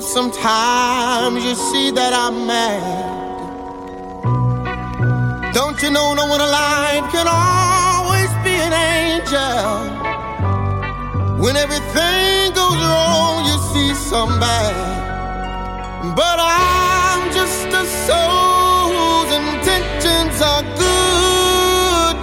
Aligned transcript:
If 0.00 0.06
sometimes 0.06 1.44
you 1.44 1.54
see 1.54 1.90
that 1.90 2.14
I'm 2.14 2.46
mad, 2.46 2.80
don't 5.52 5.76
you 5.82 5.90
know 5.90 6.14
no 6.14 6.24
one 6.24 6.40
alive 6.40 7.04
can 7.12 7.26
always 7.28 8.32
be 8.42 8.54
an 8.66 8.72
angel? 8.72 9.76
When 11.44 11.54
everything 11.54 12.54
goes 12.54 12.80
wrong, 12.80 13.44
you 13.44 13.58
see 13.74 13.92
some 14.08 14.40
bad. 14.40 16.16
But 16.16 16.38
I'm 16.40 17.30
just 17.34 17.68
a 17.68 17.84
soul 18.08 18.88
whose 18.96 19.32
intentions 19.42 20.40
are 20.40 20.64
good. 20.80 22.20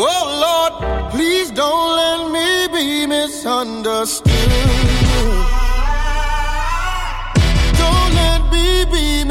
Oh 0.00 0.24
Lord, 0.46 0.72
please 1.10 1.50
don't 1.50 1.90
let 2.02 2.20
me 2.32 2.68
be 2.72 3.06
misunderstood. 3.06 4.75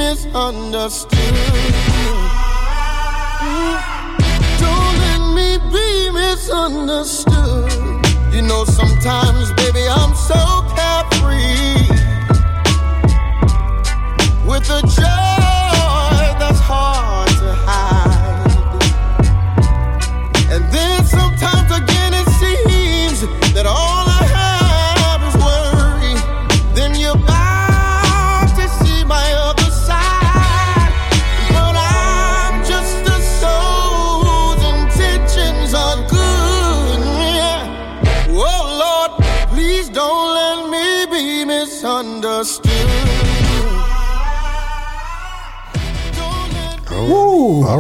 Misunderstood. 0.05 1.35
Don't 4.61 4.95
let 5.05 5.21
me 5.37 5.49
be 5.73 6.11
misunderstood. 6.11 7.71
You 8.31 8.43
know, 8.43 8.65
sometimes, 8.65 9.51
baby, 9.53 9.83
I'm 9.89 10.13
so 10.13 10.41
carefree 10.75 11.87
with 14.47 14.69
a 14.69 14.81
joy 14.95 15.44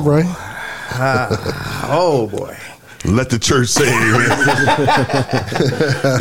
Woo. 0.05 0.11
All 0.11 0.19
right. 0.19 1.27
oh 1.89 2.27
boy. 2.31 2.55
Let 3.05 3.29
the 3.29 3.37
church 3.37 3.67
say 3.67 3.87
amen. 3.87 4.31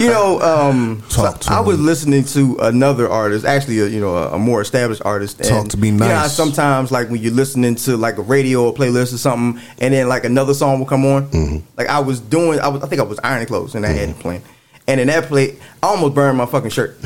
you 0.01 0.09
know, 0.09 0.41
um, 0.41 1.03
Talk 1.09 1.41
to 1.41 1.53
I 1.53 1.61
was 1.61 1.81
listening 1.81 2.25
to 2.25 2.59
another 2.61 3.09
artist, 3.09 3.47
actually, 3.47 3.81
a, 3.81 3.87
you 3.87 4.01
know, 4.01 4.17
a, 4.17 4.33
a 4.33 4.39
more 4.39 4.61
established 4.61 5.01
artist. 5.05 5.43
Talk 5.43 5.63
and, 5.63 5.71
to 5.71 5.79
me 5.79 5.89
You 5.89 5.95
know, 5.95 6.27
sometimes, 6.29 6.93
like 6.93 7.09
when 7.09 7.23
you're 7.23 7.33
listening 7.33 7.75
to 7.77 7.97
like 7.97 8.19
a 8.19 8.23
radio 8.23 8.65
or 8.65 8.75
playlist 8.75 9.15
or 9.15 9.19
something, 9.19 9.63
and 9.79 9.95
then 9.95 10.09
like 10.09 10.25
another 10.25 10.53
song 10.53 10.79
will 10.79 10.87
come 10.87 11.07
on. 11.07 11.31
Mm-hmm. 11.31 11.67
Like 11.77 11.89
I 11.89 12.01
was 12.01 12.21
doing, 12.21 12.61
I 12.61 12.69
was, 12.69 12.83
I 12.83 12.87
think 12.87 13.01
I 13.01 13.05
was 13.05 13.19
ironing 13.25 13.47
clothes, 13.47 13.75
and 13.75 13.87
I 13.87 13.91
had 13.91 14.11
it 14.11 14.19
playing. 14.19 14.43
And 14.87 15.01
in 15.01 15.07
that 15.07 15.25
play, 15.25 15.57
I 15.83 15.87
almost 15.87 16.15
burned 16.15 16.37
my 16.37 16.45
fucking 16.45 16.71
shirt. 16.71 16.99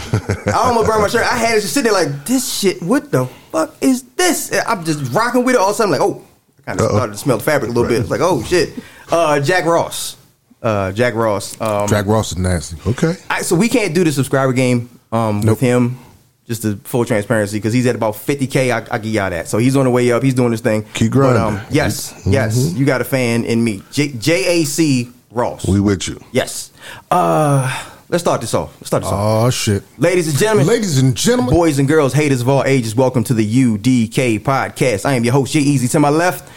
I 0.47 0.53
almost 0.55 0.89
burned 0.89 1.03
my 1.03 1.09
shirt. 1.09 1.23
I 1.23 1.37
had 1.37 1.59
it 1.59 1.61
just 1.61 1.75
sitting 1.75 1.93
there 1.93 2.05
like, 2.05 2.27
this 2.27 2.59
shit, 2.59 2.83
what 2.83 3.13
the 3.13 3.27
fuck 3.53 3.77
is 3.81 4.03
this? 4.03 4.51
And 4.51 4.63
I'm 4.67 4.85
just 4.85 5.13
rocking 5.13 5.45
with 5.45 5.55
it. 5.55 5.59
All 5.59 5.69
of 5.69 5.75
a 5.75 5.77
sudden, 5.77 5.93
like, 5.93 6.01
oh, 6.01 6.25
I 6.25 6.28
kind 6.77 6.81
of 6.81 6.91
started 6.91 7.13
to 7.13 7.19
smell 7.19 7.39
the 7.39 7.45
fabric 7.45 7.71
a 7.71 7.75
little 7.75 7.89
bit. 7.89 8.01
It's 8.01 8.11
like, 8.11 8.21
oh 8.23 8.43
shit. 8.43 8.71
Uh, 9.11 9.41
Jack 9.41 9.65
Ross. 9.65 10.17
Uh, 10.63 10.93
Jack 10.93 11.15
Ross. 11.15 11.59
Um, 11.61 11.89
Jack 11.89 12.07
Ross 12.07 12.33
is 12.33 12.39
nasty. 12.39 12.77
okay. 12.91 13.15
I, 13.31 13.43
so 13.43 13.57
we 13.57 13.69
can't 13.69 13.95
do 13.95 14.05
the 14.05 14.13
subscriber 14.13 14.53
game 14.53 14.91
um, 15.13 15.41
with 15.43 15.61
him. 15.61 15.99
Just 16.47 16.63
the 16.63 16.77
full 16.85 17.05
transparency, 17.05 17.59
because 17.59 17.75
he's 17.75 17.87
at 17.87 17.95
about 17.95 18.15
50k. 18.15 18.73
I, 18.73 18.95
I 18.95 18.99
give 18.99 19.13
y'all 19.13 19.29
that. 19.29 19.49
So 19.49 19.59
he's 19.59 19.77
on 19.77 19.85
the 19.85 19.91
way 19.91 20.11
up. 20.13 20.23
He's 20.23 20.33
doing 20.33 20.51
his 20.51 20.63
thing. 20.63 20.83
Keep 20.95 21.13
But, 21.13 21.19
grinding. 21.19 21.43
um, 21.43 21.61
yes, 21.71 22.13
Mm-hmm. 22.13 22.33
yes, 22.33 22.73
you 22.75 22.87
got 22.87 23.03
a 23.03 23.05
fan 23.05 23.45
in 23.45 23.63
me. 23.63 23.83
J- 23.93 24.13
JAC 24.13 25.13
Ross. 25.31 25.67
We 25.69 25.79
with 25.81 26.09
you. 26.09 26.19
yes. 26.33 26.73
Uh, 27.11 27.71
let's 28.09 28.23
start 28.25 28.41
this 28.41 28.55
off. 28.55 28.75
Let's 28.81 28.87
start 28.87 29.03
this 29.03 29.13
off. 29.13 29.45
Oh 29.47 29.51
shit. 29.51 29.83
Ladies 29.99 30.27
and 30.29 30.39
gentlemen, 30.39 30.67
Ladies 30.69 30.99
and 30.99 31.15
gentlemen. 31.15 31.55
boys 31.55 31.79
and 31.79 31.87
girls, 31.87 32.15
haters 32.15 32.41
of 32.41 32.49
all 32.49 32.65
ages, 32.65 32.95
welcome 32.97 33.23
to 33.25 33.35
the 33.35 33.45
UDK 33.47 34.41
podcast. 34.41 35.05
I 35.05 35.13
am 35.15 35.25
your 35.25 35.35
host, 35.35 35.53
J 35.53 35.61
Easy. 35.61 35.87
To 35.89 36.01
my 36.01 36.09
left, 36.09 36.51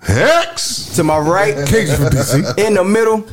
Hex. 0.00 0.94
to 0.96 1.04
my 1.04 1.18
right, 1.18 1.54
Cage 1.68 1.88
for 1.90 2.08
DC. 2.10 2.58
in 2.58 2.74
the 2.74 2.84
middle, 2.84 3.24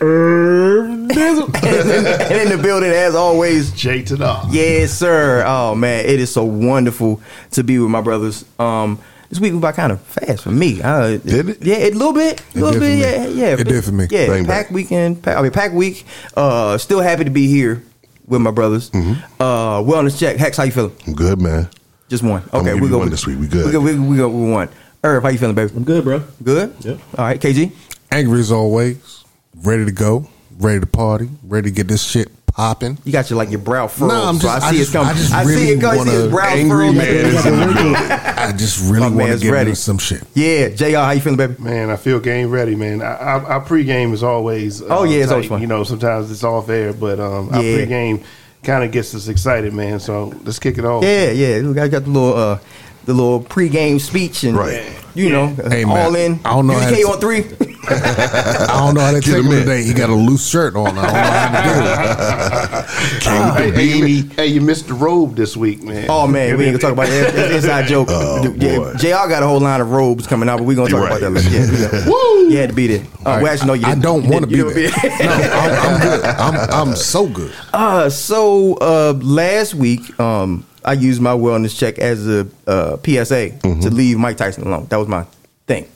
and, 0.00 1.10
in, 1.10 2.06
and 2.06 2.50
in 2.50 2.56
the 2.56 2.60
building, 2.62 2.90
as 2.90 3.14
always, 3.14 3.70
J 3.72 4.02
to 4.04 4.16
the 4.16 4.48
Yes, 4.50 4.92
sir. 4.92 5.44
Oh 5.46 5.74
man, 5.74 6.04
it 6.06 6.20
is 6.20 6.32
so 6.32 6.44
wonderful 6.44 7.20
to 7.52 7.62
be 7.64 7.78
with 7.78 7.90
my 7.90 8.00
brothers. 8.00 8.44
Um, 8.58 8.98
this 9.28 9.40
week 9.40 9.52
went 9.52 9.62
by 9.62 9.72
kind 9.72 9.92
of 9.92 10.00
fast 10.00 10.44
for 10.44 10.50
me. 10.50 10.80
Uh, 10.80 11.18
Did 11.18 11.48
it? 11.50 11.62
Yeah, 11.62 11.76
a 11.76 11.90
little 11.90 12.14
bit, 12.14 12.42
a 12.54 12.58
little 12.58 12.80
bit. 12.80 12.98
Yeah, 12.98 13.26
yeah. 13.26 13.56
It 13.58 13.64
did 13.64 13.84
for 13.84 13.92
me. 13.92 14.06
Yeah, 14.10 14.26
Bang, 14.28 14.46
pack 14.46 14.66
bang. 14.68 14.74
weekend. 14.74 15.22
Pack, 15.22 15.36
I 15.36 15.42
mean, 15.42 15.50
pack 15.52 15.72
week. 15.72 16.06
Uh, 16.34 16.78
still 16.78 17.00
happy 17.00 17.24
to 17.24 17.30
be 17.30 17.46
here 17.46 17.82
with 18.26 18.40
my 18.40 18.50
brothers. 18.50 18.90
Mm-hmm. 18.90 19.42
Uh, 19.42 19.82
wellness 19.82 20.18
check. 20.18 20.36
Hex, 20.38 20.56
how 20.56 20.62
you 20.64 20.72
feeling? 20.72 20.96
I'm 21.06 21.14
good, 21.14 21.40
man. 21.42 21.68
Just 22.08 22.22
one. 22.22 22.42
Okay, 22.54 22.72
we 22.74 22.88
go 22.88 22.98
one 22.98 23.10
this 23.10 23.26
week. 23.26 23.38
We 23.38 23.48
good. 23.48 23.66
We 23.66 23.72
go. 23.72 23.80
We, 23.80 23.98
we 23.98 24.16
go 24.16 24.28
with 24.30 24.50
one. 24.50 24.68
Irv, 25.04 25.22
how 25.22 25.28
you 25.28 25.38
feeling, 25.38 25.54
baby? 25.54 25.72
I'm 25.76 25.84
good, 25.84 26.04
bro. 26.04 26.22
Good. 26.42 26.74
Yep. 26.80 26.98
All 27.16 27.24
right, 27.24 27.40
KG. 27.40 27.72
Angry 28.10 28.40
as 28.40 28.50
always. 28.50 29.24
Ready 29.62 29.84
to 29.84 29.92
go. 29.92 30.28
Ready 30.58 30.80
to 30.80 30.86
party. 30.86 31.28
Ready 31.44 31.70
to 31.70 31.74
get 31.74 31.86
this 31.88 32.02
shit 32.02 32.28
popping. 32.46 32.98
You 33.04 33.12
got 33.12 33.30
your 33.30 33.36
like 33.36 33.50
your 33.50 33.60
brow 33.60 33.86
furrowed. 33.86 34.12
Nah, 34.12 34.28
I'm 34.28 34.36
so 34.40 34.48
just- 34.48 34.64
I 34.64 34.68
I 34.68 34.72
see 34.72 34.78
just- 34.78 34.90
it 34.90 34.92
coming. 34.94 35.08
I 35.10 35.14
just 35.14 35.32
I, 35.32 35.44
see 35.44 35.50
really 35.50 35.68
it 35.68 35.80
coming. 35.80 36.00
I 36.00 36.04
see 36.04 36.10
his 36.10 36.20
wanna- 36.22 36.30
brow 36.34 36.46
Angry 36.48 36.68
furrowed. 36.70 36.96
man. 36.96 37.94
I 38.38 38.52
just 38.52 38.80
really 38.90 39.00
want 39.02 39.12
to 39.14 39.18
man's 39.26 39.42
get 39.42 39.52
ready. 39.52 39.70
into 39.70 39.80
some 39.80 39.98
shit. 39.98 40.24
Yeah, 40.34 40.68
Jr. 40.70 40.96
How 40.96 41.10
you 41.12 41.20
feeling, 41.20 41.36
baby? 41.36 41.54
Man, 41.62 41.90
I 41.90 41.96
feel 41.96 42.18
game 42.18 42.50
ready, 42.50 42.74
man. 42.74 43.00
I, 43.02 43.14
I, 43.14 43.40
our 43.44 43.64
pregame 43.64 44.12
is 44.12 44.24
always. 44.24 44.82
uh, 44.82 44.86
Oh, 44.90 45.04
yeah, 45.04 45.18
it's 45.18 45.28
tight. 45.28 45.34
always 45.34 45.48
fun. 45.48 45.60
You 45.60 45.68
know, 45.68 45.84
sometimes 45.84 46.30
it's 46.32 46.42
off 46.42 46.68
air, 46.70 46.92
but 46.92 47.20
um, 47.20 47.50
our 47.54 47.62
Yeah. 47.62 47.84
pregame 47.84 48.24
kind 48.64 48.82
of 48.82 48.90
gets 48.90 49.14
us 49.14 49.28
excited, 49.28 49.72
man. 49.72 50.00
So 50.00 50.34
let's 50.44 50.58
kick 50.58 50.78
it 50.78 50.84
off. 50.84 51.04
Yeah, 51.04 51.30
yeah. 51.30 51.60
We 51.62 51.72
got, 51.74 51.88
got 51.92 52.02
the 52.04 52.10
little 52.10 52.34
uh 52.36 52.58
the 53.08 53.14
little 53.14 53.40
pregame 53.42 53.98
speech 53.98 54.44
and 54.44 54.54
Right. 54.54 54.82
you 55.14 55.30
know 55.30 55.46
Hey, 55.48 55.84
man, 55.86 55.96
all 56.06 56.14
in. 56.14 56.38
I 56.44 56.50
don't 56.50 56.66
know 56.66 56.74
how 56.78 56.90
to- 56.90 57.02
on 57.08 57.18
three. 57.20 57.38
I 57.90 58.66
don't 58.84 58.94
know 58.94 59.00
how 59.00 59.12
to 59.12 59.20
Get 59.20 59.24
take 59.24 59.36
him 59.36 59.46
him 59.46 59.52
in. 59.52 59.58
today. 59.60 59.82
He 59.82 59.94
got 59.94 60.10
a 60.10 60.14
loose 60.14 60.46
shirt 60.46 60.76
on. 60.76 60.88
I 60.88 60.92
don't 60.92 61.14
know 61.14 61.20
how 61.30 61.48
to 61.48 62.82
do 62.82 63.16
it. 63.16 63.20
Came 63.22 63.44
with 63.46 63.54
Hey, 63.56 63.70
the 63.70 63.76
hey, 63.80 63.84
you, 63.86 63.94
beanie. 64.24 64.28
mi- 64.28 64.34
hey, 64.36 64.46
you 64.48 64.60
missed 64.60 64.88
the 64.88 64.94
robe 64.94 65.36
this 65.36 65.56
week, 65.56 65.82
man. 65.82 66.04
Oh 66.10 66.26
man, 66.26 66.58
we 66.58 66.64
ain't 66.66 66.72
gonna 66.78 66.82
talk 66.82 66.92
about 66.92 67.08
that. 67.08 67.32
That's 67.34 67.48
an 67.48 67.56
inside 67.56 67.86
joke. 67.86 68.08
Oh, 68.10 68.54
yeah, 68.58 68.76
boy. 68.76 68.92
Jr. 68.98 69.08
got 69.30 69.42
a 69.42 69.46
whole 69.46 69.60
line 69.60 69.80
of 69.80 69.90
robes 69.90 70.26
coming 70.26 70.50
out, 70.50 70.58
but 70.58 70.64
we 70.64 70.74
gonna 70.74 70.90
talk 70.90 71.00
Right. 71.08 71.08
about 71.18 71.20
that 71.22 71.30
later. 71.30 71.48
Yeah, 71.48 71.70
we 71.70 71.98
gonna- 71.98 72.10
Woo! 72.10 72.48
You 72.50 72.58
had 72.58 72.68
to 72.68 72.74
be 72.74 72.86
there. 72.88 73.06
Uh, 73.24 73.40
well, 73.42 73.46
actually, 73.52 73.68
no, 73.68 73.72
you 73.74 73.86
I 73.86 73.90
didn't. 73.90 74.02
don't 74.02 74.28
want 74.28 74.42
to 74.42 74.46
be 74.48 74.56
didn't. 74.56 74.74
There. 74.74 74.90
no, 75.26 75.32
I'm, 75.54 75.72
I'm 75.94 76.00
good. 76.02 76.24
I'm, 76.24 76.88
I'm 76.90 76.96
so 76.96 77.26
good. 77.26 77.52
Uh, 77.72 78.10
so 78.10 78.74
uh, 78.80 79.12
last 79.22 79.74
week, 79.74 80.18
um, 80.20 80.64
I 80.88 80.94
used 80.94 81.20
my 81.20 81.32
wellness 81.32 81.78
check 81.78 81.98
as 81.98 82.26
a 82.26 82.48
uh, 82.66 82.96
PSA 83.04 83.50
to 83.82 83.90
leave 83.90 84.16
Mike 84.16 84.38
Tyson 84.38 84.66
alone. 84.66 84.86
That 84.86 84.96
was 84.96 85.06
my 85.06 85.26
thing. 85.66 85.86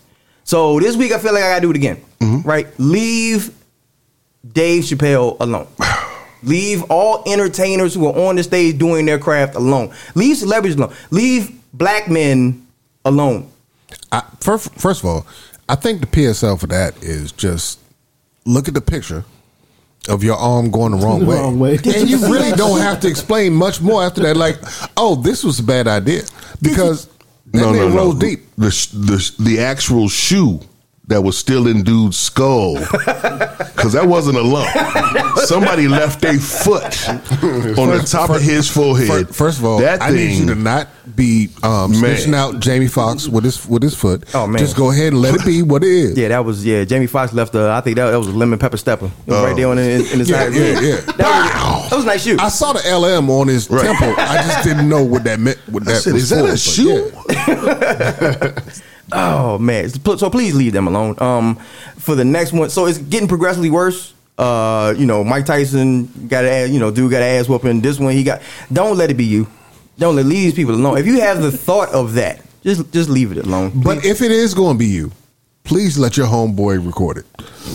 So 0.44 0.78
this 0.80 0.96
week, 0.98 1.12
I 1.12 1.18
feel 1.18 1.32
like 1.32 1.42
I 1.42 1.48
gotta 1.48 1.62
do 1.62 1.70
it 1.70 1.76
again. 1.76 2.04
Right? 2.42 2.66
Leave 2.78 3.54
Dave 4.46 4.84
Chappelle 4.84 5.38
alone. 5.40 5.66
Leave 6.42 6.82
all 6.90 7.22
entertainers 7.26 7.94
who 7.94 8.06
are 8.06 8.28
on 8.28 8.36
the 8.36 8.42
stage 8.42 8.76
doing 8.76 9.06
their 9.06 9.18
craft 9.18 9.54
alone. 9.54 9.94
Leave 10.14 10.36
celebrities 10.36 10.76
alone. 10.76 10.92
Leave 11.10 11.58
black 11.72 12.10
men 12.10 12.66
alone. 13.06 13.50
I, 14.10 14.22
first, 14.40 14.74
first 14.74 15.00
of 15.00 15.06
all, 15.06 15.26
I 15.70 15.74
think 15.74 16.02
the 16.02 16.06
PSL 16.06 16.60
for 16.60 16.66
that 16.66 17.02
is 17.02 17.32
just 17.32 17.80
look 18.44 18.68
at 18.68 18.74
the 18.74 18.82
picture 18.82 19.24
of 20.08 20.24
your 20.24 20.36
arm 20.36 20.70
going 20.70 20.92
the 20.92 20.98
wrong 20.98 21.24
way. 21.26 21.36
Wrong 21.36 21.58
way. 21.58 21.78
And 21.84 22.08
you 22.10 22.18
really 22.30 22.52
don't 22.56 22.80
have 22.80 23.00
to 23.00 23.08
explain 23.08 23.54
much 23.54 23.80
more 23.80 24.02
after 24.02 24.20
that. 24.22 24.36
Like, 24.36 24.58
oh, 24.96 25.14
this 25.14 25.44
was 25.44 25.60
a 25.60 25.62
bad 25.62 25.86
idea. 25.86 26.22
Because 26.60 27.06
that 27.06 27.60
No, 27.60 27.72
no, 27.72 27.78
man 27.78 27.90
no. 27.90 27.96
rolls 27.96 28.18
deep. 28.18 28.40
The, 28.56 28.68
the 28.94 29.42
the 29.42 29.60
actual 29.60 30.08
shoe 30.08 30.60
that 31.12 31.22
was 31.22 31.36
still 31.38 31.66
in 31.66 31.82
dude's 31.82 32.18
skull, 32.18 32.74
because 32.80 33.92
that 33.92 34.06
wasn't 34.06 34.36
a 34.38 34.42
lump. 34.42 34.68
Somebody 35.46 35.88
left 35.88 36.24
a 36.24 36.38
foot 36.38 37.08
on 37.08 37.88
the 37.90 38.04
top 38.08 38.30
of 38.30 38.40
his 38.42 38.68
forehead. 38.68 39.28
Fir- 39.28 39.32
First 39.32 39.58
of 39.58 39.64
all, 39.64 39.78
that 39.78 40.02
I 40.02 40.10
need 40.10 40.32
you 40.38 40.46
to 40.46 40.54
not 40.54 40.88
be 41.16 41.50
um, 41.62 41.90
Man. 41.92 42.00
snitching 42.02 42.34
out 42.34 42.60
Jamie 42.60 42.86
Foxx 42.88 43.28
with 43.28 43.44
his 43.44 43.66
with 43.66 43.82
his 43.82 43.94
foot. 43.94 44.24
Oh, 44.34 44.46
man. 44.46 44.58
just 44.58 44.76
go 44.76 44.90
ahead 44.90 45.08
and 45.12 45.20
let 45.20 45.34
it 45.34 45.44
be 45.44 45.62
what 45.62 45.82
it 45.84 45.90
is. 45.90 46.16
Yeah, 46.18 46.28
that 46.28 46.44
was 46.44 46.64
yeah. 46.64 46.84
Jamie 46.84 47.06
Foxx 47.06 47.32
left. 47.32 47.54
Uh, 47.54 47.72
I 47.72 47.80
think 47.80 47.96
that, 47.96 48.10
that 48.10 48.16
was 48.16 48.28
a 48.28 48.32
lemon 48.32 48.58
pepper 48.58 48.76
stepper. 48.76 49.06
It 49.26 49.30
was 49.30 49.42
right 49.44 49.56
there 49.56 49.68
on 49.68 49.76
the, 49.76 49.82
in, 49.82 50.00
in 50.06 50.18
his 50.20 50.30
Yeah, 50.30 50.44
side. 50.44 50.54
yeah, 50.54 50.80
yeah. 50.80 50.96
That 50.96 51.18
was, 51.18 51.90
that 51.90 51.96
was 51.96 52.04
a 52.04 52.06
nice 52.06 52.22
shoe. 52.24 52.36
I 52.38 52.48
saw 52.48 52.72
the 52.72 52.80
LM 52.96 53.28
on 53.30 53.48
his 53.48 53.68
Right. 53.68 53.84
temple. 53.84 54.14
I 54.18 54.36
just 54.42 54.64
didn't 54.64 54.88
know 54.88 55.02
what 55.04 55.24
that 55.24 55.38
meant. 55.40 55.58
What 55.68 55.84
that 55.84 56.02
said, 56.02 56.14
was 56.14 56.22
"Is 56.24 56.30
that 56.30 56.40
for, 56.40 56.48
a 56.48 56.52
but 56.52 56.58
shoe?" 56.60 57.12
yeah. 58.66 58.72
Oh 59.14 59.58
man! 59.58 59.88
So 59.88 60.16
so 60.16 60.30
please 60.30 60.54
leave 60.54 60.72
them 60.72 60.86
alone. 60.88 61.14
Um, 61.18 61.56
for 61.98 62.14
the 62.14 62.24
next 62.24 62.52
one, 62.52 62.70
so 62.70 62.86
it's 62.86 62.98
getting 62.98 63.28
progressively 63.28 63.70
worse. 63.70 64.14
Uh, 64.38 64.94
you 64.96 65.06
know, 65.06 65.22
Mike 65.22 65.46
Tyson 65.46 66.06
got 66.28 66.44
a 66.44 66.66
you 66.66 66.78
know, 66.80 66.90
dude 66.90 67.10
got 67.10 67.22
an 67.22 67.38
ass 67.40 67.48
whooping. 67.48 67.80
This 67.82 67.98
one 67.98 68.12
he 68.14 68.24
got. 68.24 68.40
Don't 68.72 68.96
let 68.96 69.10
it 69.10 69.14
be 69.16 69.24
you. 69.24 69.46
Don't 69.98 70.16
let 70.16 70.24
leave 70.26 70.42
these 70.44 70.54
people 70.54 70.74
alone. 70.74 70.96
If 70.98 71.06
you 71.06 71.20
have 71.20 71.42
the 71.42 71.52
thought 71.52 71.90
of 71.90 72.14
that, 72.14 72.40
just 72.64 72.90
just 72.92 73.10
leave 73.10 73.30
it 73.32 73.38
alone. 73.38 73.72
But 73.82 74.04
if 74.04 74.22
it 74.22 74.30
is 74.30 74.54
going 74.54 74.74
to 74.74 74.78
be 74.78 74.86
you, 74.86 75.12
please 75.64 75.98
let 75.98 76.16
your 76.16 76.26
homeboy 76.26 76.84
record 76.84 77.18
it. 77.18 77.26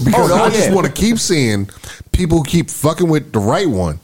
Because 0.03 0.31
Oh, 0.31 0.35
no, 0.35 0.43
I 0.43 0.49
just 0.49 0.69
yeah. 0.69 0.75
want 0.75 0.87
to 0.87 0.91
keep 0.93 1.19
seeing 1.19 1.69
people 2.11 2.41
keep 2.43 2.69
fucking 2.71 3.07
with 3.07 3.31
the 3.31 3.39
right 3.39 3.69
one 3.69 3.99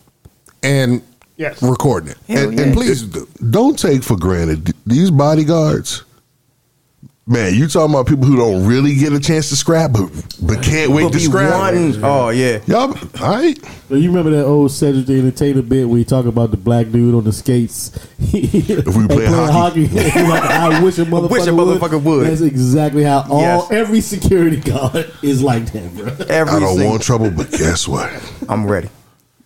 and 0.61 1.01
Yes. 1.35 1.61
recording 1.63 2.09
it. 2.11 2.17
Hell 2.27 2.49
And, 2.49 2.57
yeah. 2.57 2.65
and 2.65 2.73
please 2.75 3.01
do. 3.01 3.27
Don't 3.49 3.77
take 3.77 4.03
for 4.03 4.15
granted 4.15 4.71
these 4.85 5.09
bodyguards. 5.09 6.03
Man, 7.25 7.53
you 7.55 7.69
talking 7.69 7.93
about 7.93 8.05
people 8.07 8.25
who 8.25 8.35
don't 8.35 8.65
really 8.67 8.95
get 8.95 9.13
a 9.13 9.19
chance 9.19 9.47
to 9.47 9.55
scrap, 9.55 9.93
but 9.93 10.09
but 10.41 10.61
can't 10.61 10.91
wait 10.91 11.03
Will 11.05 11.09
to 11.11 11.19
scrap. 11.21 11.53
wanting- 11.53 12.03
oh 12.03 12.27
yeah. 12.29 12.59
Y'all, 12.67 12.93
all 13.21 13.35
right. 13.37 13.57
So 13.87 13.95
you 13.95 14.09
remember 14.09 14.31
that 14.31 14.43
old 14.43 14.71
Cedric 14.73 15.05
the 15.05 15.19
Entertainer 15.19 15.61
bit 15.61 15.87
where 15.87 15.99
he 15.99 16.03
talk 16.03 16.25
about 16.25 16.51
the 16.51 16.57
black 16.57 16.91
dude 16.91 17.15
on 17.15 17.23
the 17.23 17.31
skates? 17.31 17.91
if 18.19 18.93
we 18.97 19.07
play 19.07 19.25
hockey. 19.27 19.87
he's 19.87 20.15
like, 20.15 20.43
I 20.43 20.83
wish 20.83 20.97
a 20.99 21.05
motherfucker, 21.05 21.29
wish 21.29 21.47
a 21.47 21.51
motherfucker 21.51 22.03
would. 22.03 22.27
That's 22.27 22.41
exactly 22.41 23.03
how 23.05 23.25
all 23.29 23.39
Yes. 23.41 23.71
every 23.71 24.01
security 24.01 24.57
guard 24.59 25.09
is 25.21 25.41
like 25.41 25.71
that, 25.71 25.95
bro. 25.95 26.07
Every 26.27 26.55
I 26.55 26.59
don't 26.59 26.69
single- 26.75 26.89
want 26.89 27.03
trouble, 27.03 27.31
but 27.31 27.49
guess 27.51 27.87
what? 27.87 28.11
I'm 28.49 28.67
ready. 28.67 28.89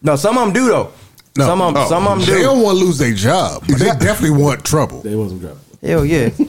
No, 0.01 0.15
some 0.15 0.35
of 0.39 0.45
them 0.45 0.53
do 0.53 0.68
though. 0.68 0.91
No. 1.38 1.45
Some 1.45 1.62
of 1.62 1.75
them, 1.75 1.83
Oh. 1.85 1.89
some 1.89 2.07
of 2.07 2.18
them 2.18 2.27
They 2.27 2.41
do. 2.41 2.44
don't 2.47 2.63
want 2.63 2.80
to 2.80 2.83
lose 2.83 2.97
their 2.97 3.13
job, 3.13 3.63
but 3.69 3.77
they 3.77 3.85
definitely 3.91 4.31
want 4.41 4.65
trouble. 4.65 5.01
They 5.03 5.15
want 5.15 5.30
some 5.30 5.38
dropping. 5.38 5.59
Hell 5.81 6.06
yeah. 6.06 6.29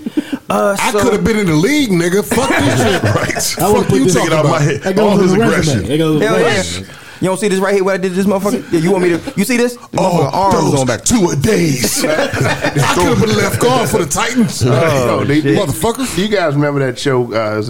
Uh, 0.50 0.74
I 0.80 0.92
so- 0.92 1.02
could 1.02 1.12
have 1.12 1.24
been 1.24 1.36
in 1.38 1.44
the 1.44 1.52
league, 1.52 1.90
nigga. 1.90 2.24
Fuck 2.24 2.48
this 2.48 2.78
shit. 2.80 3.02
Right. 3.02 3.58
I 3.62 3.70
wanna 3.70 3.80
Fuck 3.82 3.88
put 3.90 3.98
you 3.98 4.04
this- 4.04 4.14
talking 4.14 4.30
Take 4.30 4.38
it 4.40 4.46
out 4.46 4.50
my 4.50 4.60
head. 4.62 4.80
That 4.80 4.98
All 4.98 5.10
goes 5.18 5.24
his 5.24 5.32
on 5.32 5.38
the 5.40 5.44
aggression. 5.44 5.74
resume. 5.80 5.88
That 5.88 5.98
goes 5.98 6.14
on 6.14 6.20
the 6.20 6.26
Hell 6.26 6.40
yeah. 6.40 6.46
resume. 6.56 6.86
You 7.20 7.26
don't 7.28 7.36
see 7.38 7.48
this 7.48 7.58
right 7.60 7.74
here? 7.74 7.84
What 7.84 7.94
I 7.94 7.96
did 7.98 8.08
to 8.08 8.14
this 8.14 8.24
motherfucker? 8.26 8.64
Yeah, 8.72 8.80
you 8.80 8.90
want 8.90 9.04
me 9.04 9.10
to? 9.10 9.32
You 9.36 9.44
see 9.44 9.58
this? 9.58 9.74
This 9.76 9.86
motherfucker 9.88 10.30
Oh, 10.32 10.40
arms 10.40 10.54
those 10.54 10.72
going 10.74 10.86
back. 10.86 11.04
two 11.04 11.28
a 11.28 11.36
days. 11.36 12.02
I 12.02 12.94
could 12.94 13.08
have 13.08 13.20
been 13.20 13.36
left 13.36 13.60
guard 13.60 13.90
for 13.90 13.98
the 13.98 14.06
Titans. 14.06 14.62
Oh, 14.64 15.22
they- 15.24 15.40
they- 15.40 15.54
Motherfuckers. 15.56 16.16
Do 16.16 16.22
you 16.22 16.28
guys 16.34 16.54
remember 16.54 16.80
that 16.80 16.98
show? 16.98 17.24
Uh, 17.30 17.52
it 17.52 17.56
was 17.58 17.68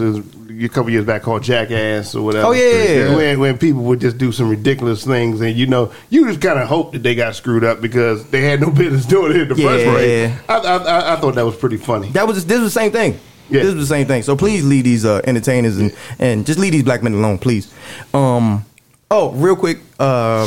a 0.66 0.68
couple 0.68 0.90
years 0.90 1.04
back 1.04 1.22
called 1.22 1.42
Jackass 1.42 2.14
or 2.14 2.22
whatever. 2.24 2.46
Oh, 2.46 2.52
yeah, 2.52 2.62
yeah, 2.72 2.82
yeah. 3.10 3.16
When, 3.16 3.40
when 3.40 3.58
people 3.58 3.82
would 3.84 4.00
just 4.00 4.18
do 4.18 4.32
some 4.32 4.48
ridiculous 4.48 5.04
things, 5.04 5.40
and 5.40 5.56
you 5.56 5.66
know, 5.66 5.92
you 6.10 6.26
just 6.26 6.40
kind 6.40 6.58
of 6.58 6.66
hope 6.68 6.92
that 6.92 7.02
they 7.02 7.14
got 7.14 7.34
screwed 7.34 7.64
up 7.64 7.80
because 7.80 8.28
they 8.30 8.40
had 8.42 8.60
no 8.60 8.70
business 8.82 9.06
doing 9.06 9.32
it 9.36 9.42
in 9.42 9.48
the 9.48 9.54
first 9.54 9.84
Yeah. 9.84 9.92
place. 9.92 10.40
I, 10.48 10.54
I, 10.56 10.76
I, 10.76 11.12
I 11.14 11.16
thought 11.20 11.34
that 11.36 11.44
was 11.46 11.56
pretty 11.56 11.76
funny. 11.76 12.08
That 12.10 12.26
was 12.26 12.44
this 12.46 12.60
was 12.60 12.72
the 12.74 12.80
same 12.80 12.92
thing. 12.92 13.18
Yeah. 13.50 13.62
This 13.62 13.74
was 13.74 13.88
the 13.88 13.94
same 13.94 14.06
thing. 14.06 14.22
So 14.22 14.36
please 14.36 14.62
leave 14.64 14.84
these 14.84 15.04
uh, 15.06 15.22
entertainers 15.24 15.78
and, 15.78 15.96
and 16.18 16.44
just 16.44 16.58
leave 16.58 16.72
these 16.72 16.82
black 16.82 17.02
men 17.02 17.14
alone, 17.14 17.38
please. 17.38 17.72
Um. 18.12 18.64
Oh, 19.10 19.32
real 19.32 19.56
quick. 19.56 19.78
Uh, 19.98 20.46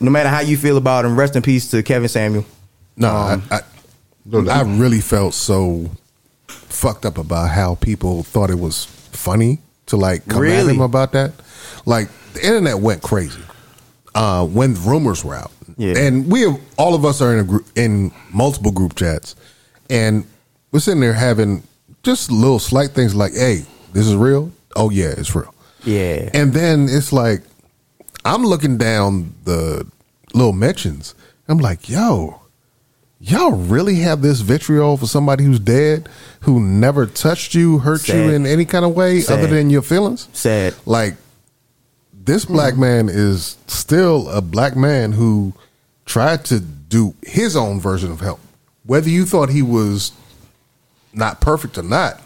no 0.00 0.10
matter 0.10 0.30
how 0.30 0.40
you 0.40 0.56
feel 0.56 0.78
about 0.78 1.04
him, 1.04 1.18
rest 1.18 1.36
in 1.36 1.42
peace 1.42 1.70
to 1.70 1.82
Kevin 1.82 2.08
Samuel. 2.08 2.46
No, 2.96 3.08
Um, 3.14 3.42
I, 3.50 3.60
I, 4.32 4.60
I 4.60 4.62
really 4.62 5.00
felt 5.00 5.34
so 5.34 5.90
fucked 6.46 7.04
up 7.04 7.18
about 7.18 7.50
how 7.50 7.74
people 7.74 8.22
thought 8.22 8.48
it 8.50 8.58
was 8.58 8.86
funny 9.18 9.58
to 9.86 9.96
like 9.96 10.26
come 10.28 10.44
at 10.46 10.66
him 10.66 10.80
about 10.80 11.12
that. 11.12 11.32
Like 11.86 12.08
the 12.34 12.44
internet 12.46 12.78
went 12.78 13.02
crazy 13.02 13.40
uh, 14.14 14.46
when 14.46 14.74
rumors 14.84 15.24
were 15.24 15.34
out, 15.34 15.50
Yeah. 15.76 15.98
and 15.98 16.30
we 16.30 16.42
have, 16.42 16.60
all 16.76 16.94
of 16.94 17.04
us 17.04 17.20
are 17.20 17.32
in 17.34 17.40
a 17.40 17.44
group 17.44 17.66
in 17.76 18.12
multiple 18.32 18.72
group 18.72 18.94
chats, 18.94 19.34
and 19.90 20.24
we're 20.72 20.80
sitting 20.80 21.00
there 21.00 21.12
having 21.14 21.62
just 22.02 22.30
little 22.30 22.58
slight 22.58 22.90
things 22.90 23.14
like, 23.14 23.32
"Hey, 23.34 23.64
this 23.92 24.06
is 24.06 24.14
real." 24.14 24.50
Oh 24.76 24.90
yeah, 24.90 25.14
it's 25.16 25.34
real. 25.34 25.52
Yeah. 25.84 26.30
And 26.34 26.52
then 26.52 26.88
it's 26.90 27.12
like 27.12 27.42
I'm 28.24 28.44
looking 28.44 28.76
down 28.78 29.34
the 29.44 29.86
little 30.34 30.52
mentions. 30.52 31.14
I'm 31.48 31.58
like, 31.58 31.88
yo, 31.88 32.40
y'all 33.20 33.52
really 33.52 33.96
have 33.96 34.22
this 34.22 34.40
vitriol 34.40 34.96
for 34.96 35.06
somebody 35.06 35.44
who's 35.44 35.58
dead, 35.58 36.08
who 36.40 36.60
never 36.60 37.06
touched 37.06 37.54
you, 37.54 37.78
hurt 37.78 38.08
you 38.08 38.30
in 38.30 38.46
any 38.46 38.64
kind 38.64 38.84
of 38.84 38.94
way 38.94 39.20
Sad. 39.20 39.38
other 39.38 39.46
than 39.48 39.70
your 39.70 39.82
feelings? 39.82 40.28
Sad. 40.32 40.74
Like, 40.86 41.16
this 42.12 42.44
hmm. 42.44 42.52
black 42.52 42.76
man 42.76 43.08
is 43.08 43.56
still 43.66 44.28
a 44.28 44.40
black 44.40 44.76
man 44.76 45.12
who 45.12 45.52
tried 46.06 46.44
to 46.46 46.60
do 46.60 47.14
his 47.22 47.56
own 47.56 47.80
version 47.80 48.10
of 48.10 48.20
help. 48.20 48.40
Whether 48.84 49.10
you 49.10 49.26
thought 49.26 49.50
he 49.50 49.62
was 49.62 50.12
not 51.12 51.40
perfect 51.40 51.76
or 51.76 51.82
not, 51.82 52.22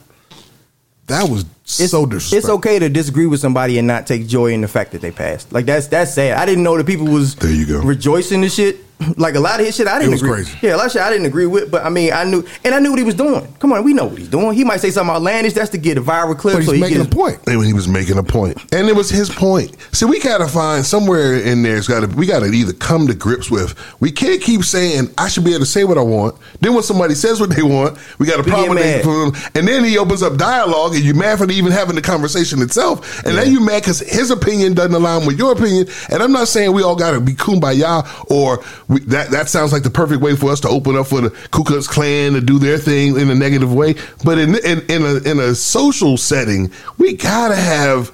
that 1.06 1.29
was 1.29 1.45
It's, 1.65 1.91
so 1.91 2.05
it's 2.05 2.49
okay 2.49 2.79
to 2.79 2.88
disagree 2.88 3.27
with 3.27 3.41
somebody 3.41 3.79
and 3.79 3.87
not 3.88 4.06
take 4.06 4.27
joy 4.27 4.53
in 4.53 4.61
the 4.61 4.69
fact 4.69 4.93
that 4.93 5.00
they 5.00 5.11
passed. 5.11 5.53
Like 5.53 5.67
that's 5.67 5.88
that's 5.88 6.15
sad. 6.15 6.38
I 6.38 6.47
didn't 6.47 6.62
know 6.62 6.77
that 6.77 6.87
people 6.87 7.06
was 7.06 7.35
There 7.35 7.50
you 7.50 7.67
go. 7.67 7.81
rejoicing 7.81 8.41
the 8.41 8.49
shit. 8.49 8.79
Like 9.16 9.34
a 9.34 9.40
lot 9.40 9.60
of 9.60 9.66
his 9.66 9.76
shit, 9.76 9.87
I 9.87 9.99
didn't 9.99 10.12
was 10.12 10.22
agree. 10.22 10.34
crazy. 10.44 10.58
Yeah, 10.62 10.75
a 10.75 10.78
lot 10.78 10.87
of 10.87 10.93
shit 10.93 11.02
I 11.02 11.10
didn't 11.10 11.26
agree 11.26 11.46
with. 11.46 11.70
But 11.70 11.84
I 11.84 11.88
mean, 11.90 12.12
I 12.12 12.25
knew, 12.25 12.44
and 12.64 12.75
I 12.75 12.78
knew 12.78 12.90
what 12.90 12.99
he 12.99 13.04
was 13.04 13.14
doing. 13.14 13.46
Come 13.58 13.72
on, 13.72 13.84
we 13.84 13.93
know 13.94 14.06
what 14.06 14.19
he's 14.19 14.28
doing. 14.28 14.54
He 14.54 14.64
might 14.64 14.81
say 14.81 14.90
something 14.90 15.14
outlandish. 15.14 15.52
That's 15.54 15.70
to 15.70 15.78
get 15.78 15.99
a 15.99 16.02
viral 16.02 16.37
clip. 16.38 16.54
But 16.54 16.60
he's 16.60 16.66
so 16.69 16.72
he 16.75 16.81
making 16.81 17.00
a 17.00 17.04
point. 17.04 17.40
And 17.46 17.58
when 17.58 17.66
he 17.66 17.72
was 17.72 17.88
making 17.88 18.19
a 18.19 18.22
point, 18.22 18.58
and 18.72 18.88
it 18.88 18.94
was 18.96 19.10
his 19.10 19.28
point. 19.31 19.76
See, 19.93 20.06
we 20.06 20.20
gotta 20.20 20.49
find 20.49 20.84
somewhere 20.84 21.34
in 21.34 21.62
there. 21.62 21.76
It's 21.76 21.88
got 21.88 22.00
to 22.00 22.06
we 22.16 22.26
gotta 22.26 22.46
either 22.46 22.72
come 22.72 23.06
to 23.08 23.14
grips 23.14 23.50
with. 23.50 23.75
We 24.00 24.10
can't 24.12 24.40
keep 24.40 24.62
saying 24.64 25.10
I 25.19 25.28
should 25.28 25.44
be 25.44 25.50
able 25.50 25.60
to 25.60 25.66
say 25.66 25.84
what 25.84 25.99
I 25.99 26.02
want. 26.02 26.37
Then 26.60 26.75
when 26.75 26.82
somebody 26.82 27.14
says 27.14 27.40
what 27.40 27.50
they 27.54 27.62
want, 27.62 27.99
we 28.19 28.26
got 28.26 28.40
a 28.40 28.43
We 28.43 28.50
problem. 28.50 28.78
get 28.78 29.04
with 29.06 29.34
them. 29.34 29.50
And 29.54 29.69
then 29.69 29.84
he 29.84 29.99
opens 29.99 30.22
up 30.22 30.37
dialogue, 30.37 30.94
and 30.94 31.02
you're 31.04 31.14
mad 31.14 31.38
for 31.38 31.50
even 31.50 31.72
having 31.72 31.94
the 31.94 32.02
conversation 32.02 32.62
itself. 32.62 33.25
And 33.25 33.37
then 33.37 33.50
you 33.52 33.60
mad 33.60 33.82
because 33.82 34.00
his 34.00 34.31
opinion 34.31 34.75
doesn't 34.75 34.94
align 34.94 35.26
with 35.26 35.38
your 35.38 35.52
opinion. 35.52 35.87
And 36.10 36.22
I'm 36.22 36.32
not 36.32 36.49
saying 36.49 36.72
we 36.72 36.82
all 36.82 36.96
got 36.96 37.12
to 37.12 37.20
be 37.20 37.32
kumbaya 37.34 38.04
or 38.31 38.62
we, 38.93 39.00
that 39.06 39.31
that 39.31 39.49
sounds 39.49 39.73
like 39.73 39.83
the 39.83 39.91
perfect 39.91 40.21
way 40.23 40.37
for 40.37 40.50
us 40.50 40.61
to 40.61 40.69
open 40.69 40.97
up 40.97 41.06
for 41.06 41.21
the 41.21 41.31
Ku 41.50 41.65
Klux 41.65 41.87
Klan 41.87 42.33
to 42.35 42.41
do 42.41 42.59
their 42.59 42.79
thing 42.79 43.19
in 43.19 43.31
a 43.31 43.35
negative 43.35 43.73
way. 43.73 43.94
But 44.25 44.39
in 44.39 44.55
in, 44.65 44.81
in 44.91 45.03
a 45.03 45.15
in 45.31 45.39
a 45.41 45.55
social 45.55 46.17
setting, 46.17 46.71
we 46.99 47.15
gotta 47.17 47.56
have 47.56 48.11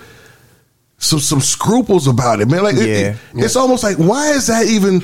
some 0.99 1.19
some 1.21 1.41
scruples 1.41 2.07
about 2.07 2.41
it, 2.41 2.49
man. 2.49 2.63
Like 2.63 2.77
it- 2.77 2.89
Yeah. 2.89 2.95
it- 3.35 3.45
it's 3.45 3.57
almost 3.57 3.83
like 3.83 3.97
why 3.97 4.31
is 4.31 4.47
that 4.49 4.67
even? 4.67 5.03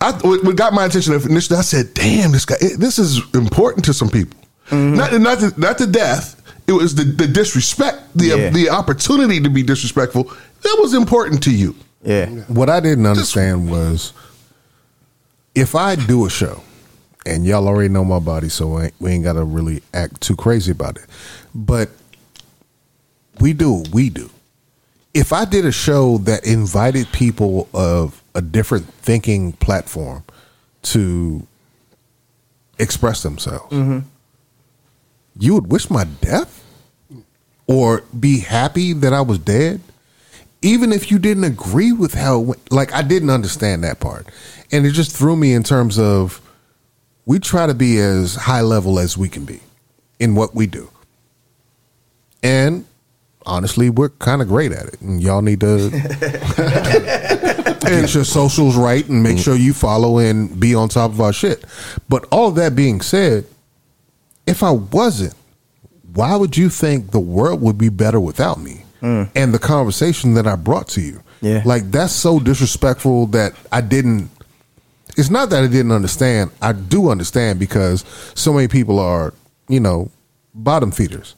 I 0.00 0.12
what 0.12 0.44
what 0.44 0.56
got 0.56 0.72
my 0.72 0.86
attention 0.86 1.12
initially. 1.14 1.58
I 1.58 1.62
said, 1.62 1.92
"Damn, 1.94 2.32
this 2.32 2.44
guy. 2.44 2.56
it- 2.60 2.78
this 2.80 2.98
is 2.98 3.20
important 3.34 3.84
to 3.86 3.92
some 3.94 4.08
people. 4.08 4.38
Mm-hmm. 4.70 4.96
Not 4.96 5.12
not 5.20 5.38
the, 5.40 5.54
not 5.56 5.78
the 5.78 5.86
death. 5.86 6.36
It 6.66 6.72
was 6.72 6.94
the, 6.94 7.02
the 7.02 7.26
disrespect, 7.26 7.98
the 8.14 8.26
Yeah. 8.26 8.50
the 8.50 8.70
opportunity 8.70 9.40
to 9.40 9.50
be 9.50 9.62
disrespectful. 9.64 10.30
That 10.62 10.76
was 10.80 10.94
important 10.94 11.42
to 11.44 11.50
you. 11.50 11.74
yeah, 12.04 12.26
What 12.46 12.70
I 12.70 12.78
didn't 12.80 13.06
understand 13.06 13.68
was 13.68 14.12
if 15.54 15.74
I 15.74 15.96
do 15.96 16.26
a 16.26 16.30
show, 16.30 16.62
and 17.26 17.44
y'all 17.44 17.68
already 17.68 17.88
know 17.88 18.04
my 18.04 18.18
body, 18.18 18.48
so 18.48 18.88
we 18.98 19.10
ain't, 19.10 19.24
got 19.24 19.34
to 19.34 19.44
really 19.44 19.82
act 19.92 20.20
too 20.20 20.36
crazy 20.36 20.72
about 20.72 20.96
it. 20.96 21.04
But 21.54 21.90
we 23.40 23.52
do 23.52 23.72
what 23.72 23.88
we 23.88 24.10
do. 24.10 24.30
If 25.12 25.32
I 25.32 25.44
did 25.44 25.66
a 25.66 25.72
show 25.72 26.18
that 26.18 26.46
invited 26.46 27.10
people 27.12 27.68
of 27.74 28.22
a 28.34 28.40
different 28.40 28.86
thinking 28.94 29.52
platform 29.54 30.22
to 30.82 31.46
express 32.78 33.22
themselves, 33.22 33.72
mm-hmm. 33.72 34.00
you 35.38 35.54
would 35.54 35.70
wish 35.70 35.90
my 35.90 36.04
death 36.04 36.64
or 37.66 38.02
be 38.18 38.40
happy 38.40 38.92
that 38.92 39.12
I 39.12 39.20
was 39.20 39.38
dead, 39.38 39.80
even 40.62 40.92
if 40.92 41.10
you 41.10 41.18
didn't 41.18 41.44
agree 41.44 41.92
with 41.92 42.14
how 42.14 42.38
went. 42.38 42.72
Like, 42.72 42.92
I 42.92 43.02
didn't 43.02 43.30
understand 43.30 43.84
that 43.84 44.00
part. 44.00 44.26
And 44.72 44.86
it 44.86 44.92
just 44.92 45.16
threw 45.16 45.36
me 45.36 45.52
in 45.52 45.62
terms 45.62 45.98
of 45.98 46.40
we 47.24 47.38
try 47.38 47.66
to 47.66 47.74
be 47.74 47.98
as 47.98 48.34
high 48.34 48.60
level 48.60 48.98
as 48.98 49.16
we 49.16 49.28
can 49.28 49.44
be 49.44 49.60
in 50.18 50.34
what 50.34 50.54
we 50.54 50.66
do. 50.66 50.90
And 52.42 52.86
honestly, 53.46 53.90
we're 53.90 54.10
kind 54.10 54.42
of 54.42 54.48
great 54.48 54.72
at 54.72 54.86
it. 54.86 55.00
And 55.00 55.22
y'all 55.22 55.42
need 55.42 55.60
to 55.60 55.90
get 57.80 58.14
your 58.14 58.24
socials 58.24 58.76
right 58.76 59.06
and 59.08 59.22
make 59.22 59.36
mm. 59.36 59.44
sure 59.44 59.56
you 59.56 59.72
follow 59.72 60.18
and 60.18 60.58
be 60.58 60.74
on 60.74 60.88
top 60.88 61.10
of 61.10 61.20
our 61.20 61.32
shit. 61.32 61.64
But 62.08 62.26
all 62.30 62.48
of 62.48 62.54
that 62.56 62.76
being 62.76 63.00
said, 63.00 63.46
if 64.46 64.62
I 64.62 64.70
wasn't, 64.70 65.34
why 66.14 66.36
would 66.36 66.56
you 66.56 66.68
think 66.68 67.10
the 67.10 67.20
world 67.20 67.60
would 67.60 67.78
be 67.78 67.88
better 67.88 68.18
without 68.18 68.60
me 68.60 68.84
Mm. 69.00 69.30
and 69.34 69.54
the 69.54 69.58
conversation 69.58 70.34
that 70.34 70.46
I 70.46 70.56
brought 70.56 70.88
to 70.88 71.00
you? 71.00 71.22
Yeah. 71.40 71.62
Like 71.64 71.90
that's 71.90 72.12
so 72.12 72.38
disrespectful 72.38 73.26
that 73.28 73.54
I 73.72 73.80
didn't 73.80 74.30
it's 75.16 75.30
not 75.30 75.50
that 75.50 75.64
I 75.64 75.66
didn't 75.66 75.92
understand. 75.92 76.50
I 76.62 76.72
do 76.72 77.10
understand 77.10 77.58
because 77.58 78.04
so 78.34 78.52
many 78.52 78.68
people 78.68 78.98
are, 78.98 79.34
you 79.68 79.80
know, 79.80 80.10
bottom 80.54 80.90
feeders. 80.90 81.34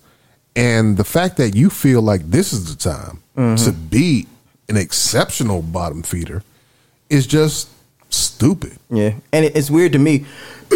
And 0.54 0.97
the 0.97 1.04
fact 1.04 1.37
that 1.38 1.57
you 1.57 1.71
feel 1.71 2.02
like 2.02 2.23
this 2.31 2.52
is 2.52 2.75
the 2.75 2.78
time 2.78 3.23
to 3.35 3.40
mm-hmm. 3.40 3.88
be 3.88 4.26
an 4.69 4.76
exceptional 4.76 5.62
bottom 5.62 6.02
feeder 6.02 6.42
is 7.09 7.26
just 7.26 7.71
stupid. 8.11 8.76
yeah. 8.90 9.14
And 9.33 9.45
it's 9.47 9.71
weird 9.71 9.92
to 9.92 9.99
me. 9.99 10.26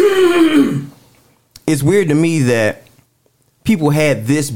it's 1.67 1.83
weird 1.83 2.09
to 2.09 2.15
me 2.15 2.39
that 2.39 2.83
people 3.63 3.91
had 3.91 4.25
this 4.25 4.51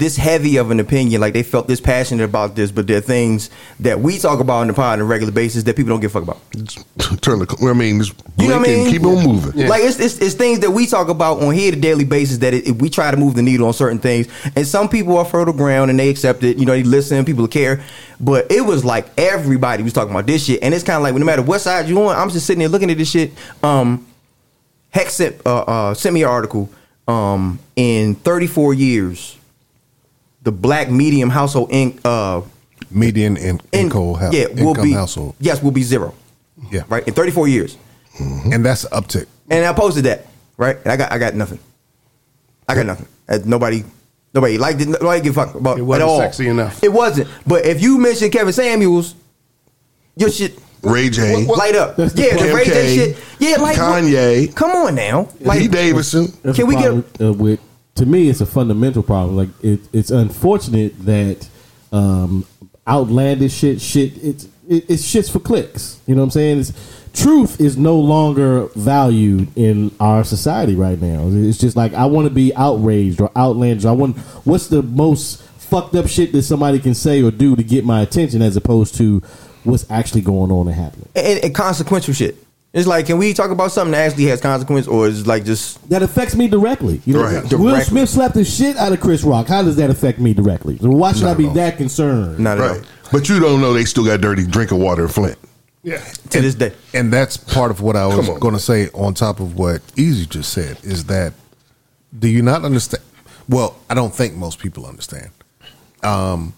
this 0.00 0.16
heavy 0.16 0.56
of 0.56 0.72
an 0.72 0.80
opinion, 0.80 1.20
like 1.20 1.34
they 1.34 1.44
felt 1.44 1.68
this 1.68 1.80
passionate 1.80 2.24
about 2.24 2.56
this, 2.56 2.72
but 2.72 2.88
there 2.88 2.96
are 2.98 3.02
things 3.02 3.50
that 3.78 4.00
we 4.00 4.18
talk 4.18 4.40
about 4.40 4.62
in 4.62 4.68
the 4.68 4.74
pod 4.74 4.94
on 4.94 5.00
a 5.00 5.04
regular 5.04 5.32
basis 5.32 5.62
that 5.64 5.76
people 5.76 5.90
don't 5.90 6.00
give 6.00 6.14
a 6.16 6.20
fuck 6.20 6.24
about. 6.24 6.40
Turn 7.22 7.38
the. 7.38 7.68
I 7.70 7.72
mean, 7.74 8.00
just 8.00 8.16
blink 8.16 8.40
You 8.40 8.48
know 8.48 8.58
what 8.58 8.68
I 8.68 8.72
mean? 8.72 8.80
and 8.80 8.90
keep 8.90 9.04
on 9.04 9.24
moving. 9.24 9.68
Like 9.68 9.82
it's, 9.84 10.00
it's 10.00 10.18
it's 10.18 10.34
things 10.34 10.60
that 10.60 10.70
we 10.72 10.86
talk 10.86 11.08
about 11.08 11.42
on 11.42 11.54
here 11.54 11.72
a 11.72 11.76
daily 11.76 12.04
basis 12.04 12.38
that 12.38 12.54
it, 12.54 12.82
we 12.82 12.90
try 12.90 13.10
to 13.10 13.16
move 13.16 13.34
the 13.34 13.42
needle 13.42 13.66
on 13.66 13.72
certain 13.72 13.98
things, 13.98 14.26
and 14.56 14.66
some 14.66 14.88
people 14.88 15.16
are 15.18 15.24
fertile 15.24 15.54
ground 15.54 15.90
and 15.90 16.00
they 16.00 16.08
accept 16.08 16.42
it. 16.42 16.56
You 16.56 16.66
know, 16.66 16.72
they 16.72 16.82
listen, 16.82 17.24
people 17.24 17.46
care. 17.46 17.84
But 18.18 18.50
it 18.50 18.62
was 18.62 18.84
like 18.84 19.06
everybody 19.16 19.82
was 19.82 19.92
talking 19.92 20.10
about 20.10 20.26
this 20.26 20.44
shit, 20.46 20.62
and 20.62 20.74
it's 20.74 20.84
kind 20.84 20.96
of 20.96 21.02
like 21.02 21.14
no 21.14 21.24
matter 21.24 21.42
what 21.42 21.60
side 21.60 21.88
you 21.88 22.02
on, 22.02 22.16
I'm 22.16 22.30
just 22.30 22.46
sitting 22.46 22.58
there 22.58 22.68
looking 22.68 22.90
at 22.90 22.98
this 22.98 23.10
shit. 23.10 23.32
Um, 23.62 24.06
Hex 24.90 25.14
sent 25.14 25.46
uh, 25.46 25.60
uh, 25.60 25.94
sent 25.94 26.14
me 26.14 26.22
an 26.22 26.28
article. 26.28 26.68
Um, 27.08 27.58
in 27.74 28.14
34 28.14 28.74
years, 28.74 29.36
the 30.42 30.52
black 30.52 30.90
medium 30.90 31.30
household 31.30 31.68
in, 31.70 31.98
uh, 32.04 32.40
Median 32.90 33.36
in, 33.36 33.60
in 33.72 33.84
income, 33.84 34.14
hou- 34.14 34.30
yeah 34.32 34.46
will 34.48 34.68
income 34.70 34.84
be 34.84 34.92
household. 34.92 35.34
yes 35.38 35.62
will 35.62 35.70
be 35.70 35.82
zero. 35.82 36.14
Yeah. 36.70 36.82
right 36.88 37.06
in 37.06 37.14
34 37.14 37.48
years. 37.48 37.76
And 38.18 38.64
that's 38.64 38.84
an 38.84 38.90
uptick. 38.90 39.26
And 39.48 39.64
I 39.64 39.72
posted 39.72 40.04
that, 40.04 40.26
right? 40.56 40.76
And 40.84 40.92
I 40.92 40.96
got 40.96 41.10
I 41.12 41.18
got 41.18 41.34
nothing. 41.34 41.58
I 42.68 42.74
got 42.74 42.86
nothing. 42.86 43.06
Uh, 43.28 43.38
nobody 43.44 43.82
nobody 44.34 44.58
liked 44.58 44.80
it. 44.80 44.88
Nobody 44.88 45.20
give 45.22 45.36
a 45.36 45.46
fuck 45.46 45.54
about 45.54 45.78
It 45.78 45.82
wasn't 45.82 46.02
at 46.02 46.08
all. 46.08 46.20
sexy 46.20 46.48
enough. 46.48 46.82
It 46.82 46.92
wasn't. 46.92 47.28
But 47.46 47.64
if 47.64 47.80
you 47.82 47.98
mention 47.98 48.30
Kevin 48.30 48.52
Samuels, 48.52 49.14
your 50.16 50.30
shit 50.30 50.58
Ray 50.82 51.10
J, 51.10 51.44
light 51.46 51.76
up. 51.76 51.96
That's 51.96 52.14
yeah, 52.14 52.32
the 52.34 52.38
point. 52.40 52.54
Ray 52.54 52.64
J 52.64 52.94
shit. 52.96 53.18
Yeah, 53.38 53.56
like 53.56 53.76
what- 53.76 54.02
Kanye. 54.04 54.54
Come 54.54 54.70
on 54.70 54.94
now. 54.94 55.24
P. 55.38 55.44
Like 55.44 55.70
Davidson. 55.70 56.26
That's 56.42 56.56
Can 56.58 56.66
we 56.66 56.74
get- 56.76 56.90
problem, 57.18 57.30
uh, 57.30 57.32
with? 57.32 57.60
To 57.96 58.06
me, 58.06 58.28
it's 58.28 58.40
a 58.40 58.46
fundamental 58.46 59.02
problem. 59.02 59.36
Like 59.36 59.48
it, 59.62 59.80
it's 59.92 60.10
unfortunate 60.10 60.98
that 61.04 61.48
um, 61.92 62.46
outlandish 62.86 63.52
shit, 63.52 63.80
shit, 63.80 64.16
it's 64.22 64.44
it, 64.68 64.88
it's 64.88 65.02
shits 65.02 65.30
for 65.30 65.40
clicks. 65.40 66.00
You 66.06 66.14
know 66.14 66.22
what 66.22 66.26
I'm 66.26 66.30
saying? 66.30 66.60
It's, 66.60 66.72
truth 67.12 67.60
is 67.60 67.76
no 67.76 67.98
longer 67.98 68.66
valued 68.76 69.48
in 69.56 69.90
our 69.98 70.24
society 70.24 70.76
right 70.76 71.00
now. 71.00 71.28
It's 71.28 71.58
just 71.58 71.76
like 71.76 71.92
I 71.94 72.06
want 72.06 72.28
to 72.28 72.34
be 72.34 72.54
outraged 72.54 73.20
or 73.20 73.30
outlandish. 73.36 73.84
I 73.84 73.92
want 73.92 74.16
what's 74.44 74.68
the 74.68 74.82
most 74.82 75.42
fucked 75.42 75.94
up 75.94 76.08
shit 76.08 76.32
that 76.32 76.42
somebody 76.42 76.78
can 76.78 76.94
say 76.94 77.22
or 77.22 77.30
do 77.30 77.56
to 77.56 77.62
get 77.62 77.84
my 77.84 78.00
attention, 78.00 78.42
as 78.42 78.56
opposed 78.56 78.96
to 78.96 79.20
what's 79.64 79.88
actually 79.90 80.22
going 80.22 80.50
on 80.50 80.66
and 80.66 80.76
happening. 80.76 81.08
and, 81.14 81.54
consequential 81.54 82.14
shit. 82.14 82.36
It's 82.72 82.86
like, 82.86 83.06
can 83.06 83.18
we 83.18 83.34
talk 83.34 83.50
about 83.50 83.72
something 83.72 83.90
that 83.92 84.06
actually 84.10 84.26
has 84.26 84.40
consequence, 84.40 84.86
or 84.86 85.08
is 85.08 85.22
it 85.22 85.26
like 85.26 85.44
just 85.44 85.88
that 85.90 86.02
affects 86.04 86.36
me 86.36 86.46
directly. 86.46 87.00
You 87.04 87.14
know, 87.14 87.22
Right. 87.24 87.42
Will 87.52 87.70
Directly. 87.70 87.84
Smith 87.84 88.08
slapped 88.08 88.34
the 88.34 88.44
shit 88.44 88.76
out 88.76 88.92
of 88.92 89.00
Chris 89.00 89.24
Rock. 89.24 89.48
How 89.48 89.62
does 89.62 89.74
that 89.76 89.90
affect 89.90 90.20
me 90.20 90.32
directly? 90.34 90.78
So 90.78 90.88
why 90.88 91.12
should 91.12 91.24
Not 91.24 91.30
I 91.32 91.34
be 91.34 91.46
all. 91.48 91.54
that 91.54 91.76
concerned? 91.78 92.38
not 92.38 92.58
at 92.58 92.64
all 92.64 92.76
Right. 92.76 92.84
But 93.10 93.28
you 93.28 93.40
don't 93.40 93.60
know 93.60 93.72
they 93.72 93.84
still 93.84 94.04
got 94.04 94.20
dirty 94.20 94.46
drinking 94.46 94.78
water 94.78 95.02
in 95.02 95.08
Flint. 95.08 95.36
Yeah. 95.82 95.98
to 96.30 96.40
this 96.42 96.54
day? 96.54 96.72
And 96.94 97.12
that's 97.12 97.36
part 97.38 97.70
of 97.72 97.80
what 97.80 97.96
I 97.96 98.06
was 98.06 98.14
Come 98.24 98.34
on. 98.34 98.38
going 98.38 98.54
to 98.54 98.60
say 98.60 98.88
on 98.94 99.14
top 99.14 99.40
of 99.40 99.56
what 99.56 99.80
Easy 99.96 100.26
just 100.26 100.52
said 100.52 100.78
is 100.84 101.06
that 101.06 101.32
do 102.16 102.28
you 102.28 102.42
not 102.42 102.64
understand? 102.64 103.02
Well, 103.48 103.76
I 103.88 103.94
don't 103.94 104.14
think 104.14 104.34
most 104.34 104.58
people 104.60 104.86
understand. 104.86 105.30
Um, 106.04 106.54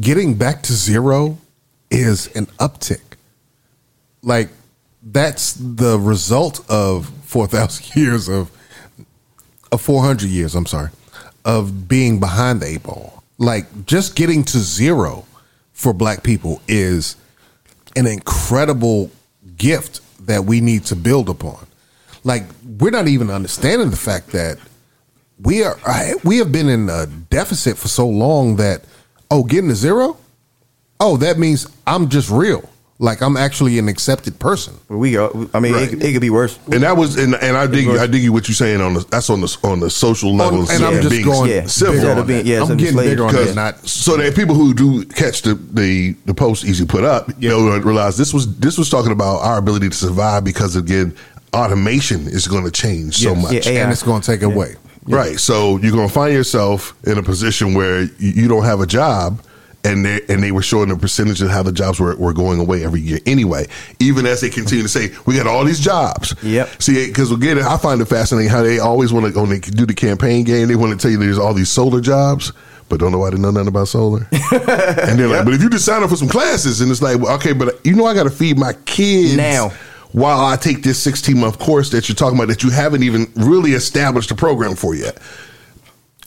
getting 0.00 0.34
back 0.34 0.62
to 0.62 0.72
zero 0.72 1.36
is 1.90 2.28
an 2.36 2.46
uptick. 2.58 3.00
Like, 4.22 4.48
that's 5.02 5.54
the 5.54 5.98
result 5.98 6.64
of 6.70 7.08
4,000 7.24 7.96
years 8.00 8.28
of, 8.28 8.50
uh, 8.98 9.04
of 9.72 9.80
400 9.80 10.28
years, 10.28 10.54
I'm 10.54 10.66
sorry, 10.66 10.90
of 11.44 11.88
being 11.88 12.20
behind 12.20 12.60
the 12.60 12.66
eight 12.66 12.82
ball. 12.82 13.22
Like, 13.38 13.86
just 13.86 14.14
getting 14.14 14.44
to 14.44 14.58
zero 14.58 15.24
for 15.72 15.92
black 15.92 16.22
people 16.22 16.60
is 16.68 17.16
an 17.96 18.06
incredible 18.06 19.10
gift 19.56 20.00
that 20.26 20.44
we 20.44 20.60
need 20.60 20.84
to 20.86 20.96
build 20.96 21.28
upon. 21.28 21.66
Like 22.24 22.44
we're 22.78 22.90
not 22.90 23.08
even 23.08 23.30
understanding 23.30 23.90
the 23.90 23.96
fact 23.96 24.28
that 24.28 24.58
we 25.40 25.64
are 25.64 25.76
we 26.24 26.38
have 26.38 26.52
been 26.52 26.68
in 26.68 26.88
a 26.88 27.06
deficit 27.06 27.76
for 27.76 27.88
so 27.88 28.08
long 28.08 28.56
that 28.56 28.84
oh 29.30 29.42
getting 29.42 29.68
to 29.68 29.74
zero 29.74 30.16
oh 31.00 31.16
that 31.16 31.38
means 31.38 31.66
I'm 31.86 32.08
just 32.08 32.30
real 32.30 32.68
like 33.02 33.20
I'm 33.20 33.36
actually 33.36 33.78
an 33.80 33.88
accepted 33.88 34.38
person. 34.38 34.74
We 34.88 35.10
go. 35.12 35.48
I 35.52 35.58
mean, 35.58 35.72
Right. 35.74 35.92
it, 35.92 36.00
it 36.02 36.12
could 36.12 36.20
be 36.20 36.30
worse. 36.30 36.56
And 36.72 36.84
that 36.84 36.96
was, 36.96 37.18
and, 37.18 37.34
and 37.34 37.56
I 37.56 37.66
dig, 37.66 37.88
I 37.88 38.06
dig 38.06 38.22
you 38.22 38.32
what 38.32 38.46
you're 38.48 38.54
saying 38.54 38.80
on 38.80 38.94
the 38.94 39.00
that's 39.10 39.28
on 39.28 39.40
the 39.40 39.58
on 39.64 39.80
the 39.80 39.90
social 39.90 40.34
level. 40.36 40.60
On- 40.60 40.70
and 40.70 40.84
I'm 40.84 40.94
just 41.02 41.10
being 41.10 41.24
going 41.24 41.50
Yeah. 41.50 41.66
civil. 41.66 41.94
Instead 41.94 42.12
on 42.12 42.18
of 42.18 42.26
being- 42.28 42.46
yeah, 42.46 42.56
I'm 42.56 42.60
instead 42.62 42.72
of 42.74 42.78
getting 42.78 42.94
slave. 42.94 43.10
bigger 43.10 43.24
on 43.24 43.32
Because. 43.32 43.54
Not 43.56 43.86
so 43.88 44.16
that 44.16 44.36
people 44.36 44.54
who 44.54 44.72
do 44.72 45.04
catch 45.06 45.42
the 45.42 45.54
the, 45.54 46.14
the 46.26 46.32
post 46.34 46.64
easy 46.64 46.86
put 46.86 47.02
up, 47.02 47.28
you 47.40 47.48
know, 47.48 47.76
realize 47.78 48.16
this 48.16 48.32
was 48.32 48.46
this 48.58 48.78
was 48.78 48.88
talking 48.88 49.10
about 49.12 49.38
our 49.42 49.58
ability 49.58 49.88
to 49.88 49.96
survive 49.96 50.44
because 50.44 50.76
again, 50.76 51.12
automation 51.54 52.28
is 52.28 52.46
going 52.46 52.64
to 52.64 52.70
change 52.70 53.16
so 53.18 53.32
Yes. 53.32 53.42
much. 53.42 53.52
Yeah, 53.66 53.72
AI. 53.72 53.82
and 53.82 53.92
it's 53.92 54.02
going 54.04 54.20
to 54.22 54.26
take 54.26 54.42
away. 54.42 54.76
Right. 55.08 55.40
So 55.40 55.78
you're 55.78 55.90
going 55.92 56.06
to 56.06 56.14
find 56.14 56.32
yourself 56.32 56.94
in 57.04 57.18
a 57.18 57.22
position 57.24 57.74
where 57.74 58.02
you, 58.02 58.10
you 58.42 58.48
don't 58.48 58.64
have 58.64 58.80
a 58.80 58.86
job. 58.86 59.42
And 59.84 60.04
they, 60.04 60.20
and 60.28 60.40
they 60.40 60.52
were 60.52 60.62
showing 60.62 60.90
the 60.90 60.96
percentage 60.96 61.42
of 61.42 61.50
how 61.50 61.64
the 61.64 61.72
jobs 61.72 61.98
were, 61.98 62.14
were 62.14 62.32
going 62.32 62.60
away 62.60 62.84
every 62.84 63.00
year 63.00 63.18
anyway. 63.26 63.66
Even 63.98 64.26
as 64.26 64.40
they 64.40 64.48
continue 64.48 64.82
to 64.84 64.88
say, 64.88 65.10
we 65.26 65.36
got 65.36 65.48
all 65.48 65.64
these 65.64 65.80
jobs. 65.80 66.36
Yep. 66.42 66.80
See, 66.80 67.08
because 67.08 67.32
again, 67.32 67.58
I 67.58 67.76
find 67.78 68.00
it 68.00 68.04
fascinating 68.04 68.48
how 68.48 68.62
they 68.62 68.78
always 68.78 69.12
want 69.12 69.34
to, 69.34 69.40
when 69.40 69.50
they 69.50 69.58
do 69.58 69.84
the 69.84 69.92
campaign 69.94 70.44
game, 70.44 70.68
they 70.68 70.76
want 70.76 70.92
to 70.92 70.98
tell 70.98 71.10
you 71.10 71.16
there's 71.18 71.36
all 71.38 71.52
these 71.52 71.68
solar 71.68 72.00
jobs, 72.00 72.52
but 72.88 73.00
don't 73.00 73.10
nobody 73.10 73.38
know 73.38 73.50
nothing 73.50 73.66
about 73.68 73.88
solar. 73.88 74.28
and 74.52 75.18
they're 75.18 75.26
like, 75.26 75.44
but 75.44 75.54
if 75.54 75.60
you 75.62 75.68
just 75.68 75.84
sign 75.84 76.02
up 76.04 76.10
for 76.10 76.16
some 76.16 76.28
classes, 76.28 76.80
and 76.80 76.88
it's 76.90 77.02
like, 77.02 77.18
well, 77.18 77.34
okay, 77.34 77.52
but 77.52 77.68
uh, 77.68 77.78
you 77.82 77.96
know, 77.96 78.04
I 78.06 78.14
got 78.14 78.24
to 78.24 78.30
feed 78.30 78.58
my 78.58 78.74
kids 78.84 79.36
Now. 79.36 79.70
while 80.12 80.44
I 80.44 80.54
take 80.54 80.84
this 80.84 81.02
16 81.02 81.36
month 81.40 81.58
course 81.58 81.90
that 81.90 82.08
you're 82.08 82.14
talking 82.14 82.38
about 82.38 82.48
that 82.48 82.62
you 82.62 82.70
haven't 82.70 83.02
even 83.02 83.26
really 83.34 83.72
established 83.72 84.30
a 84.30 84.36
program 84.36 84.76
for 84.76 84.94
yet. 84.94 85.18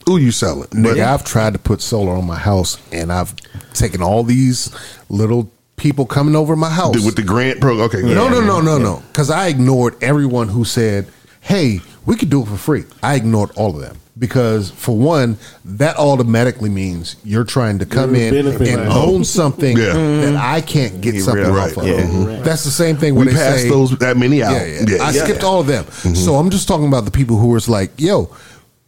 Who 0.06 0.18
you 0.18 0.32
selling? 0.32 0.68
Nigga, 0.70 1.04
I've 1.06 1.24
tried 1.24 1.54
to 1.54 1.60
put 1.60 1.82
solar 1.82 2.14
on 2.14 2.26
my 2.28 2.38
house, 2.38 2.78
and 2.92 3.12
I've 3.12 3.34
taken 3.74 4.02
all 4.04 4.24
these 4.24 4.70
little 5.10 5.50
people 5.78 6.06
coming 6.06 6.36
over 6.36 6.56
my 6.56 6.70
house 6.70 7.04
with 7.04 7.16
the 7.16 7.24
grant 7.24 7.60
program. 7.60 7.86
Okay, 7.88 8.02
No, 8.02 8.30
no, 8.30 8.40
no, 8.40 8.62
no, 8.62 8.78
no. 8.78 9.02
Because 9.12 9.30
I 9.30 9.48
ignored 9.48 9.96
everyone 10.02 10.48
who 10.50 10.64
said, 10.64 11.08
"Hey, 11.42 11.82
we 12.06 12.16
could 12.16 12.30
do 12.30 12.44
it 12.44 12.48
for 12.48 12.56
free." 12.58 12.84
I 13.02 13.16
ignored 13.16 13.50
all 13.56 13.72
of 13.76 13.82
them 13.82 13.98
because, 14.18 14.70
for 14.70 14.96
one, 14.96 15.38
that 15.66 15.98
automatically 15.98 16.70
means 16.70 17.16
you're 17.24 17.44
trying 17.44 17.80
to 17.80 17.86
come 17.88 18.14
in 18.16 18.32
benefiting. 18.34 18.76
and 18.76 18.88
own 18.90 19.24
something 19.26 19.76
Yeah. 19.76 19.94
that 19.94 20.36
I 20.36 20.62
can't 20.62 21.02
get 21.02 21.16
Get 21.16 21.24
something 21.24 21.44
rid 21.44 21.50
of. 21.52 21.58
off 21.58 21.72
of. 21.72 21.78
Right, 21.78 21.88
yeah. 21.88 22.02
Mhm. 22.04 22.44
That's 22.44 22.64
the 22.64 22.72
same 22.72 22.96
thing 22.96 23.16
We 23.16 23.26
when 23.26 23.28
they 23.30 23.34
passed 23.34 23.64
say 23.64 23.70
those 23.70 23.90
that 23.98 24.18
many 24.18 24.44
out. 24.44 24.54
yeah, 24.54 24.84
yeah. 24.88 25.04
I 25.04 25.12
skipped 25.12 25.44
all 25.44 25.60
of 25.62 25.68
them. 25.68 25.86
So 26.16 26.36
I'm 26.36 26.52
just 26.52 26.68
talking 26.68 26.88
about 26.88 27.06
the 27.06 27.12
people 27.12 27.38
who 27.38 27.48
was 27.48 27.68
like, 27.68 27.90
yo, 27.98 28.30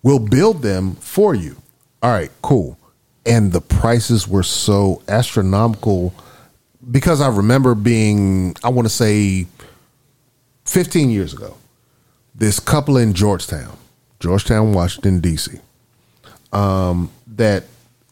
we'll 0.08 0.20
build 0.20 0.62
them 0.62 0.96
for 0.96 1.36
you. 1.36 1.58
All 2.02 2.10
right, 2.10 2.32
cool. 2.42 2.78
And 3.26 3.52
the 3.52 3.60
prices 3.60 4.26
were 4.26 4.42
so 4.42 5.02
astronomical 5.10 6.14
because 6.90 7.20
I 7.20 7.28
remember 7.28 7.76
being, 7.76 8.56
I 8.64 8.70
want 8.70 8.88
to 8.88 8.94
say 8.94 9.48
15 10.64 11.10
years 11.10 11.34
ago, 11.34 11.58
this 12.34 12.58
couple 12.58 12.96
in 12.96 13.14
Georgetown, 13.14 13.78
Georgetown, 14.22 14.72
Washington, 14.72 15.20
D.C., 15.20 15.60
um, 16.54 17.12
that 17.36 17.66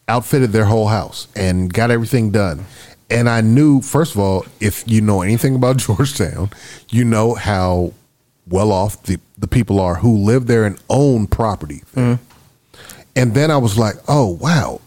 outfitted 0.06 0.52
their 0.52 0.66
whole 0.66 0.88
house 0.88 1.28
and 1.34 1.72
got 1.72 1.90
everything 1.90 2.30
done. 2.30 2.66
And 3.08 3.26
I 3.26 3.40
knew, 3.40 3.80
first 3.80 4.14
of 4.14 4.20
all, 4.20 4.44
if 4.60 4.84
you 4.86 5.00
know 5.00 5.22
anything 5.22 5.54
about 5.54 5.76
Georgetown, 5.86 6.50
you 6.90 7.06
know 7.06 7.34
how 7.34 7.94
well 8.48 8.72
off 8.72 9.02
the, 9.04 9.18
the 9.36 9.48
people 9.48 9.80
are 9.80 9.96
who 9.96 10.16
live 10.16 10.46
there 10.46 10.64
and 10.64 10.80
own 10.88 11.26
property. 11.26 11.82
there. 11.94 12.16
Mm-hmm. 12.16 12.22
And 13.16 13.34
then 13.34 13.50
I 13.50 13.56
was 13.56 13.78
like, 13.78 13.96
oh, 14.08 14.26
wow, 14.26 14.80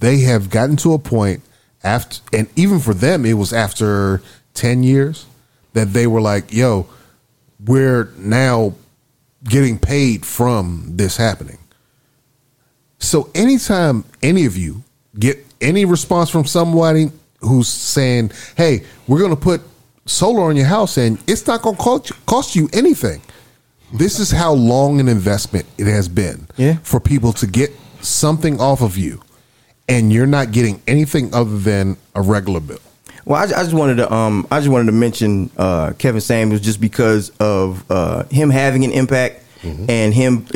they 0.00 0.20
have 0.20 0.50
gotten 0.50 0.76
to 0.78 0.92
a 0.92 0.98
point 0.98 1.42
after, 1.82 2.20
and 2.32 2.48
even 2.54 2.80
for 2.80 2.92
them, 2.92 3.24
it 3.24 3.34
was 3.34 3.52
after 3.52 4.22
10 4.54 4.82
years 4.82 5.26
that 5.72 5.92
they 5.92 6.06
were 6.06 6.20
like, 6.20 6.52
yo, 6.52 6.86
we're 7.64 8.12
now 8.18 8.74
getting 9.44 9.78
paid 9.78 10.26
from 10.26 10.84
this 10.96 11.16
happening. 11.16 11.58
So 12.98 13.30
anytime 13.34 14.04
any 14.22 14.44
of 14.44 14.56
you 14.56 14.84
get 15.18 15.44
any 15.60 15.84
response 15.84 16.30
from 16.30 16.44
somebody 16.44 17.10
who's 17.40 17.68
saying, 17.68 18.30
"Hey, 18.56 18.84
we're 19.08 19.18
going 19.18 19.34
to 19.34 19.40
put 19.40 19.60
solar 20.06 20.42
on 20.42 20.56
your 20.56 20.66
house 20.66 20.96
and 20.98 21.18
it's 21.26 21.46
not 21.46 21.62
going 21.62 21.76
to 21.76 22.14
cost, 22.26 22.56
you 22.56 22.68
anything." 22.72 23.20
This 23.94 24.18
is 24.18 24.30
how 24.30 24.52
long 24.54 25.00
an 25.00 25.08
investment 25.08 25.66
it 25.76 25.86
has 25.86 26.08
been 26.08 26.46
Yeah. 26.56 26.76
for 26.82 26.98
people 26.98 27.32
to 27.34 27.46
get 27.46 27.70
something 28.00 28.58
off 28.60 28.80
of 28.80 28.96
you 28.96 29.20
and 29.88 30.10
you're 30.12 30.26
not 30.26 30.50
getting 30.50 30.80
anything 30.88 31.34
other 31.34 31.58
than 31.58 31.96
a 32.14 32.22
regular 32.22 32.60
bill. 32.60 32.78
Well, 33.26 33.38
I, 33.38 33.44
I 33.44 33.62
just 33.62 33.74
wanted 33.74 33.96
to 33.96 34.12
um, 34.12 34.46
I 34.50 34.58
just 34.60 34.70
wanted 34.70 34.86
to 34.86 34.92
mention 34.92 35.50
uh, 35.58 35.92
Kevin 35.98 36.20
Samuels 36.22 36.62
just 36.62 36.80
because 36.80 37.30
of 37.38 37.84
uh, 37.90 38.24
him 38.30 38.48
having 38.50 38.84
an 38.84 38.92
impact 38.92 39.44
and 39.62 40.12
him, 40.12 40.46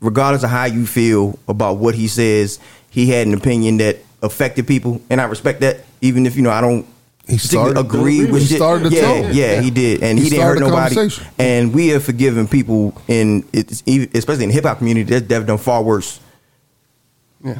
regardless 0.00 0.42
of 0.42 0.48
how 0.50 0.64
you 0.64 0.86
feel 0.86 1.38
about 1.46 1.76
what 1.76 1.94
he 1.94 2.08
says, 2.08 2.58
he 2.88 3.10
had 3.10 3.26
an 3.26 3.34
opinion 3.34 3.76
that 3.78 3.98
affected 4.22 4.66
people, 4.66 5.02
and 5.10 5.20
I 5.20 5.24
respect 5.24 5.60
that, 5.60 5.80
even 6.00 6.24
if 6.24 6.36
you 6.36 6.42
know 6.42 6.50
I 6.50 6.62
don't. 6.62 6.86
He 7.28 7.36
particularly 7.38 7.72
started- 7.72 7.86
agree 7.86 8.24
with 8.26 8.42
he 8.42 8.48
shit. 8.48 8.56
started 8.58 8.90
the 8.90 8.96
yeah, 8.96 9.02
tone. 9.02 9.30
yeah, 9.34 9.60
he 9.60 9.70
did, 9.70 10.02
and 10.02 10.16
He 10.18 10.24
he, 10.24 10.30
didn't 10.30 10.44
hurt 10.44 10.60
nobody. 10.60 11.10
And 11.38 11.74
we 11.74 11.88
have 11.88 12.04
forgiven 12.04 12.46
people 12.46 12.94
in, 13.08 13.44
it's, 13.52 13.82
even- 13.86 14.08
especially 14.14 14.44
in 14.44 14.50
the 14.50 14.54
hip 14.54 14.64
hop 14.64 14.78
community, 14.78 15.18
that 15.18 15.30
have 15.34 15.46
done 15.46 15.58
far 15.58 15.82
worse 15.82 16.20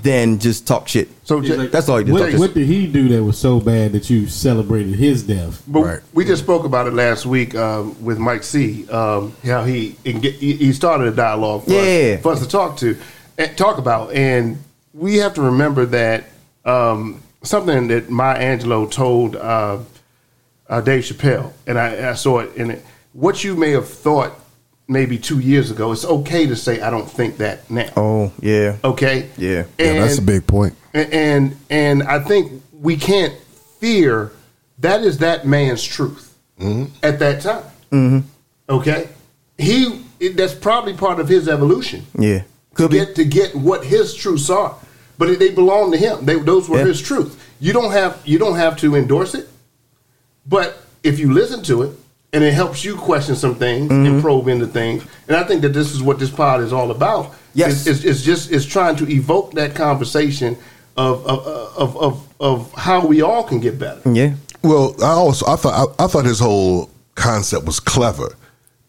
than 0.02 0.38
just 0.40 0.66
talk 0.66 0.88
shit. 0.88 1.08
So 1.24 1.40
ju- 1.40 1.68
That's 1.68 1.88
all 1.88 1.98
he 1.98 2.04
did. 2.04 2.12
What, 2.14 2.34
what 2.34 2.54
did 2.54 2.66
he 2.66 2.86
do 2.88 3.08
that 3.10 3.22
was 3.22 3.38
so 3.38 3.60
bad 3.60 3.92
that 3.92 4.10
you 4.10 4.26
celebrated 4.26 4.94
his 4.96 5.22
death? 5.22 5.62
But 5.68 5.80
Right. 5.80 6.00
we 6.12 6.24
just 6.24 6.42
spoke 6.42 6.64
about 6.64 6.86
it 6.88 6.94
last 6.94 7.24
week 7.26 7.54
um, 7.54 7.94
with 8.04 8.18
Mike 8.18 8.42
C. 8.42 8.88
Um, 8.88 9.32
how 9.44 9.64
he 9.64 9.94
he 10.02 10.12
he 10.54 10.72
started 10.72 11.06
a 11.08 11.12
dialogue 11.14 11.64
for, 11.64 11.70
Yeah. 11.72 12.14
us, 12.16 12.22
for 12.22 12.32
us 12.32 12.40
to 12.40 12.48
talk 12.48 12.78
to, 12.78 12.96
and 13.38 13.56
talk 13.56 13.78
about, 13.78 14.12
and 14.12 14.58
we 14.92 15.16
have 15.16 15.34
to 15.34 15.42
remember 15.42 15.86
that 15.86 16.24
um, 16.64 17.22
something 17.46 17.88
that 17.88 18.10
Maya 18.10 18.38
Angelou 18.38 18.90
told 18.90 19.36
uh, 19.36 19.78
uh, 20.68 20.80
Dave 20.80 21.04
Chappelle, 21.04 21.52
and 21.66 21.78
I, 21.78 22.10
I 22.10 22.14
saw 22.14 22.40
it 22.40 22.54
in 22.56 22.70
it. 22.72 22.84
What 23.12 23.42
you 23.44 23.54
may 23.56 23.70
have 23.70 23.88
thought 23.88 24.32
maybe 24.88 25.18
two 25.18 25.38
years 25.40 25.70
ago, 25.70 25.92
it's 25.92 26.04
okay 26.04 26.46
to 26.46 26.56
say 26.56 26.80
I 26.80 26.90
don't 26.90 27.10
think 27.10 27.38
that 27.38 27.70
now. 27.70 27.88
Oh 27.96 28.32
yeah, 28.40 28.76
Okay. 28.84 29.30
Yeah. 29.36 29.64
Yeah, 29.78 29.94
that's 30.00 30.18
a 30.18 30.22
big 30.22 30.46
point. 30.46 30.74
And, 30.92 31.12
and 31.12 31.56
and 31.70 32.02
I 32.02 32.20
think 32.20 32.62
we 32.72 32.96
can't 32.96 33.34
fear 33.80 34.32
that 34.78 35.02
is 35.02 35.18
that 35.18 35.46
man's 35.46 35.82
truth 35.82 36.34
at 37.02 37.18
that 37.18 37.40
time. 37.42 37.64
Mm-hmm. 37.90 38.18
Okay, 38.68 39.08
he 39.58 40.02
it, 40.20 40.36
that's 40.36 40.54
probably 40.54 40.94
part 40.94 41.20
of 41.20 41.28
his 41.28 41.48
evolution 41.48 42.04
yeah. 42.18 42.40
to 42.40 42.44
Could 42.74 42.90
be. 42.90 42.98
get 42.98 43.14
to 43.16 43.24
get 43.24 43.54
what 43.54 43.84
his 43.84 44.14
truths 44.14 44.50
are, 44.50 44.76
but 45.18 45.38
they 45.38 45.50
belong 45.50 45.92
to 45.92 45.98
him. 45.98 46.24
They, 46.24 46.36
those 46.38 46.68
were 46.68 46.78
Yeah. 46.78 46.84
his 46.86 47.00
truth. 47.00 47.42
You 47.60 47.72
don't 47.72 47.92
have 47.92 48.20
you 48.24 48.38
don't 48.38 48.56
have 48.56 48.76
to 48.78 48.94
endorse 48.96 49.34
it, 49.34 49.48
but 50.46 50.82
if 51.02 51.18
you 51.18 51.32
listen 51.32 51.62
to 51.64 51.82
it 51.82 51.92
and 52.32 52.44
it 52.44 52.52
helps 52.54 52.84
you 52.84 52.96
question 52.96 53.36
some 53.36 53.54
things 53.54 53.90
Mm-hmm. 53.90 54.06
and 54.06 54.22
probe 54.22 54.48
into 54.48 54.66
things, 54.66 55.04
and 55.28 55.36
I 55.36 55.44
think 55.44 55.62
that 55.62 55.70
this 55.72 55.92
is 55.92 56.02
what 56.02 56.18
this 56.18 56.30
pod 56.30 56.60
is 56.60 56.72
all 56.72 56.90
about. 56.90 57.34
Yes. 57.54 57.86
it's, 57.86 57.98
it's, 57.98 58.04
it's 58.04 58.22
just 58.22 58.52
it's 58.52 58.66
trying 58.66 58.96
to 58.96 59.10
evoke 59.10 59.52
that 59.52 59.74
conversation 59.74 60.56
of 60.96 61.26
of, 61.26 61.46
of 61.76 61.96
of 61.96 62.28
of 62.40 62.72
how 62.74 63.06
we 63.06 63.22
all 63.22 63.44
can 63.44 63.60
get 63.60 63.78
better. 63.78 64.00
Yeah. 64.12 64.34
Well, 64.62 64.94
I 65.02 65.08
also 65.12 65.46
I 65.46 65.56
thought 65.56 65.94
I, 65.98 66.04
I 66.04 66.06
thought 66.08 66.24
his 66.26 66.40
whole 66.40 66.90
concept 67.14 67.64
was 67.64 67.80
clever 67.80 68.36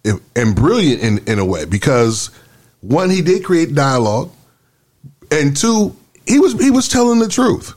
and- 0.04 0.20
and 0.36 0.56
brilliant 0.56 1.02
in 1.02 1.20
in 1.32 1.40
a 1.40 1.46
way 1.46 1.64
because 1.66 2.30
one 2.82 3.10
he 3.10 3.22
did 3.22 3.44
create 3.46 3.74
dialogue, 3.76 4.32
and 5.32 5.56
two 5.56 5.96
he 6.28 6.40
was 6.40 6.54
he 6.54 6.72
was 6.72 6.88
telling 6.88 7.20
the 7.20 7.28
truth. 7.28 7.74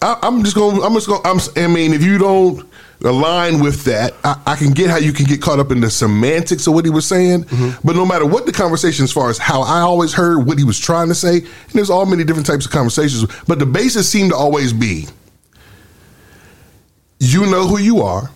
I, 0.00 0.18
I'm 0.22 0.42
just 0.42 0.56
going. 0.56 0.82
I'm 0.82 0.94
just 0.94 1.06
going. 1.06 1.20
I'm, 1.24 1.38
I 1.56 1.68
mean, 1.68 1.92
if 1.92 2.02
you 2.02 2.18
don't 2.18 2.68
align 3.04 3.60
with 3.60 3.84
that, 3.84 4.14
I, 4.24 4.40
I 4.46 4.56
can 4.56 4.72
get 4.72 4.90
how 4.90 4.96
you 4.96 5.12
can 5.12 5.26
get 5.26 5.40
caught 5.40 5.60
up 5.60 5.70
in 5.70 5.80
the 5.80 5.90
semantics 5.90 6.66
of 6.66 6.74
what 6.74 6.84
he 6.84 6.90
was 6.90 7.06
saying. 7.06 7.44
Mm-hmm. 7.44 7.86
But 7.86 7.94
no 7.94 8.04
matter 8.04 8.26
what 8.26 8.46
the 8.46 8.52
conversation, 8.52 9.04
as 9.04 9.12
far 9.12 9.30
as 9.30 9.38
how 9.38 9.62
I 9.62 9.80
always 9.80 10.12
heard 10.12 10.46
what 10.46 10.58
he 10.58 10.64
was 10.64 10.78
trying 10.80 11.08
to 11.08 11.14
say, 11.14 11.38
and 11.38 11.72
there's 11.72 11.90
all 11.90 12.06
many 12.06 12.24
different 12.24 12.46
types 12.46 12.64
of 12.64 12.72
conversations. 12.72 13.24
But 13.46 13.60
the 13.60 13.66
basis 13.66 14.08
seemed 14.08 14.30
to 14.30 14.36
always 14.36 14.72
be 14.72 15.06
you 17.20 17.46
know 17.46 17.68
who 17.68 17.78
you 17.78 18.00
are 18.02 18.30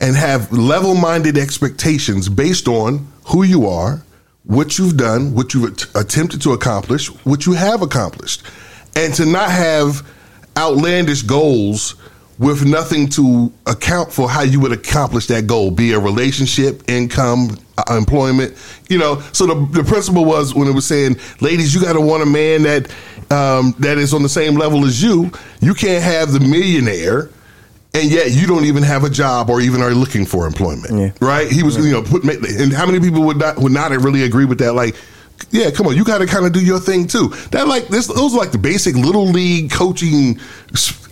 and 0.00 0.16
have 0.16 0.52
level 0.52 0.96
minded 0.96 1.38
expectations 1.38 2.28
based 2.28 2.66
on 2.66 3.06
who 3.26 3.44
you 3.44 3.66
are, 3.66 4.02
what 4.48 4.78
you've 4.78 4.96
done, 4.96 5.34
what 5.34 5.52
you've 5.52 5.72
att- 5.72 5.86
attempted 5.94 6.40
to 6.42 6.52
accomplish, 6.52 7.08
what 7.24 7.44
you 7.44 7.52
have 7.52 7.82
accomplished. 7.82 8.42
And 8.96 9.12
to 9.14 9.26
not 9.26 9.50
have 9.50 10.02
outlandish 10.56 11.22
goals 11.22 11.96
with 12.38 12.64
nothing 12.64 13.08
to 13.10 13.52
account 13.66 14.10
for 14.10 14.28
how 14.28 14.42
you 14.42 14.58
would 14.60 14.72
accomplish 14.72 15.26
that 15.26 15.46
goal, 15.46 15.70
be 15.70 15.92
a 15.92 15.98
relationship, 15.98 16.82
income, 16.88 17.58
uh, 17.76 17.94
employment, 17.94 18.56
you 18.88 18.96
know. 18.96 19.20
So 19.32 19.46
the, 19.46 19.82
the 19.82 19.84
principle 19.84 20.24
was 20.24 20.54
when 20.54 20.66
it 20.66 20.72
was 20.72 20.86
saying, 20.86 21.18
ladies, 21.40 21.74
you 21.74 21.82
got 21.82 21.92
to 21.92 22.00
want 22.00 22.22
a 22.22 22.26
man 22.26 22.62
that 22.62 22.90
um, 23.30 23.74
that 23.80 23.98
is 23.98 24.14
on 24.14 24.22
the 24.22 24.28
same 24.30 24.54
level 24.54 24.86
as 24.86 25.02
you. 25.02 25.30
You 25.60 25.74
can't 25.74 26.02
have 26.02 26.32
the 26.32 26.40
millionaire 26.40 27.28
and 27.94 28.10
yet 28.10 28.30
you 28.30 28.46
don't 28.46 28.64
even 28.64 28.82
have 28.82 29.04
a 29.04 29.10
job 29.10 29.50
or 29.50 29.60
even 29.60 29.82
are 29.82 29.90
looking 29.90 30.26
for 30.26 30.46
employment. 30.46 30.98
Yeah. 30.98 31.26
Right? 31.26 31.50
He 31.50 31.62
was, 31.62 31.76
you 31.76 31.92
know, 31.92 32.02
put 32.02 32.24
and 32.24 32.72
how 32.72 32.86
many 32.86 33.00
people 33.00 33.22
would 33.22 33.38
not 33.38 33.58
would 33.58 33.72
not 33.72 33.90
really 33.90 34.24
agree 34.24 34.44
with 34.44 34.58
that? 34.58 34.74
Like, 34.74 34.94
yeah, 35.50 35.70
come 35.70 35.86
on, 35.86 35.96
you 35.96 36.04
got 36.04 36.18
to 36.18 36.26
kind 36.26 36.44
of 36.46 36.52
do 36.52 36.62
your 36.64 36.78
thing 36.80 37.06
too. 37.06 37.28
That 37.52 37.68
like 37.68 37.88
this, 37.88 38.06
those 38.06 38.34
are 38.34 38.38
like 38.38 38.52
the 38.52 38.58
basic 38.58 38.94
little 38.96 39.26
league 39.26 39.70
coaching 39.70 40.38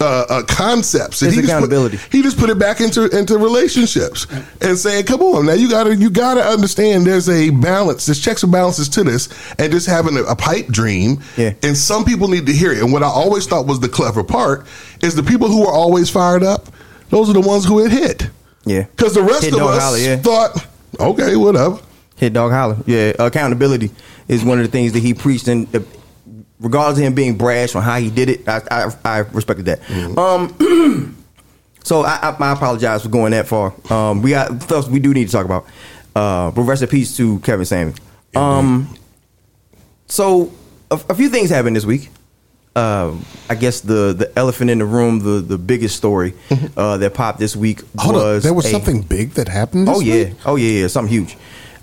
uh, 0.01 0.25
uh, 0.29 0.43
concepts. 0.45 1.23
And 1.23 1.29
It's 1.29 1.37
he 1.37 1.43
just 1.43 1.43
put- 1.43 1.49
accountability. 1.51 1.99
he 2.11 2.23
just 2.23 2.39
put 2.39 2.51
it 2.51 2.59
back 2.59 2.81
into 2.81 3.09
into 3.17 3.39
relationships 3.39 4.27
and 4.61 4.77
saying, 4.79 5.05
"Come 5.07 5.23
on, 5.23 5.47
now 5.47 5.53
you 5.55 5.71
gotta 5.71 5.95
you 5.97 6.11
gotta 6.11 6.43
understand. 6.45 7.07
There's 7.07 7.29
a 7.29 7.51
balance. 7.51 8.07
There's 8.07 8.21
checks 8.21 8.43
and 8.43 8.53
balances 8.53 8.89
to 8.91 9.05
this, 9.05 9.29
and 9.59 9.73
just 9.73 9.87
having 9.87 10.17
a, 10.17 10.23
a 10.25 10.37
pipe 10.37 10.67
dream. 10.69 11.21
Yeah. 11.37 11.55
And 11.63 11.77
some 11.77 12.05
people 12.05 12.29
need 12.29 12.47
to 12.47 12.53
hear 12.53 12.73
it. 12.73 12.79
And 12.83 12.93
what 12.93 13.03
I 13.03 13.07
always 13.09 13.47
thought 13.47 13.67
was 13.67 13.81
the 13.81 13.89
clever 13.89 14.23
part 14.25 14.67
is 15.03 15.15
the 15.15 15.23
people 15.23 15.49
who 15.49 15.65
are 15.67 15.73
always 15.73 16.11
fired 16.11 16.43
up. 16.43 16.67
Those 17.11 17.31
are 17.31 17.35
the 17.35 17.41
ones 17.41 17.65
who 17.65 17.85
it 17.85 17.93
hit. 17.93 18.29
Yeah. 18.65 18.83
Because 18.83 19.15
the 19.15 19.23
rest 19.23 19.45
Hit 19.45 19.55
of 19.55 19.61
us 19.63 19.81
holler, 19.83 19.99
yeah. 19.99 20.17
thought, 20.17 20.67
okay, 20.99 21.37
whatever. 21.37 21.79
Hit 22.17 22.33
dog 22.33 22.51
holler. 22.51 22.79
Yeah, 22.87 23.13
accountability 23.19 23.91
is 24.29 24.45
one 24.45 24.59
of 24.59 24.65
the 24.65 24.71
things 24.71 24.93
that 24.93 25.01
he 25.01 25.15
preached, 25.15 25.49
and 25.49 25.75
uh, 25.75 25.81
regardless 26.61 26.99
of 26.99 27.05
him 27.05 27.15
being 27.15 27.37
brash 27.37 27.75
on 27.75 27.83
how 27.83 27.99
he 27.99 28.11
did 28.11 28.29
it, 28.29 28.49
I 28.49 28.61
I, 28.71 28.91
I 29.05 29.19
respected 29.19 29.67
that. 29.67 30.19
Um, 30.19 31.17
so 31.85 32.03
I, 32.03 32.17
I, 32.17 32.37
I 32.39 32.53
apologize 32.53 33.03
for 33.03 33.09
going 33.09 33.33
that 33.33 33.47
far. 33.47 33.75
Um, 33.91 34.23
we 34.23 34.31
got 34.31 34.63
stuff 34.63 34.89
we 34.89 34.99
do 34.99 35.13
need 35.15 35.27
to 35.27 35.33
talk 35.33 35.45
about. 35.45 35.67
Uh, 36.15 36.51
but 36.51 36.63
rest 36.63 36.83
in 36.83 36.89
peace 36.89 37.15
to 37.19 37.39
Kevin 37.41 37.67
Samuel. 37.67 37.95
Um, 38.35 38.89
so 40.07 40.53
a, 40.91 41.01
a 41.11 41.15
few 41.15 41.29
things 41.29 41.51
happened 41.51 41.77
this 41.77 41.85
week. 41.85 42.11
Um, 42.75 43.25
I 43.49 43.55
guess 43.55 43.81
the 43.81 44.13
the 44.13 44.31
elephant 44.39 44.71
in 44.71 44.79
the 44.79 44.85
room, 44.85 45.21
the 45.21 45.41
the 45.41 45.57
biggest 45.59 45.97
story 45.97 46.35
uh, 46.77 46.99
that 46.99 47.15
popped 47.15 47.39
this 47.39 47.57
week 47.57 47.81
Hold 47.99 48.17
was 48.17 48.43
there 48.45 48.53
was 48.53 48.67
a- 48.67 48.71
something 48.71 49.01
big 49.03 49.31
that 49.33 49.49
happened. 49.49 49.89
This 49.89 49.97
Oh 49.97 50.01
yeah, 50.01 50.25
week? 50.25 50.35
oh 50.45 50.57
yeah, 50.57 50.81
yeah, 50.83 50.87
something 50.89 51.11
huge. 51.13 51.37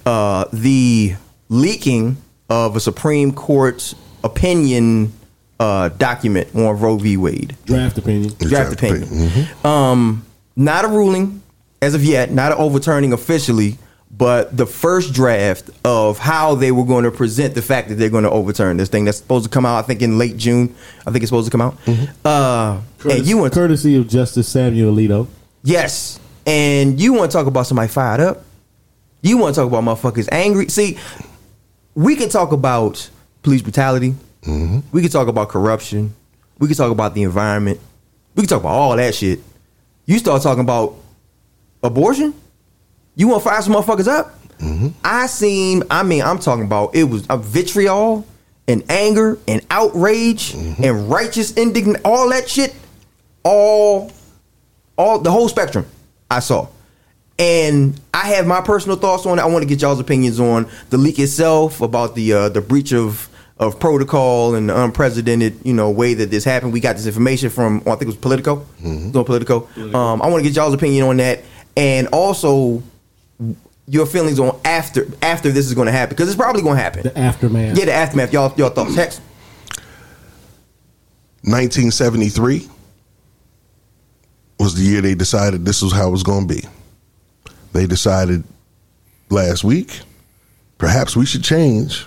Uh, 0.06 0.46
the 0.54 1.16
leaking 1.50 2.18
of 2.50 2.76
a 2.76 2.80
Supreme 2.80 3.34
Court 3.34 3.94
opinion 4.24 5.14
uh, 5.60 5.90
document 5.90 6.54
on 6.56 6.80
Roe 6.80 6.98
v. 6.98 7.18
Wade. 7.18 7.56
Draft 7.66 7.98
opinion. 7.98 8.34
Draft 8.40 8.50
Draft 8.50 8.74
opinion. 8.74 9.04
opinion. 9.04 9.48
Um, 9.64 10.26
not 10.56 10.86
a 10.86 10.88
ruling 10.88 11.42
as 11.82 11.94
of 11.96 12.04
yet, 12.04 12.32
not 12.32 12.52
an 12.52 12.58
overturning 12.58 13.12
officially, 13.14 13.78
but 14.10 14.56
the 14.56 14.66
first 14.66 15.14
draft 15.14 15.70
of 15.84 16.20
how 16.20 16.56
they 16.56 16.72
were 16.72 16.86
going 16.86 17.04
to 17.04 17.12
present 17.12 17.56
the 17.56 17.62
fact 17.62 17.90
that 17.90 17.96
they're 17.96 18.10
going 18.10 18.24
to 18.24 18.30
overturn 18.30 18.78
this 18.78 18.88
thing 18.90 19.06
that's 19.06 19.18
supposed 19.18 19.44
to 19.46 19.50
come 19.50 19.66
out. 19.66 19.78
I 19.78 19.82
think 19.82 20.02
in 20.02 20.18
late 20.18 20.38
June. 20.38 20.74
I 21.06 21.12
think 21.12 21.24
it's 21.24 21.30
supposed 21.30 21.48
to 21.48 21.52
come 21.52 21.62
out. 21.62 21.78
Uh, 22.24 22.80
and 23.10 23.26
you 23.26 23.38
want 23.38 23.54
courtesy 23.54 23.96
of 23.98 24.08
Justice 24.08 24.48
Samuel 24.48 24.94
Alito. 24.94 25.28
Yes. 25.64 26.20
And 26.46 27.00
you 27.02 27.14
want 27.14 27.32
to 27.32 27.38
talk 27.38 27.48
about 27.48 27.68
somebody 27.68 27.88
fired 27.88 28.22
up? 28.22 28.44
You 29.22 29.38
want 29.38 29.56
to 29.56 29.62
talk 29.62 29.68
about 29.68 29.84
motherfuckers 29.84 30.30
angry? 30.32 30.68
See, 30.70 30.98
we 31.96 32.16
can 32.16 32.30
talk 32.30 32.52
about 32.52 33.10
police 33.42 33.62
brutality. 33.62 34.16
Mm-hmm. 34.44 34.80
We 34.92 35.02
can 35.02 35.12
talk 35.12 35.28
about 35.28 35.50
corruption. 35.50 36.14
We 36.60 36.68
can 36.68 36.76
talk 36.76 36.92
about 36.92 37.14
the 37.14 37.24
environment. 37.24 37.80
We 38.36 38.44
can 38.44 38.50
talk 38.50 38.62
about 38.62 38.74
all 38.74 38.96
that 38.96 39.16
shit. 39.16 39.40
You 40.06 40.18
start 40.18 40.42
talking 40.42 40.64
about 40.64 40.96
abortion? 41.82 42.34
You 43.16 43.28
want 43.28 43.44
to 43.44 43.50
fire 43.50 43.62
some 43.62 43.74
motherfuckers 43.74 44.08
up? 44.08 44.40
Mm-hmm. 44.60 44.90
I 45.04 45.28
seen, 45.28 45.84
I 45.90 46.04
mean, 46.04 46.24
I'm 46.24 46.40
talking 46.40 46.66
about 46.66 46.96
it 46.96 47.04
was 47.04 47.26
a 47.30 47.38
vitriol 47.38 48.26
and 48.68 48.84
anger 48.90 49.38
and 49.48 49.66
outrage 49.70 50.54
mm-hmm. 50.54 50.84
and 50.84 51.10
righteous 51.10 51.56
indignation, 51.58 52.02
all 52.06 52.30
that 52.30 52.50
shit, 52.50 52.74
all 53.44 54.12
all 54.96 55.20
the 55.20 55.32
whole 55.32 55.50
spectrum 55.50 55.86
I 56.30 56.40
saw. 56.40 56.68
And 57.40 58.00
I 58.14 58.28
have 58.34 58.46
my 58.46 58.62
personal 58.62 58.96
thoughts 58.98 59.26
on 59.26 59.40
it. 59.40 59.42
I 59.42 59.46
want 59.46 59.64
to 59.64 59.68
get 59.68 59.82
y'all's 59.82 60.00
opinions 60.00 60.40
on 60.40 60.70
the 60.92 60.98
leak 60.98 61.18
itself, 61.20 61.82
about 61.82 62.16
the 62.16 62.34
uh, 62.34 62.50
the 62.50 62.62
breach 62.62 62.94
of 62.94 63.30
of 63.58 63.80
protocol 63.80 64.56
and 64.56 64.70
the 64.70 64.84
unprecedented, 64.84 65.58
you 65.64 65.74
know, 65.74 65.90
way 65.90 66.14
that 66.14 66.30
this 66.30 66.44
happened. 66.44 66.74
We 66.74 66.80
got 66.80 66.96
this 66.96 67.08
information 67.08 67.50
from 67.50 67.82
oh, 67.86 67.92
I 67.92 67.96
think 67.96 68.04
it 68.04 68.08
was 68.08 68.16
Politico. 68.18 68.66
It 68.84 69.08
was 69.08 69.16
on 69.16 69.26
Politico. 69.26 69.68
Um, 69.78 70.22
I 70.22 70.28
want 70.28 70.44
to 70.44 70.50
get 70.50 70.56
y'all's 70.56 70.74
opinion 70.74 71.06
on 71.06 71.18
that, 71.18 71.42
and 71.76 72.08
also 72.08 72.84
your 73.88 74.06
feelings 74.06 74.40
on 74.40 74.60
after 74.64 75.08
after 75.22 75.52
this 75.52 75.66
is 75.66 75.74
going 75.74 75.88
to 75.88 75.92
happen 75.92 76.16
because 76.16 76.28
it's 76.28 76.38
probably 76.38 76.62
going 76.62 76.78
to 76.78 76.84
happen. 76.84 77.04
The 77.04 77.18
aftermath. 77.18 77.78
Yeah, 77.78 77.86
the 77.86 77.94
aftermath. 77.94 78.32
Y'all, 78.32 78.54
y'all 78.58 78.70
thoughts? 78.70 78.96
Hex. 78.96 79.20
1973 81.46 82.70
was 84.60 84.76
the 84.76 84.82
year 84.84 85.02
they 85.02 85.14
decided 85.14 85.66
this 85.66 85.82
was 85.82 85.92
how 85.92 86.08
it 86.08 86.12
was 86.12 86.24
going 86.24 86.48
to 86.48 86.56
be. 86.56 86.64
They 87.74 87.88
decided 87.88 88.44
last 89.30 89.64
week, 89.64 90.00
perhaps 90.78 91.16
we 91.16 91.26
should 91.26 91.44
change 91.44 92.06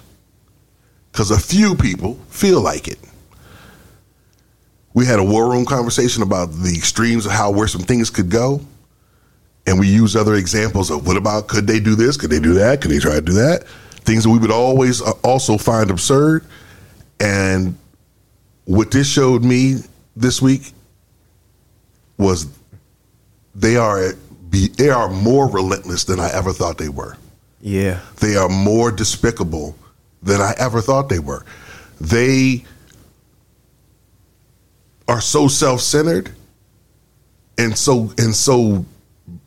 because 1.12 1.31
a 1.31 1.38
few 1.38 1.74
people 1.74 2.14
feel 2.31 2.61
like 2.62 2.88
it. 2.88 2.98
we 4.94 5.05
had 5.05 5.18
a 5.18 5.24
war 5.24 5.50
room 5.50 5.66
conversation 5.66 6.22
about 6.22 6.46
the 6.52 6.74
extremes 6.74 7.26
of 7.26 7.33
how 7.33 7.50
where 7.50 7.68
some 7.68 7.83
things 7.83 8.09
could 8.09 8.31
go, 8.31 8.61
and 9.66 9.79
we 9.79 9.88
used 9.88 10.16
other 10.16 10.37
examples 10.37 10.90
of 10.90 11.07
what 11.07 11.18
about 11.18 11.48
could 11.48 11.66
they 11.66 11.81
do 11.81 11.94
this? 11.94 12.16
Could 12.16 12.31
they 12.31 12.40
do 12.40 12.55
that? 12.55 12.81
Could 12.81 12.90
they 12.92 12.98
try 12.98 13.16
to 13.16 13.20
do 13.20 13.35
that? 13.35 13.68
Things 14.07 14.24
that 14.24 14.31
we 14.31 14.38
would 14.38 14.50
always 14.50 15.02
uh, 15.02 15.11
also 15.22 15.59
find 15.59 15.90
absurd. 15.90 16.46
And 17.20 17.76
what 18.64 18.90
this 18.90 19.07
showed 19.07 19.44
me 19.44 19.76
this 20.16 20.40
week 20.40 20.72
was 22.16 22.46
they 23.55 23.76
are 23.76 24.14
be, 24.57 24.69
they 24.69 24.90
are 24.90 25.09
more 25.09 25.49
relentless 25.49 26.05
than 26.05 26.21
I 26.21 26.31
ever 26.33 26.53
thought 26.53 26.79
they 26.79 26.88
were. 26.88 27.16
Yeah. 27.61 28.01
They 28.21 28.37
are 28.37 28.49
more 28.49 28.90
despicable 28.90 29.77
than 30.23 30.40
I 30.40 30.55
ever 30.59 30.81
thought 30.81 31.09
they 31.09 31.19
were. 31.19 31.45
They 32.01 32.64
are 35.09 35.21
so 35.21 35.49
self-centered 35.49 36.31
and 37.59 37.77
so 37.77 38.12
and 38.19 38.35
so 38.35 38.85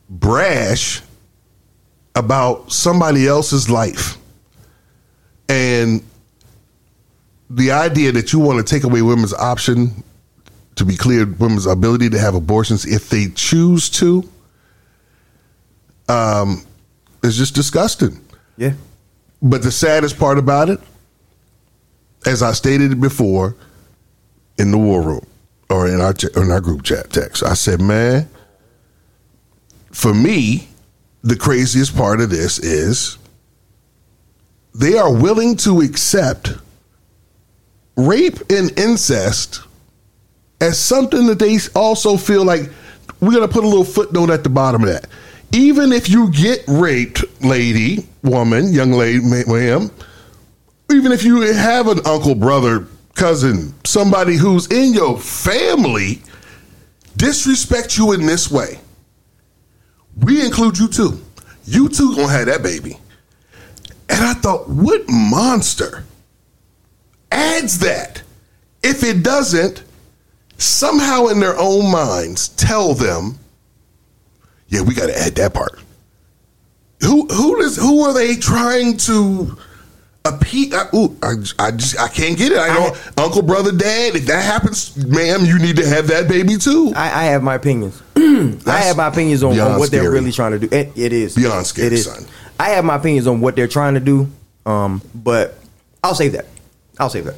brash 0.10 1.02
about 2.16 2.72
somebody 2.72 3.28
else's 3.28 3.70
life. 3.70 4.18
And 5.48 6.04
the 7.50 7.72
idea 7.72 8.12
that 8.12 8.32
you 8.34 8.40
want 8.40 8.66
to 8.66 8.76
take 8.76 8.84
away 8.84 9.02
women's 9.02 9.34
option 9.34 10.04
to 10.76 10.86
be 10.86 10.96
clear, 10.96 11.26
women's 11.26 11.66
ability 11.66 12.10
to 12.12 12.20
have 12.20 12.36
abortions 12.36 12.86
if 12.86 13.10
they 13.10 13.28
choose 13.30 13.90
to, 13.90 14.28
um, 16.10 16.66
is 17.24 17.38
just 17.38 17.56
disgusting. 17.56 18.20
Yeah. 18.58 18.74
But 19.42 19.62
the 19.62 19.72
saddest 19.72 20.20
part 20.20 20.38
about 20.38 20.70
it, 20.70 20.80
as 22.26 22.44
I 22.44 22.52
stated 22.52 23.00
before 23.00 23.56
in 24.58 24.72
the 24.72 24.78
war 24.78 25.02
room 25.02 25.26
or 25.70 25.88
in 25.88 26.02
our 26.02 26.14
in 26.36 26.52
our 26.52 26.60
group 26.60 26.84
chat 26.84 27.12
text, 27.12 27.44
I 27.44 27.54
said, 27.54 27.80
man, 27.80 28.28
for 29.92 30.14
me, 30.14 30.68
the 31.24 31.38
craziest 31.38 31.96
part 31.96 32.20
of 32.20 32.30
this 32.30 32.60
is 32.60 33.18
they 34.76 34.98
are 34.98 35.14
willing 35.14 35.56
to 35.58 35.82
accept 35.82 36.54
rape 37.96 38.40
and 38.50 38.78
incest 38.78 39.62
as 40.62 40.78
something 40.78 41.28
that 41.28 41.40
they 41.40 41.58
also 41.76 42.18
feel 42.18 42.44
like 42.44 42.70
we're 43.22 43.34
going 43.34 43.48
to 43.48 43.54
put 43.54 43.64
a 43.64 43.68
little 43.68 43.86
footnote 43.86 44.30
at 44.30 44.44
the 44.44 44.50
bottom 44.50 44.84
of 44.84 44.90
that. 44.90 45.08
Even 45.52 45.92
if 45.92 46.08
you 46.10 46.32
get 46.32 46.64
raped, 46.68 47.24
lady, 47.42 48.08
woman, 48.24 48.72
young 48.72 48.92
lady, 48.92 49.20
ma- 49.20 49.52
ma'am, 49.52 49.92
even 50.92 51.12
if 51.12 51.24
you 51.24 51.42
have 51.42 51.88
an 51.88 52.00
uncle, 52.06 52.36
brother, 52.36 52.88
cousin, 53.16 53.74
somebody 53.84 54.36
who's 54.36 54.68
in 54.68 54.94
your 54.94 55.20
family 55.20 56.22
disrespect 57.18 57.98
you 57.98 58.14
in 58.14 58.26
this 58.26 58.50
way, 58.52 58.80
we 60.18 60.44
include 60.44 60.78
you 60.78 60.88
too. 60.88 61.20
You 61.66 61.90
too 61.90 62.16
gonna 62.16 62.30
have 62.30 62.48
that 62.48 62.64
baby. 62.64 62.98
And 64.10 64.24
I 64.26 64.34
thought, 64.34 64.68
what 64.68 65.04
monster 65.08 66.04
adds 67.32 67.80
that? 67.80 68.24
If 68.82 69.04
it 69.04 69.24
doesn't, 69.24 69.84
somehow 70.58 71.28
in 71.28 71.40
their 71.40 71.58
own 71.58 71.92
minds 71.92 72.50
tell 72.50 72.94
them, 72.94 73.38
yeah, 74.70 74.82
we 74.82 74.94
got 74.94 75.08
to 75.08 75.18
add 75.20 75.36
that 75.36 75.54
part. 75.54 75.80
Who 77.02 77.28
who 77.28 77.62
does 77.62 77.78
who 77.78 78.02
are 78.04 78.14
they 78.14 78.36
trying 78.36 78.98
to 78.98 79.58
appease? 80.26 80.74
I, 80.74 80.88
ooh, 80.94 81.16
I, 81.24 81.34
I 81.58 81.72
just 81.72 81.98
I 82.00 82.08
can't 82.10 82.38
get 82.38 82.52
it. 82.52 82.58
I 82.58 82.68
know 82.74 82.96
uncle, 83.24 83.42
brother, 83.42 83.72
dad. 83.72 84.16
If 84.16 84.26
that 84.26 84.44
happens, 84.44 84.96
ma'am, 84.98 85.46
you 85.46 85.60
need 85.60 85.78
to 85.78 85.88
have 85.88 86.08
that 86.08 86.28
baby 86.28 86.58
too. 86.58 86.92
I, 86.96 87.22
I 87.22 87.24
have 87.26 87.42
my 87.42 87.56
opinions. 87.56 88.02
I 88.18 88.80
have 88.82 88.98
my 88.98 89.08
opinions 89.08 89.44
on, 89.44 89.52
on 89.52 89.56
beyond 89.56 89.80
what 89.80 89.92
they're 89.92 90.02
scary. 90.02 90.14
really 90.14 90.32
trying 90.34 90.52
to 90.52 90.60
do. 90.60 90.76
It, 90.76 90.92
it 90.98 91.14
is 91.14 91.36
Beyond 91.36 91.66
scary, 91.66 91.88
It 91.88 91.94
is. 91.94 92.06
son. 92.06 92.26
I 92.60 92.70
have 92.72 92.84
my 92.84 92.96
opinions 92.98 93.28
on 93.28 93.40
what 93.40 93.56
they're 93.56 93.68
trying 93.68 93.94
to 93.94 94.00
do. 94.02 94.28
Um, 94.66 95.02
but 95.16 95.58
I'll 96.04 96.16
save 96.16 96.34
that. 96.34 96.46
I'll 97.00 97.10
save 97.10 97.26
that. 97.26 97.36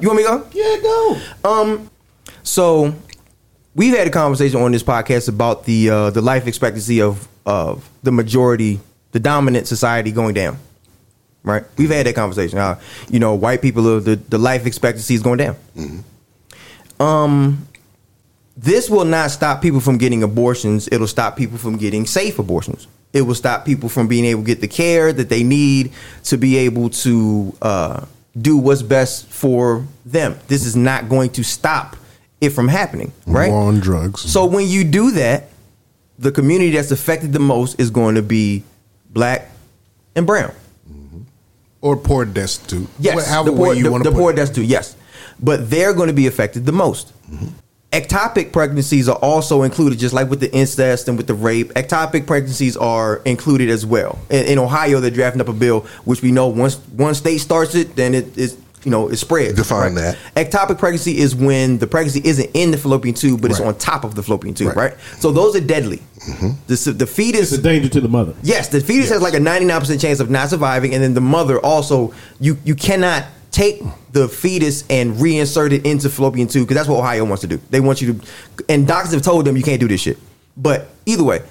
You 0.00 0.08
want 0.08 0.16
me 0.16 0.22
to 0.24 0.28
go? 0.30 0.46
Yeah, 0.52 0.80
go. 0.82 1.20
Um, 1.44 1.90
so 2.42 2.94
we've 3.74 3.96
had 3.96 4.06
a 4.06 4.10
conversation 4.10 4.60
on 4.60 4.72
this 4.72 4.82
podcast 4.82 5.28
about 5.28 5.64
the 5.64 5.90
uh, 5.90 6.10
the 6.10 6.20
life 6.20 6.46
expectancy 6.46 7.00
of 7.00 7.28
of 7.46 7.88
the 8.02 8.12
majority, 8.12 8.80
the 9.12 9.20
dominant 9.20 9.66
society 9.66 10.12
going 10.12 10.34
down. 10.34 10.58
Right? 11.42 11.64
We've 11.76 11.90
had 11.90 12.06
that 12.06 12.14
conversation. 12.14 12.58
How 12.58 12.80
you 13.08 13.18
know 13.18 13.34
white 13.34 13.62
people 13.62 13.88
are 13.96 14.00
the 14.00 14.16
the 14.16 14.38
life 14.38 14.66
expectancy 14.66 15.14
is 15.14 15.22
going 15.22 15.38
down. 15.38 15.56
Um, 17.00 17.68
this 18.56 18.88
will 18.88 19.04
not 19.04 19.30
stop 19.30 19.60
people 19.60 19.80
from 19.80 19.98
getting 19.98 20.22
abortions. 20.22 20.88
It'll 20.90 21.06
stop 21.06 21.36
people 21.36 21.58
from 21.58 21.76
getting 21.76 22.06
safe 22.06 22.38
abortions. 22.38 22.86
It 23.12 23.22
will 23.22 23.34
stop 23.34 23.64
people 23.64 23.88
from 23.88 24.08
being 24.08 24.24
able 24.24 24.42
to 24.42 24.46
get 24.46 24.60
the 24.60 24.68
care 24.68 25.12
that 25.12 25.28
they 25.28 25.42
need 25.42 25.92
to 26.24 26.36
be 26.36 26.56
able 26.58 26.90
to 26.90 27.56
uh, 27.62 28.06
do 28.40 28.56
what's 28.56 28.82
best 28.82 29.26
for 29.26 29.86
them. 30.04 30.36
This 30.48 30.64
is 30.64 30.74
not 30.74 31.08
going 31.08 31.30
to 31.30 31.44
stop 31.44 31.96
it 32.40 32.50
from 32.50 32.68
happening, 32.68 33.12
right? 33.26 33.50
War 33.50 33.68
on 33.68 33.80
drugs. 33.80 34.20
So 34.20 34.44
when 34.46 34.66
you 34.66 34.84
do 34.84 35.12
that, 35.12 35.48
the 36.18 36.30
community 36.30 36.70
that's 36.70 36.90
affected 36.90 37.32
the 37.32 37.38
most 37.40 37.80
is 37.80 37.90
going 37.90 38.14
to 38.14 38.22
be 38.22 38.64
black 39.10 39.50
and 40.14 40.26
brown. 40.26 40.52
Mm-hmm. 40.90 41.22
or 41.80 41.96
poor 41.96 42.24
destitute. 42.24 42.88
Yes, 42.98 43.28
however 43.28 43.50
the 43.50 43.56
poor, 43.56 43.68
way 43.70 43.76
you 43.76 43.84
the, 43.84 43.90
want 43.92 44.04
the 44.04 44.10
to 44.10 44.16
poor 44.16 44.32
it. 44.32 44.36
destitute. 44.36 44.66
Yes, 44.66 44.96
but 45.40 45.70
they're 45.70 45.94
going 45.94 46.08
to 46.08 46.14
be 46.14 46.26
affected 46.26 46.66
the 46.66 46.72
most. 46.72 47.12
Mm-hmm. 47.30 47.46
Ectopic 47.92 48.52
pregnancies 48.52 49.08
are 49.08 49.16
also 49.16 49.62
included, 49.62 50.00
just 50.00 50.12
like 50.12 50.28
with 50.28 50.40
the 50.40 50.52
incest 50.52 51.06
and 51.06 51.16
with 51.16 51.28
the 51.28 51.34
rape. 51.34 51.68
Ectopic 51.74 52.26
pregnancies 52.26 52.76
are 52.76 53.22
included 53.24 53.70
as 53.70 53.86
well. 53.86 54.18
In, 54.30 54.44
in 54.46 54.58
Ohio, 54.58 54.98
they're 54.98 55.12
drafting 55.12 55.40
up 55.40 55.48
a 55.48 55.52
bill, 55.52 55.80
which 56.04 56.20
we 56.20 56.32
know 56.32 56.48
once 56.48 56.74
one 56.96 57.14
state 57.14 57.38
starts 57.38 57.76
it, 57.76 57.94
then 57.94 58.14
it 58.14 58.36
is 58.36 58.58
you 58.84 58.90
know 58.90 59.08
it 59.08 59.16
spreads. 59.16 59.54
Define 59.54 59.94
that. 59.96 60.16
Ectopic 60.36 60.78
pregnancy 60.78 61.18
is 61.18 61.34
when 61.34 61.78
the 61.78 61.86
pregnancy 61.86 62.20
isn't 62.24 62.50
in 62.54 62.70
the 62.70 62.76
fallopian 62.78 63.14
tube, 63.14 63.40
but 63.42 63.50
it's 63.50 63.60
on 63.60 63.76
top 63.78 64.04
of 64.04 64.14
the 64.14 64.22
fallopian 64.22 64.54
tube, 64.54 64.68
Right. 64.76 64.92
right? 64.92 65.00
So 65.18 65.32
those 65.32 65.56
are 65.56 65.60
deadly. 65.60 65.98
Mm-hmm. 66.28 66.50
The, 66.66 66.92
the 66.92 67.06
fetus 67.06 67.52
is 67.52 67.58
a 67.58 67.62
danger 67.62 67.88
to 67.90 68.00
the 68.00 68.08
mother. 68.08 68.34
Yes, 68.42 68.68
the 68.68 68.80
fetus 68.80 69.10
has 69.10 69.20
like 69.22 69.34
a 69.34 69.38
99% 69.38 70.00
chance 70.00 70.20
of 70.20 70.30
not 70.30 70.48
surviving, 70.50 70.94
and 70.94 71.02
then 71.02 71.14
the 71.14 71.20
mother 71.20 71.58
also 71.60 72.12
you 72.40 72.58
you 72.64 72.74
cannot 72.74 73.24
take 73.50 73.82
the 74.12 74.28
fetus 74.28 74.84
and 74.90 75.14
reinsert 75.14 75.70
it 75.72 75.86
into 75.86 76.08
fallopian 76.10 76.48
tube 76.48 76.66
because 76.66 76.76
that's 76.76 76.88
what 76.88 76.98
Ohio 76.98 77.24
wants 77.24 77.42
to 77.42 77.46
do. 77.46 77.60
They 77.70 77.80
want 77.80 78.02
you 78.02 78.14
to, 78.14 78.20
and 78.68 78.86
doctors 78.86 79.12
have 79.12 79.22
told 79.22 79.44
them 79.44 79.56
you 79.56 79.62
can't 79.62 79.80
do 79.80 79.86
this 79.88 80.00
shit. 80.00 80.18
But 80.56 80.88
either 81.06 81.22
way, 81.24 81.42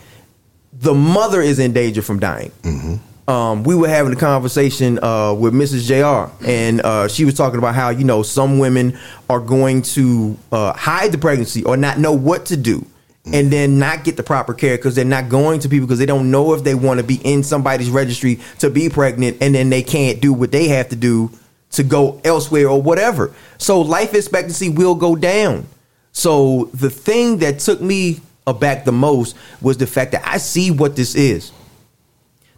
the 0.73 0.93
mother 0.93 1.41
is 1.41 1.59
in 1.59 1.71
danger 1.73 2.01
from 2.01 2.19
dying. 2.19 2.51
Mm-hmm. 2.63 2.95
Um, 3.27 3.63
we 3.63 3.73
were 3.73 3.87
having 3.87 4.11
a 4.11 4.17
conversation 4.17 5.01
uh, 5.01 5.33
with 5.33 5.53
Mrs. 5.53 5.87
Jr. 5.87 6.33
and 6.45 6.81
uh, 6.81 7.07
she 7.07 7.23
was 7.23 7.35
talking 7.35 7.57
about 7.57 7.73
how 7.73 7.89
you 7.89 8.03
know 8.03 8.21
some 8.21 8.59
women 8.59 8.99
are 9.29 9.39
going 9.39 9.81
to 9.81 10.37
uh, 10.51 10.73
hide 10.73 11.13
the 11.13 11.17
pregnancy 11.17 11.63
or 11.63 11.77
not 11.77 11.97
know 11.99 12.11
what 12.11 12.47
to 12.47 12.57
do, 12.57 12.85
and 13.31 13.49
then 13.49 13.79
not 13.79 14.03
get 14.03 14.17
the 14.17 14.23
proper 14.23 14.53
care 14.53 14.75
because 14.75 14.95
they're 14.95 15.05
not 15.05 15.29
going 15.29 15.61
to 15.61 15.69
people 15.69 15.87
because 15.87 15.99
they 15.99 16.05
don't 16.05 16.31
know 16.31 16.53
if 16.53 16.65
they 16.65 16.75
want 16.75 16.99
to 16.99 17.05
be 17.05 17.15
in 17.23 17.43
somebody's 17.43 17.89
registry 17.89 18.39
to 18.59 18.69
be 18.69 18.89
pregnant, 18.89 19.37
and 19.39 19.55
then 19.55 19.69
they 19.69 19.83
can't 19.83 20.21
do 20.21 20.33
what 20.33 20.51
they 20.51 20.67
have 20.67 20.89
to 20.89 20.95
do 20.97 21.31
to 21.71 21.83
go 21.83 22.19
elsewhere 22.25 22.67
or 22.67 22.81
whatever. 22.81 23.33
So 23.57 23.81
life 23.81 24.13
expectancy 24.13 24.67
will 24.67 24.95
go 24.95 25.15
down. 25.15 25.65
So 26.11 26.69
the 26.73 26.89
thing 26.89 27.37
that 27.37 27.59
took 27.59 27.79
me 27.79 28.19
aback 28.45 28.83
the 28.83 28.91
most 28.91 29.35
was 29.61 29.77
the 29.77 29.87
fact 29.87 30.11
that 30.11 30.27
I 30.27 30.37
see 30.37 30.71
what 30.71 30.97
this 30.97 31.15
is. 31.15 31.53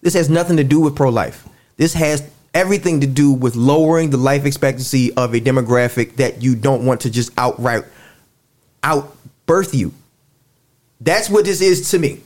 This 0.06 0.14
has 0.14 0.30
nothing 0.30 0.58
to 0.58 0.64
do 0.64 0.80
with 0.80 0.96
pro 0.96 1.10
life. 1.10 1.48
This 1.78 1.96
has 1.96 2.30
everything 2.54 3.02
to 3.02 3.08
do 3.08 3.32
with 3.32 3.56
lowering 3.56 4.12
the 4.12 4.18
life 4.18 4.46
expectancy 4.46 5.12
of 5.16 5.34
a 5.34 5.42
demographic 5.42 6.18
that 6.18 6.44
you 6.44 6.56
don't 6.56 6.86
want 6.86 7.02
to 7.02 7.10
just 7.10 7.32
outright 7.40 7.86
out 8.84 9.18
birth 9.48 9.74
you. 9.74 9.92
That's 11.02 11.28
what 11.28 11.44
this 11.46 11.60
is 11.60 11.90
to 11.90 11.98
me. 11.98 12.22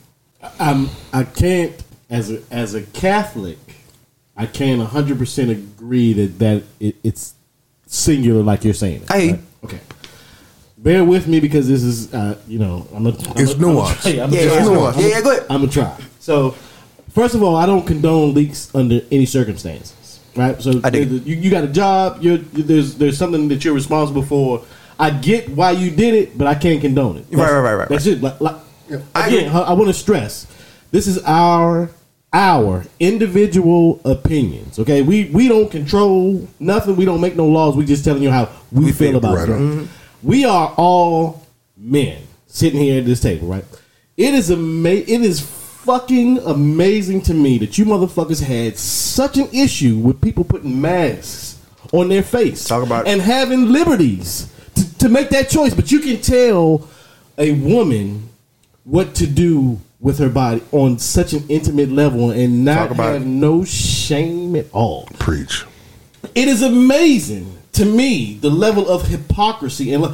I'm 0.58 0.90
I 1.14 1.24
can't 1.24 1.72
as 2.10 2.30
a 2.30 2.42
as 2.50 2.74
a 2.74 2.82
Catholic, 2.82 3.56
I 4.36 4.44
can't 4.44 4.82
hundred 4.82 5.16
percent 5.16 5.50
agree 5.50 6.12
that 6.12 6.38
that 6.38 6.64
it, 6.80 6.96
it's 7.02 7.32
singular 7.86 8.42
like 8.42 8.62
you're 8.62 8.74
saying. 8.74 9.04
it, 9.04 9.10
I 9.10 9.20
hear 9.20 9.26
you. 9.26 9.32
right? 9.36 9.42
Okay. 9.64 9.80
Bear 10.76 11.02
with 11.02 11.26
me 11.26 11.40
because 11.40 11.66
this 11.66 11.82
is 11.82 12.12
uh, 12.12 12.38
you 12.46 12.58
know 12.58 12.86
I'm 12.94 13.06
a, 13.06 13.08
I'm 13.08 13.16
It's 13.38 13.52
a, 13.52 13.54
nuanced. 13.54 14.06
I'm 14.12 14.18
a, 14.18 14.22
I'm 14.24 14.32
Yeah, 14.34 14.44
try. 14.44 14.56
it's 14.58 14.68
nuanced. 14.68 15.00
Yeah, 15.00 15.08
yeah, 15.08 15.20
go 15.22 15.30
ahead. 15.30 15.46
I'm 15.48 15.60
gonna 15.62 15.72
try. 15.72 15.96
So, 16.20 16.54
first 17.12 17.34
of 17.34 17.42
all, 17.42 17.56
I 17.56 17.66
don't 17.66 17.86
condone 17.86 18.34
leaks 18.34 18.74
under 18.74 19.00
any 19.10 19.26
circumstances. 19.26 20.20
Right. 20.36 20.60
So 20.62 20.80
I 20.84 20.90
dig 20.90 21.10
it. 21.12 21.22
you, 21.24 21.36
you 21.36 21.50
got 21.50 21.64
a 21.64 21.68
job. 21.68 22.18
You're 22.22 22.38
there's 22.38 22.94
there's 22.96 23.18
something 23.18 23.48
that 23.48 23.64
you're 23.64 23.74
responsible 23.74 24.22
for. 24.22 24.64
I 24.98 25.10
get 25.10 25.48
why 25.48 25.72
you 25.72 25.90
did 25.90 26.14
it, 26.14 26.38
but 26.38 26.46
I 26.46 26.54
can't 26.54 26.80
condone 26.80 27.16
it. 27.16 27.26
Right, 27.30 27.50
right, 27.50 27.60
right, 27.60 27.74
right, 27.74 27.88
That's 27.88 28.06
it. 28.06 28.20
Like, 28.20 28.40
like, 28.40 28.56
I 29.14 29.28
again, 29.28 29.48
agree. 29.48 29.60
I, 29.60 29.72
want 29.72 29.86
to 29.88 29.94
stress 29.94 30.46
this 30.90 31.06
is 31.06 31.18
our 31.24 31.90
our 32.32 32.84
individual 33.00 34.00
opinions. 34.04 34.78
Okay, 34.78 35.02
we 35.02 35.24
we 35.30 35.48
don't 35.48 35.70
control 35.70 36.46
nothing. 36.60 36.96
We 36.96 37.04
don't 37.04 37.20
make 37.20 37.34
no 37.34 37.46
laws. 37.46 37.76
We 37.76 37.84
just 37.84 38.04
telling 38.04 38.22
you 38.22 38.30
how 38.30 38.50
we, 38.70 38.86
We 38.86 38.92
feel 38.92 39.10
feel, 39.10 39.16
about 39.18 39.36
right 39.36 39.48
it. 39.48 39.52
on. 39.52 39.88
We 40.22 40.44
are 40.44 40.74
all 40.76 41.46
men 41.76 42.22
sitting 42.46 42.78
here 42.78 42.98
at 43.00 43.06
this 43.06 43.20
table, 43.20 43.48
right? 43.48 43.64
It 44.16 44.34
is 44.34 44.50
ama- 44.50 44.88
It 44.90 45.08
is 45.22 45.40
fucking 45.90 46.38
amazing 46.46 47.20
to 47.20 47.34
me 47.34 47.58
that 47.58 47.76
you 47.76 47.84
motherfuckers 47.84 48.40
had 48.40 48.78
such 48.78 49.36
an 49.36 49.48
issue 49.52 49.96
with 49.96 50.20
people 50.20 50.44
putting 50.44 50.80
masks 50.80 51.58
on 51.92 52.08
their 52.08 52.22
face, 52.22 52.64
Talk 52.64 52.84
about 52.84 53.08
and 53.08 53.20
having 53.20 53.72
liberties 53.72 54.48
to, 54.76 54.98
to 54.98 55.08
make 55.08 55.30
that 55.30 55.50
choice. 55.50 55.74
But 55.74 55.90
you 55.90 55.98
can 55.98 56.20
tell 56.20 56.88
a 57.36 57.50
woman 57.54 58.28
what 58.84 59.16
to 59.16 59.26
do 59.26 59.80
with 59.98 60.20
her 60.20 60.28
body 60.28 60.62
on 60.70 61.00
such 61.00 61.32
an 61.32 61.44
intimate 61.48 61.90
level 61.90 62.30
and 62.30 62.64
not 62.64 62.94
have 62.94 63.22
it. 63.22 63.26
no 63.26 63.64
shame 63.64 64.54
at 64.54 64.66
all. 64.70 65.08
Preach. 65.18 65.64
It 66.36 66.46
is 66.46 66.62
amazing 66.62 67.58
to 67.72 67.84
me 67.84 68.34
the 68.34 68.50
level 68.50 68.88
of 68.88 69.08
hypocrisy 69.08 69.92
and 69.92 70.04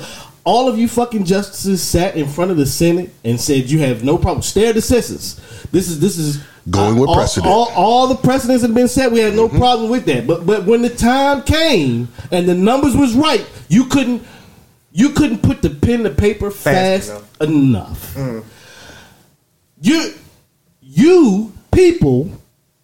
all 0.47 0.69
of 0.69 0.79
you 0.79 0.87
fucking 0.87 1.25
justices 1.25 1.83
sat 1.83 2.17
in 2.17 2.27
front 2.29 2.53
of 2.53 2.57
the 2.57 2.65
Senate 2.65 3.11
and 3.25 3.39
said 3.39 3.69
you 3.69 3.81
have 3.81 4.05
no 4.05 4.17
problem. 4.17 4.43
Stare 4.43 4.73
decisis. 4.73 5.41
This 5.73 5.89
is 5.89 6.01
this 6.01 6.17
is 6.17 6.43
Going 6.71 6.99
with 6.99 7.09
uh, 7.09 7.13
all, 7.13 7.17
precedent. 7.17 7.53
All, 7.53 7.73
all 7.75 8.07
the 8.09 8.17
precedents 8.17 8.63
have 8.63 8.75
been 8.75 8.89
set. 8.89 9.13
We 9.13 9.21
had 9.21 9.35
no 9.35 9.49
mm-hmm. 9.49 9.59
problem 9.59 9.91
with 9.91 10.05
that. 10.07 10.27
But 10.27 10.47
but 10.47 10.65
when 10.65 10.83
the 10.83 10.89
time 10.91 11.43
came 11.43 12.09
and 12.31 12.49
the 12.49 12.55
numbers 12.55 12.97
was 12.97 13.15
right, 13.15 13.45
you 13.69 13.87
couldn't 13.87 14.25
you 14.93 15.11
couldn't 15.11 15.43
put 15.43 15.63
the 15.63 15.71
pen 15.71 16.05
to 16.05 16.11
paper 16.11 16.51
fast, 16.51 17.11
Fast 17.11 17.43
enough. 17.43 18.15
Mm. 18.15 18.45
You 19.81 20.15
you 20.81 21.53
people, 21.73 22.31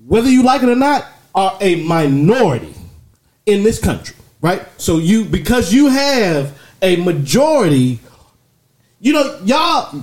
whether 0.05 0.29
you 0.29 0.43
like 0.43 0.63
it 0.63 0.69
or 0.69 0.77
not, 0.77 1.07
are 1.35 1.57
a 1.61 1.77
minority 1.77 2.75
in 3.47 3.63
this 3.63 3.79
country, 3.81 4.17
right? 4.41 4.67
So 4.81 4.99
you 4.99 5.25
because 5.25 5.73
you 5.73 5.89
have 5.89 6.59
a 6.83 6.97
majority, 6.97 8.01
you 9.01 9.13
know, 9.13 9.41
y'all 9.45 10.03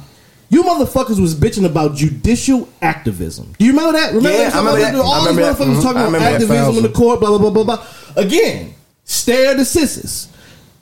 you 0.52 0.64
motherfuckers 0.64 1.22
was 1.22 1.36
bitching 1.36 1.66
about 1.66 1.96
judicial 1.96 2.68
activism. 2.82 3.54
Do 3.60 3.66
you 3.66 3.72
remember 3.72 3.92
that? 4.00 4.08
Remember 4.14 4.30
Yeah, 4.32 4.50
that? 4.50 4.56
I 4.56 4.58
remember 4.60 4.80
that. 4.80 4.96
All 4.96 5.12
I 5.14 5.20
these 5.20 5.28
remember 5.38 5.42
that. 5.54 5.58
motherfuckers 5.68 5.76
Mhm. 5.78 5.84
talking 5.84 6.02
I 6.02 6.08
about 6.08 6.22
activism 6.24 6.78
in 6.78 6.84
the 6.84 6.90
court, 6.90 7.20
blah 7.20 7.30
blah 7.30 7.38
blah 7.38 7.52
blah 7.52 7.64
blah. 7.76 7.86
Again, 8.16 8.74
stare 9.06 9.54
the 9.54 9.62
decisis. 9.62 10.28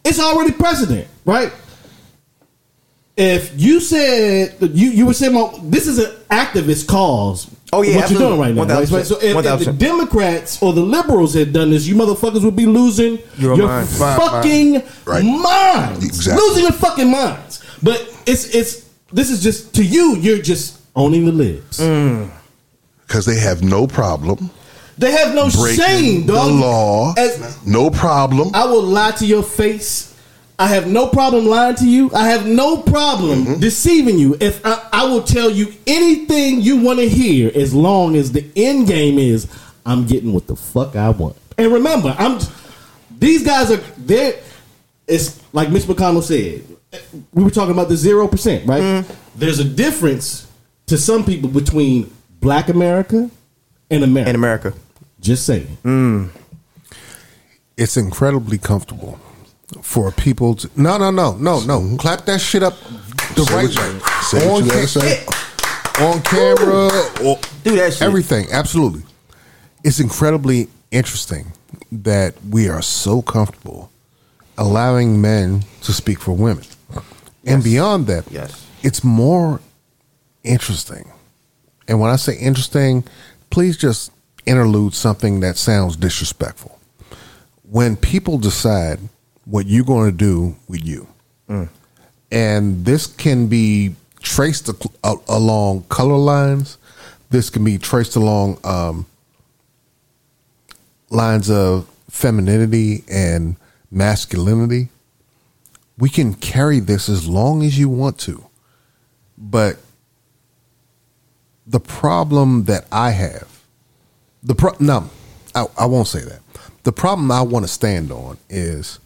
It's 0.06 0.20
already 0.22 0.52
precedent, 0.54 1.08
right? 1.26 1.52
If 3.18 3.52
you 3.60 3.80
said 3.82 4.56
you 4.62 4.90
you 4.92 5.06
were 5.06 5.14
saying 5.14 5.34
well, 5.34 5.60
this 5.64 5.88
is 5.88 5.98
an 6.00 6.12
activist 6.32 6.88
cause. 6.88 7.48
Oh, 7.74 7.82
yeah, 7.82 7.96
what 7.96 8.04
absolutely. 8.04 8.28
you're 8.28 8.38
doing 8.46 8.56
right 8.58 8.68
now. 8.68 8.80
Right? 8.98 9.06
So 9.06 9.18
if, 9.22 9.46
if 9.46 9.66
the 9.66 9.74
Democrats 9.74 10.62
or 10.64 10.72
the 10.74 10.82
liberals 10.82 11.34
had 11.34 11.52
done 11.52 11.72
this, 11.72 11.86
you 11.86 11.96
motherfuckers 11.96 12.44
would 12.44 12.56
be 12.56 12.66
losing 12.66 13.20
Your 13.38 13.58
your, 13.58 13.68
mind. 13.68 13.90
fucking 13.90 14.84
Right. 15.06 15.24
minds, 15.24 16.06
Exactly. 16.06 16.42
losing 16.48 16.64
your 16.64 16.72
fucking 16.72 17.12
minds. 17.12 17.62
But 17.84 18.00
it's 18.26 18.56
it's 18.56 18.88
this 19.12 19.30
is 19.30 19.44
just 19.44 19.76
to 19.76 19.84
you. 19.84 20.16
You're 20.16 20.42
just 20.42 20.80
owning 20.96 21.26
the 21.26 21.32
libs. 21.34 21.80
Mm. 21.80 22.30
Because 23.06 23.26
they 23.26 23.40
have 23.40 23.62
no 23.64 23.86
problem 23.88 24.50
They 24.98 25.12
have 25.12 25.34
no 25.36 25.50
breaking 25.50 25.84
shame, 25.86 26.26
the 26.26 26.34
law. 26.34 27.14
As- 27.18 27.66
no 27.66 27.90
problem. 27.90 28.52
I 28.54 28.66
will 28.66 28.82
lie 28.84 29.12
to 29.12 29.26
your 29.26 29.44
face. 29.44 30.14
I 30.60 30.68
have 30.68 30.88
no 30.88 31.08
problem 31.08 31.46
lying 31.46 31.76
to 31.76 31.88
you. 31.88 32.10
I 32.16 32.30
have 32.30 32.48
no 32.48 32.78
problem 32.82 33.46
Mm-hmm. 33.46 33.60
deceiving 33.60 34.18
you. 34.18 34.36
If 34.40 34.66
I, 34.66 34.88
I 34.92 35.06
will 35.06 35.22
tell 35.22 35.50
you 35.52 35.72
anything 35.86 36.62
you 36.62 36.78
want 36.82 37.00
to 37.00 37.08
hear, 37.08 37.52
as 37.54 37.74
long 37.76 38.16
as 38.16 38.32
the 38.32 38.44
end 38.56 38.88
game 38.88 39.20
is 39.20 39.48
I'm 39.86 40.06
getting 40.08 40.34
what 40.34 40.48
the 40.48 40.56
fuck 40.56 40.96
I 40.96 41.10
want. 41.12 41.36
And 41.58 41.72
remember, 41.72 42.16
I'm 42.18 42.40
these 43.20 43.44
guys 43.46 43.72
are 43.72 43.78
there. 43.98 44.40
It's 45.08 45.40
like 45.54 45.70
Mitch 45.70 45.84
McConnell 45.84 46.24
said. 46.24 46.64
We 47.34 47.44
were 47.44 47.50
talking 47.52 47.72
about 47.74 47.90
the 47.90 47.96
zero 47.98 48.28
percent, 48.28 48.68
right? 48.68 48.82
Mm-hmm. 48.82 49.14
There's 49.36 49.60
a 49.60 49.64
difference 49.64 50.48
to 50.88 50.98
some 50.98 51.24
people 51.24 51.50
between 51.50 52.12
Black 52.42 52.70
America 52.70 53.30
and 53.92 54.04
America. 54.04 54.30
in 54.30 54.36
America. 54.36 54.74
Just 55.20 55.46
saying. 55.46 56.32
it's 57.78 57.98
incredibly 57.98 58.58
comfortable 58.58 59.20
for 59.82 60.12
people 60.12 60.56
to 60.56 60.70
no 60.76 60.98
no 60.98 61.12
no 61.12 61.34
no 61.36 61.60
no. 61.62 61.80
Mm-hmm. 61.82 61.96
Clap 61.98 62.26
that 62.26 62.40
shit 62.40 62.64
up 62.64 62.76
the 63.36 63.44
Say 63.46 63.56
right 63.56 63.70
way. 63.76 64.50
on, 64.50 64.68
ca- 64.70 66.06
on 66.06 66.22
camera 66.22 66.90
or 67.28 67.40
Do 67.64 67.76
that 67.76 67.94
shit. 67.94 68.02
everything 68.02 68.48
absolutely. 68.52 69.04
It's 69.84 70.00
incredibly 70.00 70.70
interesting 70.92 71.52
that 71.92 72.36
we 72.50 72.70
are 72.70 72.82
so 72.82 73.22
comfortable 73.22 73.92
allowing 74.58 75.22
men 75.22 75.64
to 75.82 75.94
speak 75.94 76.20
for 76.20 76.32
women. 76.34 76.64
And 77.46 77.64
beyond 77.64 78.08
that 78.08 78.26
Yes. 78.32 78.66
it's 78.84 79.04
more 79.04 79.60
interesting. 80.44 81.12
And 81.90 82.00
when 82.00 82.10
i 82.12 82.16
say 82.16 82.38
interesting 82.38 83.04
please 83.50 83.78
just 83.78 84.12
interlude 84.46 84.94
something 84.94 85.42
that 85.42 85.58
sounds 85.58 85.96
disrespectful. 85.98 86.80
When 87.70 87.96
people 87.98 88.38
decide 88.38 89.00
what 89.50 89.66
you're 89.66 89.86
going 89.86 90.12
to 90.12 90.18
do 90.18 90.56
with 90.68 90.86
you, 90.86 91.08
and 92.32 92.86
this 92.86 93.08
can 93.08 93.48
be 93.48 93.96
traced 94.22 94.70
along 95.30 95.84
color 95.90 96.18
lines, 96.18 96.78
this 97.30 97.50
can 97.50 97.64
be 97.64 97.78
traced 97.78 98.16
along 98.16 98.60
um, 98.64 99.06
lines 101.10 101.50
of 101.50 101.90
femininity 102.10 103.04
and 103.10 103.56
masculinity. 103.90 104.90
We 105.98 106.10
can 106.10 106.34
carry 106.34 106.80
this 106.80 107.10
as 107.10 107.28
long 107.28 107.64
as 107.64 107.80
you 107.80 107.90
want 107.90 108.20
to, 108.20 108.46
but 109.38 109.78
the 111.66 111.80
problem 111.80 112.66
that 112.66 112.86
I 112.92 113.12
have 113.12 113.58
the 114.44 114.56
pro- 114.56 114.76
no, 114.80 115.10
I, 115.54 115.66
I 115.78 115.86
won't 115.86 116.08
say 116.08 116.22
that. 116.22 116.40
The 116.84 116.92
problem 116.92 117.32
I 117.32 117.42
want 117.42 117.66
to 117.66 117.72
stand 117.72 118.12
on 118.12 118.38
is 118.50 119.00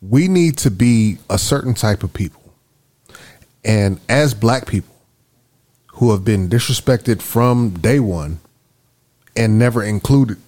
we 0.00 0.28
need 0.28 0.56
to 0.58 0.70
be 0.70 1.18
a 1.28 1.38
certain 1.38 1.74
type 1.74 2.02
of 2.02 2.12
people, 2.14 2.42
and 3.64 4.00
as 4.08 4.34
black 4.34 4.66
people 4.66 4.94
who 5.94 6.12
have 6.12 6.24
been 6.24 6.48
disrespected 6.48 7.20
from 7.20 7.70
day 7.70 7.98
one 7.98 8.38
and 9.36 9.58
never 9.58 9.82
included 9.82 10.38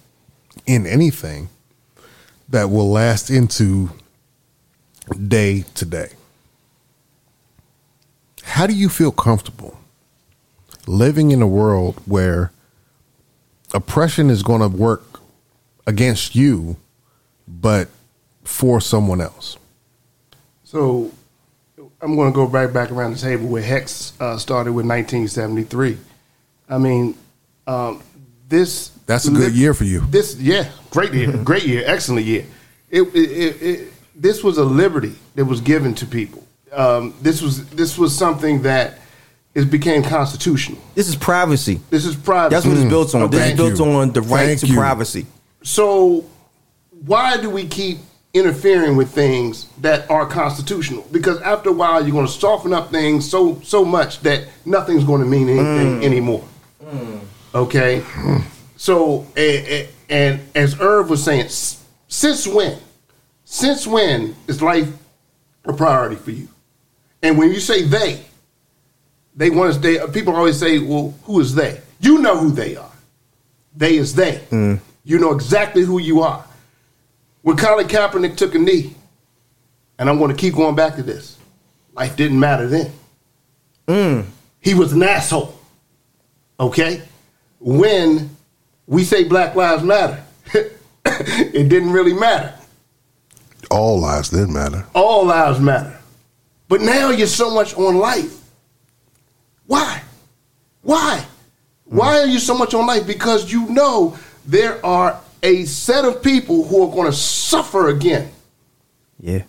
in 0.65 0.87
anything 0.87 1.49
that 2.47 2.69
will 2.69 2.89
last 2.89 3.29
into 3.29 3.89
day 5.27 5.63
to 5.75 5.85
day. 5.85 6.09
How 8.43 8.67
do 8.67 8.73
you 8.73 8.89
feel 8.89 9.11
comfortable 9.11 9.77
living 10.87 11.31
in 11.31 11.41
a 11.41 11.47
world 11.47 12.01
where 12.05 12.51
oppression 13.73 14.29
is 14.29 14.43
going 14.43 14.61
to 14.61 14.67
work 14.67 15.19
against 15.85 16.35
you, 16.35 16.77
but 17.47 17.89
for 18.51 18.81
someone 18.81 19.21
else? 19.21 19.57
So 20.63 21.11
I'm 22.01 22.15
going 22.15 22.31
to 22.31 22.35
go 22.35 22.45
right 22.45 22.71
back 22.71 22.91
around 22.91 23.13
the 23.13 23.19
table 23.19 23.47
where 23.47 23.63
Hex 23.63 24.13
uh, 24.19 24.37
started 24.37 24.73
with 24.73 24.85
1973. 24.85 25.97
I 26.69 26.77
mean, 26.77 27.17
um, 27.65 28.03
this 28.47 28.89
That's 29.05 29.27
a 29.27 29.31
good 29.31 29.53
year 29.53 29.73
for 29.73 29.85
you. 29.85 30.01
This 30.01 30.35
yeah, 30.37 30.69
great 30.89 31.13
year, 31.13 31.31
great 31.43 31.63
year, 31.63 31.83
excellent 31.85 32.25
year. 32.25 32.45
It, 32.89 33.03
it, 33.03 33.15
it, 33.15 33.61
it 33.61 33.93
this 34.15 34.43
was 34.43 34.57
a 34.57 34.65
liberty 34.65 35.15
that 35.35 35.45
was 35.45 35.61
given 35.61 35.95
to 35.95 36.05
people. 36.05 36.45
Um, 36.71 37.13
this 37.21 37.41
was 37.41 37.65
this 37.69 37.97
was 37.97 38.15
something 38.15 38.61
that 38.63 38.99
it 39.55 39.69
became 39.71 40.03
constitutional. 40.03 40.79
This 40.95 41.07
is 41.07 41.15
privacy. 41.15 41.79
This 41.89 42.05
is 42.05 42.15
privacy. 42.15 42.55
That's 42.55 42.65
what 42.65 42.77
it's 42.77 42.89
built 42.89 43.15
on. 43.15 43.29
This 43.29 43.51
is 43.51 43.57
built 43.57 43.79
you. 43.79 43.85
on 43.85 44.11
the 44.11 44.21
right 44.21 44.47
Thank 44.47 44.59
to 44.61 44.67
you. 44.67 44.75
privacy. 44.75 45.25
So 45.63 46.25
why 47.05 47.37
do 47.37 47.49
we 47.49 47.67
keep 47.67 47.99
interfering 48.33 48.95
with 48.95 49.11
things 49.11 49.67
that 49.79 50.09
are 50.09 50.25
constitutional? 50.25 51.05
Because 51.11 51.41
after 51.41 51.69
a 51.69 51.73
while, 51.73 52.01
you're 52.01 52.11
going 52.11 52.27
to 52.27 52.31
soften 52.31 52.73
up 52.73 52.91
things 52.91 53.29
so 53.29 53.59
so 53.61 53.83
much 53.85 54.21
that 54.21 54.47
nothing's 54.65 55.03
going 55.03 55.21
to 55.21 55.27
mean 55.27 55.49
anything 55.49 56.01
mm. 56.01 56.03
anymore. 56.03 56.43
Mm. 56.83 57.21
Okay. 57.53 57.99
Hmm. 57.99 58.37
So 58.77 59.27
and, 59.35 59.87
and, 60.09 60.41
as 60.55 60.79
Irv 60.79 61.09
was 61.09 61.23
saying, 61.23 61.49
since 62.07 62.47
when? 62.47 62.79
Since 63.45 63.85
when 63.85 64.35
is 64.47 64.61
life 64.61 64.89
a 65.65 65.73
priority 65.73 66.15
for 66.15 66.31
you? 66.31 66.47
And 67.21 67.37
when 67.37 67.51
you 67.51 67.59
say 67.59 67.83
they, 67.83 68.23
they 69.35 69.49
want 69.49 69.73
to. 69.73 69.79
They 69.79 69.99
people 70.07 70.35
always 70.35 70.59
say, 70.59 70.79
"Well, 70.79 71.13
who 71.23 71.39
is 71.39 71.53
they?" 71.55 71.79
You 71.99 72.19
know 72.19 72.37
who 72.37 72.51
they 72.51 72.75
are. 72.75 72.91
They 73.75 73.97
is 73.97 74.15
they. 74.15 74.37
Hmm. 74.49 74.75
You 75.03 75.19
know 75.19 75.31
exactly 75.31 75.83
who 75.83 75.99
you 75.99 76.21
are. 76.21 76.43
When 77.41 77.57
Colin 77.57 77.87
Kaepernick 77.87 78.37
took 78.37 78.55
a 78.55 78.59
knee, 78.59 78.95
and 79.97 80.09
I'm 80.09 80.17
going 80.17 80.29
to 80.31 80.37
keep 80.37 80.55
going 80.55 80.75
back 80.75 80.95
to 80.95 81.03
this, 81.03 81.37
life 81.93 82.15
didn't 82.15 82.39
matter 82.39 82.67
then. 82.67 82.91
Mm. 83.87 84.25
He 84.59 84.73
was 84.73 84.93
an 84.93 85.03
asshole. 85.03 85.57
Okay? 86.59 87.01
When 87.59 88.29
we 88.85 89.03
say 89.03 89.23
Black 89.23 89.55
Lives 89.55 89.83
Matter, 89.83 90.23
it 91.05 91.69
didn't 91.69 91.91
really 91.91 92.13
matter. 92.13 92.53
all 93.69 93.99
lives 93.99 94.29
didn't 94.29 94.53
matter. 94.53 94.85
all 94.93 95.25
lives 95.25 95.59
matter. 95.59 95.97
But 96.67 96.81
now 96.81 97.09
you're 97.09 97.27
so 97.27 97.53
much 97.53 97.75
on 97.75 97.97
life. 97.97 98.39
Why? 99.65 100.01
Why? 100.83 101.25
Why 101.85 102.15
mm. 102.15 102.23
are 102.23 102.27
you 102.27 102.39
so 102.39 102.57
much 102.57 102.73
on 102.73 102.85
life? 102.87 103.05
Because 103.05 103.51
you 103.51 103.67
know 103.69 104.17
there 104.45 104.83
are 104.85 105.19
a 105.43 105.65
set 105.65 106.05
of 106.05 106.21
people 106.21 106.63
who 106.65 106.83
are 106.87 106.91
going 106.93 107.09
to 107.09 107.15
suffer 107.17 107.89
again 107.89 108.29
Yeah. 109.19 109.43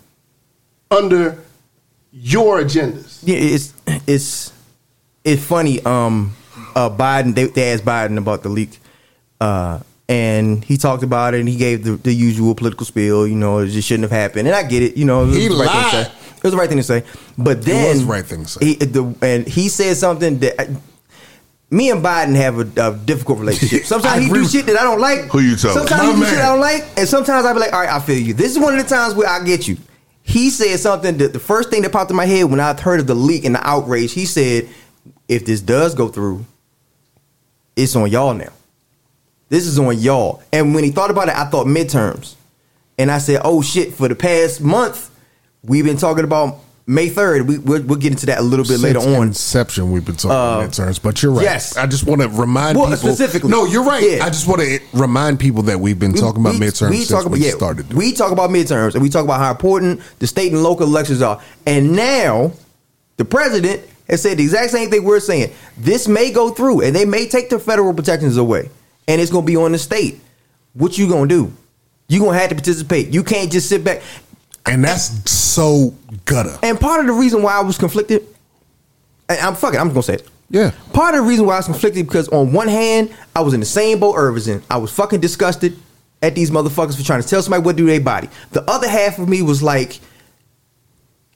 under 0.90 1.38
your 2.12 2.60
agendas. 2.62 3.18
Yeah, 3.22 3.36
it's 3.36 3.72
it's 4.06 4.52
it's 5.24 5.42
funny. 5.44 5.80
Um, 5.84 6.34
uh, 6.74 6.90
Biden 6.90 7.34
they, 7.34 7.44
they 7.46 7.72
asked 7.72 7.84
Biden 7.84 8.18
about 8.18 8.42
the 8.42 8.48
leak, 8.48 8.78
uh, 9.40 9.80
and 10.08 10.64
he 10.64 10.76
talked 10.76 11.02
about 11.02 11.34
it 11.34 11.40
and 11.40 11.48
he 11.48 11.56
gave 11.56 11.84
the, 11.84 11.92
the 11.92 12.12
usual 12.12 12.54
political 12.54 12.84
spiel. 12.86 13.26
You 13.26 13.34
know, 13.36 13.58
it 13.58 13.68
just 13.68 13.88
shouldn't 13.88 14.10
have 14.10 14.18
happened, 14.18 14.48
and 14.48 14.54
I 14.56 14.62
get 14.62 14.82
it. 14.82 14.96
You 14.96 15.04
know, 15.04 15.24
it 15.24 15.26
was 15.28 15.36
He 15.36 15.48
the 15.48 15.54
right 15.56 15.68
thing 15.70 15.90
to 15.90 15.96
lied. 15.96 16.06
say. 16.06 16.12
It 16.36 16.42
was 16.42 16.52
the 16.52 16.58
right 16.58 16.68
thing 16.68 16.78
to 16.78 16.82
say, 16.82 17.04
but 17.38 17.62
then 17.62 17.86
it 17.86 17.88
was 17.90 18.04
the 18.06 18.10
right 18.12 18.24
thing 18.26 18.42
to 18.44 18.48
say. 18.50 18.64
He, 18.66 18.74
the, 18.74 19.14
and 19.22 19.46
he 19.46 19.68
said 19.68 19.96
something 19.96 20.38
that. 20.40 20.68
Me 21.72 21.90
and 21.90 22.04
Biden 22.04 22.36
have 22.36 22.58
a, 22.58 22.90
a 22.90 22.94
difficult 22.94 23.38
relationship. 23.38 23.84
Sometimes 23.86 24.26
he 24.26 24.30
do 24.30 24.46
shit 24.46 24.66
that 24.66 24.76
I 24.76 24.82
don't 24.82 25.00
like. 25.00 25.22
Who 25.30 25.40
you 25.40 25.56
talking? 25.56 25.70
About? 25.70 25.88
Sometimes 25.88 26.02
My 26.02 26.14
he 26.14 26.20
do 26.20 26.26
shit. 26.26 26.38
I 26.38 26.48
don't 26.48 26.60
like, 26.60 26.84
and 26.98 27.08
sometimes 27.08 27.46
I 27.46 27.52
be 27.54 27.60
like, 27.60 27.72
all 27.72 27.80
right, 27.80 27.88
I 27.88 27.98
feel 27.98 28.18
you. 28.18 28.34
This 28.34 28.52
is 28.52 28.58
one 28.58 28.78
of 28.78 28.82
the 28.82 28.88
times 28.88 29.14
where 29.14 29.26
I 29.26 29.42
get 29.42 29.66
you. 29.66 29.78
He 30.22 30.50
said 30.50 30.78
something 30.78 31.16
that 31.16 31.32
the 31.32 31.40
first 31.40 31.70
thing 31.70 31.82
that 31.82 31.90
popped 31.90 32.10
in 32.10 32.16
my 32.16 32.26
head 32.26 32.44
when 32.44 32.60
I 32.60 32.78
heard 32.78 33.00
of 33.00 33.06
the 33.06 33.14
leak 33.14 33.44
and 33.44 33.54
the 33.54 33.66
outrage. 33.66 34.12
He 34.12 34.26
said, 34.26 34.68
if 35.28 35.46
this 35.46 35.62
does 35.62 35.94
go 35.94 36.08
through, 36.08 36.44
it's 37.74 37.96
on 37.96 38.10
y'all 38.10 38.34
now. 38.34 38.52
This 39.48 39.66
is 39.66 39.78
on 39.78 39.98
y'all. 39.98 40.42
And 40.52 40.74
when 40.74 40.84
he 40.84 40.90
thought 40.90 41.10
about 41.10 41.28
it, 41.28 41.34
I 41.34 41.46
thought 41.46 41.66
midterms. 41.66 42.34
And 42.98 43.10
I 43.10 43.16
said, 43.16 43.40
oh 43.44 43.62
shit, 43.62 43.94
for 43.94 44.08
the 44.08 44.14
past 44.14 44.60
month, 44.60 45.10
we've 45.62 45.84
been 45.84 45.96
talking 45.96 46.24
about 46.24 46.58
May 46.86 47.08
3rd. 47.08 47.46
We, 47.46 47.58
we'll, 47.58 47.82
we'll 47.82 47.98
get 47.98 48.10
into 48.12 48.26
that 48.26 48.38
a 48.38 48.42
little 48.42 48.64
bit 48.64 48.80
later 48.80 48.98
on. 48.98 49.28
Inception, 49.28 49.92
we've 49.92 50.04
been 50.04 50.16
talking 50.16 50.30
Uh, 50.32 50.66
midterms, 50.68 51.00
but 51.00 51.22
you're 51.22 51.32
right. 51.32 51.44
yes. 51.44 51.76
I 51.76 51.86
just 51.86 52.04
want 52.06 52.22
to 52.22 52.28
remind 52.28 52.76
Well, 52.76 52.86
people. 52.90 53.08
specifically. 53.10 53.50
No, 53.50 53.64
you're 53.66 53.84
right. 53.84 54.02
Yeah. 54.02 54.24
I 54.24 54.30
just 54.30 54.48
want 54.48 54.62
to 54.62 54.80
remind 54.92 55.38
people 55.38 55.62
that 55.64 55.78
we've 55.78 55.98
been 55.98 56.12
talking 56.12 56.40
about 56.40 56.54
midterms 56.56 56.94
since 56.94 57.08
talk 57.08 57.22
about, 57.26 57.32
we 57.38 57.44
yeah, 57.46 57.52
started. 57.52 57.88
doing 57.88 57.98
We 57.98 58.12
talk 58.12 58.32
about 58.32 58.50
midterms 58.50 58.94
and 58.94 59.02
we 59.02 59.08
talk 59.10 59.24
about 59.24 59.38
how 59.38 59.52
important 59.52 60.00
the 60.18 60.26
state 60.26 60.52
and 60.52 60.62
local 60.62 60.86
elections 60.86 61.22
are. 61.22 61.40
And 61.66 61.92
now 61.92 62.52
the 63.16 63.24
president 63.24 63.82
has 64.08 64.20
said 64.22 64.38
the 64.38 64.42
exact 64.42 64.72
same 64.72 64.90
thing 64.90 65.04
we're 65.04 65.20
saying. 65.20 65.52
This 65.78 66.08
may 66.08 66.32
go 66.32 66.50
through 66.50 66.80
and 66.82 66.96
they 66.96 67.04
may 67.04 67.28
take 67.28 67.48
the 67.48 67.60
federal 67.60 67.94
protections 67.94 68.36
away. 68.36 68.70
And 69.06 69.20
it's 69.20 69.30
gonna 69.30 69.46
be 69.46 69.56
on 69.56 69.70
the 69.72 69.78
state. 69.78 70.20
What 70.74 70.98
you 70.98 71.08
gonna 71.08 71.28
do? 71.28 71.52
You're 72.08 72.24
gonna 72.26 72.38
have 72.38 72.48
to 72.48 72.56
participate. 72.56 73.08
You 73.08 73.22
can't 73.22 73.50
just 73.52 73.68
sit 73.68 73.84
back. 73.84 74.02
And 74.66 74.84
that's 74.84 75.30
so 75.30 75.94
gutter. 76.24 76.56
And 76.62 76.78
part 76.78 77.00
of 77.00 77.06
the 77.06 77.12
reason 77.12 77.42
why 77.42 77.54
I 77.54 77.60
was 77.62 77.78
conflicted, 77.78 78.26
and 79.28 79.38
I'm 79.40 79.54
fucking, 79.54 79.78
I'm 79.78 79.88
gonna 79.88 80.02
say 80.02 80.14
it. 80.14 80.28
Yeah. 80.50 80.72
Part 80.92 81.14
of 81.14 81.22
the 81.22 81.28
reason 81.28 81.46
why 81.46 81.54
I 81.54 81.58
was 81.58 81.66
conflicted 81.66 82.06
because 82.06 82.28
on 82.28 82.52
one 82.52 82.68
hand, 82.68 83.14
I 83.34 83.40
was 83.40 83.54
in 83.54 83.60
the 83.60 83.66
same 83.66 83.98
boat 84.00 84.14
Irv 84.16 84.46
in. 84.46 84.62
I 84.70 84.76
was 84.76 84.92
fucking 84.92 85.20
disgusted 85.20 85.78
at 86.20 86.34
these 86.34 86.50
motherfuckers 86.50 86.96
for 86.96 87.02
trying 87.02 87.22
to 87.22 87.28
tell 87.28 87.42
somebody 87.42 87.62
what 87.62 87.72
to 87.72 87.78
do 87.78 87.86
their 87.86 88.00
body. 88.00 88.28
The 88.52 88.62
other 88.70 88.86
half 88.88 89.18
of 89.18 89.28
me 89.28 89.40
was 89.40 89.62
like, 89.62 89.98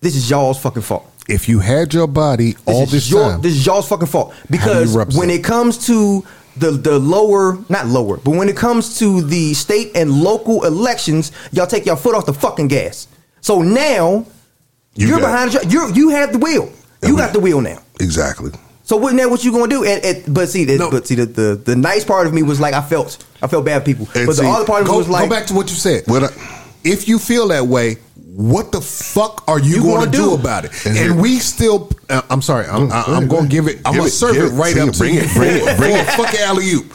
this 0.00 0.14
is 0.14 0.28
y'all's 0.28 0.60
fucking 0.60 0.82
fault. 0.82 1.10
If 1.28 1.48
you 1.48 1.58
had 1.58 1.92
your 1.92 2.06
body 2.06 2.52
This 2.52 2.62
all 2.66 2.86
this 2.86 3.10
your, 3.10 3.30
time, 3.30 3.40
This 3.40 3.54
is 3.54 3.66
y'all's 3.66 3.88
fucking 3.88 4.06
fault. 4.06 4.34
Because 4.50 4.94
when 5.16 5.30
it 5.30 5.42
comes 5.42 5.86
to 5.86 6.24
the 6.56 6.70
the 6.70 6.98
lower, 6.98 7.58
not 7.68 7.86
lower, 7.86 8.18
but 8.18 8.32
when 8.32 8.48
it 8.48 8.56
comes 8.56 8.98
to 8.98 9.22
the 9.22 9.54
state 9.54 9.92
and 9.94 10.22
local 10.22 10.64
elections, 10.64 11.32
y'all 11.52 11.66
take 11.66 11.86
your 11.86 11.96
foot 11.96 12.14
off 12.14 12.26
the 12.26 12.34
fucking 12.34 12.68
gas. 12.68 13.08
So 13.46 13.62
now 13.62 14.26
You 14.96 15.14
are 15.14 15.20
behind 15.20 15.52
the 15.52 15.60
you 15.72 15.80
you 15.94 16.08
have 16.18 16.32
the 16.32 16.38
wheel. 16.46 16.66
You 17.02 17.14
we- 17.14 17.20
got 17.22 17.32
the 17.32 17.38
wheel 17.46 17.60
now. 17.60 17.78
Exactly. 18.00 18.50
So 18.82 18.96
what 18.96 19.14
now? 19.14 19.28
What 19.28 19.44
you 19.44 19.52
gonna 19.52 19.68
do? 19.68 19.84
And, 19.84 20.04
and 20.04 20.34
but 20.34 20.48
see, 20.48 20.64
the, 20.64 20.78
No. 20.78 20.90
but 20.90 21.06
see, 21.06 21.14
the, 21.16 21.26
the 21.26 21.48
the 21.70 21.76
nice 21.76 22.04
part 22.04 22.26
of 22.26 22.32
me 22.34 22.42
was 22.42 22.58
like 22.58 22.74
I 22.74 22.82
felt 22.82 23.24
I 23.42 23.46
felt 23.46 23.64
bad 23.64 23.78
for 23.82 23.86
people, 23.86 24.08
And 24.16 24.26
but 24.26 24.34
see, 24.36 24.42
the 24.42 24.48
other 24.50 24.64
part 24.66 24.82
of 24.82 24.88
me 24.88 24.96
was 24.96 25.08
like 25.08 25.28
go 25.30 25.36
back 25.36 25.46
to 25.46 25.54
what 25.54 25.70
you 25.70 25.76
said. 25.76 26.02
What 26.06 26.24
I- 26.24 26.34
if 26.82 27.06
you 27.08 27.18
feel 27.20 27.46
that 27.48 27.66
way, 27.66 27.98
what 28.34 28.72
the 28.72 28.80
fuck 28.80 29.44
are 29.46 29.60
you, 29.60 29.76
You 29.76 29.82
going 29.82 29.98
gonna 30.06 30.10
do 30.22 30.30
do? 30.30 30.34
about 30.34 30.64
it? 30.64 30.72
And 30.86 30.96
And, 30.98 31.20
we 31.22 31.38
still, 31.38 31.78
uh, 32.10 32.22
I'm 32.30 32.42
sorry, 32.42 32.66
I'm, 32.66 32.90
I, 32.92 33.02
I'm 33.16 33.26
going 33.28 33.44
to 33.48 33.48
give 33.56 33.66
it. 33.66 33.76
I'm 33.84 33.94
going 33.96 34.08
to 34.10 34.16
serve 34.24 34.36
it 34.36 34.44
it, 34.52 34.56
right 34.62 34.76
up 34.78 34.92
to 34.92 34.98
bring 34.98 35.14
you. 35.14 35.20
it, 35.22 35.34
bring 35.34 35.56
it, 35.56 35.76
bring 35.78 35.94
it. 36.00 36.06
Fuck 36.18 36.32
alley 36.48 36.70
oop. 36.74 36.86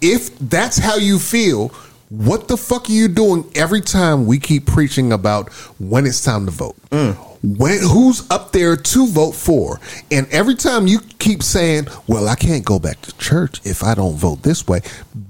If 0.00 0.38
that's 0.38 0.78
how 0.78 0.96
you 0.96 1.18
feel, 1.18 1.72
what 2.08 2.48
the 2.48 2.56
fuck 2.56 2.88
are 2.88 2.92
you 2.92 3.08
doing 3.08 3.44
every 3.54 3.80
time 3.80 4.26
we 4.26 4.38
keep 4.38 4.66
preaching 4.66 5.12
about 5.12 5.52
when 5.78 6.06
it's 6.06 6.22
time 6.24 6.46
to 6.46 6.50
vote? 6.50 6.76
Mm. 6.90 7.14
When 7.42 7.78
who's 7.78 8.28
up 8.30 8.52
there 8.52 8.76
to 8.76 9.06
vote 9.06 9.32
for? 9.32 9.78
And 10.10 10.26
every 10.30 10.54
time 10.56 10.86
you 10.86 10.98
keep 11.18 11.42
saying, 11.42 11.86
"Well, 12.06 12.28
I 12.28 12.34
can't 12.34 12.64
go 12.64 12.78
back 12.78 13.00
to 13.02 13.16
church 13.18 13.60
if 13.64 13.84
I 13.84 13.94
don't 13.94 14.16
vote 14.16 14.42
this 14.42 14.66
way," 14.66 14.80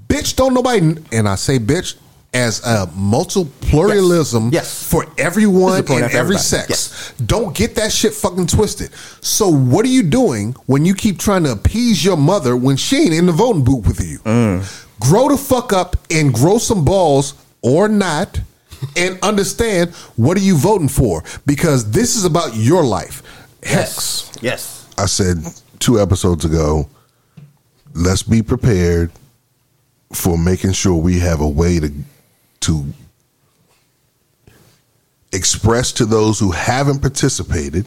bitch, 0.07 0.35
don't 0.35 0.53
nobody. 0.53 0.95
And 1.11 1.29
I 1.29 1.35
say, 1.35 1.59
bitch, 1.59 1.95
as 2.33 2.63
a 2.65 2.87
multiple 2.95 3.51
pluralism 3.61 4.49
Yes. 4.51 4.83
for 4.83 5.05
everyone 5.17 5.71
This 5.71 5.79
is 5.79 5.79
a 5.79 5.83
point 5.93 6.03
and 6.05 6.13
every 6.13 6.37
sex. 6.37 6.69
Yes. 6.69 7.13
Don't 7.25 7.55
get 7.55 7.75
that 7.75 7.91
shit 7.91 8.13
fucking 8.13 8.47
twisted. 8.47 8.91
So 9.21 9.47
what 9.49 9.83
are 9.85 9.89
you 9.89 10.03
doing 10.03 10.55
when 10.67 10.85
you 10.85 10.93
keep 10.93 11.17
trying 11.19 11.43
to 11.43 11.51
appease 11.51 12.05
your 12.05 12.17
mother 12.17 12.55
when 12.55 12.77
she 12.77 12.97
ain't 12.97 13.13
in 13.13 13.25
the 13.25 13.31
voting 13.31 13.63
booth 13.63 13.87
with 13.87 13.99
you? 14.07 14.19
Mm. 14.19 14.63
Grow 14.99 15.29
the 15.29 15.37
fuck 15.37 15.73
up 15.73 15.95
and 16.11 16.33
grow 16.33 16.57
some 16.57 16.83
balls 16.83 17.33
or 17.61 17.87
not 17.87 18.39
and 18.95 19.19
understand 19.21 19.93
what 20.15 20.37
are 20.37 20.41
you 20.41 20.57
voting 20.57 20.87
for 20.87 21.23
because 21.45 21.91
this 21.91 22.15
is 22.15 22.25
about 22.25 22.55
your 22.55 22.83
life. 22.83 23.23
Hex. 23.63 24.31
yes, 24.41 24.87
I 24.97 25.05
said 25.05 25.37
two 25.79 25.99
episodes 25.99 26.45
ago, 26.45 26.87
let's 27.93 28.23
be 28.23 28.41
prepared 28.41 29.11
for 30.13 30.37
making 30.37 30.71
sure 30.71 30.95
we 30.95 31.19
have 31.19 31.41
a 31.41 31.47
way 31.47 31.79
to 31.79 31.91
to 32.61 32.85
express 35.31 35.91
to 35.93 36.05
those 36.05 36.39
who 36.39 36.51
haven't 36.51 36.99
participated 36.99 37.85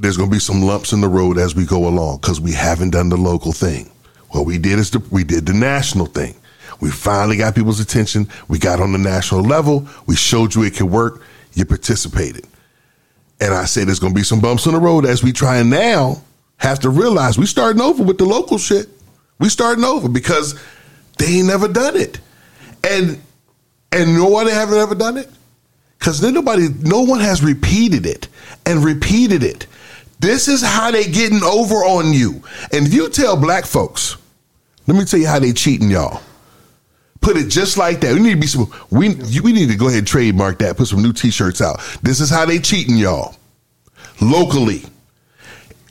there's 0.00 0.16
going 0.16 0.30
to 0.30 0.34
be 0.34 0.40
some 0.40 0.62
lumps 0.62 0.92
in 0.92 1.00
the 1.00 1.08
road 1.08 1.38
as 1.38 1.54
we 1.54 1.66
go 1.66 1.86
along 1.86 2.18
because 2.18 2.40
we 2.40 2.52
haven't 2.52 2.90
done 2.90 3.08
the 3.08 3.16
local 3.16 3.52
thing. 3.52 3.90
What 4.30 4.46
we 4.46 4.58
did 4.58 4.78
is 4.78 4.90
the, 4.90 5.00
we 5.10 5.24
did 5.24 5.46
the 5.46 5.52
national 5.52 6.06
thing. 6.06 6.34
We 6.80 6.90
finally 6.90 7.36
got 7.36 7.54
people's 7.54 7.80
attention. 7.80 8.28
We 8.48 8.58
got 8.58 8.80
on 8.80 8.92
the 8.92 8.98
national 8.98 9.42
level. 9.42 9.86
We 10.06 10.16
showed 10.16 10.54
you 10.54 10.62
it 10.62 10.76
could 10.76 10.90
work. 10.90 11.22
You 11.52 11.64
participated. 11.64 12.46
And 13.40 13.52
I 13.52 13.64
say 13.64 13.84
there's 13.84 13.98
going 13.98 14.14
to 14.14 14.18
be 14.18 14.24
some 14.24 14.40
bumps 14.40 14.66
in 14.66 14.72
the 14.72 14.80
road 14.80 15.04
as 15.04 15.22
we 15.22 15.32
try 15.32 15.58
and 15.58 15.70
now 15.70 16.22
have 16.58 16.78
to 16.80 16.90
realize 16.90 17.38
we 17.38 17.46
starting 17.46 17.82
over 17.82 18.02
with 18.02 18.18
the 18.18 18.24
local 18.24 18.58
shit. 18.58 18.88
We 19.38 19.48
starting 19.48 19.84
over 19.84 20.08
because 20.08 20.60
they 21.18 21.38
ain't 21.38 21.46
never 21.46 21.68
done 21.68 21.96
it. 21.96 22.20
And 22.88 23.20
and 23.92 24.10
you 24.10 24.18
know 24.18 24.28
why 24.28 24.44
they 24.44 24.54
haven't 24.54 24.78
ever 24.78 24.94
done 24.94 25.16
it? 25.16 25.28
Because 25.98 26.20
then 26.20 26.34
nobody, 26.34 26.68
no 26.80 27.02
one 27.02 27.20
has 27.20 27.42
repeated 27.42 28.06
it 28.06 28.28
and 28.64 28.84
repeated 28.84 29.42
it. 29.42 29.66
This 30.20 30.48
is 30.48 30.62
how 30.62 30.90
they 30.90 31.04
getting 31.04 31.42
over 31.42 31.76
on 31.76 32.12
you. 32.12 32.42
And 32.72 32.86
if 32.86 32.94
you 32.94 33.08
tell 33.08 33.36
black 33.36 33.66
folks, 33.66 34.16
let 34.90 34.98
me 34.98 35.04
tell 35.04 35.20
you 35.20 35.28
how 35.28 35.38
they 35.38 35.52
cheating 35.52 35.88
y'all. 35.88 36.20
Put 37.20 37.36
it 37.36 37.48
just 37.48 37.78
like 37.78 38.00
that. 38.00 38.14
We 38.14 38.20
need 38.20 38.34
to 38.34 38.40
be 38.40 38.46
some. 38.48 38.72
We 38.90 39.10
you- 39.14 39.42
we 39.44 39.52
need 39.52 39.68
to 39.68 39.76
go 39.76 39.86
ahead 39.86 39.98
and 39.98 40.06
trademark 40.06 40.58
that. 40.58 40.76
Put 40.76 40.88
some 40.88 41.00
new 41.02 41.12
T-shirts 41.12 41.60
out. 41.60 41.80
This 42.02 42.18
is 42.20 42.28
how 42.28 42.44
they 42.44 42.58
cheating 42.58 42.96
y'all, 42.96 43.36
locally, 44.20 44.82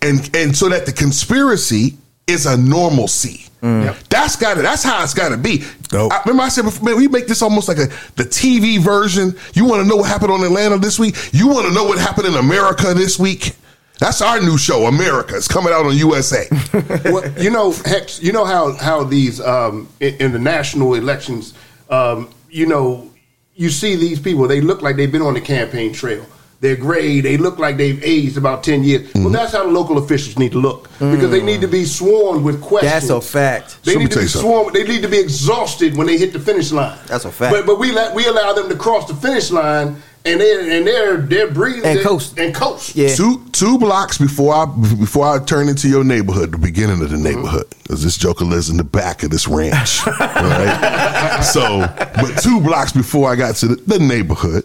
and 0.02 0.30
and 0.36 0.56
so 0.58 0.70
that 0.70 0.86
the 0.86 0.92
conspiracy 0.92 1.98
is 2.28 2.46
a 2.46 2.58
normalcy. 2.58 3.46
Mm. 3.62 3.94
That's 4.10 4.36
got 4.36 4.56
to. 4.56 4.62
That's 4.62 4.84
how 4.84 5.04
it's 5.04 5.14
got 5.14 5.30
to 5.30 5.38
be. 5.38 5.64
Dope. 5.90 6.12
I, 6.14 6.22
remember 6.26 6.44
I 6.44 6.50
said 6.50 6.64
before, 6.64 6.84
man, 6.90 6.98
we 6.98 7.08
make 7.08 7.28
this 7.28 7.42
almost 7.42 7.68
like 7.68 7.78
a 7.78 7.88
the 8.16 8.24
TV 8.24 8.80
version. 8.80 9.36
You 9.54 9.66
want 9.66 9.82
to 9.84 9.88
know 9.88 9.98
what 9.98 10.08
happened 10.10 10.32
on 10.32 10.44
Atlanta 10.44 10.78
this 10.78 10.98
week? 11.00 11.16
You 11.34 11.48
want 11.48 11.68
to 11.68 11.74
know 11.74 11.84
what 11.84 12.00
happened 12.00 12.28
in 12.28 12.36
America 12.36 12.94
this 12.94 13.20
week? 13.20 13.56
That's 14.00 14.22
our 14.22 14.40
new 14.40 14.58
show, 14.58 14.86
America. 14.86 15.36
It's 15.36 15.48
coming 15.48 15.74
out 15.74 15.86
on 15.86 15.96
USA. 15.98 16.48
well, 17.06 17.30
you 17.38 17.50
know, 17.50 17.74
Hex, 17.74 18.22
you 18.24 18.32
know 18.32 18.46
how 18.46 18.72
how 18.74 19.04
these 19.04 19.42
um, 19.42 19.90
in, 20.00 20.16
in 20.16 20.32
the 20.32 20.40
national 20.40 20.94
elections, 20.94 21.54
um, 21.90 22.30
you 22.50 22.66
know, 22.66 23.12
you 23.56 23.70
see 23.70 23.98
these 23.98 24.18
people. 24.20 24.48
They 24.48 24.62
look 24.62 24.82
like 24.82 24.96
they've 24.96 25.12
been 25.12 25.22
on 25.22 25.34
the 25.34 25.42
campaign 25.42 25.92
trail, 25.92 26.26
They're 26.62 26.78
gray. 26.78 27.20
They 27.20 27.36
look 27.36 27.60
like 27.60 27.76
they've 27.76 28.02
aged 28.02 28.38
about 28.38 28.64
ten 28.64 28.86
years. 28.86 29.02
Mm-hmm. 29.02 29.24
Well, 29.26 29.34
that's 29.34 29.52
how 29.52 29.66
the 29.66 29.72
local 29.72 29.98
officials 29.98 30.40
need 30.40 30.54
to 30.54 30.60
look 30.60 30.90
because 31.00 31.30
they 31.30 31.44
need 31.44 31.60
to 31.60 31.68
be 31.68 31.84
sworn 31.84 32.42
with 32.42 32.62
questions. 32.62 32.94
That's 32.94 33.10
a 33.10 33.20
fact. 33.20 33.84
They 33.84 33.96
Let 33.96 34.00
need 34.04 34.12
to 34.12 34.18
be 34.20 34.22
you 34.22 34.28
something. 34.30 34.50
sworn. 34.50 34.74
They 34.74 34.84
need 34.86 35.02
to 35.02 35.10
be 35.10 35.20
exhausted 35.20 35.98
when 35.98 36.08
they 36.08 36.18
hit 36.18 36.32
the 36.32 36.40
finish 36.40 36.72
line. 36.72 36.98
That's 37.08 37.26
a 37.26 37.32
fact. 37.34 37.52
But 37.54 37.66
but 37.66 37.80
we 37.80 37.92
let 37.92 38.16
we 38.16 38.26
allow 38.28 38.54
them 38.54 38.70
to 38.70 38.78
cross 38.78 39.10
the 39.10 39.16
finish 39.16 39.52
line 39.52 40.02
and 40.30 40.42
they're 40.42 40.78
and 40.78 40.88
they're 40.88 41.18
they're 41.18 41.52
breathing 41.52 41.86
And 41.86 42.00
coast. 42.02 42.38
and 42.38 42.54
coast. 42.54 42.96
Yeah. 42.96 43.14
Two 43.16 43.46
two 43.52 43.78
blocks 43.78 44.18
before 44.18 44.54
I 44.54 44.66
before 44.66 45.28
I 45.28 45.44
turn 45.44 45.70
into 45.70 45.88
your 45.88 46.04
neighborhood, 46.04 46.52
the 46.52 46.58
beginning 46.58 47.02
of 47.02 47.10
the 47.10 47.18
neighborhood, 47.18 47.66
mm-hmm. 47.66 47.82
because 47.84 48.04
this 48.04 48.18
joker 48.18 48.46
lives 48.46 48.70
in 48.70 48.78
the 48.78 48.84
back 48.84 49.24
of 49.24 49.32
this 49.32 49.48
ranch, 49.48 50.06
right? 50.20 51.42
so, 51.42 51.80
but 52.22 52.42
two 52.42 52.62
blocks 52.62 52.92
before 52.92 53.32
I 53.32 53.36
got 53.36 53.56
to 53.58 53.68
the, 53.68 53.76
the 53.76 54.00
neighborhood, 54.00 54.64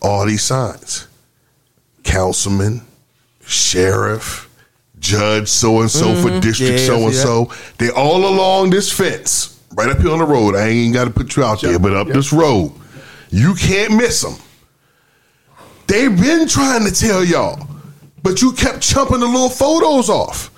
all 0.00 0.26
these 0.26 0.42
signs: 0.42 1.06
councilman, 2.02 2.82
sheriff, 3.44 4.48
judge, 4.98 5.48
so 5.48 5.80
and 5.80 5.90
so 5.90 6.14
for 6.14 6.28
mm-hmm. 6.28 6.40
district, 6.40 6.80
Yeah, 6.80 6.86
so 6.86 7.06
and 7.06 7.14
so, 7.14 7.52
They 7.78 7.90
all 7.90 8.26
along 8.26 8.70
this 8.70 8.92
fence, 8.92 9.60
right 9.74 9.88
up 9.88 9.98
here 9.98 10.10
on 10.10 10.18
the 10.18 10.24
road. 10.24 10.54
I 10.54 10.68
ain't 10.68 10.94
got 10.94 11.04
to 11.04 11.10
put 11.10 11.36
you 11.36 11.44
out 11.44 11.60
there, 11.60 11.78
but 11.78 11.94
up 11.94 12.08
this 12.08 12.32
road, 12.32 12.72
you 13.30 13.54
can't 13.54 13.94
miss 13.96 14.22
them. 14.22 14.34
They've 15.86 16.14
been 16.20 16.48
trying 16.48 16.84
to 16.84 16.92
tell 16.92 17.24
y'all, 17.24 17.66
but 18.22 18.42
you 18.42 18.52
kept 18.52 18.82
chumping 18.82 19.20
the 19.20 19.26
little 19.26 19.48
photos 19.48 20.10
off. 20.10 20.50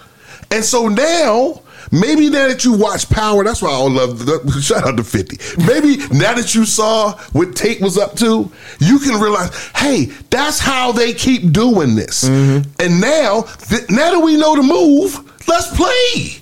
And 0.50 0.64
so 0.64 0.88
now, 0.88 1.62
maybe 1.92 2.30
now 2.30 2.48
that 2.48 2.64
you 2.64 2.72
watch 2.72 3.10
Power, 3.10 3.44
that's 3.44 3.60
why 3.60 3.70
I 3.70 3.80
love 3.82 4.24
the, 4.24 4.60
shout 4.62 4.86
out 4.86 4.96
to 4.96 5.04
50. 5.04 5.62
Maybe 5.66 5.98
now 6.08 6.34
that 6.34 6.54
you 6.54 6.64
saw 6.64 7.12
what 7.32 7.54
Tate 7.54 7.80
was 7.80 7.98
up 7.98 8.16
to, 8.16 8.50
you 8.80 8.98
can 9.00 9.20
realize, 9.20 9.54
hey, 9.76 10.06
that's 10.30 10.58
how 10.58 10.92
they 10.92 11.12
keep 11.12 11.52
doing 11.52 11.94
this. 11.94 12.24
Mm-hmm. 12.24 12.70
And 12.80 13.00
now, 13.00 13.42
th- 13.42 13.90
now 13.90 14.12
that 14.12 14.20
we 14.20 14.36
know 14.36 14.56
the 14.56 14.62
move, 14.62 15.46
let's 15.46 15.74
play. 15.76 16.40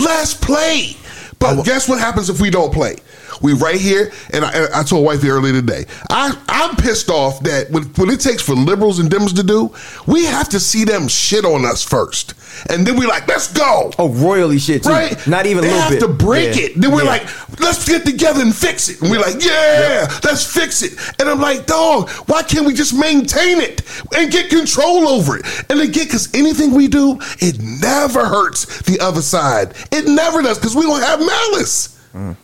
Let's 0.00 0.34
play. 0.34 0.96
But 1.38 1.62
guess 1.64 1.88
what 1.88 2.00
happens 2.00 2.30
if 2.30 2.40
we 2.40 2.50
don't 2.50 2.72
play? 2.72 2.96
We 3.42 3.52
right 3.52 3.80
here, 3.80 4.12
and 4.32 4.44
I, 4.44 4.80
I 4.80 4.82
told 4.82 5.04
wifey 5.04 5.28
earlier 5.28 5.52
today. 5.52 5.84
I 6.10 6.36
I'm 6.48 6.76
pissed 6.76 7.10
off 7.10 7.40
that 7.44 7.70
when, 7.70 7.84
when 7.94 8.10
it 8.10 8.20
takes 8.20 8.42
for 8.42 8.54
liberals 8.54 8.98
and 8.98 9.10
Dems 9.10 9.34
to 9.36 9.42
do, 9.42 9.74
we 10.06 10.24
have 10.24 10.48
to 10.50 10.60
see 10.60 10.84
them 10.84 11.08
shit 11.08 11.44
on 11.44 11.64
us 11.64 11.82
first, 11.82 12.34
and 12.70 12.86
then 12.86 12.96
we 12.98 13.06
like, 13.06 13.26
let's 13.28 13.52
go. 13.52 13.92
Oh, 13.98 14.08
royally 14.10 14.58
shit 14.58 14.82
too. 14.84 14.90
Right? 14.90 15.26
Not 15.26 15.46
even 15.46 15.62
they 15.62 15.68
a 15.68 15.72
little 15.72 15.82
have 15.82 15.90
bit. 15.92 16.00
to 16.00 16.08
break 16.08 16.56
Yeah. 16.56 16.62
it. 16.66 16.80
Then 16.80 16.92
we're 16.92 17.02
Yeah. 17.04 17.10
like, 17.10 17.60
let's 17.60 17.86
get 17.88 18.04
together 18.06 18.40
and 18.42 18.54
fix 18.54 18.88
it. 18.88 19.00
And 19.02 19.10
we're 19.10 19.20
like, 19.20 19.44
yeah, 19.44 20.06
let's 20.24 20.44
fix 20.46 20.82
it. 20.82 20.92
And 21.20 21.28
I'm 21.28 21.40
like, 21.40 21.66
dog, 21.66 22.08
why 22.26 22.42
can't 22.42 22.66
we 22.66 22.74
just 22.74 22.94
maintain 22.94 23.60
it 23.60 23.82
and 24.16 24.30
get 24.30 24.50
control 24.50 25.08
over 25.08 25.38
it? 25.38 25.46
And 25.70 25.80
again, 25.80 26.04
because 26.04 26.32
anything 26.34 26.72
we 26.72 26.88
do, 26.88 27.18
it 27.40 27.60
never 27.60 28.24
hurts 28.26 28.82
the 28.82 29.00
other 29.00 29.22
side. 29.22 29.74
It 29.90 30.06
never 30.06 30.42
does 30.42 30.58
because 30.58 30.76
we 30.76 30.82
don't 30.82 31.00
have 31.02 31.18
malice. 31.20 31.98
Mm. 32.14 32.36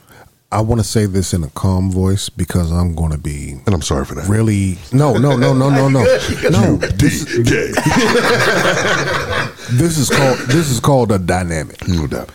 I 0.53 0.61
want 0.63 0.81
to 0.81 0.87
say 0.87 1.07
this 1.07 1.33
in 1.33 1.45
a 1.45 1.49
calm 1.51 1.93
voice 1.93 2.29
because 2.29 2.73
I'm 2.73 2.95
going 2.97 3.13
to 3.13 3.19
be 3.19 3.53
And 3.67 3.75
I'm 3.75 3.83
sorry 3.83 4.05
for 4.05 4.17
that. 4.17 4.29
really 4.29 4.79
no, 4.93 5.17
no, 5.17 5.37
no, 5.37 5.53
no, 5.55 5.69
no, 5.71 5.89
no, 5.89 6.01
no. 6.51 6.77
DK. 6.79 7.75
This 9.73 9.99
is 9.99 10.11
called 10.11 10.39
this 10.49 10.69
is 10.69 10.81
called 10.81 11.13
a 11.13 11.19
dynamic. 11.19 11.87
no 11.87 12.09
doubt. 12.09 12.31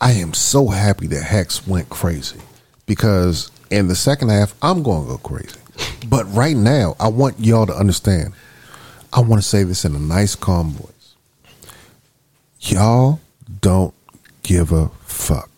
I 0.00 0.12
am 0.12 0.32
so 0.32 0.68
happy 0.68 1.06
that 1.08 1.22
Hex 1.22 1.66
went 1.66 1.90
crazy 1.90 2.40
because 2.86 3.50
in 3.70 3.88
the 3.88 3.94
second 3.94 4.30
half 4.30 4.54
I'm 4.62 4.82
going 4.82 5.02
to 5.02 5.08
go 5.10 5.18
crazy. 5.18 5.58
But 6.08 6.24
right 6.34 6.56
now, 6.56 6.96
I 6.98 7.08
want 7.08 7.38
y'all 7.38 7.66
to 7.66 7.74
understand. 7.74 8.32
I 9.12 9.20
want 9.20 9.42
to 9.42 9.46
say 9.48 9.62
this 9.62 9.84
in 9.84 9.94
a 9.94 9.98
nice, 9.98 10.34
calm 10.34 10.70
voice. 10.70 11.14
Y'all 12.60 13.20
don't 13.60 13.94
give 14.42 14.72
a 14.72 14.88
fuck. 15.04 15.57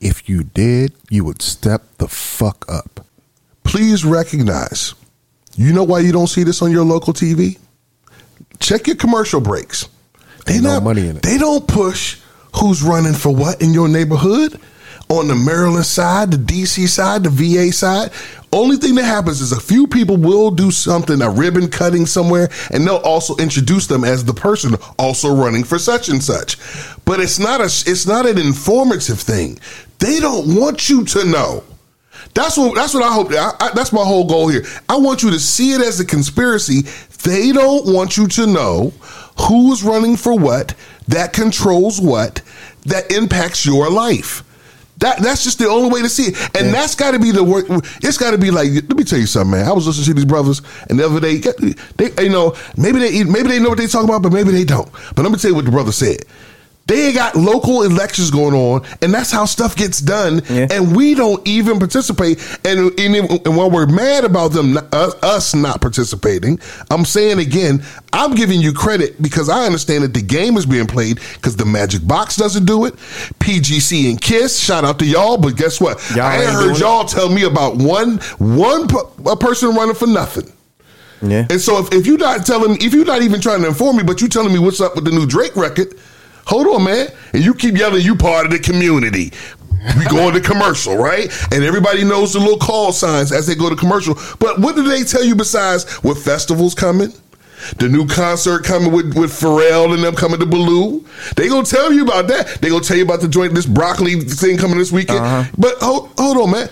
If 0.00 0.28
you 0.28 0.42
did, 0.44 0.92
you 1.10 1.24
would 1.24 1.42
step 1.42 1.82
the 1.98 2.08
fuck 2.08 2.64
up. 2.68 3.06
Please 3.64 4.04
recognize. 4.04 4.94
You 5.56 5.72
know 5.72 5.84
why 5.84 6.00
you 6.00 6.12
don't 6.12 6.26
see 6.26 6.42
this 6.42 6.62
on 6.62 6.70
your 6.70 6.84
local 6.84 7.12
TV? 7.12 7.58
Check 8.60 8.86
your 8.86 8.96
commercial 8.96 9.40
breaks. 9.40 9.88
They 10.44 10.54
Ain't 10.54 10.64
no 10.64 10.74
not 10.74 10.82
money 10.84 11.08
in 11.08 11.16
it. 11.16 11.22
They 11.22 11.38
don't 11.38 11.66
push 11.66 12.20
who's 12.54 12.82
running 12.82 13.14
for 13.14 13.34
what 13.34 13.60
in 13.62 13.72
your 13.72 13.88
neighborhood. 13.88 14.60
On 15.08 15.28
the 15.28 15.36
Maryland 15.36 15.86
side, 15.86 16.32
the 16.32 16.36
DC 16.36 16.88
side, 16.88 17.22
the 17.22 17.30
VA 17.30 17.72
side, 17.72 18.10
only 18.52 18.76
thing 18.76 18.96
that 18.96 19.04
happens 19.04 19.40
is 19.40 19.52
a 19.52 19.60
few 19.60 19.86
people 19.86 20.16
will 20.16 20.50
do 20.50 20.70
something, 20.72 21.22
a 21.22 21.30
ribbon 21.30 21.68
cutting 21.68 22.06
somewhere, 22.06 22.48
and 22.72 22.84
they'll 22.86 22.96
also 22.96 23.36
introduce 23.36 23.86
them 23.86 24.02
as 24.02 24.24
the 24.24 24.34
person 24.34 24.74
also 24.98 25.32
running 25.32 25.62
for 25.62 25.78
such 25.78 26.08
and 26.08 26.22
such. 26.22 26.56
But 27.04 27.20
it's 27.20 27.38
not 27.38 27.60
a, 27.60 27.64
it's 27.64 28.06
not 28.06 28.26
an 28.26 28.38
informative 28.38 29.20
thing. 29.20 29.60
They 30.06 30.20
don't 30.20 30.54
want 30.54 30.88
you 30.88 31.04
to 31.04 31.24
know. 31.24 31.64
That's 32.32 32.56
what 32.56 32.76
that's 32.76 32.94
what 32.94 33.02
I 33.02 33.12
hope. 33.12 33.32
I, 33.32 33.50
I, 33.58 33.70
that's 33.74 33.92
my 33.92 34.04
whole 34.04 34.24
goal 34.24 34.46
here. 34.46 34.64
I 34.88 34.96
want 34.98 35.24
you 35.24 35.30
to 35.32 35.40
see 35.40 35.72
it 35.72 35.80
as 35.80 35.98
a 35.98 36.06
conspiracy. 36.06 36.82
They 37.24 37.50
don't 37.50 37.92
want 37.92 38.16
you 38.16 38.28
to 38.28 38.46
know 38.46 38.92
who 39.48 39.72
is 39.72 39.82
running 39.82 40.16
for 40.16 40.38
what, 40.38 40.74
that 41.08 41.32
controls 41.32 42.00
what, 42.00 42.40
that 42.84 43.10
impacts 43.10 43.66
your 43.66 43.90
life. 43.90 44.44
That 44.98 45.18
that's 45.18 45.42
just 45.42 45.58
the 45.58 45.66
only 45.68 45.90
way 45.90 46.02
to 46.02 46.08
see 46.08 46.28
it, 46.28 46.56
and 46.56 46.72
that's 46.72 46.94
got 46.94 47.10
to 47.10 47.18
be 47.18 47.32
the 47.32 47.42
work. 47.42 47.66
It's 48.02 48.16
got 48.16 48.30
to 48.30 48.38
be 48.38 48.52
like. 48.52 48.72
Let 48.72 48.96
me 48.96 49.02
tell 49.02 49.18
you 49.18 49.26
something, 49.26 49.50
man. 49.58 49.66
I 49.66 49.72
was 49.72 49.88
listening 49.88 50.06
to 50.06 50.14
these 50.14 50.24
brothers, 50.24 50.62
and 50.88 51.00
the 51.00 51.04
other 51.04 51.18
day, 51.18 51.38
they 51.96 52.24
you 52.24 52.30
know 52.30 52.54
maybe 52.76 53.00
they 53.00 53.24
maybe 53.24 53.48
they 53.48 53.58
know 53.58 53.70
what 53.70 53.78
they 53.78 53.88
talking 53.88 54.08
about, 54.08 54.22
but 54.22 54.32
maybe 54.32 54.52
they 54.52 54.64
don't. 54.64 54.90
But 55.16 55.22
let 55.22 55.32
me 55.32 55.36
tell 55.38 55.50
you 55.50 55.56
what 55.56 55.64
the 55.64 55.72
brother 55.72 55.92
said. 55.92 56.18
They 56.86 57.12
got 57.12 57.34
local 57.34 57.82
elections 57.82 58.30
going 58.30 58.54
on, 58.54 58.86
and 59.02 59.12
that's 59.12 59.32
how 59.32 59.44
stuff 59.44 59.74
gets 59.74 59.98
done. 60.00 60.40
Yeah. 60.48 60.68
And 60.70 60.94
we 60.94 61.14
don't 61.14 61.46
even 61.46 61.80
participate. 61.80 62.38
And, 62.64 62.98
and, 63.00 63.16
and 63.44 63.56
while 63.56 63.70
we're 63.70 63.86
mad 63.86 64.24
about 64.24 64.52
them, 64.52 64.74
not- 64.74 64.94
uh, 64.94 65.10
us, 65.22 65.52
not 65.54 65.80
participating, 65.80 66.60
I'm 66.90 67.04
saying 67.04 67.40
again, 67.40 67.82
I'm 68.12 68.34
giving 68.36 68.60
you 68.60 68.72
credit 68.72 69.20
because 69.20 69.48
I 69.48 69.66
understand 69.66 70.04
that 70.04 70.14
the 70.14 70.22
game 70.22 70.56
is 70.56 70.64
being 70.64 70.86
played 70.86 71.18
because 71.34 71.56
the 71.56 71.64
Magic 71.64 72.06
Box 72.06 72.36
doesn't 72.36 72.66
do 72.66 72.84
it. 72.84 72.94
PGC 73.40 74.08
and 74.10 74.20
Kiss, 74.20 74.58
shout 74.58 74.84
out 74.84 74.98
to 75.00 75.04
y'all, 75.06 75.36
but 75.38 75.56
guess 75.56 75.80
what? 75.80 75.98
Y'all 76.10 76.22
I 76.26 76.36
ain't 76.42 76.50
heard 76.50 76.78
y'all 76.78 77.04
tell 77.04 77.28
me 77.28 77.44
about 77.44 77.76
one 77.76 78.18
one 78.38 78.86
p- 78.88 78.96
a 79.26 79.36
person 79.36 79.74
running 79.74 79.94
for 79.94 80.06
nothing. 80.06 80.52
Yeah. 81.22 81.46
And 81.50 81.60
so 81.60 81.78
if, 81.78 81.92
if 81.92 82.06
you're 82.06 82.18
not 82.18 82.46
telling 82.46 82.80
if 82.80 82.94
you're 82.94 83.04
not 83.04 83.22
even 83.22 83.40
trying 83.40 83.62
to 83.62 83.68
inform 83.68 83.96
me, 83.96 84.02
but 84.02 84.20
you're 84.20 84.28
telling 84.30 84.52
me 84.52 84.58
what's 84.58 84.80
up 84.80 84.94
with 84.94 85.04
the 85.04 85.10
new 85.10 85.26
Drake 85.26 85.56
record, 85.56 85.94
hold 86.46 86.66
on, 86.68 86.84
man. 86.84 87.08
And 87.32 87.44
you 87.44 87.54
keep 87.54 87.76
yelling, 87.76 88.02
you 88.02 88.16
part 88.16 88.46
of 88.46 88.52
the 88.52 88.58
community. 88.58 89.32
We 89.98 90.04
go 90.06 90.28
into 90.28 90.40
commercial, 90.40 90.96
right? 90.96 91.30
And 91.52 91.62
everybody 91.62 92.02
knows 92.02 92.32
the 92.32 92.40
little 92.40 92.58
call 92.58 92.92
signs 92.92 93.30
as 93.30 93.46
they 93.46 93.54
go 93.54 93.70
to 93.70 93.76
commercial. 93.76 94.14
But 94.38 94.58
what 94.58 94.74
do 94.74 94.82
they 94.82 95.04
tell 95.04 95.22
you 95.22 95.36
besides 95.36 95.84
what 96.02 96.18
festivals 96.18 96.74
coming? 96.74 97.12
The 97.78 97.88
new 97.88 98.06
concert 98.06 98.64
coming 98.64 98.92
with, 98.92 99.16
with 99.16 99.30
Pharrell 99.30 99.94
and 99.94 100.02
them 100.02 100.14
coming 100.14 100.40
to 100.40 100.46
Baloo. 100.46 101.04
They 101.36 101.48
gonna 101.48 101.64
tell 101.66 101.92
you 101.92 102.04
about 102.04 102.26
that. 102.28 102.58
They 102.60 102.68
gonna 102.68 102.84
tell 102.84 102.96
you 102.96 103.04
about 103.04 103.20
the 103.20 103.28
joint, 103.28 103.54
this 103.54 103.66
broccoli 103.66 104.20
thing 104.20 104.58
coming 104.58 104.78
this 104.78 104.92
weekend. 104.92 105.20
Uh-huh. 105.20 105.50
But 105.56 105.76
hold, 105.80 106.10
hold 106.18 106.36
on, 106.36 106.50
man. 106.50 106.68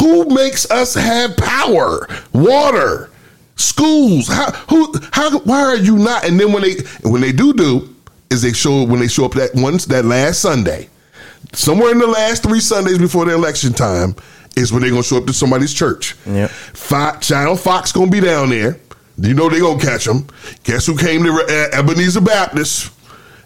Who 0.00 0.24
makes 0.26 0.70
us 0.70 0.94
have 0.94 1.36
power, 1.36 2.08
water, 2.32 3.10
schools? 3.56 4.28
How 4.28 4.52
who 4.68 4.94
how 5.12 5.38
why 5.40 5.60
are 5.62 5.76
you 5.76 5.98
not? 5.98 6.24
And 6.24 6.40
then 6.40 6.52
when 6.52 6.62
they 6.62 6.76
when 7.02 7.20
they 7.20 7.32
do 7.32 7.52
do 7.52 7.91
is 8.32 8.42
they 8.42 8.52
show 8.52 8.84
when 8.84 9.00
they 9.00 9.08
show 9.08 9.24
up 9.26 9.32
that 9.34 9.50
once 9.54 9.84
that 9.86 10.04
last 10.04 10.40
Sunday, 10.40 10.88
somewhere 11.52 11.92
in 11.92 11.98
the 11.98 12.06
last 12.06 12.42
three 12.42 12.60
Sundays 12.60 12.98
before 12.98 13.24
the 13.26 13.34
election 13.34 13.72
time 13.72 14.14
is 14.56 14.72
when 14.72 14.82
they're 14.82 14.90
gonna 14.90 15.02
show 15.02 15.18
up 15.18 15.26
to 15.26 15.32
somebody's 15.32 15.72
church. 15.72 16.16
Yep. 16.26 16.50
Fo- 16.50 17.18
Channel 17.20 17.56
Fox 17.56 17.92
gonna 17.92 18.10
be 18.10 18.20
down 18.20 18.50
there. 18.50 18.78
You 19.18 19.34
know 19.34 19.48
they 19.48 19.60
gonna 19.60 19.80
catch 19.80 20.04
them. 20.06 20.26
Guess 20.64 20.86
who 20.86 20.96
came 20.96 21.22
to 21.24 21.30
uh, 21.30 21.78
Ebenezer 21.78 22.20
Baptist? 22.22 22.90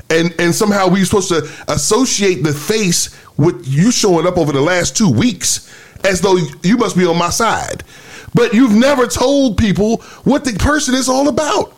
And 0.09 0.32
and 0.39 0.55
somehow 0.55 0.89
we're 0.89 1.05
supposed 1.05 1.28
to 1.30 1.49
associate 1.68 2.45
the 2.45 2.53
face 2.53 3.11
with 3.37 3.66
you 3.66 3.91
showing 3.91 4.26
up 4.26 4.39
over 4.39 4.53
the 4.53 4.61
last 4.61 4.97
two 4.97 5.11
weeks 5.11 5.68
as 6.05 6.20
though 6.20 6.37
you 6.62 6.76
must 6.76 6.97
be 6.97 7.05
on 7.05 7.18
my 7.18 7.30
side. 7.30 7.82
But 8.34 8.55
you've 8.55 8.74
never 8.74 9.07
told 9.07 9.57
people 9.59 9.99
what 10.24 10.45
the 10.45 10.53
person 10.53 10.95
is 10.95 11.09
all 11.09 11.28
about. 11.28 11.72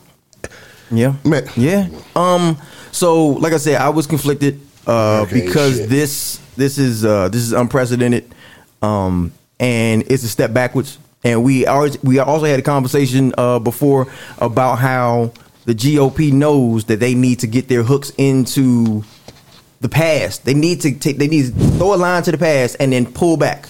Yeah. 0.91 1.15
Man. 1.25 1.49
Yeah. 1.57 1.89
Um. 2.17 2.57
So, 2.93 3.27
like 3.29 3.53
I 3.53 3.59
said, 3.59 3.77
I 3.81 3.91
was 3.91 4.07
conflicted 4.07 4.61
uh, 4.87 5.23
Okay, 5.23 5.45
because 5.45 5.77
shit. 5.79 5.91
this 5.91 6.41
this 6.57 6.79
is 6.79 7.05
uh, 7.05 7.29
this 7.29 7.43
is 7.43 7.53
unprecedented, 7.53 8.35
um, 8.83 9.33
and 9.61 10.03
it's 10.11 10.25
a 10.25 10.29
step 10.29 10.53
backwards. 10.53 10.99
And 11.25 11.45
we 11.45 11.67
always 11.67 12.03
we 12.03 12.19
also 12.21 12.47
had 12.47 12.59
a 12.59 12.63
conversation 12.63 13.35
uh, 13.37 13.59
before 13.59 14.07
about 14.39 14.77
how 14.77 15.33
the 15.67 15.75
GOP 15.75 16.33
knows 16.33 16.85
that 16.87 17.01
they 17.01 17.15
need 17.15 17.41
to 17.41 17.47
get 17.47 17.69
their 17.69 17.83
hooks 17.83 18.11
into 18.17 19.05
the 19.81 19.89
past. 19.89 20.45
They 20.45 20.55
need 20.55 20.81
to 20.83 20.95
take 20.95 21.19
they 21.19 21.29
need 21.29 21.47
to 21.55 21.65
throw 21.77 21.95
a 21.95 21.97
line 21.97 22.23
to 22.23 22.33
the 22.33 22.39
past 22.39 22.77
and 22.81 22.93
then 22.93 23.05
pull 23.13 23.37
back. 23.37 23.69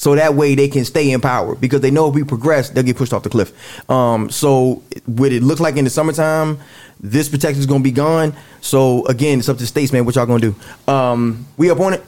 So 0.00 0.14
that 0.14 0.34
way 0.34 0.54
they 0.54 0.68
can 0.68 0.86
stay 0.86 1.10
in 1.10 1.20
power 1.20 1.54
because 1.54 1.82
they 1.82 1.90
know 1.90 2.08
if 2.08 2.14
we 2.14 2.24
progress, 2.24 2.70
they'll 2.70 2.82
get 2.82 2.96
pushed 2.96 3.12
off 3.12 3.22
the 3.22 3.28
cliff. 3.28 3.52
Um, 3.90 4.30
so 4.30 4.82
what 5.04 5.30
it 5.30 5.42
look 5.42 5.60
like 5.60 5.76
in 5.76 5.84
the 5.84 5.90
summertime, 5.90 6.58
this 7.00 7.28
protection 7.28 7.60
is 7.60 7.66
going 7.66 7.82
to 7.82 7.84
be 7.84 7.90
gone. 7.92 8.34
So 8.62 9.04
again, 9.08 9.40
it's 9.40 9.50
up 9.50 9.58
to 9.58 9.64
the 9.64 9.66
states, 9.66 9.92
man. 9.92 10.06
What 10.06 10.14
y'all 10.14 10.24
going 10.24 10.40
to 10.40 10.52
do? 10.52 10.90
Um, 10.90 11.46
we 11.58 11.70
up 11.70 11.80
on 11.80 11.92
it. 11.92 12.02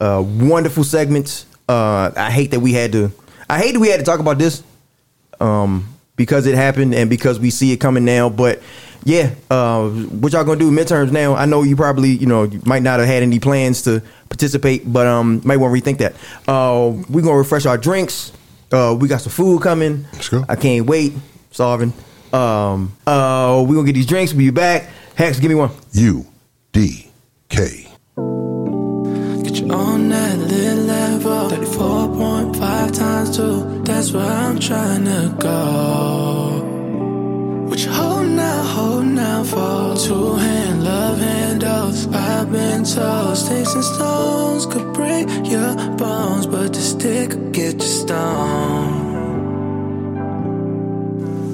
Uh, 0.00 0.24
wonderful 0.26 0.82
segments. 0.82 1.46
Uh, 1.68 2.10
I 2.16 2.32
hate 2.32 2.50
that 2.50 2.58
we 2.58 2.72
had 2.72 2.90
to. 2.90 3.12
I 3.48 3.58
hate 3.58 3.74
that 3.74 3.80
we 3.80 3.90
had 3.90 4.00
to 4.00 4.04
talk 4.04 4.18
about 4.18 4.38
this 4.38 4.64
um, 5.38 5.94
because 6.16 6.46
it 6.46 6.56
happened 6.56 6.96
and 6.96 7.08
because 7.08 7.38
we 7.38 7.50
see 7.50 7.70
it 7.70 7.76
coming 7.76 8.04
now. 8.04 8.28
But 8.28 8.60
yeah, 9.04 9.34
uh, 9.50 9.88
what 9.88 10.32
y'all 10.32 10.44
gonna 10.44 10.58
do 10.58 10.70
midterms 10.70 11.10
now? 11.12 11.34
I 11.34 11.46
know 11.46 11.62
you 11.62 11.76
probably 11.76 12.10
you 12.10 12.26
know 12.26 12.44
you 12.44 12.60
might 12.64 12.82
not 12.82 12.98
have 13.00 13.08
had 13.08 13.22
any 13.22 13.38
plans 13.38 13.82
to 13.82 14.02
participate, 14.28 14.90
but 14.90 15.06
um, 15.06 15.40
might 15.44 15.56
want 15.56 15.74
to 15.74 15.80
rethink 15.80 15.98
that. 15.98 16.14
Uh, 16.46 16.90
we 17.08 17.22
gonna 17.22 17.36
refresh 17.36 17.66
our 17.66 17.78
drinks. 17.78 18.32
Uh, 18.70 18.96
we 18.98 19.08
got 19.08 19.20
some 19.20 19.32
food 19.32 19.62
coming. 19.62 20.04
Let's 20.12 20.28
go. 20.28 20.44
I 20.48 20.56
can't 20.56 20.86
wait. 20.86 21.14
Starving. 21.50 21.92
Um, 22.32 22.94
uh, 23.06 23.64
we 23.66 23.74
gonna 23.74 23.86
get 23.86 23.94
these 23.94 24.06
drinks. 24.06 24.32
We'll 24.32 24.46
be 24.46 24.50
back. 24.50 24.90
Hex, 25.14 25.40
give 25.40 25.48
me 25.48 25.54
one. 25.54 25.70
U 25.92 26.26
D 26.72 27.10
K. 27.48 27.88
Get 29.42 29.60
you 29.60 29.70
on 29.70 30.08
that 30.10 30.38
little 30.38 30.84
level. 30.84 31.48
34.5 31.50 32.92
times 32.92 33.36
2. 33.36 33.82
That's 33.84 34.12
where 34.12 34.24
I'm 34.24 34.58
trying 34.58 35.04
to 35.06 35.34
go. 35.40 36.67
You 37.78 37.92
hold 37.92 38.26
now, 38.30 38.62
hold 38.64 39.06
now 39.06 39.44
for 39.44 39.94
two 39.96 40.34
hand 40.34 40.82
love 40.82 41.20
handles. 41.20 42.08
I've 42.08 42.50
been 42.50 42.82
told 42.82 43.36
sticks 43.36 43.72
and 43.72 43.84
stones 43.84 44.66
could 44.66 44.92
break 44.94 45.28
your 45.46 45.76
bones, 45.96 46.48
but 46.48 46.72
the 46.72 46.80
stick 46.80 47.34
will 47.34 47.50
get 47.52 47.74
you 47.74 47.80
stoned. 47.82 49.12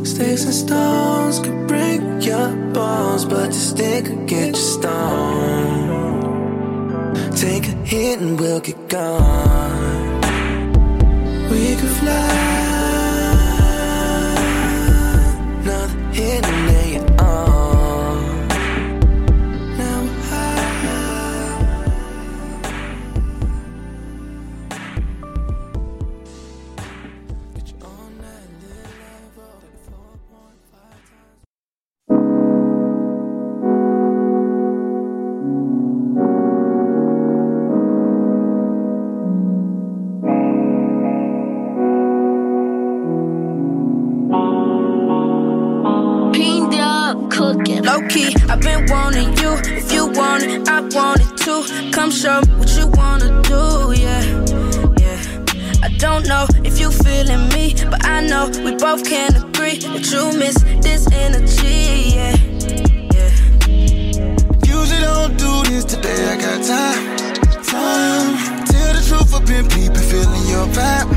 Sticks 0.08 0.44
and 0.46 0.54
stones 0.54 1.40
could 1.40 1.66
break 1.68 2.00
your 2.24 2.56
bones, 2.72 3.26
but 3.26 3.48
the 3.48 3.52
stick 3.52 4.08
will 4.08 4.24
get 4.24 4.56
you 4.56 4.62
stoned. 4.62 5.90
Take 7.36 7.68
a 7.68 7.74
hit 7.84 8.20
and 8.20 8.40
we'll 8.40 8.60
get 8.60 8.88
gone. 8.88 10.20
We 11.50 11.76
could 11.76 11.90
fly. 12.00 12.53
Another 16.16 16.30
hit 16.30 16.73
both 58.96 59.08
can 59.08 59.34
agree 59.34 59.78
that 59.78 60.06
you 60.12 60.38
miss 60.38 60.54
this 60.80 61.10
energy, 61.10 62.14
yeah. 62.14 62.36
Yeah. 63.10 63.34
Usually 64.62 65.00
don't 65.02 65.36
do 65.36 65.52
this 65.68 65.84
today, 65.84 66.20
I 66.30 66.36
got 66.38 66.62
time. 66.62 67.02
Time. 67.64 68.64
Tell 68.70 68.92
the 68.94 69.02
truth, 69.08 69.34
I've 69.34 69.46
been 69.46 69.66
peeping, 69.66 70.06
feeling 70.10 70.46
your 70.46 70.66
vibe. 70.76 71.10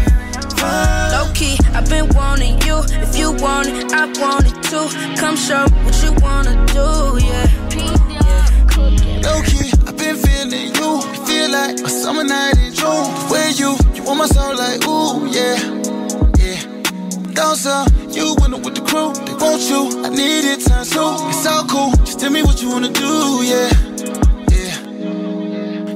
Low 1.14 1.32
key, 1.36 1.58
I've 1.76 1.88
been 1.88 2.10
wanting 2.16 2.60
you. 2.66 2.82
If 3.06 3.16
you 3.16 3.34
want 3.34 3.68
it, 3.68 3.94
I 3.94 4.06
want 4.22 4.48
it 4.50 4.58
too. 4.70 4.88
Come 5.22 5.36
show 5.36 5.66
me 5.70 5.78
what 5.86 6.02
you 6.02 6.14
wanna 6.26 6.56
do, 6.74 6.88
yeah. 7.22 7.46
yeah. 7.78 9.22
Low 9.22 9.42
key, 9.44 9.70
I've 9.86 9.98
been 9.98 10.18
feeling 10.18 10.74
you. 10.74 11.02
Feel 11.28 11.52
like 11.52 11.78
a 11.78 11.90
summer 11.90 12.24
night 12.24 12.58
in 12.58 12.74
June. 12.74 13.06
Where 13.30 13.52
you, 13.52 13.78
you 13.94 14.02
want 14.04 14.18
my 14.18 14.26
soul 14.26 14.56
like 14.58 14.82
ooh, 14.88 15.28
yeah. 15.30 15.77
Down 17.38 17.56
south, 17.56 17.94
you 18.16 18.36
winning 18.42 18.64
with 18.64 18.74
the 18.74 18.82
crew. 18.82 19.14
They 19.14 19.34
want 19.34 19.62
you, 19.70 20.02
I 20.04 20.10
need 20.10 20.44
it 20.44 20.66
times 20.66 20.90
two. 20.90 21.18
It's 21.30 21.46
all 21.46 21.66
cool, 21.68 21.92
just 22.04 22.20
tell 22.20 22.32
me 22.32 22.42
what 22.42 22.60
you 22.64 22.70
wanna 22.70 22.90
do, 22.92 23.44
yeah, 23.44 23.70
yeah. 24.50 24.82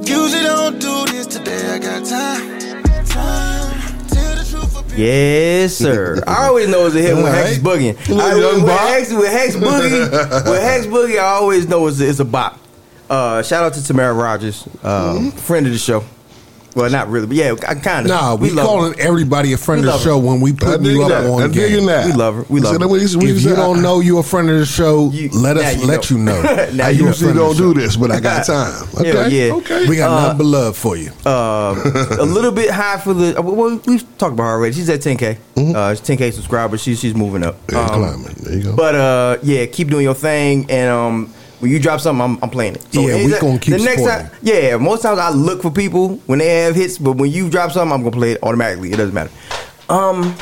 Usually 0.06 0.44
don't 0.44 0.78
do 0.78 1.04
this 1.06 1.26
today, 1.26 1.74
I 1.74 1.78
got 1.80 2.04
time. 2.06 2.60
Time. 3.06 4.06
Tell 4.06 4.36
the 4.36 4.46
truth, 4.48 4.76
I've 4.76 4.88
been 4.88 5.00
Yes, 5.00 5.74
sir. 5.76 6.22
I 6.28 6.46
always 6.46 6.68
know 6.68 6.86
it's 6.86 6.94
a 6.94 7.02
hit 7.02 7.16
when 7.16 7.26
Hex 7.26 7.50
is 7.50 7.58
boogieing. 7.58 8.20
I, 8.20 8.36
young 8.38 8.62
when. 8.62 8.78
Hex, 8.78 9.12
when 9.12 9.26
Hex 9.26 9.56
boogie, 9.56 10.44
when 10.48 10.60
Hex 10.62 10.86
boogie, 10.86 11.18
I 11.18 11.24
always 11.24 11.66
know 11.66 11.88
it's 11.88 11.98
a, 11.98 12.08
it's 12.08 12.20
a 12.20 12.24
bop. 12.24 12.56
Uh, 13.10 13.42
shout 13.42 13.64
out 13.64 13.74
to 13.74 13.84
Tamara 13.84 14.14
Rogers, 14.14 14.68
um, 14.84 15.32
friend 15.32 15.66
of 15.66 15.72
the 15.72 15.78
show. 15.80 16.04
Well, 16.74 16.90
not 16.90 17.08
really, 17.10 17.26
but 17.26 17.36
yeah, 17.36 17.54
I 17.68 17.74
kind 17.74 18.06
of. 18.06 18.10
Nah, 18.10 18.34
we, 18.34 18.48
love 18.48 18.64
her. 18.64 18.68
calling 18.72 19.00
everybody 19.00 19.52
a 19.52 19.58
friend 19.58 19.82
We 19.82 19.88
of 19.88 19.92
the 19.92 19.96
love 19.98 20.02
show 20.02 20.18
when 20.18 20.40
we 20.40 20.54
put 20.54 20.82
dig 20.82 20.94
you 20.94 21.02
up 21.02 21.08
that. 21.10 21.26
on 21.26 21.42
I 21.42 21.46
digging 21.48 21.78
game. 21.80 21.86
that. 21.86 22.06
We 22.06 22.12
love 22.12 22.34
her. 22.34 22.44
We 22.48 22.60
love 22.60 22.72
said, 22.72 22.80
her. 22.80 22.88
"What 22.88 23.00
he- 23.00 23.04
If 23.06 23.22
you 23.22 23.38
said, 23.40 23.56
don't 23.56 23.82
know 23.82 24.00
you're 24.00 24.20
a 24.20 24.22
friend 24.22 24.48
of 24.48 24.58
the 24.58 24.64
show, 24.64 25.10
You- 25.12 25.28
let 25.32 25.58
us 25.58 25.76
you 25.76 25.86
let 25.86 26.10
you 26.10 26.16
know. 26.18 26.40
know. 26.40 26.68
Now 26.72 26.86
I 26.86 26.90
you 26.90 27.06
usually 27.08 27.34
don't 27.34 27.56
do 27.58 27.74
this, 27.74 27.96
but 27.96 28.10
I 28.10 28.20
got 28.20 28.46
time. 28.46 28.88
Okay, 28.96 29.10
Hell 29.12 29.30
yeah. 29.32 29.52
okay. 29.54 29.86
We 29.86 29.96
got 29.96 30.10
nothing 30.22 30.38
but 30.38 30.44
love 30.46 30.76
for 30.76 30.96
you. 30.96 31.10
uh, 31.26 31.74
a 32.18 32.24
little 32.24 32.52
bit 32.52 32.70
high 32.70 32.96
for 32.98 33.12
the. 33.12 33.38
uh, 33.38 33.42
Well, 33.42 33.78
we've 33.86 34.02
talked 34.16 34.32
about 34.32 34.44
her 34.44 34.50
already. 34.52 34.74
She's 34.74 34.88
at 34.88 35.00
10k. 35.00 35.36
Uh, 35.74 35.94
she's 35.94 36.00
10k 36.08 36.32
subscribers. 36.32 36.82
She's 36.82 36.98
she's 37.00 37.14
moving 37.14 37.42
up. 37.44 37.56
Yeah, 37.70 37.80
Um, 37.80 37.88
climbing. 37.88 38.34
There 38.40 38.54
you 38.56 38.62
go. 38.62 38.76
But 38.76 38.94
uh, 38.94 39.36
yeah, 39.42 39.66
keep 39.66 39.88
doing 39.88 40.04
your 40.04 40.14
thing, 40.14 40.70
and 40.70 40.88
um, 40.90 41.34
when 41.62 41.70
you 41.70 41.78
drop 41.78 42.00
something, 42.00 42.20
I'm, 42.20 42.38
I'm 42.42 42.50
playing 42.50 42.74
it. 42.74 42.84
Yeah, 42.90 43.02
we 43.06 43.12
anytime- 43.12 43.40
gonna 43.40 43.58
keep 43.60 43.74
the 43.78 43.84
next 43.84 44.02
supporting. 44.02 44.26
time. 44.28 44.38
Yeah, 44.42 44.76
most 44.78 45.02
times 45.02 45.18
I 45.20 45.30
look 45.30 45.62
for 45.62 45.70
people 45.70 46.16
when 46.26 46.40
they 46.40 46.62
have 46.64 46.74
hits, 46.74 46.98
but 46.98 47.12
when 47.12 47.30
you 47.30 47.48
drop 47.48 47.70
something, 47.70 47.92
I'm 47.92 48.00
gonna 48.02 48.10
play 48.16 48.32
it 48.32 48.38
automatically. 48.42 48.92
It 48.92 48.96
doesn't 48.96 49.14
matter. 49.14 49.30
Um, 49.88 50.34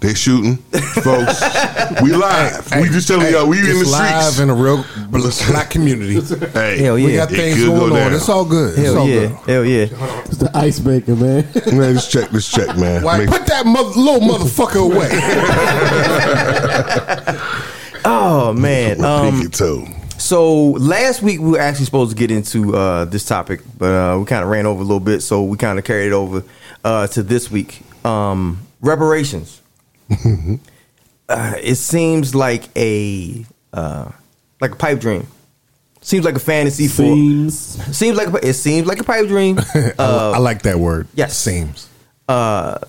They 0.00 0.14
shooting, 0.14 0.58
folks. 1.02 1.42
we 2.02 2.12
live. 2.12 2.70
we 2.76 2.88
just 2.88 3.08
telling 3.08 3.26
Hey, 3.26 3.32
y'all 3.32 3.48
we 3.48 3.58
in 3.58 3.64
the 3.64 3.80
it's 3.80 3.90
live 3.90 4.22
streets. 4.22 4.38
in 4.38 4.48
a 4.48 4.54
real 4.54 4.84
black 5.50 5.70
community. 5.70 6.20
hey, 6.54 6.78
Hell 6.78 6.94
We 6.94 7.14
got 7.16 7.30
things 7.30 7.56
could 7.56 7.66
go 7.66 7.80
going 7.80 7.92
on. 7.92 7.98
down. 7.98 8.14
It's 8.14 8.28
all 8.28 8.44
good. 8.44 8.78
It's 8.78 8.86
hell 8.86 8.98
all 8.98 9.08
yeah, 9.08 9.26
good. 9.26 9.36
hell 9.50 9.64
yeah. 9.64 10.22
It's 10.26 10.36
the 10.36 10.50
ice 10.56 10.78
maker, 10.78 11.16
man. 11.16 11.44
Man, 11.66 11.94
let's 11.94 12.06
check. 12.08 12.32
Let's 12.32 12.48
check, 12.48 12.76
man. 12.78 13.02
Why, 13.02 13.18
Make- 13.18 13.28
put 13.28 13.44
that 13.46 13.66
mother, 13.66 13.90
little 13.98 14.20
motherfucker 14.20 14.84
away. 14.86 15.08
Oh 18.10 18.54
man. 18.54 19.04
Um, 19.04 19.30
Pinky 19.30 19.48
toe. 19.50 19.86
So 20.16 20.70
last 20.70 21.22
week 21.22 21.40
we 21.40 21.50
were 21.50 21.60
actually 21.60 21.84
supposed 21.84 22.10
to 22.10 22.16
get 22.16 22.30
into 22.30 22.74
uh, 22.74 23.04
this 23.04 23.24
topic, 23.24 23.60
but 23.76 23.90
uh, 23.92 24.18
we 24.18 24.24
kind 24.24 24.42
of 24.42 24.48
ran 24.48 24.64
over 24.66 24.80
a 24.80 24.84
little 24.84 24.98
bit, 24.98 25.20
so 25.20 25.42
we 25.42 25.56
kind 25.58 25.78
of 25.78 25.84
carried 25.84 26.08
it 26.08 26.12
over 26.12 26.42
uh, 26.84 27.06
to 27.08 27.22
this 27.22 27.50
week. 27.50 27.82
Um, 28.04 28.60
reparations. 28.80 29.60
uh, 31.28 31.54
it 31.62 31.74
seems 31.76 32.34
like 32.34 32.64
a 32.76 33.44
uh, 33.74 34.10
like 34.60 34.72
a 34.72 34.76
pipe 34.76 35.00
dream. 35.00 35.26
Seems 36.00 36.24
like 36.24 36.36
a 36.36 36.40
fantasy 36.40 36.88
for. 36.88 37.02
Seems 37.02 37.96
Seems 37.96 38.16
like 38.16 38.28
a, 38.28 38.48
it 38.48 38.54
seems 38.54 38.86
like 38.86 39.00
a 39.00 39.04
pipe 39.04 39.26
dream. 39.28 39.58
I, 39.74 40.32
I 40.34 40.38
like 40.38 40.62
that 40.62 40.78
word. 40.78 41.08
yes. 41.14 41.36
Seems. 41.36 41.88
a 42.28 42.80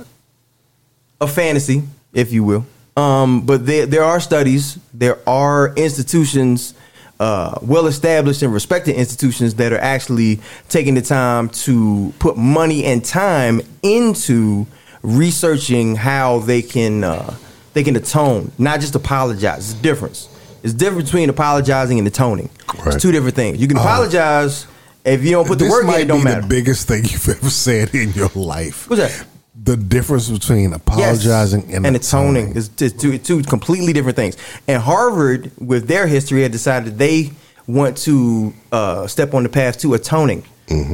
fantasy, 1.28 1.84
if 2.14 2.32
you 2.32 2.46
will. 2.46 2.66
Um, 3.00 3.46
but 3.46 3.66
there 3.66 3.86
there 3.86 4.04
are 4.04 4.20
studies, 4.20 4.78
there 4.94 5.18
are 5.28 5.74
institutions, 5.76 6.74
uh, 7.20 7.58
well 7.62 7.88
established 7.88 8.42
and 8.42 8.54
respected 8.54 8.96
institutions 8.96 9.56
that 9.56 9.72
are 9.72 9.80
actually 9.80 10.40
taking 10.68 10.96
the 10.96 11.02
time 11.02 11.50
to 11.50 12.14
put 12.20 12.38
money 12.38 12.86
and 12.86 13.04
time 13.04 13.62
into 13.84 14.66
researching 15.02 15.96
how 15.96 16.40
they 16.40 16.62
can 16.62 17.04
uh, 17.04 17.36
they 17.74 17.84
can 17.84 17.96
atone, 17.96 18.52
not 18.58 18.80
just 18.80 18.96
apologize. 18.96 19.72
It's 19.72 19.80
a 19.80 19.84
difference. 19.84 20.28
It's 20.62 20.74
different 20.74 21.06
between 21.06 21.30
apologizing 21.30 22.00
and 22.00 22.08
atoning. 22.08 22.50
Right. 22.78 22.96
It's 22.96 23.02
two 23.02 23.14
different 23.14 23.36
things. 23.36 23.62
You 23.62 23.68
can 23.70 23.78
apologize 23.78 24.68
if 25.06 25.24
you 25.24 25.32
don't 25.32 25.48
put 25.48 25.60
the 25.60 25.66
this 25.66 25.72
work 25.72 25.86
in. 25.86 26.02
It 26.02 26.06
don't 26.06 26.24
matter. 26.24 26.42
the 26.42 26.48
biggest 26.48 26.88
thing 26.88 27.04
you've 27.06 27.30
ever 27.30 27.50
said 27.50 27.96
in 27.96 28.12
your 28.12 28.30
life. 28.36 28.90
What's 28.90 29.02
that? 29.02 29.26
The 29.64 29.76
difference 29.76 30.30
between 30.30 30.74
apologizing 30.74 31.74
and, 31.74 31.86
atoning 31.96 32.56
is 32.56 32.70
is 32.80 32.94
two, 32.94 33.18
two 33.18 33.44
completely 33.44 33.94
different 33.94 34.16
things. 34.16 34.38
And 34.68 34.82
Harvard, 34.82 35.52
with 35.60 35.88
their 35.88 36.08
history, 36.08 36.44
had 36.44 36.52
decided 36.52 36.98
they 36.98 37.32
want 37.68 37.98
to 37.98 38.54
uh, 38.72 39.08
step 39.08 39.34
on 39.34 39.44
the 39.44 39.50
path 39.50 39.80
to 39.80 39.94
atoning. 39.94 40.44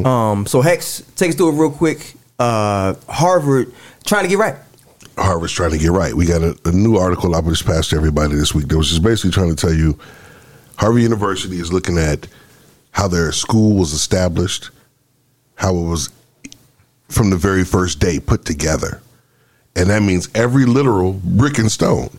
Um, 0.05 0.45
so 0.45 0.61
Hex, 0.61 1.03
take 1.15 1.29
us 1.29 1.35
through 1.35 1.49
it 1.49 1.59
real 1.59 1.71
quick. 1.71 2.13
Uh, 2.39 2.95
Harvard 3.07 3.73
trying 4.05 4.23
to 4.23 4.29
get 4.29 4.37
right. 4.37 4.55
Harvard's 5.17 5.53
trying 5.53 5.71
to 5.71 5.77
get 5.77 5.91
right. 5.91 6.13
We 6.13 6.25
got 6.25 6.41
a, 6.41 6.57
a 6.65 6.71
new 6.71 6.97
article 6.97 7.35
I 7.35 7.41
just 7.41 7.65
passed 7.65 7.91
to 7.91 7.95
everybody 7.95 8.35
this 8.35 8.53
week 8.53 8.67
that 8.67 8.77
was 8.77 8.89
just 8.89 9.03
basically 9.03 9.31
trying 9.31 9.49
to 9.49 9.55
tell 9.55 9.73
you 9.73 9.97
Harvard 10.77 11.01
University 11.01 11.59
is 11.59 11.71
looking 11.71 11.97
at 11.97 12.27
how 12.91 13.07
their 13.07 13.31
school 13.31 13.77
was 13.77 13.93
established, 13.93 14.69
how 15.55 15.75
it 15.75 15.83
was 15.83 16.09
from 17.09 17.29
the 17.29 17.37
very 17.37 17.63
first 17.63 17.99
day 17.99 18.19
put 18.19 18.45
together. 18.45 19.01
And 19.75 19.89
that 19.89 20.01
means 20.01 20.29
every 20.35 20.65
literal 20.65 21.13
brick 21.13 21.57
and 21.57 21.71
stone. 21.71 22.09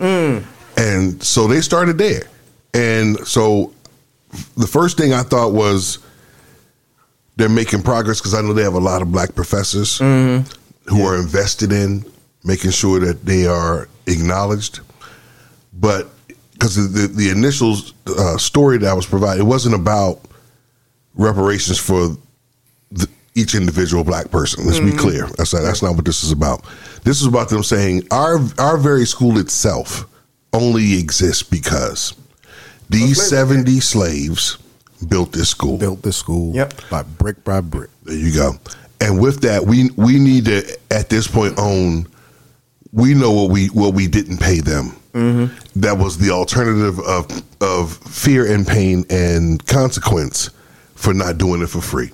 And 0.77 1.23
so 1.23 1.47
they 1.47 1.61
started 1.61 1.97
there. 1.99 2.29
And 2.75 3.19
so 3.27 3.73
the 4.57 4.67
first 4.67 4.99
thing 4.99 5.15
I 5.15 5.23
thought 5.23 5.53
was 5.53 5.99
they're 7.37 7.49
making 7.49 7.83
progress 7.83 8.21
because 8.21 8.35
I 8.35 8.43
know 8.43 8.53
they 8.53 8.63
have 8.63 8.75
a 8.75 8.79
lot 8.81 9.01
of 9.03 9.11
black 9.11 9.35
professors 9.35 9.99
who 9.99 11.05
are 11.07 11.17
invested 11.17 11.73
in 11.73 12.05
making 12.45 12.71
sure 12.71 13.01
that 13.01 13.25
they 13.25 13.47
are 13.47 13.89
acknowledged. 14.07 14.81
But 15.73 16.09
because 16.53 16.77
the, 16.93 17.07
the 17.09 17.31
initial 17.31 17.77
uh, 18.07 18.37
story 18.39 18.79
that 18.79 18.89
I 18.89 18.95
was 18.95 19.07
provided, 19.07 19.41
it 19.41 19.45
wasn't 19.45 19.75
about 19.75 20.21
reparations 21.15 21.79
for 21.79 22.17
the, 22.91 23.09
each 23.37 23.55
individual 23.55 24.03
black 24.03 24.31
person. 24.31 24.65
Let's 24.67 24.81
be 24.81 24.87
mm-hmm. 24.87 24.99
clear. 24.99 25.27
That's 25.37 25.53
not, 25.53 25.63
that's 25.63 25.83
not 25.83 25.95
what 25.95 26.05
this 26.05 26.25
is 26.25 26.33
about. 26.33 26.65
This 27.05 27.21
is 27.21 27.27
about 27.27 27.51
them 27.51 27.63
saying 27.63 28.09
our 28.11 28.39
our 28.59 28.77
very 28.79 29.05
school 29.05 29.39
itself 29.39 30.07
only 30.53 30.99
exists 30.99 31.43
because 31.43 32.15
these 32.89 33.23
seventy 33.23 33.81
slaves 33.81 34.59
built 35.09 35.33
this 35.33 35.51
school. 35.51 35.79
Built 35.79 36.03
this 36.03 36.17
school 36.17 36.55
Yep. 36.55 36.75
by 36.91 37.03
brick 37.03 37.45
by 37.45 37.61
brick. 37.61 37.91
There 38.05 38.17
you 38.17 38.33
go. 38.33 38.55
And 39.01 39.21
with 39.21 39.43
that, 39.43 39.67
we 39.67 39.91
we 39.97 40.19
need 40.19 40.47
to 40.47 40.79
at 40.91 41.11
this 41.11 41.29
point 41.29 41.59
own. 41.59 42.09
We 42.93 43.13
know 43.13 43.31
what 43.33 43.51
we 43.51 43.67
what 43.67 43.93
we 43.95 44.09
didn't 44.09 44.39
pay 44.39 44.61
them. 44.61 44.97
Mm-hmm. 45.13 45.81
That 45.81 45.99
was 45.99 46.19
the 46.19 46.31
alternative 46.31 46.99
of 47.01 47.43
of 47.61 47.97
fear 47.97 48.51
and 48.51 48.67
pain 48.67 49.05
and 49.11 49.65
consequence 49.67 50.51
for 50.95 51.13
not 51.13 51.37
doing 51.37 51.63
it 51.63 51.67
for 51.67 51.83
free. 51.83 52.11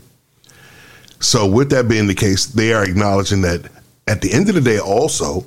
So, 1.23 1.47
with 1.47 1.71
that 1.71 1.89
being 1.89 2.09
the 2.09 2.15
case, 2.15 2.47
they 2.47 2.73
are 2.73 2.85
acknowledging 2.85 3.43
that 3.43 3.71
at 4.09 4.21
the 4.21 4.33
end 4.33 4.49
of 4.49 4.57
the 4.57 4.61
day, 4.61 4.79
also 4.79 5.47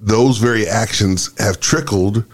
those 0.00 0.38
very 0.38 0.66
actions 0.66 1.30
have 1.40 1.60
trickled 1.60 2.24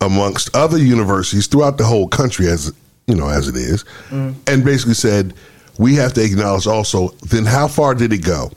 amongst 0.00 0.54
other 0.54 0.78
universities 0.78 1.46
throughout 1.46 1.78
the 1.78 1.84
whole 1.84 2.08
country, 2.08 2.46
as 2.46 2.72
you 3.06 3.16
know, 3.16 3.28
as 3.28 3.48
it 3.48 3.56
is, 3.56 3.84
mm. 4.08 4.34
and 4.46 4.64
basically 4.64 4.94
said 4.94 5.34
we 5.78 5.94
have 5.96 6.12
to 6.14 6.24
acknowledge 6.24 6.66
also. 6.66 7.08
Then, 7.28 7.44
how 7.44 7.66
far 7.66 7.94
did 7.94 8.12
it 8.12 8.24
go, 8.24 8.52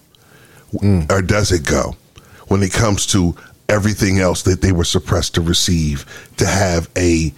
mm. 0.74 1.12
or 1.12 1.22
does 1.24 1.52
it 1.52 1.66
go, 1.66 1.96
when 2.50 2.62
it 2.62 2.72
comes 2.72 3.08
to 3.08 3.36
everything 3.68 4.20
else 4.20 4.44
that 4.44 4.62
they 4.62 4.72
were 4.72 4.84
suppressed 4.84 5.36
to 5.36 5.42
receive 5.42 6.06
to 6.38 6.46
have 6.46 6.90
a 6.98 7.34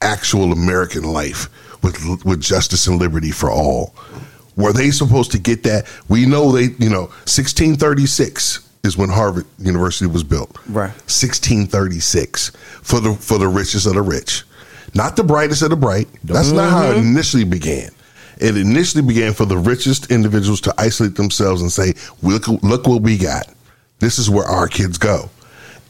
actual 0.00 0.52
American 0.52 1.04
life 1.04 1.48
with 1.82 2.24
with 2.24 2.40
justice 2.40 2.86
and 2.86 2.98
liberty 2.98 3.30
for 3.30 3.50
all. 3.50 3.94
Were 4.56 4.72
they 4.72 4.90
supposed 4.90 5.32
to 5.32 5.38
get 5.38 5.62
that? 5.64 5.86
We 6.08 6.26
know 6.26 6.52
they, 6.52 6.74
you 6.78 6.90
know, 6.90 7.06
1636 7.26 8.68
is 8.84 8.96
when 8.96 9.08
Harvard 9.08 9.46
University 9.58 10.06
was 10.06 10.22
built. 10.22 10.56
Right. 10.68 10.92
1636 11.08 12.50
for 12.82 13.00
the 13.00 13.14
for 13.14 13.38
the 13.38 13.48
richest 13.48 13.86
of 13.86 13.94
the 13.94 14.02
rich. 14.02 14.44
Not 14.94 15.16
the 15.16 15.24
brightest 15.24 15.62
of 15.62 15.70
the 15.70 15.76
bright. 15.76 16.06
That's 16.22 16.52
not 16.52 16.70
how 16.70 16.90
it 16.90 16.96
mm-hmm. 16.96 17.08
initially 17.08 17.44
began. 17.44 17.90
It 18.38 18.56
initially 18.56 19.02
began 19.02 19.32
for 19.32 19.44
the 19.44 19.56
richest 19.56 20.10
individuals 20.10 20.60
to 20.62 20.74
isolate 20.78 21.16
themselves 21.16 21.62
and 21.62 21.72
say, 21.72 21.94
"Look, 22.22 22.46
look 22.46 22.86
what 22.86 23.02
we 23.02 23.16
got. 23.18 23.48
This 23.98 24.18
is 24.18 24.30
where 24.30 24.44
our 24.44 24.68
kids 24.68 24.98
go." 24.98 25.30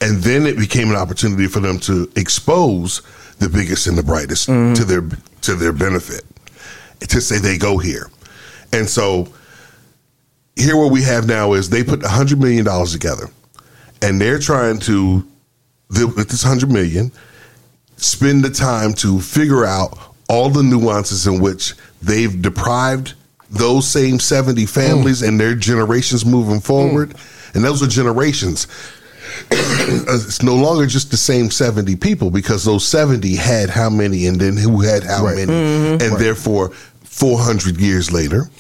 And 0.01 0.23
then 0.23 0.47
it 0.47 0.57
became 0.57 0.91
an 0.91 0.97
opportunity 0.97 1.47
for 1.47 1.61
them 1.61 1.79
to 1.81 2.11
expose 2.17 3.03
the 3.39 3.49
biggest 3.49 3.87
and 3.87 3.97
the 3.99 4.03
brightest 4.03 4.49
mm-hmm. 4.49 4.75
to 4.75 4.85
their 4.85 5.03
to 5.43 5.55
their 5.55 5.73
benefit. 5.73 6.25
To 7.01 7.21
say 7.21 7.39
they 7.39 7.59
go 7.59 7.77
here. 7.77 8.09
And 8.75 8.89
so 8.89 9.33
here 10.57 10.77
what 10.77 10.93
we 10.93 11.03
have 11.03 11.27
now 11.27 11.53
is 11.53 11.70
they 11.70 11.83
put 11.83 12.01
$100 12.01 12.39
million 12.39 12.64
together 12.87 13.31
and 14.03 14.20
they're 14.20 14.39
trying 14.39 14.79
to 14.81 15.27
with 15.91 16.29
this 16.29 16.45
100 16.45 16.70
million, 16.70 17.12
spend 17.97 18.45
the 18.45 18.51
time 18.51 18.93
to 18.95 19.20
figure 19.20 19.64
out 19.64 19.97
all 20.29 20.51
the 20.51 20.62
nuances 20.62 21.27
in 21.27 21.41
which 21.41 21.75
they've 22.03 22.43
deprived 22.43 23.14
those 23.51 23.87
same 23.87 24.18
70 24.18 24.66
families 24.66 25.20
hmm. 25.20 25.29
and 25.29 25.41
their 25.41 25.55
generations 25.55 26.25
moving 26.25 26.57
hmm. 26.57 26.61
forward. 26.61 27.14
And 27.55 27.64
those 27.64 27.83
are 27.83 27.89
generations. 27.89 28.66
Uh, 29.51 30.14
it's 30.16 30.43
no 30.43 30.55
longer 30.55 30.87
just 30.87 31.11
the 31.11 31.16
same 31.16 31.51
70 31.51 31.97
people 31.97 32.31
because 32.31 32.64
those 32.64 32.87
70 32.87 33.35
had 33.37 33.68
how 33.68 33.91
many 33.91 34.27
and 34.27 34.41
then 34.41 34.57
who 34.57 34.81
had 34.81 35.03
how 35.03 35.25
Right. 35.25 35.37
many. 35.37 35.53
Mm-hmm. 35.53 36.03
And 36.03 36.20
therefore 36.20 36.72
400 37.15 37.81
years 37.81 38.11
later 38.11 38.51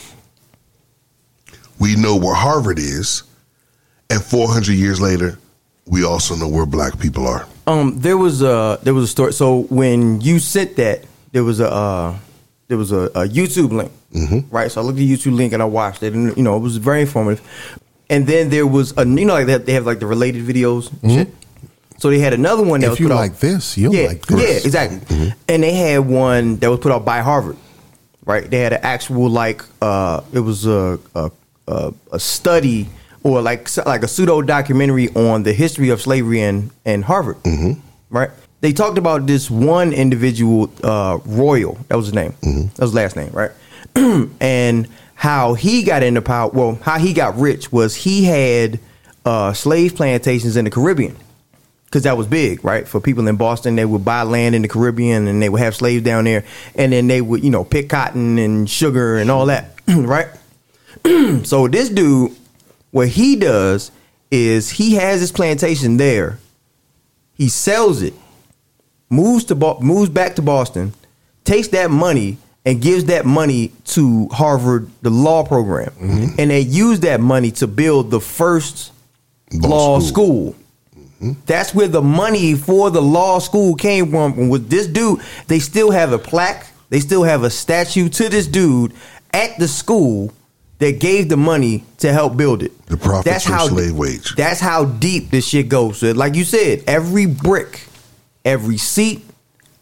we 1.80 1.96
know 1.96 2.16
where 2.16 2.34
harvard 2.34 2.78
is 2.78 3.24
and 4.10 4.22
400 4.22 4.72
years 4.72 5.00
later 5.00 5.38
we 5.86 6.04
also 6.04 6.36
know 6.36 6.48
where 6.48 6.64
black 6.66 6.98
people 6.98 7.26
are 7.26 7.46
Um, 7.66 7.98
there 7.98 8.16
was 8.16 8.42
a 8.42 8.78
there 8.84 8.94
was 8.94 9.04
a 9.04 9.08
story. 9.08 9.32
So 9.32 9.64
when 9.70 10.20
you 10.20 10.38
said 10.38 10.76
that, 10.76 11.04
there 11.32 11.42
was 11.44 11.60
a 11.60 11.68
uh, 11.72 12.14
there 12.68 12.76
was 12.78 12.92
a, 12.92 13.02
a 13.16 13.24
YouTube 13.38 13.72
link, 13.72 13.90
right? 14.52 14.70
So 14.70 14.80
I 14.80 14.84
looked 14.84 14.98
at 14.98 15.04
the 15.04 15.12
YouTube 15.16 15.34
link 15.34 15.52
and 15.54 15.62
I 15.62 15.66
watched 15.66 16.02
it, 16.02 16.12
and 16.12 16.36
you 16.36 16.42
know 16.42 16.56
it 16.56 16.60
was 16.60 16.76
very 16.76 17.00
informative. 17.00 17.40
And 18.10 18.26
then 18.26 18.50
there 18.50 18.66
was 18.66 18.92
a 19.00 19.04
you 19.08 19.24
know 19.24 19.32
like 19.32 19.46
they 19.46 19.52
have, 19.56 19.64
they 19.64 19.72
have 19.72 19.86
like 19.86 19.98
the 19.98 20.06
related 20.06 20.44
videos, 20.44 20.92
shit. 21.08 21.28
So 21.96 22.10
they 22.10 22.18
had 22.20 22.34
another 22.34 22.62
one 22.62 22.80
that 22.84 22.90
was 22.90 22.98
If 22.98 23.00
you 23.00 23.08
put 23.08 23.14
out- 23.16 23.24
like 23.32 23.38
this, 23.40 23.78
you'll 23.78 23.94
yeah, 23.94 24.08
like 24.08 24.26
this. 24.26 24.40
Yeah, 24.44 24.66
exactly. 24.68 25.32
And 25.48 25.62
they 25.64 25.72
had 25.72 26.00
one 26.04 26.56
that 26.60 26.68
was 26.68 26.80
put 26.80 26.92
out 26.92 27.04
by 27.06 27.20
Harvard, 27.20 27.56
right? 28.24 28.48
They 28.50 28.58
had 28.60 28.72
an 28.72 28.80
actual 28.82 29.28
like 29.28 29.62
uh, 29.80 30.22
it 30.32 30.40
was 30.40 30.66
a 30.66 30.98
a, 31.14 31.30
a, 31.68 31.94
a 32.12 32.20
study 32.20 32.88
or 33.22 33.40
like 33.42 33.68
like 33.86 34.02
a 34.02 34.08
pseudo 34.08 34.42
documentary 34.42 35.08
on 35.14 35.42
the 35.42 35.52
history 35.52 35.90
of 35.90 36.00
slavery 36.00 36.40
in 36.40 36.70
in 36.84 37.02
Harvard, 37.02 37.36
right? 38.10 38.30
They 38.60 38.72
talked 38.72 38.96
about 38.96 39.26
this 39.26 39.50
one 39.50 39.92
individual, 39.92 40.72
uh, 40.82 41.18
Royall. 41.26 41.78
That 41.88 41.96
was 41.96 42.06
his 42.06 42.14
name. 42.14 42.34
That 42.76 42.80
was 42.80 42.90
his 42.90 42.94
last 42.94 43.16
name, 43.16 43.30
right? 43.32 43.50
and 44.40 44.88
how 45.14 45.54
he 45.54 45.82
got 45.82 46.02
into 46.02 46.22
power. 46.22 46.50
Well, 46.50 46.78
how 46.82 46.98
he 46.98 47.12
got 47.12 47.36
rich 47.36 47.70
was 47.70 47.94
he 47.94 48.24
had 48.24 48.80
uh, 49.24 49.52
slave 49.52 49.94
plantations 49.96 50.56
in 50.56 50.64
the 50.64 50.70
Caribbean 50.70 51.16
because 51.94 52.02
that 52.02 52.16
was 52.16 52.26
big, 52.26 52.64
right? 52.64 52.88
For 52.88 53.00
people 53.00 53.28
in 53.28 53.36
Boston, 53.36 53.76
they 53.76 53.84
would 53.84 54.04
buy 54.04 54.22
land 54.22 54.56
in 54.56 54.62
the 54.62 54.68
Caribbean 54.68 55.28
and 55.28 55.40
they 55.40 55.48
would 55.48 55.60
have 55.60 55.76
slaves 55.76 56.02
down 56.02 56.24
there, 56.24 56.44
and 56.74 56.92
then 56.92 57.06
they 57.06 57.20
would, 57.20 57.44
you 57.44 57.50
know, 57.50 57.62
pick 57.62 57.88
cotton 57.88 58.36
and 58.36 58.68
sugar 58.68 59.16
and 59.16 59.30
all 59.30 59.46
that, 59.46 59.78
right? 59.86 60.26
so 61.44 61.68
this 61.68 61.88
dude, 61.88 62.32
what 62.90 63.06
he 63.06 63.36
does 63.36 63.92
is 64.32 64.70
he 64.70 64.94
has 64.94 65.20
his 65.20 65.30
plantation 65.30 65.96
there. 65.96 66.40
He 67.34 67.48
sells 67.48 68.02
it, 68.02 68.14
moves 69.08 69.44
to 69.44 69.54
Bo- 69.54 69.78
moves 69.78 70.10
back 70.10 70.34
to 70.34 70.42
Boston, 70.42 70.94
takes 71.44 71.68
that 71.68 71.92
money 71.92 72.38
and 72.64 72.82
gives 72.82 73.04
that 73.04 73.24
money 73.24 73.70
to 73.84 74.26
Harvard, 74.32 74.90
the 75.02 75.10
law 75.10 75.44
program, 75.44 75.90
mm-hmm. 75.90 76.40
and 76.40 76.50
they 76.50 76.60
use 76.60 76.98
that 77.00 77.20
money 77.20 77.52
to 77.52 77.68
build 77.68 78.10
the 78.10 78.20
first 78.20 78.90
Law 79.52 79.68
law, 79.68 80.00
school. 80.00 80.52
school. 80.52 80.63
That's 81.46 81.74
where 81.74 81.88
the 81.88 82.02
money 82.02 82.54
for 82.54 82.90
the 82.90 83.02
law 83.02 83.38
school 83.38 83.74
came 83.74 84.10
from. 84.10 84.32
And 84.38 84.50
with 84.50 84.68
this 84.70 84.86
dude, 84.86 85.20
they 85.48 85.58
still 85.58 85.90
have 85.90 86.12
a 86.12 86.18
plaque. 86.18 86.66
They 86.90 87.00
still 87.00 87.22
have 87.24 87.42
a 87.42 87.50
statue 87.50 88.08
to 88.10 88.28
this 88.28 88.46
dude 88.46 88.92
at 89.32 89.58
the 89.58 89.68
school 89.68 90.32
that 90.78 91.00
gave 91.00 91.28
the 91.28 91.36
money 91.36 91.84
to 91.98 92.12
help 92.12 92.36
build 92.36 92.62
it. 92.62 92.86
The 92.86 92.96
profits 92.96 93.46
from 93.46 93.68
slave 93.68 93.96
wage. 93.96 94.34
That's 94.36 94.60
how 94.60 94.84
deep 94.84 95.30
this 95.30 95.48
shit 95.48 95.68
goes. 95.68 95.98
So 95.98 96.12
like 96.12 96.34
you 96.34 96.44
said, 96.44 96.84
every 96.86 97.26
brick, 97.26 97.86
every 98.44 98.76
seat, 98.76 99.24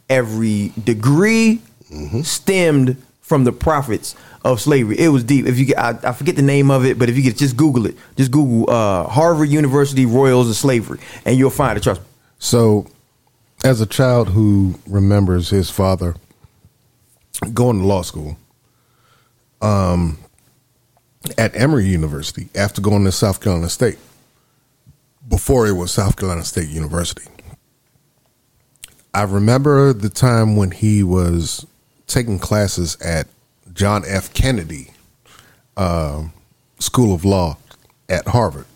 every 0.09 0.72
degree 0.82 1.61
Mm-hmm. 1.93 2.22
stemmed 2.22 2.97
from 3.23 3.45
the 3.45 3.53
profits 3.53 4.14
of 4.45 4.61
slavery. 4.61 4.99
It 4.99 5.09
was 5.09 5.25
deep. 5.25 5.47
If 5.47 5.59
you, 5.59 5.66
get, 5.66 5.79
I, 5.79 5.99
I 6.03 6.12
forget 6.12 6.37
the 6.37 6.43
name 6.43 6.70
of 6.70 6.85
it, 6.85 6.99
but 6.99 7.09
if 7.09 7.16
you 7.16 7.23
could 7.23 7.39
just 7.39 7.57
Google 7.57 7.87
it, 7.87 7.97
just 8.16 8.31
Google 8.31 8.68
uh, 8.68 9.09
Harvard 9.09 9.49
University 9.49 10.05
Royals 10.05 10.51
of 10.51 10.57
Slavery, 10.57 10.99
and 11.25 11.39
you'll 11.39 11.51
find 11.51 11.79
it. 11.79 11.83
Trust 11.83 12.03
me. 12.03 12.07
So, 12.39 12.87
as 13.64 13.81
a 13.81 13.87
child 13.87 14.31
who 14.31 14.75
remembers 14.87 15.51
his 15.51 15.70
father 15.70 16.16
going 17.55 17.79
to 17.79 17.87
law 17.87 18.03
school, 18.03 18.37
um, 19.62 20.18
at 21.39 21.55
Emory 21.55 21.87
University 21.87 22.49
after 22.55 22.83
going 22.83 23.05
to 23.05 23.12
South 23.12 23.41
Carolina 23.41 23.68
State, 23.68 23.99
before 25.29 25.68
it 25.68 25.73
was 25.73 25.93
South 25.93 26.16
Carolina 26.16 26.45
State 26.45 26.68
University, 26.68 27.29
I 29.14 29.23
remember 29.23 29.93
the 29.93 30.09
time 30.09 30.57
when 30.57 30.73
he 30.73 31.05
was 31.05 31.64
taking 32.12 32.38
classes 32.38 32.96
at 33.00 33.26
John 33.72 34.04
F. 34.06 34.32
Kennedy 34.34 34.90
uh, 35.76 36.24
School 36.78 37.14
of 37.14 37.24
Law 37.24 37.56
at 38.08 38.28
Harvard. 38.28 38.66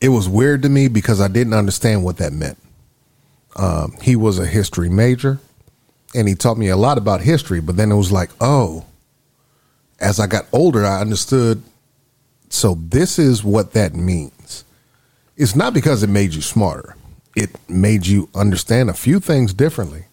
It 0.00 0.08
was 0.08 0.28
weird 0.28 0.62
to 0.62 0.68
me 0.68 0.88
because 0.88 1.20
I 1.20 1.28
didn't 1.28 1.54
understand 1.54 2.04
what 2.04 2.16
that 2.18 2.32
meant. 2.32 2.58
Um, 3.56 3.94
he 4.00 4.16
was 4.16 4.38
a 4.38 4.46
history 4.46 4.88
major, 4.88 5.40
and 6.14 6.28
he 6.28 6.34
taught 6.34 6.56
me 6.56 6.68
a 6.68 6.76
lot 6.76 6.98
about 6.98 7.20
history. 7.20 7.60
But 7.60 7.76
then 7.76 7.90
it 7.90 7.96
was 7.96 8.12
like, 8.12 8.30
oh, 8.40 8.86
as 10.00 10.20
I 10.20 10.26
got 10.26 10.46
older, 10.52 10.86
I 10.86 11.00
understood. 11.00 11.62
So 12.48 12.74
this 12.80 13.18
is 13.18 13.42
what 13.44 13.72
that 13.72 13.94
means. 13.94 14.64
It's 15.36 15.56
not 15.56 15.74
because 15.74 16.02
it 16.02 16.08
made 16.08 16.34
you 16.34 16.40
smarter. 16.40 16.96
It 17.36 17.50
made 17.68 18.06
you 18.06 18.28
understand 18.34 18.88
a 18.88 18.94
few 18.94 19.20
things 19.20 19.52
differently. 19.52 20.07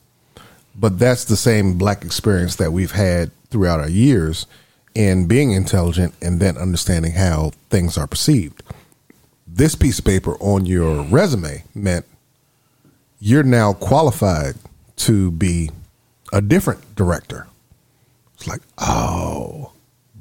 But 0.77 0.99
that's 0.99 1.25
the 1.25 1.37
same 1.37 1.77
black 1.77 2.03
experience 2.03 2.55
that 2.57 2.71
we've 2.71 2.91
had 2.91 3.31
throughout 3.49 3.79
our 3.79 3.89
years 3.89 4.45
in 4.93 5.27
being 5.27 5.51
intelligent 5.51 6.13
and 6.21 6.39
then 6.39 6.57
understanding 6.57 7.13
how 7.13 7.51
things 7.69 7.97
are 7.97 8.07
perceived. 8.07 8.63
This 9.47 9.75
piece 9.75 9.99
of 9.99 10.05
paper 10.05 10.35
on 10.39 10.65
your 10.65 11.03
resume 11.03 11.63
meant 11.73 12.05
you're 13.19 13.43
now 13.43 13.73
qualified 13.73 14.55
to 14.97 15.31
be 15.31 15.71
a 16.33 16.41
different 16.41 16.95
director. 16.95 17.47
It's 18.33 18.47
like, 18.47 18.61
oh, 18.77 19.71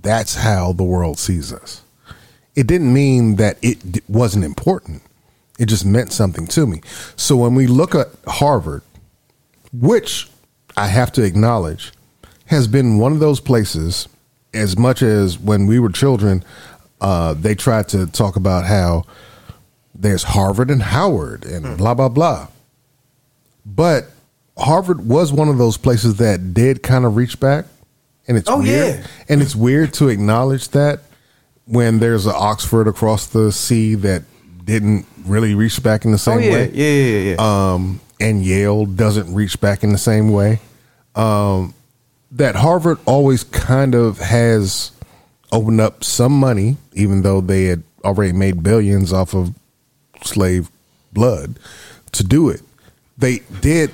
that's 0.03 0.37
how 0.37 0.73
the 0.73 0.85
world 0.85 1.19
sees 1.19 1.53
us. 1.53 1.83
It 2.55 2.67
didn't 2.67 2.93
mean 2.93 3.37
that 3.37 3.59
it 3.63 4.09
wasn't 4.09 4.45
important. 4.45 5.03
It 5.59 5.67
just 5.67 5.85
meant 5.85 6.13
something 6.13 6.47
to 6.49 6.67
me. 6.67 6.83
So 7.17 7.37
when 7.37 7.55
we 7.55 7.67
look 7.67 7.95
at 7.95 8.09
Harvard, 8.27 8.83
which 9.73 10.29
I 10.77 10.89
have 10.89 11.13
to 11.13 11.23
acknowledge 11.23 11.93
has 12.47 12.67
been 12.69 12.99
one 12.99 13.13
of 13.13 13.21
those 13.21 13.41
places, 13.41 14.09
as 14.53 14.77
much 14.77 15.01
as 15.03 15.39
when 15.39 15.67
we 15.67 15.79
were 15.79 15.89
children, 15.89 16.45
uh, 17.01 17.33
they 17.35 17.55
tried 17.55 17.89
to 17.89 18.07
talk 18.07 18.37
about 18.37 18.67
how 18.67 19.05
there's 19.95 20.25
Harvard 20.25 20.71
and 20.71 20.83
Howard 20.83 21.45
and 21.47 21.79
blah, 21.79 21.95
blah, 21.95 22.09
blah. 22.09 22.49
But 23.65 24.11
Harvard 24.59 25.09
was 25.09 25.33
one 25.33 25.49
of 25.49 25.59
those 25.59 25.77
places 25.77 26.17
that 26.17 26.53
did 26.55 26.83
kind 26.83 27.05
of 27.05 27.17
reach 27.17 27.41
back. 27.41 27.65
And 28.29 28.37
it's 28.37 28.49
Oh, 28.49 28.59
weird. 28.59 29.01
yeah. 29.01 29.07
And 29.29 29.43
it's 29.43 29.55
weird 29.55 29.93
to 29.95 30.09
acknowledge 30.09 30.69
that 30.71 31.01
when 31.67 31.99
there's 31.99 32.27
an 32.27 32.35
Oxford 32.37 32.87
across 32.89 33.27
the 33.27 33.53
sea 33.53 33.95
that 33.97 34.23
didn't 34.65 35.07
really 35.27 35.55
reach 35.55 35.83
back 35.83 36.05
in 36.05 36.13
the 36.13 36.19
same 36.19 36.39
Oh 36.39 36.41
yeah, 36.41 36.53
way 36.53 36.71
yeah, 36.73 36.89
yeah, 36.89 37.35
yeah. 37.35 37.73
um, 37.75 38.01
and 38.21 38.45
Yale 38.45 38.87
doesn't 38.87 39.35
reach 39.35 39.61
back 39.61 39.83
in 39.83 39.91
the 39.91 39.99
same 39.99 40.33
way. 40.33 40.61
Um, 41.15 41.75
that 42.33 42.57
Harvard 42.57 42.99
always 43.07 43.45
kind 43.45 43.95
of 43.95 44.19
has 44.19 44.91
opened 45.53 45.81
up 45.81 46.03
some 46.03 46.33
money, 46.33 46.77
even 46.93 47.23
though 47.23 47.41
they 47.41 47.65
had 47.65 47.83
already 48.05 48.33
made 48.33 48.63
billions 48.63 49.13
off 49.13 49.35
of 49.35 49.55
slave 50.23 50.69
blood, 51.13 51.59
to 52.13 52.25
do 52.25 52.49
it. 52.49 52.61
They 53.17 53.41
did 53.61 53.93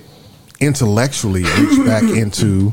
intellectually 0.59 1.43
reach 1.43 1.87
back 1.87 2.03
into 2.17 2.73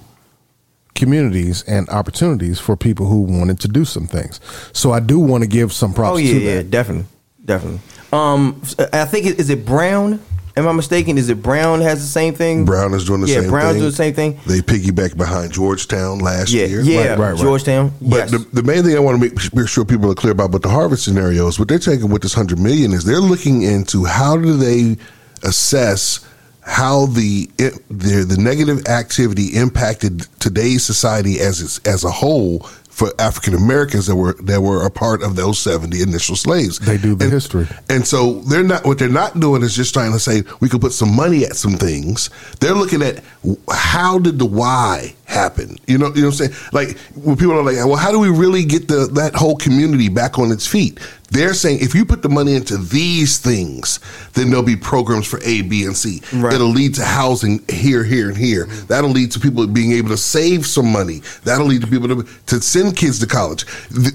communities 0.96 1.64
and 1.64 1.88
opportunities 1.90 2.60
for 2.60 2.76
people 2.76 3.06
who 3.06 3.22
wanted 3.22 3.60
to 3.62 3.68
do 3.68 3.86
some 3.86 4.08
things. 4.08 4.40
So 4.74 4.92
I 4.92 5.00
do 5.00 5.20
want 5.20 5.44
to 5.44 5.50
give 5.50 5.72
some 5.72 5.94
props 5.94 6.16
oh 6.16 6.18
yeah, 6.18 6.34
to 6.34 6.40
yeah, 6.40 6.62
definitely, 6.64 7.06
definitely. 7.44 7.82
Um, 8.12 8.62
I 8.94 9.06
think 9.06 9.26
it, 9.26 9.40
is 9.40 9.50
it 9.50 9.66
Brown? 9.66 10.20
Am 10.58 10.68
I 10.68 10.72
mistaken? 10.72 11.20
Is 11.20 11.30
it 11.30 11.44
Brown 11.44 11.82
has 11.82 12.02
the 12.02 12.08
same 12.08 12.34
thing? 12.34 12.66
Brown 12.66 12.94
is 12.96 13.06
doing 13.06 13.22
the 13.22 13.28
yeah, 13.28 13.42
same 13.42 13.50
Brown's 13.52 13.74
thing. 13.74 13.80
doing 13.82 13.92
the 13.92 13.96
same 13.96 14.14
thing. 14.16 14.40
They 14.48 14.60
piggyback 14.62 15.16
behind 15.16 15.54
Georgetown 15.54 16.18
last 16.18 16.50
Yeah, 16.50 16.66
year. 16.66 16.82
yeah, 16.82 17.10
Right, 17.10 17.20
right, 17.20 17.32
right. 17.34 17.40
Georgetown. 17.40 17.92
But 18.02 18.18
yes. 18.18 18.32
the, 18.32 18.40
the 18.40 18.64
main 18.64 18.84
thing 18.84 18.96
I 18.96 19.00
want 19.00 19.22
to 19.22 19.30
make, 19.30 19.54
make 19.56 19.68
sure 19.70 19.86
people 19.86 20.12
are 20.12 20.16
clear 20.16 20.32
about, 20.34 20.52
but 20.52 20.64
the 20.64 20.70
Harvard 20.70 20.98
scenario 20.98 21.48
is 21.48 21.60
what 21.60 21.68
they're 21.68 21.78
taking 21.78 22.10
with 22.10 22.24
this 22.24 22.34
hundred 22.34 22.58
million 22.60 22.92
is 22.92 23.06
they're 23.06 23.20
looking 23.20 23.62
into 23.62 24.06
how 24.06 24.36
do 24.36 24.58
they 24.58 24.98
assess 25.44 26.26
how 26.62 27.06
the 27.06 27.48
the 27.58 28.26
the 28.28 28.38
negative 28.40 28.86
activity 28.88 29.56
impacted 29.56 30.22
today's 30.40 30.84
society 30.84 31.40
as 31.40 31.62
its, 31.62 31.78
as 31.88 32.04
a 32.04 32.10
whole 32.12 32.68
for 32.98 33.12
African 33.20 33.54
Americans 33.54 34.08
that 34.08 34.16
were 34.16 34.34
that 34.42 34.60
were 34.62 34.84
a 34.84 34.90
part 34.90 35.22
of 35.22 35.36
those 35.36 35.60
seventy 35.60 36.02
initial 36.02 36.36
slaves. 36.36 36.80
They 36.80 36.98
do 36.98 37.14
the 37.14 37.26
And- 37.26 37.34
history. 37.34 37.68
and 37.90 38.08
so 38.08 38.42
they're 38.50 38.64
not 38.64 38.86
what 38.86 38.98
they're 38.98 39.08
not 39.24 39.40
doing 39.40 39.62
is 39.62 39.76
just 39.76 39.94
trying 39.94 40.14
to 40.14 40.20
say 40.20 40.42
we 40.62 40.68
could 40.68 40.82
put 40.82 40.94
some 40.94 41.16
money 41.16 41.46
at 41.46 41.56
some 41.56 41.74
things. 41.78 42.32
They're 42.60 42.74
looking 42.74 43.04
at 43.04 43.24
how 43.72 44.18
did 44.18 44.40
the 44.40 44.46
why 44.48 45.14
happen. 45.26 45.78
You 45.86 46.00
know, 46.00 46.08
you 46.16 46.22
know 46.22 46.30
what 46.30 46.42
I'm 46.42 46.48
saying? 46.48 46.54
Like 46.74 46.98
when 47.14 47.36
people 47.38 47.54
are 47.54 47.62
like, 47.64 47.76
well, 47.76 47.98
how 47.98 48.12
do 48.12 48.18
we 48.20 48.30
really 48.30 48.66
get 48.66 48.88
the 48.88 49.06
that 49.14 49.36
whole 49.36 49.58
community 49.58 50.10
back 50.10 50.40
on 50.40 50.52
its 50.52 50.66
feet? 50.66 51.00
They're 51.30 51.54
saying 51.54 51.80
if 51.82 51.94
you 51.94 52.06
put 52.06 52.22
the 52.22 52.30
money 52.30 52.56
into 52.56 52.78
these 52.78 53.38
things, 53.38 54.00
then 54.34 54.50
there'll 54.50 54.64
be 54.64 54.78
programs 54.78 55.28
for 55.28 55.40
A, 55.44 55.62
B, 55.62 55.84
and 55.84 55.96
C. 55.96 56.22
Right. 56.34 56.54
It'll 56.54 56.70
lead 56.70 56.96
to 56.96 57.04
housing 57.04 57.64
here, 57.70 58.04
here, 58.04 58.30
and 58.30 58.38
here. 58.38 58.66
Mm-hmm. 58.66 58.88
That'll 58.88 59.10
lead 59.10 59.32
to 59.34 59.40
people 59.40 59.68
being 59.68 59.92
able 59.92 60.10
to 60.10 60.18
save 60.18 60.66
some 60.66 60.92
money. 60.92 61.22
That'll 61.44 61.68
lead 61.68 61.82
to 61.82 61.88
people 61.88 62.08
to, 62.08 62.24
to 62.24 62.62
send 62.62 62.96
kids 62.96 63.20
to 63.20 63.28
college. 63.28 63.66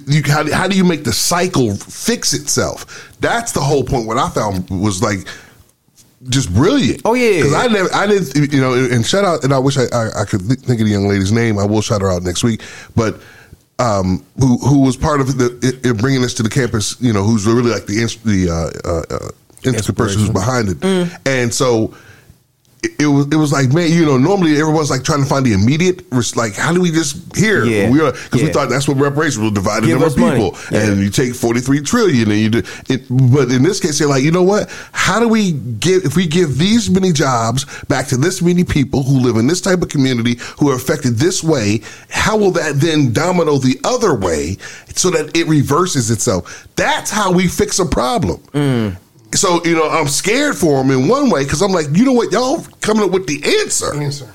You, 0.07 0.23
how, 0.25 0.51
how 0.53 0.67
do 0.67 0.77
you 0.77 0.85
make 0.85 1.05
the 1.05 1.13
cycle 1.13 1.75
fix 1.75 2.33
itself? 2.33 3.15
That's 3.21 3.53
the 3.53 3.61
whole 3.61 3.85
point. 3.85 4.07
What 4.07 4.17
I 4.17 4.31
found 4.31 4.71
was 4.71 5.03
like 5.03 5.27
just 6.29 6.53
brilliant. 6.55 7.03
Oh, 7.05 7.15
yeah. 7.15 7.43
because 7.43 7.55
I 7.55 7.67
never, 7.67 7.93
I 7.93 8.07
didn't, 8.07 8.53
you 8.53 8.61
know, 8.61 8.75
and 8.75 9.05
shout 9.05 9.25
out, 9.25 9.45
and 9.45 9.53
I 9.53 9.59
wish 9.59 9.77
I, 9.77 9.85
I, 9.93 10.23
I 10.23 10.25
could 10.25 10.43
think 10.43 10.81
of 10.81 10.87
the 10.87 10.93
young 10.93 11.09
lady's 11.09 11.33
name. 11.33 11.59
I 11.59 11.65
will 11.67 11.83
shout 11.83 12.01
her 12.01 12.11
out 12.11 12.23
next 12.23 12.43
week, 12.43 12.63
but. 12.97 13.21
Um, 13.83 14.24
who 14.39 14.59
who 14.59 14.80
was 14.83 14.97
part 14.97 15.20
of 15.20 15.39
the 15.39 15.59
it, 15.62 15.85
it 15.85 15.97
bringing 15.99 16.22
us 16.24 16.35
to 16.35 16.43
the 16.43 16.49
campus? 16.49 16.97
You 17.01 17.12
know, 17.12 17.24
who's 17.24 17.47
really 17.47 17.70
like 17.70 17.87
the 17.87 18.01
the 18.24 18.49
uh, 18.49 18.89
uh, 18.89 19.03
uh, 19.11 19.28
person 19.93 20.20
who's 20.20 20.30
behind 20.30 20.68
it, 20.68 20.78
Mm. 20.80 21.20
and 21.26 21.53
so 21.53 21.95
it, 22.83 23.03
it 23.03 23.07
was 23.07 23.26
it 23.28 23.37
was 23.37 23.53
like 23.53 23.72
man, 23.72 23.91
you 23.91 24.05
know, 24.05 24.18
normally 24.18 24.59
everyone's 24.61 24.91
like 24.91 25.05
trying 25.05 25.22
to 25.22 25.28
find 25.28 25.47
the 25.47 25.53
immediate, 25.53 26.03
like 26.37 26.55
how 26.55 26.72
do 26.72 26.80
we 26.80 26.91
just 26.91 27.37
here? 27.37 27.64
Yeah. 27.64 27.91
We 27.91 28.01
are 28.01 28.12
because 28.12 28.43
we 28.43 28.53
thought 28.53 28.68
that's 28.68 28.89
what 28.89 28.97
reparations 28.97 29.39
will 29.39 29.51
divide 29.51 29.83
the 29.83 29.89
Give 29.89 30.01
number 30.01 30.07
of 30.07 30.16
people. 30.16 30.59
Yeah. 30.70 30.91
and 30.91 31.01
you 31.01 31.11
take 31.11 31.35
forty 31.35 31.61
three 31.61 31.80
trillion, 31.80 32.30
and 32.30 32.41
you 32.41 32.51
do 32.51 32.62
it. 32.89 33.07
But 33.09 33.51
in 33.51 33.62
this 33.62 33.78
case, 33.78 33.99
they're 33.99 34.09
like, 34.09 34.22
you 34.22 34.33
know 34.33 34.43
what? 34.43 34.68
How 34.93 35.20
do 35.20 35.28
we 35.28 35.53
give 35.53 36.05
if 36.05 36.16
we 36.16 36.26
give 36.26 36.59
these 36.59 36.91
many 36.91 37.12
jobs 37.12 37.64
back 37.85 38.09
to 38.09 38.16
this 38.16 38.43
many 38.43 38.64
people 38.64 39.05
who 39.05 39.20
live 39.20 39.37
in 39.37 39.47
this 39.47 39.61
type 39.61 39.83
of 39.83 39.89
community 39.89 40.37
who 40.59 40.70
are 40.70 40.74
affected 40.74 41.16
this 41.16 41.43
way? 41.45 41.83
How 42.11 42.37
will 42.37 42.51
that 42.53 42.76
then 42.76 43.12
domino 43.12 43.59
the 43.59 43.78
other 43.85 44.14
way 44.14 44.57
so 44.95 45.11
that 45.11 45.37
it 45.37 45.47
reverses 45.47 46.11
itself? 46.11 46.66
That's 46.74 47.11
how 47.11 47.33
we 47.33 47.47
fix 47.47 47.78
a 47.78 47.87
problem. 47.87 48.41
Mm. 48.53 48.97
So 49.35 49.64
you 49.64 49.74
know, 49.74 49.89
I'm 49.89 50.09
scared 50.09 50.57
for 50.57 50.80
him 50.83 50.91
in 50.91 51.09
one 51.09 51.30
way 51.30 51.45
because 51.45 51.62
I'm 51.62 51.72
like, 51.72 51.87
you 51.93 52.05
know 52.05 52.12
what, 52.12 52.33
y'all 52.33 52.61
coming 52.80 53.05
up 53.05 53.11
with 53.11 53.26
the 53.26 53.43
answer. 53.61 53.95
Answer. 53.95 54.30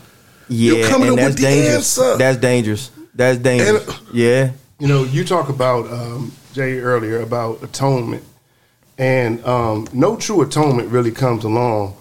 yeah, 0.49 0.73
you're 0.73 0.87
coming 0.89 1.09
and 1.09 1.19
up 1.19 1.23
that's 1.25 1.29
with 1.35 1.37
the 1.37 1.43
dangerous. 1.43 1.97
answer. 1.99 2.17
That's 2.17 2.37
dangerous. 2.37 2.91
That's 3.13 3.37
dangerous. 3.39 3.87
And- 3.87 4.07
yeah. 4.13 4.51
You 4.79 4.87
know, 4.87 5.03
you 5.05 5.23
talk 5.25 5.49
about 5.49 5.91
um, 5.91 6.31
Jay 6.53 6.77
earlier 6.79 7.21
about 7.21 7.63
atonement, 7.63 8.23
and 8.99 9.43
um, 9.45 9.87
no 9.91 10.15
true 10.15 10.41
atonement 10.41 10.89
really 10.89 11.09
comes 11.11 11.43
along 11.43 11.95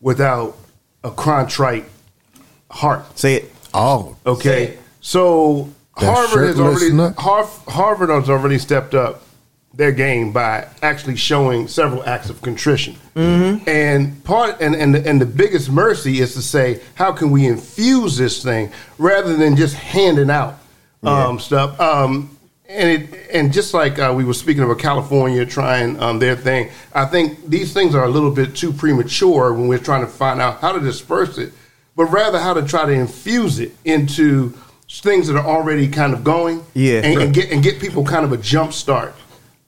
without 0.00 0.56
a 1.02 1.10
contrite 1.10 1.86
heart. 2.70 3.18
Say 3.18 3.34
it. 3.34 3.52
Oh, 3.74 4.16
Okay, 4.26 4.78
so 5.00 5.70
That 6.00 6.06
Harvard 6.14 6.46
has 6.48 6.60
already 6.60 6.92
nut? 6.92 7.14
Harvard 7.18 8.10
has 8.10 8.28
already 8.30 8.58
stepped 8.58 8.94
up 8.94 9.22
their 9.72 9.92
game 9.92 10.32
by 10.32 10.66
actually 10.82 11.16
showing 11.16 11.68
several 11.68 12.02
acts 12.04 12.28
of 12.28 12.42
contrition. 12.42 12.96
Mm-hmm. 13.14 13.68
And 13.68 14.24
part 14.24 14.60
and, 14.60 14.74
and 14.74 14.96
and 14.96 15.20
the 15.20 15.26
biggest 15.26 15.70
mercy 15.70 16.20
is 16.20 16.34
to 16.34 16.42
say, 16.42 16.80
how 16.94 17.12
can 17.12 17.30
we 17.30 17.46
infuse 17.46 18.16
this 18.16 18.42
thing 18.42 18.72
rather 18.98 19.36
than 19.36 19.56
just 19.56 19.74
handing 19.76 20.30
out 20.30 20.58
um, 21.02 21.38
stuff? 21.38 21.78
Um, 21.80 22.36
and 22.68 23.02
it 23.02 23.30
and 23.32 23.52
just 23.52 23.72
like 23.74 23.98
uh, 23.98 24.12
we 24.16 24.24
were 24.24 24.34
speaking 24.34 24.62
about 24.62 24.78
California 24.78 25.46
trying 25.46 26.00
um, 26.00 26.18
their 26.18 26.36
thing, 26.36 26.70
I 26.92 27.04
think 27.04 27.48
these 27.48 27.72
things 27.72 27.94
are 27.94 28.04
a 28.04 28.08
little 28.10 28.30
bit 28.30 28.56
too 28.56 28.72
premature 28.72 29.52
when 29.52 29.68
we're 29.68 29.78
trying 29.78 30.02
to 30.02 30.10
find 30.10 30.40
out 30.40 30.60
how 30.60 30.72
to 30.72 30.80
disperse 30.80 31.38
it, 31.38 31.52
but 31.94 32.06
rather 32.06 32.40
how 32.40 32.54
to 32.54 32.62
try 32.62 32.86
to 32.86 32.92
infuse 32.92 33.60
it 33.60 33.72
into 33.84 34.52
things 34.88 35.28
that 35.28 35.36
are 35.36 35.46
already 35.46 35.86
kind 35.86 36.12
of 36.12 36.24
going, 36.24 36.64
Yeah. 36.74 37.02
and, 37.04 37.22
and 37.22 37.34
get 37.34 37.50
and 37.52 37.62
get 37.62 37.80
people 37.80 38.04
kind 38.04 38.24
of 38.24 38.32
a 38.32 38.36
jump 38.36 38.72
start 38.72 39.14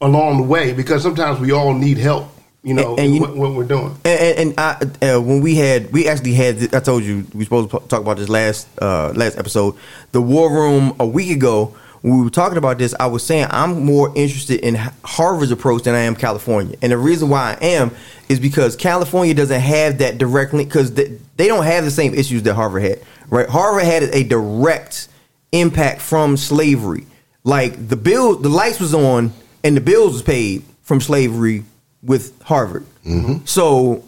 along 0.02 0.36
the 0.38 0.42
way 0.42 0.72
because 0.72 1.02
sometimes 1.02 1.38
we 1.40 1.52
all 1.52 1.72
need 1.72 1.96
help, 1.96 2.28
you 2.62 2.74
know, 2.74 2.90
And- 2.90 2.98
and 3.00 3.14
you- 3.14 3.20
what, 3.22 3.36
what 3.36 3.54
we're 3.54 3.64
doing. 3.64 3.96
And, 4.04 4.38
and, 4.38 4.54
I, 4.58 4.76
uh, 5.06 5.20
when 5.20 5.40
we 5.40 5.54
had, 5.54 5.92
we 5.92 6.08
actually 6.08 6.34
had, 6.34 6.74
I 6.74 6.80
told 6.80 7.04
you 7.04 7.24
we 7.32 7.44
supposed 7.44 7.70
to 7.70 7.78
talk 7.88 8.00
about 8.00 8.16
this 8.18 8.28
last 8.28 8.66
uh, 8.80 9.12
last 9.14 9.38
episode. 9.38 9.76
The 10.10 10.20
war 10.20 10.52
room 10.52 10.94
a 11.00 11.06
week 11.06 11.30
ago. 11.34 11.74
When 12.02 12.16
we 12.18 12.24
were 12.24 12.30
talking 12.30 12.58
about 12.58 12.78
this, 12.78 12.96
I 12.98 13.06
was 13.06 13.24
saying 13.24 13.46
I'm 13.50 13.84
more 13.84 14.12
interested 14.16 14.58
in 14.58 14.74
Harvard's 15.04 15.52
approach 15.52 15.84
than 15.84 15.94
I 15.94 16.00
am 16.00 16.16
California, 16.16 16.76
and 16.82 16.90
the 16.90 16.98
reason 16.98 17.28
why 17.28 17.56
I 17.60 17.64
am 17.64 17.92
is 18.28 18.40
because 18.40 18.74
California 18.74 19.34
doesn't 19.34 19.60
have 19.60 19.98
that 19.98 20.18
direct 20.18 20.52
link 20.52 20.68
because 20.68 20.92
they, 20.94 21.16
they 21.36 21.46
don't 21.46 21.64
have 21.64 21.84
the 21.84 21.92
same 21.92 22.12
issues 22.12 22.42
that 22.42 22.54
Harvard 22.54 22.82
had. 22.82 22.98
Right? 23.30 23.48
Harvard 23.48 23.84
had 23.84 24.02
a 24.02 24.24
direct 24.24 25.06
impact 25.52 26.00
from 26.00 26.36
slavery 26.36 27.06
like 27.44 27.88
the 27.88 27.94
bill, 27.96 28.34
the 28.36 28.48
lights 28.48 28.80
was 28.80 28.94
on, 28.94 29.32
and 29.64 29.76
the 29.76 29.80
bills 29.80 30.12
was 30.12 30.22
paid 30.22 30.62
from 30.82 31.00
slavery 31.00 31.64
with 32.02 32.40
Harvard. 32.42 32.84
Mm-hmm. 33.04 33.44
So 33.44 34.04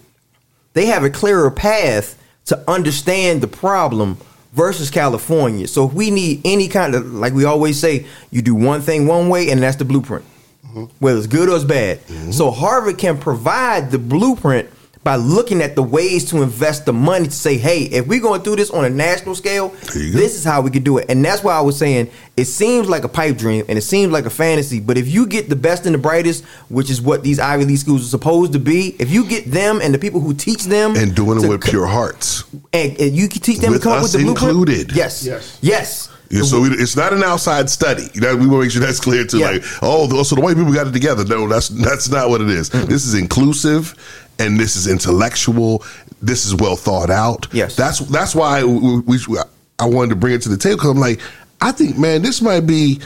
they 0.73 0.87
have 0.87 1.05
a 1.05 1.11
clearer 1.11 1.51
path 1.51 2.21
to 2.47 2.63
understand 2.71 3.41
the 3.41 3.47
problem 3.47 4.19
versus 4.53 4.91
California. 4.91 5.67
So 5.67 5.87
if 5.87 5.93
we 5.95 6.11
need 6.11 6.43
any 6.45 6.69
kind 6.69 6.95
of 6.95 7.13
like 7.13 7.33
we 7.33 7.45
always 7.45 7.79
say, 7.79 8.07
you 8.31 8.43
do 8.43 8.55
one 8.55 8.81
thing 8.81 9.07
one 9.07 9.29
way, 9.29 9.51
and 9.51 9.63
that's 9.63 9.77
the 9.77 9.85
blueprint, 9.85 10.25
mm-hmm. 10.67 10.85
whether 10.99 11.19
it's 11.19 11.27
good 11.27 11.49
or 11.49 11.57
it's 11.57 11.65
bad. 11.65 12.01
Mm-hmm. 12.01 12.33
So 12.33 12.51
Harvard 12.51 12.99
can 12.99 13.19
provide 13.19 13.91
the 13.91 13.99
blueprint 13.99 14.69
by 15.05 15.17
looking 15.17 15.61
at 15.61 15.77
the 15.77 15.83
ways 15.83 16.25
to 16.31 16.43
invest 16.43 16.87
the 16.87 16.93
money 16.93 17.27
to 17.27 17.31
say, 17.31 17.59
hey, 17.59 17.83
if 17.83 18.07
we're 18.07 18.21
going 18.23 18.41
to 18.41 18.45
do 18.45 18.57
this 18.57 18.71
on 18.71 18.87
a 18.87 18.91
national 18.91 19.35
scale, 19.35 19.75
you 19.95 20.13
go. 20.13 20.19
this 20.19 20.35
is 20.35 20.45
how 20.45 20.63
we 20.63 20.71
could 20.71 20.83
do 20.83 20.97
it. 20.97 21.05
And 21.11 21.23
that's 21.23 21.45
why 21.45 21.53
I 21.55 21.61
was 21.61 21.77
saying 21.79 22.11
it 22.39 22.47
seems 22.47 22.89
like 22.89 23.05
a 23.05 23.09
pipe 23.09 23.37
dream 23.37 23.67
and 23.69 23.77
it 23.77 23.83
seems 23.83 24.11
like 24.13 24.25
a 24.25 24.31
fantasy. 24.31 24.81
But 24.81 24.97
if 24.97 25.07
you 25.07 25.27
get 25.27 25.51
the 25.51 25.57
best 25.57 25.85
and 25.85 25.95
the 25.95 25.99
brightest, 25.99 26.45
which 26.71 26.89
is 26.91 27.03
what 27.03 27.23
these 27.23 27.39
Ivy 27.39 27.67
League 27.67 27.79
schools 27.79 28.03
are 28.07 28.09
supposed 28.09 28.55
to 28.55 28.59
be, 28.59 28.97
if 28.99 29.11
you 29.11 29.27
get 29.29 29.45
them 29.51 29.81
and 29.83 29.93
the 29.93 29.99
people 29.99 30.21
who 30.21 30.33
teach 30.33 30.65
them 30.65 30.97
and 30.97 31.15
doing 31.15 31.43
it 31.45 31.49
with 31.49 31.61
co- 31.63 31.71
pure 31.71 31.87
hearts. 31.87 32.45
and, 32.73 32.99
and 32.99 33.15
you 33.15 33.29
can 33.29 33.43
teach 33.43 33.59
them 33.59 33.73
With 33.73 33.83
to 33.83 33.89
come 33.89 33.99
up 33.99 34.03
with 34.03 34.13
the 34.13 34.19
blueprint. 34.23 34.49
included. 34.49 34.97
Yes. 34.97 35.25
Yes. 35.27 35.59
Yes. 35.61 36.11
Yeah, 36.31 36.43
so 36.43 36.63
we, 36.63 36.71
it's 36.71 36.97
not 36.97 37.13
an 37.13 37.23
outside 37.23 37.69
study. 37.71 38.07
You 38.15 38.21
know, 38.23 38.35
we 38.35 38.47
want 38.49 38.63
to 38.63 38.65
make 38.65 38.71
sure 38.73 38.81
that's 38.81 38.99
clear 38.99 39.25
too. 39.25 39.39
Yeah. 39.39 39.51
Like, 39.51 39.63
oh, 39.83 40.07
the- 40.09 40.25
so 40.25 40.35
the 40.35 40.41
white 40.41 40.57
people 40.57 40.73
got 40.73 40.87
it 40.89 40.93
together. 40.93 41.23
No, 41.25 41.47
that's 41.47 41.69
that's 41.69 42.09
not 42.09 42.29
what 42.31 42.41
it 42.41 42.49
is. 42.49 42.71
This 42.71 43.05
is 43.07 43.15
inclusive, 43.15 43.95
and 44.39 44.59
this 44.59 44.77
is 44.77 44.87
intellectual. 44.87 45.85
This 46.23 46.47
is 46.47 46.55
well 46.55 46.77
thought 46.77 47.11
out. 47.11 47.47
Yes. 47.53 47.77
that's 47.77 48.01
that's 48.01 48.35
why 48.35 48.65
we, 48.65 49.01
we, 49.01 49.39
I 49.79 49.87
wanted 49.87 50.11
to 50.11 50.17
bring 50.17 50.35
it 50.35 50.43
to 50.43 50.49
the 50.49 50.57
table. 50.57 50.79
Cause 50.79 50.91
I'm 50.91 50.99
like, 50.99 51.21
I 51.61 51.73
think, 51.73 51.99
man, 51.99 52.23
this 52.23 52.41
might 52.41 52.67
be 52.67 53.01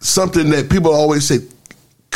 something 0.00 0.50
that 0.50 0.70
people 0.70 0.92
always 0.92 1.26
say 1.26 1.38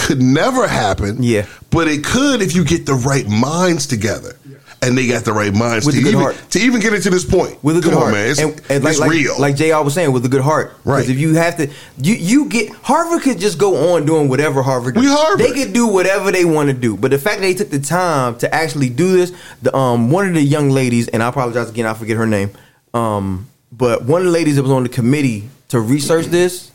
could 0.05 0.21
never 0.23 0.69
happen. 0.69 1.23
Yeah. 1.23 1.47
but 1.71 1.89
it 1.89 2.05
could 2.05 2.43
if 2.43 2.55
you 2.55 2.65
get 2.65 2.87
the 2.87 2.95
right 2.95 3.27
minds 3.29 3.87
together. 3.87 4.37
And 4.83 4.99
they 4.99 5.07
got 5.07 5.25
the 5.25 5.33
right 5.33 5.55
minds 5.55 5.87
With 5.87 5.95
to 5.95 6.01
a 6.03 6.05
good 6.05 6.09
even, 6.11 6.21
heart. 6.21 6.37
to 6.51 6.59
even 6.59 6.79
get 6.83 6.93
it 6.93 7.01
to 7.05 7.11
this 7.11 7.25
point. 7.25 7.57
with 7.65 7.79
a 7.79 7.81
good 7.81 7.93
Come 7.95 8.03
heart, 8.03 8.09
on, 8.09 8.21
man. 8.21 8.29
It's, 8.31 8.39
and, 8.39 8.51
and 8.69 8.85
like, 8.85 8.91
it's 8.91 9.01
like, 9.01 9.11
real. 9.11 9.41
Like 9.41 9.57
Jr. 9.57 9.83
was 9.83 9.95
saying, 9.95 10.13
with 10.13 10.27
a 10.27 10.29
good 10.29 10.43
heart, 10.43 10.75
Right. 10.85 11.09
If 11.09 11.19
you 11.19 11.35
have 11.37 11.57
to, 11.57 11.69
you 11.97 12.15
you 12.17 12.49
get 12.51 12.69
Harvard 12.83 13.23
could 13.23 13.39
just 13.39 13.57
go 13.57 13.95
on 13.95 14.05
doing 14.05 14.29
whatever 14.29 14.63
Harvard. 14.63 14.95
We 14.97 15.07
does. 15.07 15.19
Harvard. 15.19 15.41
They 15.47 15.53
could 15.65 15.73
do 15.73 15.87
whatever 15.87 16.31
they 16.31 16.45
want 16.45 16.69
to 16.69 16.75
do, 16.75 16.99
but 16.99 17.13
the 17.13 17.19
fact 17.19 17.37
that 17.41 17.47
they 17.47 17.55
took 17.55 17.71
the 17.71 17.79
time 17.79 18.37
to 18.41 18.55
actually 18.55 18.91
do 18.91 19.11
this, 19.17 19.33
the 19.63 19.75
um 19.75 20.11
one 20.11 20.29
of 20.29 20.35
the 20.35 20.43
young 20.43 20.69
ladies, 20.69 21.09
and 21.09 21.23
I 21.23 21.29
apologize 21.29 21.71
again, 21.71 21.87
I 21.87 21.95
forget 21.95 22.19
her 22.19 22.27
name, 22.27 22.51
um, 22.93 23.49
but 23.73 24.05
one 24.05 24.21
of 24.21 24.27
the 24.27 24.33
ladies 24.33 24.57
that 24.57 24.63
was 24.65 24.71
on 24.73 24.83
the 24.83 24.91
committee 24.91 25.49
to 25.71 25.81
research 25.81 26.27
this, 26.27 26.71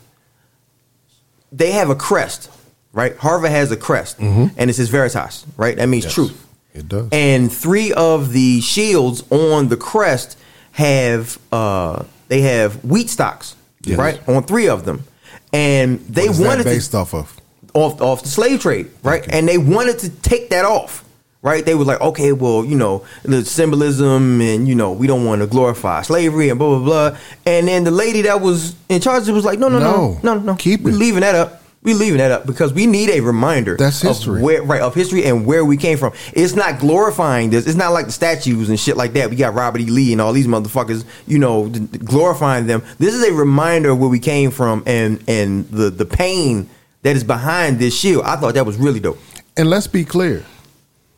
they 1.52 1.70
have 1.72 1.90
a 1.90 1.94
crest, 1.94 2.50
right? 2.92 3.16
Harvard 3.16 3.50
has 3.50 3.70
a 3.70 3.76
crest, 3.76 4.18
and 4.18 4.70
it 4.70 4.74
says 4.74 4.88
Veritas, 4.88 5.44
right? 5.56 5.76
That 5.76 5.86
means 5.88 6.04
Yes, 6.04 6.14
truth. 6.14 6.46
it 6.74 6.88
does. 6.88 7.08
And 7.12 7.52
three 7.52 7.92
of 7.92 8.32
the 8.32 8.60
shields 8.60 9.22
on 9.30 9.68
the 9.68 9.76
crest 9.76 10.36
have 10.72 11.38
uh 11.52 12.04
they 12.28 12.42
have 12.42 12.84
wheat 12.84 13.10
stocks, 13.10 13.56
Yes. 13.82 13.98
right? 13.98 14.20
On 14.28 14.42
three 14.44 14.68
of 14.68 14.84
them. 14.84 15.04
And 15.52 15.98
they 16.08 16.22
What 16.26 16.30
is 16.30 16.38
that 16.38 16.46
wanted 16.46 16.64
based 16.64 16.90
to 16.92 16.98
off 16.98 17.14
of. 17.14 17.36
off 17.74 18.00
off 18.00 18.22
the 18.22 18.28
slave 18.28 18.60
trade, 18.60 18.90
right? 19.02 19.26
And 19.28 19.48
they 19.48 19.58
wanted 19.58 19.98
to 20.00 20.08
take 20.10 20.50
that 20.50 20.64
off. 20.64 21.04
Right, 21.42 21.64
they 21.64 21.74
were 21.74 21.86
like, 21.86 22.02
okay, 22.02 22.32
well, 22.32 22.66
you 22.66 22.76
know, 22.76 23.02
the 23.22 23.42
symbolism, 23.46 24.42
and 24.42 24.68
you 24.68 24.74
know, 24.74 24.92
we 24.92 25.06
don't 25.06 25.24
want 25.24 25.40
to 25.40 25.46
glorify 25.46 26.02
slavery, 26.02 26.50
and 26.50 26.58
blah 26.58 26.78
blah 26.78 26.84
blah. 27.10 27.18
And 27.46 27.66
then 27.66 27.84
the 27.84 27.90
lady 27.90 28.20
that 28.22 28.42
was 28.42 28.74
in 28.90 29.00
charge 29.00 29.26
was 29.26 29.42
like, 29.42 29.58
no, 29.58 29.68
no, 29.70 29.78
no, 29.78 30.18
No. 30.22 30.34
no, 30.34 30.38
no, 30.38 30.54
Keep 30.56 30.82
we 30.82 30.92
it. 30.92 30.96
leaving 30.96 31.20
that 31.22 31.34
up. 31.34 31.59
We 31.82 31.94
leaving 31.94 32.18
that 32.18 32.30
up 32.30 32.46
because 32.46 32.74
we 32.74 32.86
need 32.86 33.08
a 33.08 33.20
reminder. 33.20 33.76
That's 33.76 34.02
of 34.02 34.08
history. 34.08 34.42
where, 34.42 34.62
right? 34.62 34.82
Of 34.82 34.94
history 34.94 35.24
and 35.24 35.46
where 35.46 35.64
we 35.64 35.78
came 35.78 35.96
from. 35.96 36.12
It's 36.34 36.54
not 36.54 36.78
glorifying 36.78 37.48
this. 37.48 37.66
It's 37.66 37.76
not 37.76 37.92
like 37.92 38.04
the 38.04 38.12
statues 38.12 38.68
and 38.68 38.78
shit 38.78 38.98
like 38.98 39.14
that. 39.14 39.30
We 39.30 39.36
got 39.36 39.54
Robert 39.54 39.80
E. 39.80 39.86
Lee 39.86 40.12
and 40.12 40.20
all 40.20 40.34
these 40.34 40.46
motherfuckers, 40.46 41.06
you 41.26 41.38
know, 41.38 41.70
glorifying 41.70 42.66
them. 42.66 42.82
This 42.98 43.14
is 43.14 43.26
a 43.26 43.32
reminder 43.32 43.90
of 43.90 43.98
where 43.98 44.10
we 44.10 44.18
came 44.18 44.50
from 44.50 44.82
and 44.84 45.24
and 45.26 45.66
the 45.70 45.88
the 45.88 46.04
pain 46.04 46.68
that 47.02 47.16
is 47.16 47.24
behind 47.24 47.78
this 47.78 47.98
shield. 47.98 48.24
I 48.24 48.36
thought 48.36 48.54
that 48.54 48.66
was 48.66 48.76
really 48.76 49.00
dope. 49.00 49.18
And 49.56 49.70
let's 49.70 49.86
be 49.86 50.04
clear 50.04 50.44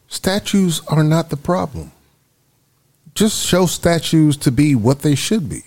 statues 0.06 0.80
are 0.86 1.02
not 1.02 1.30
the 1.30 1.36
problem. 1.36 1.90
Just 3.14 3.44
show 3.44 3.66
statues 3.66 4.36
to 4.38 4.52
be 4.52 4.74
what 4.76 5.00
they 5.00 5.16
should 5.16 5.48
be. 5.48 5.62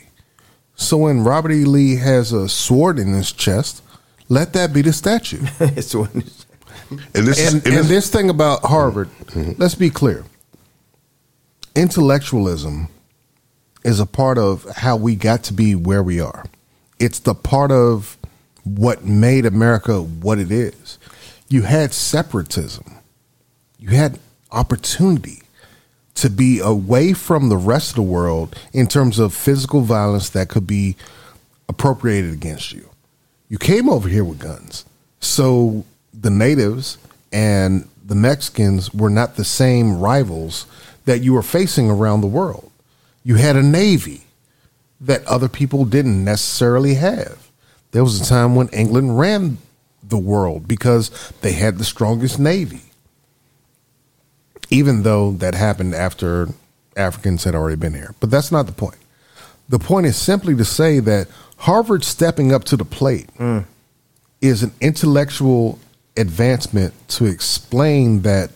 So 0.76 0.98
when 0.98 1.24
Robert 1.24 1.52
E. 1.52 1.66
Lee 1.66 1.98
has 1.98 2.32
a 2.32 2.48
sword 2.50 2.98
in 2.98 3.14
his 3.14 3.32
chest, 3.32 3.82
let 4.30 4.54
that 4.54 4.74
be 4.74 4.82
the 4.82 4.94
statue. 4.94 5.46
It's 5.60 5.94
one- 5.94 6.24
and 6.92 7.28
this 7.28 7.40
and, 7.40 7.48
is, 7.48 7.54
and 7.54 7.68
and 7.68 7.74
this, 7.78 7.88
this 7.88 8.10
thing 8.10 8.30
about 8.30 8.64
Harvard, 8.64 9.10
mm-hmm. 9.26 9.54
let's 9.58 9.76
be 9.76 9.90
clear. 9.90 10.24
Intellectualism 11.76 12.88
is 13.84 14.00
a 14.00 14.06
part 14.06 14.38
of 14.38 14.66
how 14.78 14.96
we 14.96 15.16
got 15.16 15.44
to 15.44 15.54
be 15.54 15.76
where 15.76 16.04
we 16.04 16.20
are. 16.20 16.46
It's 17.00 17.20
the 17.20 17.36
part 17.36 17.72
of 17.72 18.18
what 18.64 19.04
made 19.04 19.46
America 19.46 20.02
what 20.02 20.40
it 20.40 20.52
is. 20.52 20.98
You 21.50 21.64
had 21.64 21.94
separatism. 21.94 23.00
You 23.78 23.90
had 23.90 24.20
opportunity 24.52 25.44
to 26.16 26.30
be 26.30 26.60
away 26.60 27.14
from 27.14 27.50
the 27.50 27.58
rest 27.58 27.92
of 27.92 27.96
the 27.96 28.02
world 28.02 28.58
in 28.74 28.88
terms 28.88 29.20
of 29.20 29.34
physical 29.34 29.82
violence 29.82 30.30
that 30.30 30.50
could 30.50 30.66
be 30.66 30.96
appropriated 31.68 32.34
against 32.34 32.72
you. 32.72 32.90
You 33.50 33.58
came 33.58 33.90
over 33.90 34.10
here 34.10 34.24
with 34.24 34.40
guns. 34.40 34.86
So 35.20 35.86
the 36.14 36.30
natives 36.30 36.98
and 37.32 37.88
the 38.06 38.16
Mexicans 38.16 38.94
were 38.94 39.10
not 39.10 39.36
the 39.36 39.44
same 39.44 40.00
rivals 40.00 40.66
that 41.06 41.20
you 41.20 41.34
were 41.34 41.44
facing 41.44 41.90
around 41.90 42.22
the 42.22 42.28
world. 42.28 42.72
You 43.24 43.36
had 43.36 43.56
a 43.56 43.64
navy 43.64 44.22
that 45.02 45.26
other 45.26 45.50
people 45.50 45.86
didn't 45.86 46.24
necessarily 46.24 46.96
have. 46.96 47.50
There 47.92 48.04
was 48.04 48.20
a 48.20 48.26
time 48.26 48.56
when 48.56 48.68
England 48.70 49.20
ran 49.20 49.58
the 50.04 50.18
world 50.18 50.68
because 50.68 51.10
they 51.42 51.54
had 51.54 51.78
the 51.78 51.84
strongest 51.84 52.40
navy. 52.40 52.82
Even 54.70 55.04
though 55.04 55.32
that 55.34 55.56
happened 55.56 55.94
after 55.94 56.50
Africans 56.98 57.44
had 57.44 57.56
already 57.56 57.76
been 57.76 57.94
here. 57.94 58.16
But 58.20 58.32
that's 58.32 58.52
not 58.52 58.66
the 58.66 58.72
point. 58.72 58.98
The 59.68 59.80
point 59.80 60.06
is 60.06 60.16
simply 60.16 60.56
to 60.56 60.66
say 60.66 61.00
that 61.00 61.28
Harvard 61.58 62.04
stepping 62.04 62.52
up 62.54 62.64
to 62.66 62.78
the 62.78 62.86
plate 62.86 63.28
mm. 63.38 63.66
is 64.42 64.64
an 64.64 64.72
intellectual 64.82 65.80
advancement 66.18 66.94
to 67.10 67.26
explain 67.26 68.22
that 68.22 68.52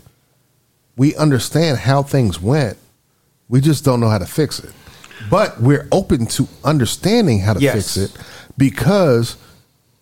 we 0.95 1.15
understand 1.15 1.79
how 1.79 2.03
things 2.03 2.41
went. 2.41 2.77
We 3.47 3.61
just 3.61 3.83
don't 3.85 3.99
know 3.99 4.09
how 4.09 4.17
to 4.17 4.25
fix 4.25 4.59
it. 4.59 4.71
But 5.29 5.59
we're 5.59 5.87
open 5.91 6.27
to 6.27 6.47
understanding 6.63 7.39
how 7.39 7.53
to 7.53 7.59
Yes. 7.59 7.95
fix 7.95 7.97
it 7.97 8.17
because 8.57 9.35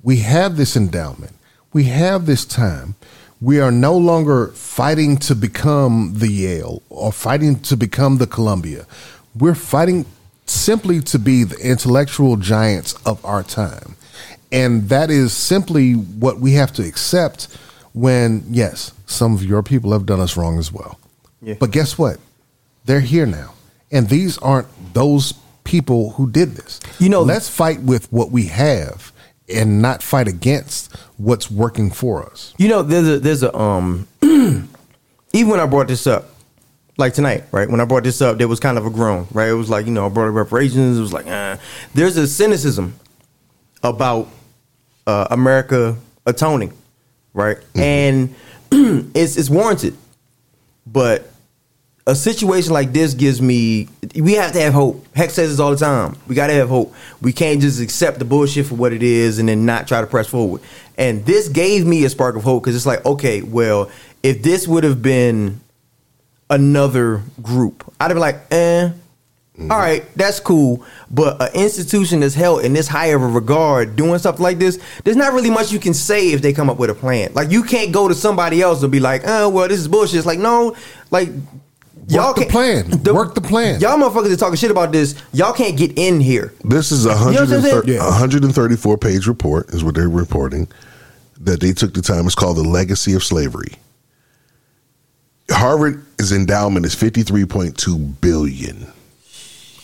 we 0.02 0.18
have 0.18 0.58
this 0.58 0.76
endowment. 0.76 1.34
We 1.74 1.86
have 1.86 2.26
this 2.26 2.46
time. 2.46 2.96
We 3.40 3.60
are 3.60 3.72
no 3.72 3.96
longer 3.96 4.48
fighting 4.48 5.18
to 5.18 5.36
become 5.36 6.14
the 6.18 6.32
Yale 6.32 6.82
or 6.90 7.12
fighting 7.12 7.60
to 7.62 7.78
become 7.78 8.18
the 8.18 8.28
Columbia. 8.28 8.86
We're 9.38 9.56
fighting 9.56 10.06
simply 10.50 11.02
to 11.02 11.20
be 11.20 11.44
the 11.44 11.58
intellectual 11.58 12.38
giants 12.38 12.94
of 13.06 13.24
our 13.26 13.44
time. 13.44 13.96
And 14.52 14.90
that 14.90 15.12
is 15.12 15.34
simply 15.34 15.94
what 15.94 16.40
we 16.40 16.54
have 16.54 16.72
to 16.74 16.88
accept 16.88 17.48
when, 17.94 18.44
yes, 18.50 18.94
some 19.06 19.34
of 19.34 19.44
your 19.44 19.62
people 19.64 19.92
have 19.92 20.06
done 20.06 20.20
us 20.20 20.38
wrong 20.38 20.58
as 20.58 20.72
well. 20.72 21.00
Yeah. 21.42 21.56
But 21.60 21.72
guess 21.72 21.98
what? 21.98 22.20
They're 22.86 23.02
here 23.02 23.26
now. 23.26 23.54
And 23.92 24.08
these 24.10 24.38
aren't 24.38 24.68
those 24.94 25.34
people 25.64 26.12
who 26.12 26.30
did 26.30 26.52
this. 26.56 26.80
You 27.00 27.10
know- 27.10 27.24
let's 27.24 27.50
fight 27.50 27.82
with 27.82 28.12
what 28.12 28.32
we 28.32 28.46
have 28.48 29.12
and 29.54 29.82
not 29.82 30.02
fight 30.04 30.28
against 30.28 30.96
what's 31.18 31.50
working 31.52 31.90
for 31.92 32.24
us. 32.26 32.54
You 32.58 32.68
know, 32.70 32.84
there's 32.84 33.08
a 33.08 33.20
there's 33.20 33.44
a 33.44 33.58
um 33.58 34.08
even 34.22 34.68
when 35.50 35.60
I 35.60 35.66
brought 35.66 35.88
this 35.88 36.06
up, 36.08 36.30
like 36.98 37.14
tonight, 37.14 37.44
right? 37.52 37.70
When 37.70 37.80
I 37.80 37.86
brought 37.86 38.04
this 38.04 38.22
up, 38.22 38.38
there 38.38 38.48
was 38.48 38.60
kind 38.60 38.78
of 38.78 38.86
a 38.86 38.90
groan, 38.90 39.28
right? 39.32 39.50
It 39.50 39.54
was 39.54 39.70
like, 39.70 39.86
you 39.86 39.92
know, 39.92 40.06
I 40.08 40.10
brought 40.10 40.30
up 40.30 40.36
reparations, 40.36 40.98
it 40.98 41.02
was 41.02 41.14
like, 41.14 41.28
uh 41.28 41.58
there's 41.94 42.18
a 42.18 42.28
cynicism 42.28 42.96
about 43.84 44.28
uh 45.06 45.28
America 45.32 45.96
atoning, 46.26 46.74
right? 47.34 47.58
And 47.76 48.36
it's 48.72 49.38
it's 49.38 49.50
warranted. 49.50 49.96
But 50.86 51.30
a 52.08 52.16
situation 52.16 52.72
like 52.72 52.94
this 52.94 53.14
gives 53.14 53.42
me 53.42 53.90
we 54.16 54.34
have 54.34 54.54
to 54.54 54.62
have 54.62 54.74
hope. 54.74 55.06
Hex 55.16 55.34
says 55.34 55.52
this 55.52 55.60
all 55.60 55.72
the 55.72 55.78
time. 55.78 56.16
We 56.28 56.36
gotta 56.36 56.54
have 56.54 56.70
hope. 56.70 56.96
We 57.22 57.34
can't 57.34 57.62
just 57.62 57.82
accept 57.82 58.20
the 58.20 58.26
bullshit 58.26 58.66
for 58.66 58.76
what 58.76 58.94
it 58.94 59.04
is 59.04 59.38
and 59.38 59.50
then 59.50 59.66
not 59.66 59.88
try 59.88 60.02
to 60.02 60.08
press 60.08 60.28
forward. 60.28 60.62
And 60.98 61.26
this 61.26 61.48
gave 61.48 61.86
me 61.86 62.06
a 62.06 62.10
spark 62.10 62.36
of 62.36 62.44
hope 62.44 62.64
because 62.64 62.76
it's 62.76 62.86
like, 62.86 63.06
okay, 63.06 63.42
well, 63.42 63.92
if 64.24 64.42
this 64.42 64.68
would 64.68 64.84
have 64.84 65.02
been 65.02 65.60
another 66.50 67.22
group, 67.42 67.84
I'd 68.00 68.14
be 68.14 68.20
like, 68.20 68.38
eh, 68.52 68.90
All 69.60 69.68
right, 69.68 70.06
that's 70.16 70.40
cool. 70.40 70.86
But 71.10 71.42
an 71.42 71.50
institution 71.62 72.20
that's 72.20 72.36
held 72.36 72.64
in 72.64 72.74
this 72.74 72.88
high 72.88 73.08
of 73.08 73.24
a 73.24 73.28
regard 73.28 73.96
doing 73.96 74.20
something 74.20 74.44
like 74.44 74.60
this, 74.60 74.80
there's 75.04 75.18
not 75.18 75.34
really 75.34 75.50
much 75.50 75.72
you 75.72 75.80
can 75.80 75.96
say 75.96 76.32
if 76.32 76.44
they 76.44 76.54
come 76.54 76.70
up 76.70 76.78
with 76.78 76.92
a 76.92 76.94
plan. 76.94 77.34
Like 77.34 77.50
you 77.50 77.64
can't 77.64 77.92
go 77.92 78.08
to 78.08 78.14
somebody 78.14 78.62
else 78.62 78.84
and 78.84 78.92
be 78.92 79.00
like, 79.00 79.24
oh 79.26 79.50
well, 79.50 79.68
this 79.68 79.80
is 79.80 79.88
bullshit. 79.88 80.18
It's 80.18 80.28
like, 80.28 80.38
no, 80.38 80.76
like 81.10 81.30
y'all 82.08 82.36
the 82.36 82.42
can't 82.42 82.52
plan. 82.52 83.04
Work 83.16 83.34
the 83.34 83.42
plan. 83.42 83.80
Y'all 83.82 83.98
motherfuckers 83.98 84.32
are 84.32 84.38
talking 84.38 84.58
shit 84.58 84.70
about 84.70 84.92
this. 84.92 85.16
Y'all 85.34 85.54
can't 85.54 85.76
get 85.76 85.98
in 85.98 86.20
here. 86.20 86.54
This 86.64 86.92
is 86.92 87.06
a 87.06 87.10
know 87.10 87.16
what 87.16 87.26
I'm 87.26 87.50
130 87.50 87.88
saying? 87.88 88.00
a 88.00 88.04
134 88.04 88.98
page 89.00 89.26
report 89.26 89.70
is 89.72 89.84
what 89.84 89.96
they're 89.96 90.08
reporting 90.08 90.68
that 91.42 91.62
they 91.62 91.74
took 91.74 91.96
the 91.96 92.02
time. 92.04 92.28
It's 92.28 92.36
called 92.36 92.58
the 92.58 92.64
legacy 92.64 93.14
of 93.16 93.24
slavery. 93.24 93.74
Harvard's 95.50 96.32
endowment 96.32 96.86
is 96.86 96.96
53.2 96.96 98.22
billion. 98.22 98.88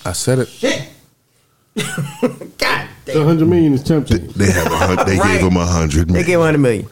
I 0.05 0.11
said 0.11 0.39
it. 0.39 0.49
God 2.57 2.88
So 3.05 3.14
damn. 3.14 3.18
100 3.26 3.47
million 3.47 3.74
is 3.74 3.84
chump 3.84 4.07
change. 4.07 4.34
They 4.34 4.51
have 4.51 4.68
a 4.72 4.78
hun- 4.78 5.05
they 5.07 5.18
Right. 5.18 5.34
gave 5.34 5.41
them 5.41 5.57
a 5.57 5.66
hundred. 5.66 6.09
They 6.09 6.24
gave 6.24 6.39
100 6.39 6.57
million. 6.59 6.88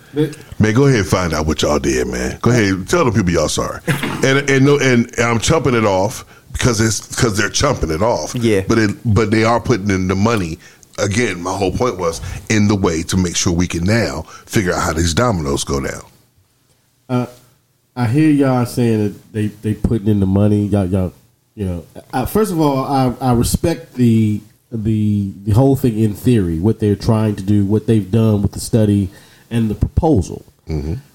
Man, 0.59 0.73
go 0.73 0.85
ahead 0.87 0.99
and 0.99 1.07
find 1.07 1.33
out 1.33 1.45
what 1.45 1.61
y'all 1.61 1.79
did, 1.79 2.07
man. 2.07 2.39
Go 2.41 2.51
ahead, 2.51 2.87
tell 2.87 3.05
the 3.05 3.11
people 3.11 3.31
y'all 3.31 3.49
sorry. 3.49 3.79
And 4.23 4.49
and 4.49 4.65
no, 4.65 4.77
and, 4.79 5.05
and 5.17 5.25
I'm 5.25 5.39
chumping 5.39 5.73
it 5.73 5.83
off 5.85 6.25
because 6.53 6.79
it's 6.79 7.07
because 7.07 7.35
they're 7.37 7.49
chumping 7.49 7.89
it 7.91 8.01
off. 8.03 8.35
Yeah. 8.35 8.61
but 8.67 8.77
it 8.77 8.91
but 9.05 9.31
they 9.31 9.43
are 9.43 9.59
putting 9.59 9.89
in 9.89 10.07
the 10.07 10.15
money. 10.15 10.59
Again, 10.99 11.41
my 11.41 11.55
whole 11.55 11.71
point 11.71 11.97
was 11.97 12.21
in 12.49 12.67
the 12.67 12.75
way 12.75 13.01
to 13.03 13.17
make 13.17 13.35
sure 13.35 13.51
we 13.53 13.67
can 13.67 13.83
now 13.83 14.21
figure 14.45 14.73
out 14.73 14.83
how 14.83 14.93
these 14.93 15.13
dominoes 15.15 15.63
go 15.63 15.79
down. 15.79 16.01
Uh, 17.09 17.25
I 17.95 18.07
hear 18.07 18.29
y'all 18.29 18.65
saying 18.65 19.03
that 19.03 19.33
they 19.33 19.47
they 19.47 19.73
putting 19.73 20.07
in 20.07 20.19
the 20.19 20.25
money. 20.25 20.65
Y'all, 20.67 20.85
y'all, 20.85 21.13
you 21.55 21.65
know. 21.65 21.85
I, 22.13 22.25
first 22.25 22.51
of 22.51 22.59
all, 22.61 22.77
I, 22.85 23.13
I 23.19 23.33
respect 23.33 23.95
the 23.95 24.41
the 24.71 25.33
the 25.43 25.51
whole 25.51 25.75
thing 25.75 25.99
in 25.99 26.13
theory, 26.13 26.59
what 26.59 26.79
they're 26.79 26.95
trying 26.95 27.35
to 27.35 27.43
do, 27.43 27.65
what 27.65 27.87
they've 27.87 28.09
done 28.09 28.41
with 28.41 28.53
the 28.53 28.59
study 28.61 29.09
and 29.49 29.69
the 29.69 29.75
proposal. 29.75 30.45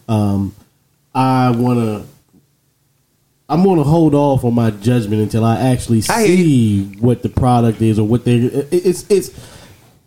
Um, 0.09 0.55
I 1.15 1.51
want 1.51 1.79
to. 1.79 2.07
I'm 3.49 3.63
going 3.63 3.79
to 3.79 3.85
hold 3.85 4.13
off 4.15 4.45
on 4.45 4.55
my 4.55 4.71
judgment 4.73 5.23
until 5.23 5.45
I 5.45 5.57
actually 5.71 5.99
I 6.11 6.27
see 6.27 6.85
what 6.99 7.23
the 7.23 7.29
product 7.29 7.81
is 7.81 7.99
or 7.99 8.07
what 8.07 8.25
they. 8.25 8.37
it- 8.37 8.69
It's 8.73 9.07
it's. 9.11 9.31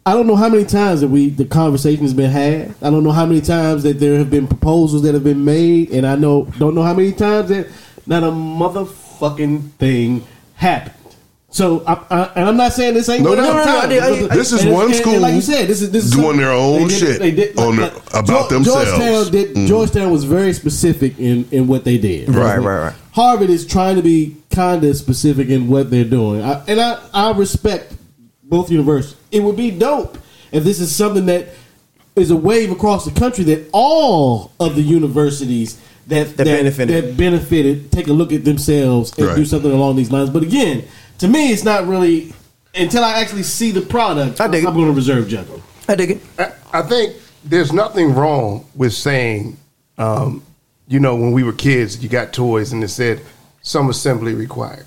I 0.09 0.13
don't 0.13 0.25
know 0.25 0.35
how 0.35 0.49
many 0.49 0.65
times 0.65 1.01
that 1.01 1.07
we 1.09 1.29
the 1.29 1.45
conversation 1.45 2.01
has 2.01 2.15
been 2.15 2.31
had. 2.31 2.73
I 2.81 2.89
don't 2.89 3.03
know 3.03 3.11
how 3.11 3.27
many 3.27 3.41
times 3.41 3.83
that 3.83 3.99
there 3.99 4.17
have 4.17 4.31
been 4.31 4.47
proposals 4.47 5.03
that 5.03 5.13
have 5.13 5.23
been 5.23 5.45
made, 5.45 5.91
and 5.91 6.03
I 6.07 6.15
know 6.15 6.45
don't 6.57 6.73
know 6.73 6.81
how 6.81 6.95
many 6.95 7.11
times 7.11 7.49
that 7.49 7.67
not 8.07 8.23
a 8.23 8.31
motherfucking 8.31 9.69
thing 9.73 10.23
happened. 10.55 10.95
So, 11.51 11.83
I, 11.85 11.93
I, 12.09 12.23
and 12.35 12.49
I'm 12.49 12.57
not 12.57 12.73
saying 12.73 12.95
this 12.95 13.07
ain't 13.09 13.23
No, 13.23 13.35
going 13.35 13.43
no, 13.43 13.53
no, 13.53 13.65
no, 13.65 13.77
I 13.79 13.87
did- 13.87 14.03
I 14.03 14.09
did- 14.19 14.31
This 14.31 14.51
is 14.51 14.65
one 14.65 14.85
and- 14.85 14.93
and 14.93 14.95
school 14.95 15.19
like 15.19 15.33
you 15.35 15.41
said, 15.41 15.67
this 15.67 15.81
is 15.83 15.91
this 15.91 16.05
is 16.05 16.11
doing 16.11 16.23
something- 16.23 16.39
their 16.41 16.51
own 16.53 16.87
they 16.87 16.93
shit 16.95 17.57
on 17.59 17.75
their- 17.75 17.91
about 18.13 18.49
themselves. 18.49 18.85
Georgetown 18.89 19.31
did. 19.31 19.55
Mhm. 19.55 19.67
Georgetown 19.67 20.11
was 20.11 20.23
very 20.23 20.53
specific 20.53 21.19
in 21.19 21.45
in 21.51 21.67
what 21.67 21.85
they 21.85 21.97
did. 21.99 22.33
Right, 22.33 22.57
right, 22.57 22.81
right. 22.85 22.93
Harvard 23.11 23.49
is 23.51 23.63
trying 23.65 23.95
to 23.95 24.01
be 24.01 24.37
kind 24.51 24.83
of 24.83 24.95
specific 24.97 25.49
in 25.49 25.67
what 25.69 25.91
they're 25.91 26.03
doing, 26.03 26.41
I, 26.43 26.61
and 26.67 26.81
I 26.81 26.97
I 27.13 27.31
respect 27.31 27.93
both 28.49 28.71
universities. 28.71 29.17
It 29.31 29.41
would 29.43 29.55
be 29.55 29.71
dope 29.71 30.17
if 30.51 30.63
this 30.63 30.79
is 30.79 30.93
something 30.95 31.25
that 31.27 31.49
is 32.15 32.31
a 32.31 32.35
wave 32.35 32.71
across 32.71 33.05
the 33.05 33.11
country 33.11 33.43
that 33.45 33.69
all 33.71 34.51
of 34.59 34.75
the 34.75 34.81
universities 34.81 35.79
that 36.07 36.35
That 36.37 36.45
benefited. 36.45 36.89
that 37.03 37.17
benefited 37.17 37.91
take 37.91 38.07
a 38.07 38.13
look 38.13 38.33
at 38.33 38.43
themselves 38.43 39.13
and 39.17 39.27
Right. 39.27 39.35
do 39.35 39.45
something 39.45 39.71
along 39.71 39.95
these 39.95 40.11
lines. 40.11 40.29
But 40.31 40.43
again, 40.43 40.83
to 41.19 41.27
me, 41.27 41.51
it's 41.51 41.63
not 41.63 41.87
really 41.87 42.33
until 42.75 43.03
I 43.03 43.19
actually 43.21 43.43
see 43.43 43.71
the 43.71 43.81
product. 43.81 44.41
I 44.41 44.47
dig 44.47 44.63
it. 44.63 44.67
I'm 44.67 44.73
going 44.73 44.87
to 44.87 44.91
reserve 44.93 45.27
judgment. 45.27 45.61
I 45.87 45.95
dig 45.95 46.11
it. 46.11 46.21
I, 46.37 46.51
I 46.73 46.81
think 46.81 47.15
there's 47.45 47.71
nothing 47.71 48.13
wrong 48.15 48.65
with 48.75 48.93
saying, 48.93 49.57
um, 49.97 50.41
you 50.87 50.99
know, 50.99 51.15
when 51.15 51.31
we 51.31 51.43
were 51.43 51.53
kids, 51.53 52.01
you 52.01 52.09
got 52.09 52.33
toys 52.33 52.73
and 52.73 52.83
it 52.83 52.89
said 52.89 53.21
some 53.61 53.89
assembly 53.89 54.33
required. 54.33 54.85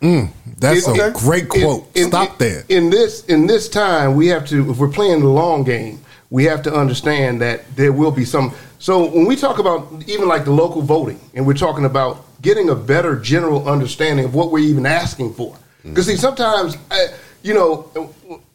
That's 0.00 0.86
In- 0.88 1.00
a 1.00 1.10
great 1.10 1.48
quote. 1.48 1.96
Stop 1.96 2.38
there. 2.38 2.64
In 2.68 2.90
this 2.90 3.24
in 3.26 3.46
this 3.46 3.68
time, 3.68 4.14
we 4.14 4.28
have 4.28 4.46
to 4.46 4.70
if 4.70 4.78
we're 4.78 4.88
playing 4.88 5.20
the 5.20 5.28
long 5.28 5.64
game, 5.64 6.00
we 6.30 6.44
have 6.44 6.62
to 6.62 6.74
understand 6.74 7.40
that 7.40 7.64
there 7.76 7.92
will 7.92 8.10
be 8.10 8.24
some. 8.24 8.52
So 8.78 9.06
when 9.06 9.26
we 9.26 9.36
talk 9.36 9.58
about 9.58 9.88
even 10.06 10.28
like 10.28 10.44
the 10.44 10.52
local 10.52 10.82
voting, 10.82 11.20
and 11.34 11.46
we're 11.46 11.54
talking 11.54 11.84
about 11.84 12.24
getting 12.42 12.70
a 12.70 12.74
better 12.74 13.16
general 13.16 13.68
understanding 13.68 14.24
of 14.24 14.34
what 14.34 14.50
we're 14.52 14.60
even 14.60 14.86
asking 14.86 15.34
for, 15.34 15.56
because 15.82 16.06
see 16.06 16.16
sometimes, 16.16 16.76
uh, 16.90 16.96
you 17.42 17.54
know, 17.54 18.12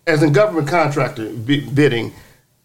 as 0.08 0.24
a 0.24 0.30
government 0.30 0.68
contractor 0.68 1.30
bi- 1.32 1.66
bidding. 1.74 2.14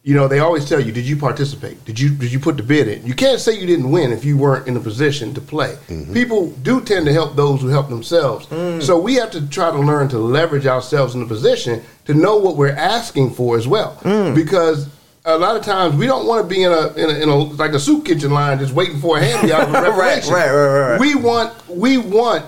You 0.08 0.14
know, 0.14 0.26
they 0.26 0.38
always 0.38 0.66
tell 0.66 0.80
you, 0.80 0.90
"Did 0.90 1.04
you 1.04 1.18
participate? 1.18 1.84
Did 1.84 2.00
you 2.00 2.08
did 2.08 2.32
you 2.32 2.40
put 2.40 2.56
the 2.56 2.62
bid 2.62 2.88
in?" 2.88 3.06
You 3.06 3.12
can't 3.12 3.38
say 3.38 3.52
you 3.60 3.66
didn't 3.66 3.90
win 3.90 4.10
if 4.10 4.24
you 4.24 4.38
weren't 4.38 4.66
in 4.66 4.74
a 4.74 4.80
position 4.80 5.34
to 5.34 5.40
play. 5.42 5.76
Mm-hmm. 5.88 6.14
People 6.14 6.50
do 6.62 6.80
tend 6.80 7.04
to 7.04 7.12
help 7.12 7.36
those 7.36 7.60
who 7.60 7.68
help 7.68 7.90
themselves. 7.90 8.46
Mm. 8.46 8.82
So 8.82 8.98
we 8.98 9.16
have 9.16 9.30
to 9.32 9.46
try 9.50 9.70
to 9.70 9.78
learn 9.78 10.08
to 10.08 10.18
leverage 10.18 10.66
ourselves 10.66 11.14
in 11.14 11.20
a 11.20 11.26
position 11.26 11.82
to 12.06 12.14
know 12.14 12.38
what 12.38 12.56
we're 12.56 12.74
asking 12.74 13.34
for 13.34 13.58
as 13.58 13.68
well, 13.68 13.98
mm. 14.00 14.34
because 14.34 14.88
a 15.26 15.36
lot 15.36 15.56
of 15.56 15.62
times 15.62 15.94
we 15.94 16.06
don't 16.06 16.26
want 16.26 16.42
to 16.42 16.48
be 16.48 16.62
in 16.62 16.72
a, 16.72 16.86
in 16.94 17.10
a 17.10 17.22
in 17.24 17.28
a 17.28 17.36
like 17.36 17.72
a 17.72 17.78
soup 17.78 18.06
kitchen 18.06 18.30
line 18.30 18.58
just 18.58 18.72
waiting 18.72 18.98
for 18.98 19.18
a 19.18 19.22
hand 19.22 19.50
out 19.50 19.68
of 19.68 19.74
a 19.74 19.90
Right, 20.30 20.50
right, 20.50 20.68
right, 20.70 20.90
right. 20.92 21.00
We 21.00 21.16
want 21.16 21.52
we 21.68 21.98
want 21.98 22.46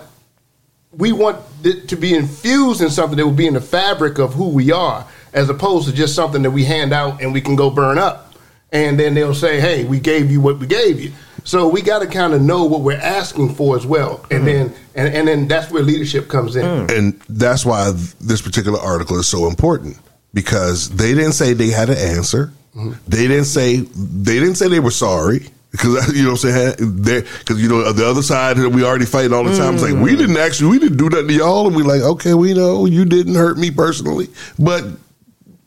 we 0.97 1.13
want 1.13 1.37
it 1.63 1.89
to 1.89 1.97
be 1.97 2.15
infused 2.15 2.81
in 2.81 2.89
something 2.89 3.19
that 3.19 3.27
will 3.27 3.33
be 3.33 3.47
in 3.47 3.55
the 3.55 3.61
fabric 3.61 4.19
of 4.19 4.33
who 4.33 4.49
we 4.49 4.73
are, 4.73 5.07
as 5.33 5.49
opposed 5.49 5.89
to 5.89 5.95
just 5.95 6.15
something 6.15 6.43
that 6.43 6.51
we 6.51 6.65
hand 6.65 6.93
out 6.93 7.23
and 7.23 7.33
we 7.33 7.41
can 7.41 7.57
go 7.57 7.71
burn 7.71 7.99
up. 7.99 8.35
And 8.73 8.99
then 8.99 9.15
they'll 9.15 9.35
say, 9.35 9.61
"Hey, 9.61 9.85
we 9.85 9.99
gave 9.99 10.31
you 10.31 10.41
what 10.41 10.59
we 10.59 10.67
gave 10.67 11.01
you." 11.01 11.13
So 11.45 11.69
we 11.69 11.83
got 11.83 12.01
to 12.01 12.07
kind 12.07 12.35
of 12.35 12.43
know 12.43 12.65
what 12.65 12.83
we're 12.83 13.01
asking 13.01 13.55
for 13.55 13.77
as 13.77 13.85
well, 13.85 14.25
and 14.31 14.47
then 14.47 14.73
and, 14.95 15.13
and 15.13 15.27
then 15.27 15.49
that's 15.49 15.73
where 15.73 15.83
leadership 15.83 16.29
comes 16.29 16.55
in. 16.55 16.65
Hmm. 16.65 16.91
And 16.91 17.21
that's 17.29 17.65
why 17.67 17.91
this 18.21 18.41
particular 18.41 18.79
article 18.79 19.19
is 19.19 19.27
so 19.27 19.49
important 19.49 19.99
because 20.35 20.91
they 20.91 21.15
didn't 21.15 21.33
say 21.33 21.53
they 21.53 21.71
had 21.71 21.91
an 21.91 21.99
answer. 21.99 22.53
Mm-hmm. 22.77 22.93
They 23.09 23.27
didn't 23.27 23.47
say 23.47 23.79
they 23.79 24.39
didn't 24.39 24.55
say 24.55 24.69
they 24.69 24.81
were 24.81 24.91
sorry 24.91 25.49
because 25.73 26.15
you 26.15 26.23
know 26.23 26.33
what 26.33 26.45
I'm 26.45 26.77
saying 26.77 27.03
because 27.03 27.61
you 27.61 27.69
know 27.69 27.93
the 27.93 28.07
other 28.07 28.23
side 28.23 28.57
that 28.59 28.71
we 28.71 28.85
already 28.85 29.07
fight 29.07 29.33
all 29.33 29.45
the 29.45 29.57
time. 29.57 29.75
It's 29.75 29.83
like 29.83 29.95
we 29.95 30.13
mm. 30.13 30.19
didn't 30.19 30.37
actually 30.37 30.71
we 30.71 30.79
didn't 30.79 30.99
do 30.99 31.09
nothing 31.09 31.29
to 31.29 31.35
y'all, 31.35 31.67
and 31.67 31.75
we 31.75 31.83
like 31.83 32.03
okay 32.03 32.35
we 32.35 32.55
know 32.55 32.87
you 32.87 33.05
didn't 33.05 33.35
hurt 33.35 33.59
me 33.59 33.71
personally, 33.71 34.29
but 34.59 34.85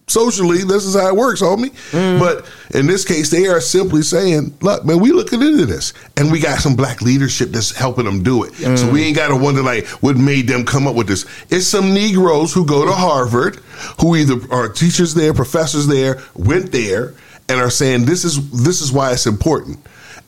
socially 0.08 0.60
this 0.64 0.86
is 0.86 0.96
how 0.96 1.08
it 1.08 1.16
works, 1.16 1.42
homie. 1.42 1.72
Mm-hmm. 1.92 2.20
But 2.20 2.50
in 2.78 2.88
this 2.88 3.06
case, 3.06 3.30
they 3.30 3.48
are 3.48 3.62
simply 3.62 4.02
saying, 4.02 4.56
look, 4.62 4.86
man, 4.86 5.00
we 5.00 5.12
looking 5.12 5.42
into 5.42 5.66
this, 5.66 5.94
and 6.18 6.32
we 6.32 6.40
got 6.40 6.60
some 6.60 6.76
black 6.76 7.02
leadership 7.02 7.50
that's 7.50 7.76
helping 7.76 8.06
them 8.06 8.24
do 8.24 8.44
it. 8.44 8.54
So 8.54 8.88
mm. 8.88 8.94
we 8.94 9.04
ain't 9.04 9.16
got 9.16 9.30
to 9.30 9.36
wonder 9.36 9.62
like 9.62 9.88
what 10.02 10.18
made 10.18 10.48
them 10.48 10.66
come 10.66 10.88
up 10.88 10.96
with 10.96 11.08
this. 11.08 11.26
It's 11.50 11.68
some 11.68 11.94
Negroes 11.94 12.54
who 12.54 12.66
go 12.66 12.86
to 12.86 12.92
Harvard, 12.92 13.58
who 14.00 14.16
either 14.16 14.36
are 14.52 14.70
teachers 14.70 15.14
there, 15.14 15.34
professors 15.34 15.88
there, 15.88 16.22
went 16.36 16.72
there, 16.72 17.14
and 17.50 17.60
are 17.60 17.70
saying 17.70 18.06
this 18.06 18.24
is 18.24 18.64
this 18.64 18.82
is 18.82 18.92
why 18.92 19.12
it's 19.12 19.26
important. 19.26 19.80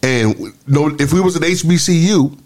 And 0.03 0.37
you 0.39 0.53
know, 0.67 0.95
if 0.99 1.13
we 1.13 1.21
was 1.21 1.35
at 1.35 1.41
HBCU, 1.41 2.39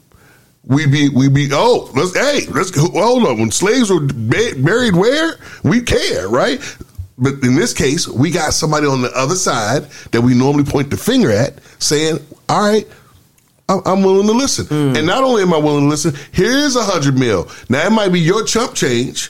we 0.66 0.86
be 0.86 1.10
we 1.10 1.30
be 1.30 1.50
oh 1.52 1.90
let's 1.96 2.16
hey 2.16 2.46
let's 2.52 2.72
hold 2.78 3.26
on 3.26 3.40
when 3.40 3.52
slaves 3.52 3.90
were 3.90 4.02
buried 4.02 4.96
where 4.96 5.38
we 5.64 5.82
care 5.82 6.28
right 6.28 6.62
but 7.20 7.34
in 7.44 7.56
this 7.56 7.74
case 7.74 8.08
we 8.08 8.32
got 8.32 8.54
somebody 8.54 8.88
on 8.88 9.02
the 9.02 9.12
other 9.16 9.36
side 9.36 9.84
that 10.12 10.22
we 10.22 10.34
normally 10.34 10.64
point 10.64 10.90
the 10.90 10.98
finger 10.98 11.30
at 11.32 11.54
saying 11.80 12.18
all 12.48 12.68
right 12.68 12.88
I'm 13.70 14.02
willing 14.02 14.26
to 14.26 14.34
listen, 14.34 14.66
hmm. 14.66 14.96
and 14.96 15.06
not 15.06 15.24
only 15.24 15.44
am 15.44 15.54
I 15.54 15.58
willing 15.58 15.84
to 15.84 15.90
listen. 15.90 16.16
Here's 16.32 16.76
a 16.76 16.82
hundred 16.82 17.20
mil. 17.20 17.48
Now 17.70 17.86
it 17.86 17.92
might 17.92 18.10
be 18.10 18.20
your 18.20 18.44
chump 18.44 18.74
change, 18.74 19.30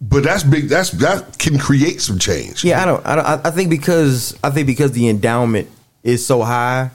but 0.00 0.22
that's 0.24 0.42
big. 0.42 0.70
That's 0.70 0.90
that 0.92 1.38
can 1.38 1.58
create 1.58 2.00
some 2.00 2.18
change. 2.18 2.64
Yeah, 2.64 2.82
I 2.82 2.86
don't. 2.86 3.06
I 3.06 3.14
don't. 3.16 3.46
I- 3.46 3.50
think 3.50 3.68
because 3.68 4.38
I 4.42 4.48
think 4.48 4.66
because 4.66 4.92
the 4.92 5.08
endowment 5.08 5.68
is 6.02 6.24
so 6.24 6.40
high, 6.40 6.90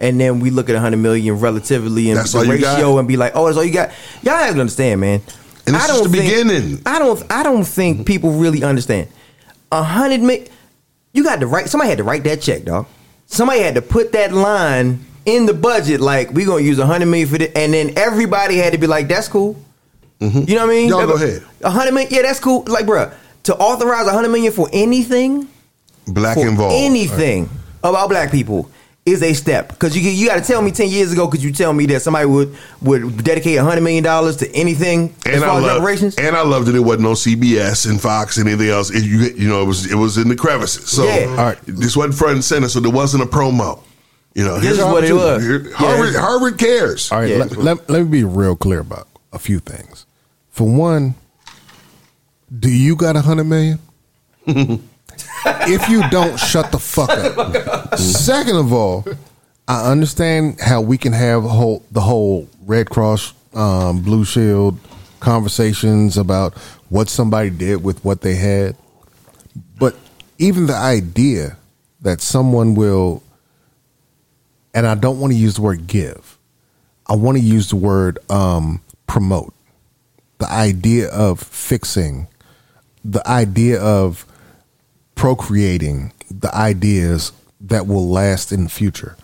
and 0.00 0.20
then 0.20 0.40
we 0.40 0.50
look 0.50 0.68
at 0.68 0.72
a 0.72 0.82
100 0.82 0.98
million 0.98 1.40
relatively 1.40 2.10
and 2.10 2.18
That's 2.18 2.32
the 2.32 2.40
ratio 2.40 2.98
and 2.98 3.08
be 3.08 3.16
like, 3.16 3.32
oh, 3.34 3.46
that's 3.46 3.56
all 3.56 3.64
you 3.64 3.72
got. 3.72 3.90
Y'all 4.22 4.34
have 4.36 4.54
to 4.54 4.60
understand, 4.60 5.00
man. 5.00 5.22
And 5.66 5.74
this 5.76 5.82
I 5.82 5.94
is 5.94 6.00
don't 6.00 6.10
the 6.10 6.18
think- 6.18 6.30
beginning. 6.30 6.82
I 6.84 6.98
don't. 6.98 7.32
I 7.32 7.42
don't 7.42 7.64
think 7.64 8.06
people 8.06 8.32
really 8.32 8.62
understand. 8.62 9.08
A 9.72 9.82
hundred 9.82 10.20
million. 10.20 10.48
You 11.12 11.24
got 11.24 11.40
to 11.40 11.46
write. 11.46 11.68
Somebody 11.68 11.88
had 11.90 11.98
to 11.98 12.04
write 12.04 12.24
that 12.24 12.40
check, 12.40 12.64
dog. 12.64 12.86
Somebody 13.26 13.60
had 13.60 13.74
to 13.76 13.82
put 13.82 14.12
that 14.12 14.32
line 14.32 15.04
in 15.26 15.46
the 15.46 15.54
budget. 15.54 16.00
Like 16.00 16.30
we 16.32 16.44
gonna 16.44 16.62
use 16.62 16.78
a 16.78 16.86
hundred 16.86 17.06
million 17.06 17.28
for 17.28 17.38
this, 17.38 17.52
and 17.54 17.72
then 17.74 17.96
everybody 17.96 18.56
had 18.56 18.72
to 18.72 18.78
be 18.78 18.86
like, 18.86 19.08
"That's 19.08 19.28
cool." 19.28 19.56
You 20.18 20.28
know 20.28 20.40
what 20.40 20.62
I 20.62 20.66
mean? 20.66 20.90
Mm-hmm. 20.90 20.98
Y'all 20.98 21.06
go 21.06 21.14
ahead. 21.14 21.42
A 21.62 21.70
hundred 21.70 21.92
million. 21.94 22.12
Yeah, 22.12 22.22
that's 22.22 22.40
cool. 22.40 22.64
Like, 22.66 22.84
bruh, 22.86 23.14
to 23.44 23.56
authorize 23.56 24.06
a 24.06 24.12
hundred 24.12 24.28
million 24.30 24.52
for 24.52 24.68
anything 24.72 25.48
Black 26.06 26.36
for 26.36 26.46
involved. 26.46 26.74
anything 26.76 27.48
about 27.82 28.08
black 28.10 28.30
people 28.30 28.70
is 29.10 29.22
a 29.22 29.32
step 29.34 29.68
because 29.68 29.96
you 29.96 30.02
you 30.10 30.26
got 30.28 30.36
to 30.36 30.42
tell 30.46 30.62
me 30.62 30.70
ten 30.70 30.88
years 30.88 31.12
ago. 31.12 31.28
Could 31.28 31.42
you 31.42 31.52
tell 31.52 31.72
me 31.72 31.86
that 31.86 32.02
somebody 32.02 32.26
would 32.26 32.56
would 32.82 33.22
dedicate 33.24 33.58
hundred 33.58 33.82
million 33.82 34.02
dollars 34.04 34.36
to 34.38 34.50
anything 34.54 35.14
as 35.26 35.34
And 35.34 35.42
far 35.42 35.50
I 35.54 35.56
as 35.58 35.62
love, 35.64 35.76
reparations? 35.78 36.14
and 36.16 36.36
I 36.36 36.42
loved 36.42 36.66
that 36.68 36.74
it 36.74 36.80
wasn't 36.80 37.06
on 37.06 37.14
CBS 37.14 37.88
and 37.88 38.00
Fox 38.00 38.36
and 38.38 38.48
anything 38.48 38.68
else. 38.70 38.90
It, 38.90 39.04
you, 39.04 39.18
you 39.36 39.48
know, 39.48 39.62
it 39.62 39.66
was 39.66 39.90
it 39.90 39.96
was 39.96 40.16
in 40.18 40.28
the 40.28 40.36
crevices. 40.36 40.88
So 40.90 41.04
Yeah. 41.04 41.26
All 41.30 41.36
right. 41.36 41.58
this 41.66 41.96
wasn't 41.96 42.14
front 42.14 42.34
and 42.34 42.44
center. 42.44 42.68
So 42.68 42.80
there 42.80 42.90
wasn't 42.90 43.22
a 43.22 43.26
promo. 43.26 43.82
You 44.34 44.44
know, 44.44 44.60
This 44.60 44.78
is 44.78 44.84
what 44.84 45.02
it 45.04 45.10
opportunity. 45.12 45.14
was. 45.14 45.42
Here- 45.42 45.70
Yeah. 45.70 45.76
Harvard, 45.76 46.14
Harvard 46.16 46.58
cares. 46.58 47.10
All 47.10 47.18
right, 47.18 47.28
Yeah. 47.30 47.38
let, 47.38 47.56
let, 47.56 47.90
let 47.90 48.02
me 48.04 48.08
be 48.08 48.24
real 48.24 48.54
clear 48.54 48.78
about 48.80 49.08
a 49.32 49.38
few 49.40 49.58
things. 49.58 50.06
For 50.50 50.68
one, 50.68 51.14
do 52.56 52.68
you 52.70 52.94
got 52.96 53.16
a 53.16 53.20
hundred 53.22 53.44
million? 53.44 53.78
if 55.46 55.88
you 55.88 56.08
don't, 56.10 56.38
shut 56.38 56.72
the 56.72 56.78
fuck 56.78 57.10
up. 57.10 57.98
Second 57.98 58.56
of 58.56 58.72
all, 58.72 59.04
I 59.68 59.90
understand 59.90 60.60
how 60.60 60.80
we 60.80 60.98
can 60.98 61.12
have 61.12 61.42
whole, 61.42 61.84
the 61.90 62.00
whole 62.00 62.48
Red 62.66 62.90
Cross, 62.90 63.34
um, 63.54 64.02
Blue 64.02 64.24
Shield 64.24 64.78
conversations 65.20 66.16
about 66.16 66.56
what 66.88 67.08
somebody 67.08 67.50
did 67.50 67.84
with 67.84 68.04
what 68.04 68.22
they 68.22 68.34
had, 68.34 68.76
but 69.78 69.94
even 70.38 70.66
the 70.66 70.74
idea 70.74 71.56
that 72.00 72.20
someone 72.20 72.74
will, 72.74 73.22
and 74.74 74.86
I 74.86 74.94
don't 74.94 75.20
want 75.20 75.32
to 75.32 75.38
use 75.38 75.56
the 75.56 75.62
word 75.62 75.86
give. 75.86 76.38
I 77.06 77.14
want 77.14 77.36
to 77.36 77.42
use 77.42 77.70
the 77.70 77.76
word 77.76 78.18
um, 78.30 78.80
promote. 79.06 79.52
The 80.38 80.50
idea 80.50 81.08
of 81.10 81.40
fixing, 81.40 82.28
the 83.04 83.26
idea 83.28 83.80
of 83.80 84.24
procreating, 85.20 86.10
the 86.30 86.52
ideas 86.54 87.30
that 87.60 87.86
will 87.86 88.08
last 88.08 88.52
in 88.52 88.64
the 88.64 88.70
future. 88.70 89.18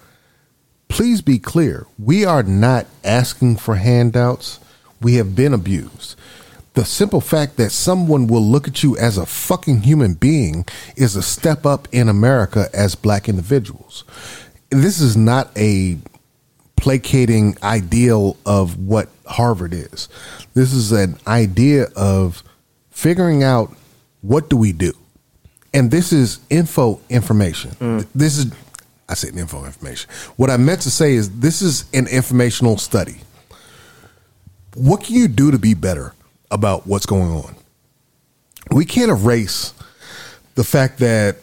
Please 0.89 1.23
be 1.23 1.39
clear. 1.39 1.87
We 1.99 2.23
are 2.23 2.43
not 2.43 2.85
asking 3.03 3.57
for 3.57 3.77
handouts. 3.77 4.61
We 5.01 5.15
have 5.15 5.35
been 5.35 5.55
abused. 5.55 6.15
The 6.75 6.85
simple 6.85 7.23
fact 7.23 7.57
that 7.57 7.71
someone 7.71 8.27
will 8.27 8.43
look 8.43 8.69
at 8.69 8.83
you 8.83 8.95
as 8.99 9.17
a 9.17 9.25
fucking 9.25 9.85
human 9.85 10.13
being 10.13 10.67
is 10.97 11.17
a 11.17 11.23
step 11.23 11.65
up 11.65 11.89
in 11.93 12.11
America 12.11 12.69
as 12.75 12.95
black 12.95 13.27
individuals. 13.27 14.05
This 14.69 15.01
is 15.01 15.17
not 15.17 15.49
a 15.57 15.97
placating 16.77 17.57
ideal 17.63 18.37
of 18.45 18.79
what 18.79 19.09
Harvard 19.25 19.73
is. 19.73 20.11
This 20.53 20.75
is 20.75 20.93
an 20.93 21.17
idea 21.27 21.87
of 21.97 22.43
figuring 22.91 23.43
out 23.43 23.75
what 24.21 24.51
do 24.51 24.59
we 24.59 24.73
do. 24.73 24.93
And 25.77 25.91
this 25.91 26.11
is 26.11 26.41
info 26.49 27.01
information. 27.11 28.07
This 28.15 28.39
is 28.39 28.53
I 29.09 29.15
said 29.15 29.37
info 29.37 29.65
information. 29.67 30.11
What 30.37 30.49
I 30.51 30.57
meant 30.57 30.81
to 30.83 30.91
say 30.91 31.15
is 31.15 31.39
this 31.39 31.61
is 31.61 31.85
an 31.93 32.07
informational 32.09 32.79
study. 32.79 33.19
What 34.75 35.05
can 35.05 35.15
you 35.15 35.29
do 35.29 35.51
to 35.51 35.59
be 35.59 35.75
better 35.75 36.15
about 36.51 36.87
what's 36.87 37.05
going 37.07 37.31
on? 37.31 37.55
We 38.71 38.87
can't 38.87 39.11
erase 39.11 39.75
the 40.55 40.65
fact 40.65 40.99
that 40.99 41.37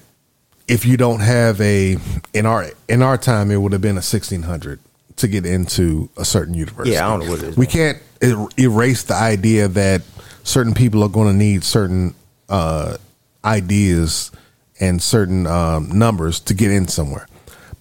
if 0.68 0.84
you 0.86 0.98
don't 0.98 1.20
have 1.20 1.62
a 1.62 1.98
in 2.34 2.48
our 2.48 2.72
in 2.90 3.04
our 3.04 3.18
time 3.18 3.52
it 3.52 3.58
would 3.58 3.72
have 3.72 3.82
been 3.82 3.98
a 3.98 4.06
1600 4.06 4.80
to 5.18 5.28
get 5.28 5.46
into 5.46 6.10
a 6.18 6.26
certain 6.26 6.56
university. 6.56 6.96
Yeah, 6.96 7.06
I 7.08 7.10
don't 7.12 7.26
know 7.26 7.32
what 7.32 7.44
it 7.44 7.50
is 7.50 7.58
We 7.58 7.68
can't 7.68 8.00
er- 8.24 8.48
erase 8.58 9.04
the 9.04 9.14
idea 9.14 9.68
that 9.68 10.02
certain 10.44 10.74
people 10.74 11.04
are 11.04 11.10
going 11.10 11.28
to 11.28 11.38
need 11.38 11.64
certain 11.64 12.16
uh, 12.50 12.98
ideas 13.46 14.32
and 14.80 15.02
certain 15.02 15.48
um, 15.48 15.90
numbers 15.90 16.40
to 16.42 16.54
get 16.54 16.72
in 16.72 16.88
somewhere. 16.88 17.28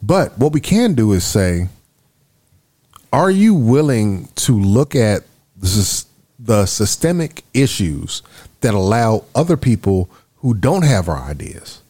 But 0.03 0.37
what 0.39 0.53
we 0.53 0.61
can 0.61 0.95
do 0.95 1.13
is 1.13 1.25
say, 1.25 1.69
are 3.13 3.31
you 3.31 3.55
willing 3.55 4.29
to 4.37 4.59
look 4.59 4.95
at 4.97 5.25
this, 5.57 6.07
the 6.39 6.67
systemic 6.67 7.45
issues 7.55 8.23
that 8.61 8.75
allow 8.75 9.25
other 9.35 9.57
people 9.57 10.09
who 10.37 10.55
don't 10.55 10.83
have 10.83 11.09
our 11.09 11.23
ideas 11.23 11.83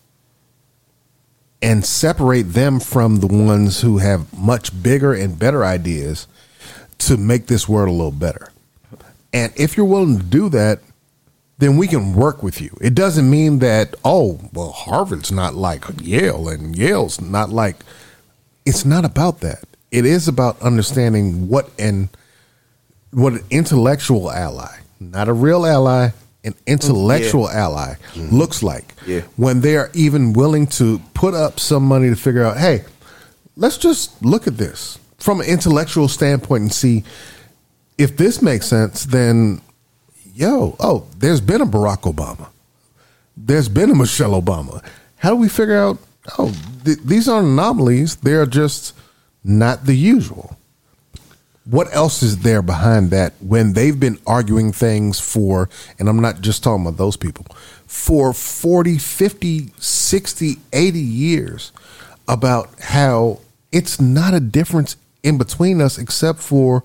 and 1.62 1.84
separate 1.84 2.42
them 2.42 2.80
from 2.80 3.20
the 3.20 3.26
ones 3.26 3.80
who 3.80 3.98
have 3.98 4.36
much 4.36 4.82
bigger 4.82 5.14
and 5.14 5.38
better 5.38 5.64
ideas 5.64 6.26
to 6.98 7.16
make 7.16 7.46
this 7.46 7.68
world 7.68 7.88
a 7.88 7.92
little 7.92 8.10
better? 8.10 8.50
And 9.32 9.52
if 9.56 9.76
you're 9.76 9.86
willing 9.86 10.18
to 10.18 10.24
do 10.24 10.48
that, 10.50 10.80
then 11.62 11.76
we 11.76 11.86
can 11.86 12.14
work 12.14 12.42
with 12.42 12.60
you. 12.60 12.76
It 12.80 12.94
doesn't 12.94 13.28
mean 13.28 13.60
that, 13.60 13.94
oh, 14.04 14.40
well, 14.52 14.72
Harvard's 14.72 15.30
not 15.30 15.54
like 15.54 15.84
Yale 16.00 16.48
and 16.48 16.76
Yale's 16.76 17.20
not 17.20 17.50
like. 17.50 17.76
It's 18.66 18.84
not 18.84 19.04
about 19.04 19.40
that. 19.40 19.64
It 19.90 20.04
is 20.04 20.28
about 20.28 20.60
understanding 20.62 21.48
what 21.48 21.70
an 21.78 22.08
what 23.10 23.34
an 23.34 23.44
intellectual 23.50 24.30
ally, 24.30 24.74
not 24.98 25.28
a 25.28 25.32
real 25.32 25.66
ally, 25.66 26.10
an 26.44 26.54
intellectual 26.66 27.48
ally 27.48 27.94
mm-hmm. 28.14 28.34
looks 28.34 28.62
like. 28.62 28.94
Yeah. 29.06 29.20
When 29.36 29.60
they're 29.60 29.90
even 29.94 30.32
willing 30.32 30.66
to 30.78 31.00
put 31.14 31.34
up 31.34 31.60
some 31.60 31.84
money 31.84 32.08
to 32.08 32.16
figure 32.16 32.42
out, 32.42 32.56
hey, 32.56 32.84
let's 33.56 33.76
just 33.76 34.24
look 34.24 34.46
at 34.46 34.56
this 34.56 34.98
from 35.18 35.40
an 35.40 35.46
intellectual 35.46 36.08
standpoint 36.08 36.62
and 36.62 36.72
see 36.72 37.04
if 37.98 38.16
this 38.16 38.42
makes 38.42 38.66
sense, 38.66 39.04
then 39.04 39.60
yo, 40.34 40.76
oh, 40.80 41.06
there's 41.18 41.40
been 41.40 41.60
a 41.60 41.66
Barack 41.66 42.02
Obama. 42.12 42.48
There's 43.36 43.68
been 43.68 43.90
a 43.90 43.94
Michelle 43.94 44.40
Obama. 44.40 44.84
How 45.16 45.30
do 45.30 45.36
we 45.36 45.48
figure 45.48 45.78
out, 45.78 45.98
oh, 46.38 46.54
th- 46.84 46.98
these 46.98 47.28
aren't 47.28 47.48
anomalies. 47.48 48.16
They're 48.16 48.46
just 48.46 48.94
not 49.44 49.86
the 49.86 49.94
usual. 49.94 50.56
What 51.64 51.94
else 51.94 52.22
is 52.22 52.38
there 52.38 52.60
behind 52.60 53.10
that 53.10 53.34
when 53.40 53.74
they've 53.74 53.98
been 53.98 54.18
arguing 54.26 54.72
things 54.72 55.20
for, 55.20 55.68
and 55.98 56.08
I'm 56.08 56.20
not 56.20 56.40
just 56.40 56.64
talking 56.64 56.84
about 56.84 56.98
those 56.98 57.16
people, 57.16 57.46
for 57.86 58.32
40, 58.32 58.98
50, 58.98 59.72
60, 59.76 60.56
80 60.72 60.98
years 60.98 61.72
about 62.26 62.68
how 62.80 63.38
it's 63.70 64.00
not 64.00 64.34
a 64.34 64.40
difference 64.40 64.96
in 65.22 65.38
between 65.38 65.80
us 65.80 65.98
except 65.98 66.40
for 66.40 66.82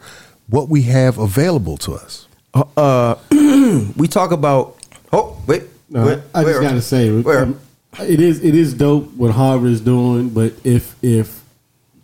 what 0.47 0.69
we 0.69 0.83
have 0.83 1.17
available 1.17 1.77
to 1.77 1.93
us. 1.93 2.26
Uh, 2.75 3.15
we 3.97 4.07
talk 4.07 4.31
about. 4.31 4.77
Oh 5.13 5.41
wait, 5.47 5.63
No, 5.89 6.05
wait, 6.05 6.19
I 6.35 6.43
just 6.43 6.59
where? 6.59 6.61
gotta 6.61 6.81
say, 6.81 7.09
um, 7.09 7.59
it 7.99 8.19
is 8.19 8.43
it 8.43 8.55
is 8.55 8.73
dope 8.73 9.11
what 9.13 9.31
Harvard 9.31 9.71
is 9.71 9.81
doing. 9.81 10.29
But 10.29 10.53
if 10.63 10.95
if 11.01 11.41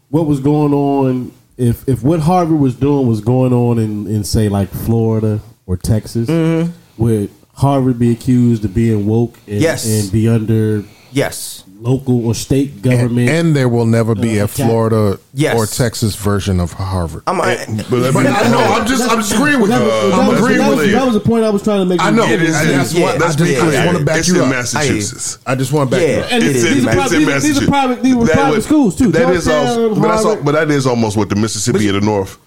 what 0.10 0.26
was 0.26 0.40
going 0.40 0.74
on, 0.74 1.32
if 1.58 1.88
if 1.88 2.02
what 2.04 2.20
Harvard 2.22 2.60
was 2.60 2.76
doing 2.76 3.08
was 3.08 3.20
going 3.22 3.52
on 3.54 3.80
in 3.80 4.08
in 4.08 4.24
say 4.24 4.48
like 4.50 4.70
Florida 4.70 5.42
or 5.66 5.76
Texas, 5.78 6.30
Mm-hmm. 6.30 6.72
would 6.98 7.30
Harvard 7.56 8.00
be 8.00 8.12
accused 8.12 8.64
of 8.66 8.74
being 8.74 9.06
woke 9.06 9.38
and, 9.48 9.62
Yes. 9.62 9.86
and 9.86 10.12
be 10.12 10.28
under 10.28 10.84
yes, 11.14 11.64
local 11.80 12.26
or 12.28 12.34
state 12.36 12.82
government? 12.82 13.30
and 13.30 13.56
there 13.56 13.68
will 13.70 13.86
never 13.86 14.16
be 14.16 14.40
Uh, 14.40 14.46
a. 14.46 14.48
Florida 14.48 15.20
Yes. 15.34 15.56
or 15.58 15.66
Texas 15.66 16.16
version 16.16 16.60
of 16.60 16.74
Harvard. 16.74 17.24
I'm. 17.28 17.40
I, 17.42 17.58
But, 17.90 18.00
let 18.00 18.14
me- 18.14 18.20
I 18.22 18.50
know, 18.50 18.60
I'm 18.60 18.86
just 18.88 19.10
I'm 19.10 19.18
just 19.20 19.34
agreeing 19.34 19.60
with 19.62 19.72
you. 19.72 19.78
That 19.78 19.84
was- 19.84 20.14
I'm 20.14 20.36
agreeing 20.36 20.58
that 20.60 20.76
with 20.78 20.86
you. 20.88 20.92
That 20.94 21.06
was 21.06 21.14
the 21.16 21.20
point 21.22 21.44
I 21.44 21.50
was 21.50 21.64
trying 21.64 21.80
to 21.80 21.86
make. 21.86 22.02
I 22.02 22.10
know. 22.12 22.26
It 22.26 22.42
is. 22.42 22.56
And 22.56 22.70
that's 22.70 22.94
Yeah, 22.94 23.04
what 23.06 23.16
I 23.16 23.26
just, 23.28 23.38
be 23.40 23.58
I 23.58 23.72
just 23.72 23.86
want 23.86 23.98
to 24.00 24.06
back 24.06 24.18
it's 24.20 24.28
you 24.28 24.36
in 24.36 24.42
up. 24.42 24.50
Massachusetts. 24.50 25.38
I 25.46 25.56
just 25.56 25.72
want 25.72 25.90
to 25.90 25.96
back 25.98 26.06
Yeah. 26.08 26.16
you 26.18 26.22
up. 26.24 26.32
And 26.32 26.44
It's 26.44 26.50
it 26.50 26.56
is. 26.56 26.64
in, 26.66 26.74
These 26.74 26.86
are 26.86 26.90
it's 26.90 26.96
private- 26.96 27.14
in 27.16 27.20
these 27.26 27.28
are- 27.36 27.40
these 27.40 27.62
are 27.62 27.68
private- 27.68 28.04
these 28.04 28.16
were 28.16 28.26
private 28.28 28.52
would- 28.52 28.64
schools, 28.64 28.96
too. 28.96 29.12
That 29.12 29.30
is 29.34 29.48
also, 29.48 29.96
but 29.96 30.02
that's 30.08 30.42
but 30.44 30.52
that 30.54 30.72
is 30.72 30.86
almost 30.88 31.18
what 31.18 31.30
the 31.30 31.36
Mississippi 31.36 31.88
of 31.90 31.96
the 31.96 32.02
North. 32.02 32.38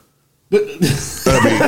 But 0.48 0.62
I 0.62 1.40
mean, 1.44 1.62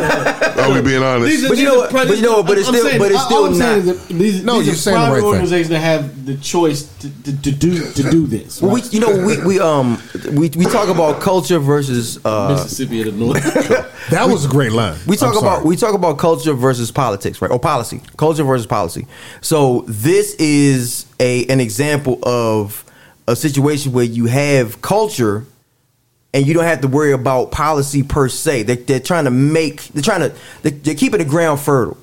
are 0.64 0.72
we 0.72 0.82
being 0.82 1.02
honest? 1.02 1.26
These 1.30 1.44
are- 1.44 1.48
But 1.48 1.59
you 1.59 1.64
know 1.64 1.82
are 1.86 1.90
but 1.90 2.16
you 2.16 2.22
know 2.22 2.42
but 2.44 2.59
it's 2.59 2.68
I'm 2.68 2.74
still- 2.74 2.86
saying- 2.86 2.98
but 3.00 3.10
it's 3.10 3.20
all 3.20 3.26
still 3.26 3.44
I'm 3.46 3.55
saying 3.56 3.86
not- 3.86 3.94
is 3.96 4.06
that 4.06 4.14
these, 4.14 4.44
No, 4.44 4.59
these 4.59 4.66
you're 4.66 4.74
are 4.74 4.76
saying 4.78 4.94
the 4.94 5.00
private 5.00 5.12
right 5.14 5.18
thing. 5.20 5.28
organizations 5.28 5.68
that 5.70 5.78
have 5.80 6.26
the 6.26 6.36
choice 6.36 6.82
to, 7.00 7.10
to, 7.24 7.42
to 7.42 7.50
do 7.50 7.92
to 7.92 8.02
do 8.10 8.26
this. 8.28 8.62
well, 8.62 8.72
we, 8.74 8.82
you 8.82 9.00
know, 9.00 9.26
we 9.26 9.36
we 9.44 9.59
um 9.59 10.00
we 10.32 10.48
we 10.50 10.64
talk 10.64 10.88
about 10.88 11.20
culture 11.20 11.59
versus 11.59 12.24
uh 12.24 12.50
Mississippi 12.50 13.00
of 13.00 13.06
the 13.06 13.12
North. 13.24 13.94
That 14.10 14.28
was 14.30 14.46
a 14.46 14.48
great 14.48 14.72
line. 14.72 14.96
we 15.06 15.16
talk 15.16 15.36
about 15.36 15.64
we 15.64 15.74
talk 15.76 15.94
about 15.94 16.16
culture 16.18 16.55
versus 16.55 16.90
politics, 16.92 17.42
right? 17.42 17.50
Or 17.50 17.59
policy, 17.59 18.00
culture 18.16 18.44
versus 18.44 18.66
policy. 18.66 19.06
So 19.40 19.84
this 19.88 20.34
is 20.38 21.05
a 21.18 21.44
an 21.46 21.59
example 21.60 22.20
of 22.22 22.84
a 23.26 23.34
situation 23.34 23.92
where 23.92 24.05
you 24.06 24.26
have 24.26 24.80
culture, 24.80 25.44
and 26.34 26.46
you 26.46 26.55
don't 26.55 26.64
have 26.64 26.80
to 26.82 26.88
worry 26.88 27.12
about 27.12 27.50
policy 27.50 28.02
per 28.02 28.28
se. 28.28 28.64
They, 28.64 28.76
they're 28.76 29.00
trying 29.00 29.24
to 29.24 29.30
make 29.30 29.82
they're 29.88 30.02
trying 30.02 30.20
to 30.20 30.34
they're, 30.62 30.72
they're 30.72 30.94
keeping 30.94 31.18
the 31.18 31.24
ground 31.24 31.60
fertile. 31.60 31.96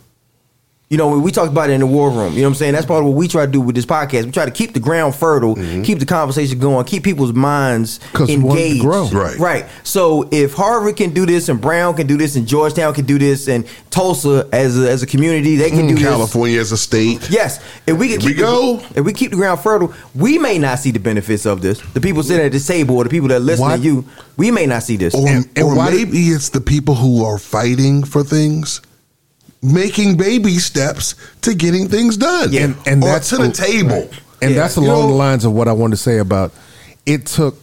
You 0.87 0.97
know, 0.97 1.09
when 1.09 1.23
we 1.23 1.31
talked 1.31 1.51
about 1.51 1.71
it 1.71 1.73
in 1.73 1.79
the 1.79 1.87
war 1.87 2.11
room. 2.11 2.33
You 2.33 2.41
know 2.41 2.49
what 2.49 2.49
I'm 2.49 2.55
saying? 2.55 2.73
That's 2.73 2.85
part 2.85 2.99
of 2.99 3.07
what 3.07 3.15
we 3.17 3.27
try 3.27 3.47
to 3.47 3.51
do 3.51 3.59
with 3.59 3.73
this 3.75 3.87
podcast. 3.87 4.25
We 4.25 4.31
try 4.31 4.45
to 4.45 4.51
keep 4.51 4.75
the 4.75 4.79
ground 4.79 5.15
fertile, 5.15 5.55
mm-hmm. 5.55 5.81
keep 5.81 5.97
the 5.97 6.05
conversation 6.05 6.59
going, 6.59 6.85
keep 6.85 7.03
people's 7.03 7.33
minds 7.33 7.99
'Cause 8.13 8.27
we 8.27 8.37
want 8.37 8.59
it 8.59 8.61
to 8.61 8.67
engaged. 8.67 8.83
grow. 8.83 9.07
Right. 9.09 9.39
Right. 9.39 9.65
So 9.83 10.29
if 10.31 10.53
Harvard 10.53 10.95
can 10.95 11.11
do 11.11 11.25
this 11.25 11.49
and 11.49 11.59
Brown 11.59 11.95
can 11.95 12.05
do 12.05 12.17
this 12.17 12.35
and 12.35 12.47
Georgetown 12.47 12.93
can 12.93 13.05
do 13.05 13.17
this 13.17 13.47
and 13.47 13.65
Tulsa 13.89 14.47
as 14.53 14.77
a, 14.77 14.87
as 14.91 15.01
a 15.01 15.07
community, 15.07 15.55
they 15.55 15.71
can 15.71 15.85
mm, 15.85 15.89
do 15.89 15.95
this. 15.95 16.03
California 16.03 16.59
as 16.59 16.71
a 16.71 16.77
state. 16.77 17.31
Yes, 17.31 17.59
if 17.87 17.97
we 17.97 18.07
can 18.09 18.19
Here 18.21 18.29
we 18.29 18.35
keep 18.35 18.37
the- 18.93 18.99
if 18.99 19.05
we 19.05 19.13
keep 19.13 19.31
the 19.31 19.37
ground 19.37 19.61
fertile, 19.61 19.91
we 20.13 20.37
may 20.37 20.59
not 20.59 20.77
see 20.77 20.91
the 20.91 20.99
benefits 20.99 21.47
of 21.47 21.63
this. 21.63 21.79
The 21.95 21.99
people 21.99 22.21
sitting 22.21 22.45
at 22.45 22.51
the 22.51 22.59
table 22.59 22.97
or 22.97 23.05
the 23.05 23.09
people 23.09 23.29
that 23.29 23.39
listen 23.39 23.65
Why- 23.65 23.77
to 23.77 23.81
you, 23.81 24.05
we 24.37 24.51
may 24.51 24.67
not 24.67 24.83
see 24.83 24.97
this. 24.97 25.15
Or, 25.15 25.27
And- 25.27 25.49
and 25.55 25.65
or 25.65 25.73
maybe 25.89 26.27
it's 26.27 26.49
the 26.49 26.61
people 26.61 26.93
who 26.93 27.25
are 27.25 27.39
fighting 27.39 28.03
for 28.03 28.23
things, 28.23 28.81
making 29.73 30.17
baby 30.17 30.57
steps 30.59 31.15
to 31.41 31.53
getting 31.53 31.87
things 31.89 32.17
done. 32.17 32.51
Yeah. 32.51 32.61
And- 32.65 32.75
and 32.85 33.03
or 33.03 33.07
that's- 33.07 33.29
to 33.29 33.37
the 33.37 33.51
table. 33.51 34.07
And 34.41 34.51
Yeah. 34.51 34.61
that's 34.61 34.75
You 34.77 34.83
along 34.83 35.01
know- 35.03 35.07
the 35.09 35.13
lines 35.15 35.45
of 35.45 35.53
what 35.53 35.67
I 35.67 35.71
wanted 35.73 35.95
to 35.97 36.01
say 36.03 36.17
about 36.19 36.51
it 37.05 37.25
took 37.25 37.57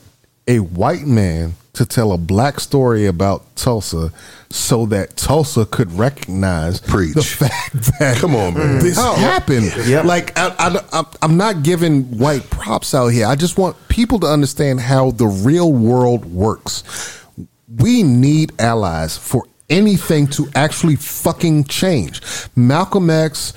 a 0.48 0.58
white 0.58 1.06
man 1.06 1.54
to 1.74 1.86
tell 1.86 2.12
a 2.12 2.18
black 2.18 2.60
story 2.60 3.06
about 3.06 3.44
Tulsa 3.56 4.10
so 4.50 4.84
that 4.86 5.16
Tulsa 5.16 5.64
could 5.64 5.96
recognize 5.98 6.80
Preach. 6.80 7.14
the 7.14 7.22
fact 7.48 7.98
that 7.98 8.16
Come 8.18 8.36
on, 8.36 8.54
man. 8.54 8.78
this 8.80 8.98
Oh. 8.98 9.14
happened. 9.14 9.72
Yep. 9.86 10.04
Like 10.04 10.38
I, 10.38 10.54
I, 10.58 10.80
I'm- 10.92 11.06
I'm 11.22 11.36
not 11.36 11.62
giving 11.62 12.18
white 12.18 12.50
props 12.50 12.94
out 12.94 13.08
here. 13.08 13.26
I 13.26 13.36
just 13.36 13.56
want 13.56 13.76
people 13.88 14.18
to 14.20 14.26
understand 14.26 14.80
how 14.80 15.12
the 15.12 15.26
real 15.26 15.72
world 15.72 16.26
works. 16.26 16.82
We 17.78 18.02
need 18.02 18.52
allies 18.58 19.16
for 19.16 19.44
anything 19.72 20.26
to 20.28 20.48
actually 20.54 20.96
fucking 20.96 21.64
change. 21.64 22.20
Malcolm 22.54 23.10
X, 23.10 23.52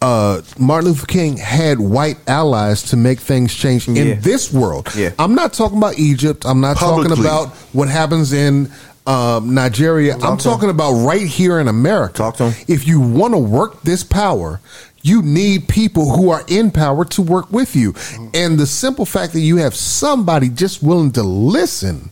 uh, 0.00 0.40
Martin 0.58 0.90
Luther 0.90 1.06
King 1.06 1.36
had 1.36 1.78
white 1.80 2.16
allies 2.28 2.82
to 2.84 2.96
make 2.96 3.18
things 3.18 3.52
change 3.54 3.88
Yeah. 3.88 4.02
in 4.02 4.20
this 4.20 4.52
world. 4.52 4.88
Yeah. 4.96 5.10
I'm 5.18 5.34
not 5.34 5.52
talking 5.52 5.78
about 5.78 5.98
Egypt. 5.98 6.44
I'm 6.46 6.60
not 6.60 6.76
talking 6.76 7.12
about 7.12 7.48
what 7.72 7.88
happens 7.88 8.32
in 8.32 8.70
um, 9.06 9.54
Nigeria. 9.54 10.16
I'm 10.18 10.36
talking 10.38 10.70
about 10.70 10.92
right 10.92 11.26
here 11.26 11.58
in 11.58 11.66
America. 11.68 12.32
Talk. 12.36 12.40
If 12.68 12.86
you 12.86 13.00
want 13.00 13.34
to 13.34 13.38
work 13.38 13.82
this 13.82 14.04
power, 14.04 14.60
you 15.02 15.22
need 15.22 15.66
people 15.68 16.14
who 16.14 16.30
are 16.30 16.44
in 16.48 16.70
power 16.70 17.04
to 17.06 17.22
work 17.22 17.50
with 17.50 17.74
you. 17.74 17.94
And 18.34 18.58
the 18.58 18.66
simple 18.66 19.06
fact 19.06 19.32
that 19.32 19.40
you 19.40 19.56
have 19.56 19.74
somebody 19.74 20.48
just 20.48 20.82
willing 20.82 21.12
to 21.12 21.22
listen 21.22 22.10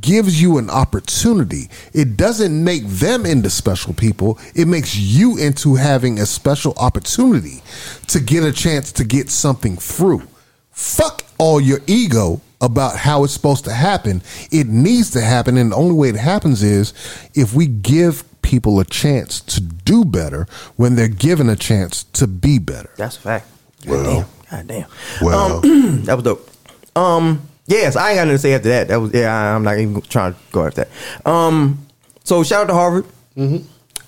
gives 0.00 0.40
you 0.40 0.58
an 0.58 0.70
opportunity. 0.70 1.68
It 1.92 2.16
doesn't 2.16 2.62
make 2.64 2.84
them 2.86 3.24
into 3.26 3.50
special 3.50 3.94
people. 3.94 4.38
It 4.54 4.66
makes 4.68 4.96
you 4.96 5.36
into 5.38 5.74
having 5.76 6.18
a 6.18 6.26
special 6.26 6.74
opportunity 6.76 7.62
to 8.08 8.20
get 8.20 8.42
a 8.44 8.52
chance 8.52 8.92
to 8.92 9.04
get 9.04 9.30
something 9.30 9.76
through. 9.76 10.22
Fuck 10.70 11.24
all 11.38 11.60
your 11.60 11.80
ego 11.86 12.40
about 12.60 12.96
how 12.96 13.24
it's 13.24 13.32
supposed 13.32 13.64
to 13.64 13.72
happen. 13.72 14.22
It 14.50 14.66
needs 14.66 15.10
to 15.12 15.20
happen. 15.20 15.56
And 15.56 15.72
the 15.72 15.76
only 15.76 15.94
way 15.94 16.08
it 16.08 16.16
happens 16.16 16.62
is 16.62 16.92
if 17.34 17.52
we 17.54 17.66
give 17.66 18.24
people 18.42 18.78
a 18.80 18.84
chance 18.84 19.40
to 19.40 19.60
do 19.60 20.04
better 20.04 20.46
when 20.76 20.94
they're 20.94 21.08
given 21.08 21.48
a 21.48 21.56
chance 21.56 22.04
to 22.04 22.26
be 22.26 22.58
better. 22.58 22.90
That's 22.96 23.16
a 23.16 23.20
fact. 23.20 23.46
God 23.84 23.90
Well. 23.90 24.04
damn. 24.04 24.26
God 24.50 24.66
damn. 24.68 24.88
Well. 25.20 25.56
Um, 25.66 26.02
that 26.04 26.14
was 26.14 26.24
dope. 26.24 26.50
Um, 26.94 27.42
yes, 27.66 27.96
I 27.96 28.10
ain't 28.10 28.16
got 28.18 28.24
nothing 28.24 28.34
to 28.36 28.38
say 28.38 28.54
after 28.54 28.68
that. 28.70 28.88
That 28.88 28.96
was 28.96 29.12
yeah. 29.12 29.32
I- 29.34 29.54
I'm 29.54 29.62
not 29.62 29.78
even 29.78 30.00
trying 30.02 30.34
to 30.34 30.38
go 30.52 30.66
after 30.66 30.84
that. 30.84 31.28
Um, 31.30 31.86
so 32.24 32.42
shout 32.42 32.62
out 32.62 32.66
to 32.68 32.74
Harvard. 32.74 33.04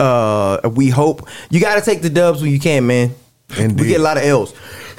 Uh, 0.00 0.70
we 0.74 0.88
hope 0.90 1.28
you 1.50 1.60
got 1.60 1.74
to 1.76 1.80
take 1.80 2.02
the 2.02 2.10
dubs 2.10 2.40
when 2.40 2.50
you 2.52 2.60
can, 2.60 2.86
man. 2.86 3.14
Indeed. 3.56 3.80
We 3.80 3.88
get 3.88 4.00
a 4.00 4.02
lot 4.02 4.16
of 4.16 4.22
L's. 4.24 4.52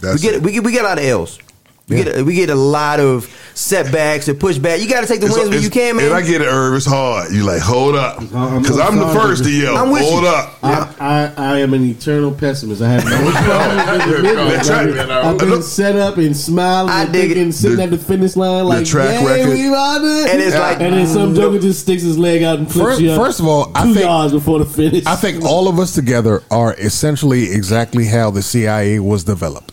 That's 0.00 0.14
we 0.16 0.20
get 0.20 0.34
it. 0.34 0.42
we 0.42 0.52
get 0.52 0.64
we 0.64 0.72
get 0.72 0.84
a 0.84 0.88
lot 0.88 0.98
of 0.98 1.04
L's. 1.04 1.38
We 1.86 1.98
Yeah. 1.98 2.04
get 2.04 2.16
a, 2.20 2.24
we 2.24 2.34
get 2.34 2.48
a 2.48 2.54
lot 2.54 2.98
of 2.98 3.28
setbacks 3.52 4.26
and 4.28 4.38
pushback. 4.40 4.80
You 4.80 4.88
got 4.88 5.02
to 5.02 5.06
take 5.06 5.20
the 5.20 5.26
It's- 5.26 5.38
wins 5.38 5.50
when 5.54 5.62
you 5.62 5.68
can, 5.68 5.96
man. 5.96 6.06
And 6.06 6.14
I 6.14 6.22
get 6.22 6.40
it, 6.40 6.46
Irv. 6.46 6.74
It's 6.76 6.86
hard. 6.86 7.30
You 7.30 7.42
like, 7.44 7.60
hold 7.60 7.94
up. 7.94 8.20
I'm- 8.34 8.62
Because 8.62 8.78
I'm 8.80 8.98
I'm, 8.98 9.06
the 9.06 9.20
first 9.20 9.44
to 9.44 9.50
yell. 9.50 9.76
I'm 9.76 9.90
with 9.90 10.00
hold 10.00 10.22
you. 10.22 10.28
up. 10.28 10.54
I, 10.62 10.88
I, 10.98 11.32
I 11.36 11.58
am 11.58 11.74
an 11.74 11.84
eternal 11.84 12.32
pessimist. 12.32 12.80
I 12.80 12.88
have 12.92 13.04
no 13.04 13.30
problem 13.32 14.00
in 14.00 14.10
the 14.16 14.22
middle. 14.22 14.50
Track- 14.50 14.70
I've 14.70 14.94
been- 14.94 15.10
I've 15.10 15.38
been 15.38 15.62
set 15.62 15.96
up 15.96 16.16
and 16.16 16.34
smiling 16.34 16.88
I 16.90 17.02
and 17.02 17.12
dig 17.12 17.30
it. 17.36 17.52
sitting 17.52 17.76
The- 17.76 17.82
at 17.82 17.90
the 17.90 17.98
finish 17.98 18.34
line 18.34 18.64
like, 18.64 18.86
track 18.86 19.20
yeah, 19.20 19.26
record. 19.26 19.50
we 19.50 19.68
about 19.68 20.00
it. 20.04 20.30
And 20.30 20.40
it's 20.40 20.56
like- 20.56 20.80
and 20.80 20.94
then 20.94 21.06
some 21.06 21.34
joker 21.34 21.58
just 21.58 21.80
sticks 21.82 22.02
his 22.02 22.16
leg 22.16 22.42
out 22.42 22.58
and 22.60 22.72
flips 22.72 22.88
First- 22.92 23.00
you 23.02 23.10
up 23.10 23.18
first 23.20 23.40
of 23.40 23.46
all, 23.46 23.66
two 23.66 23.72
I 23.74 23.82
think- 23.84 23.98
yards 23.98 24.32
before 24.32 24.58
the 24.58 24.64
finish. 24.64 25.04
I 25.04 25.16
think 25.16 25.44
all 25.44 25.68
of 25.68 25.78
us 25.78 25.92
together 25.92 26.42
are 26.50 26.72
essentially 26.78 27.52
exactly 27.52 28.06
how 28.06 28.30
the 28.30 28.40
CIA 28.42 29.00
was 29.00 29.22
developed. 29.24 29.72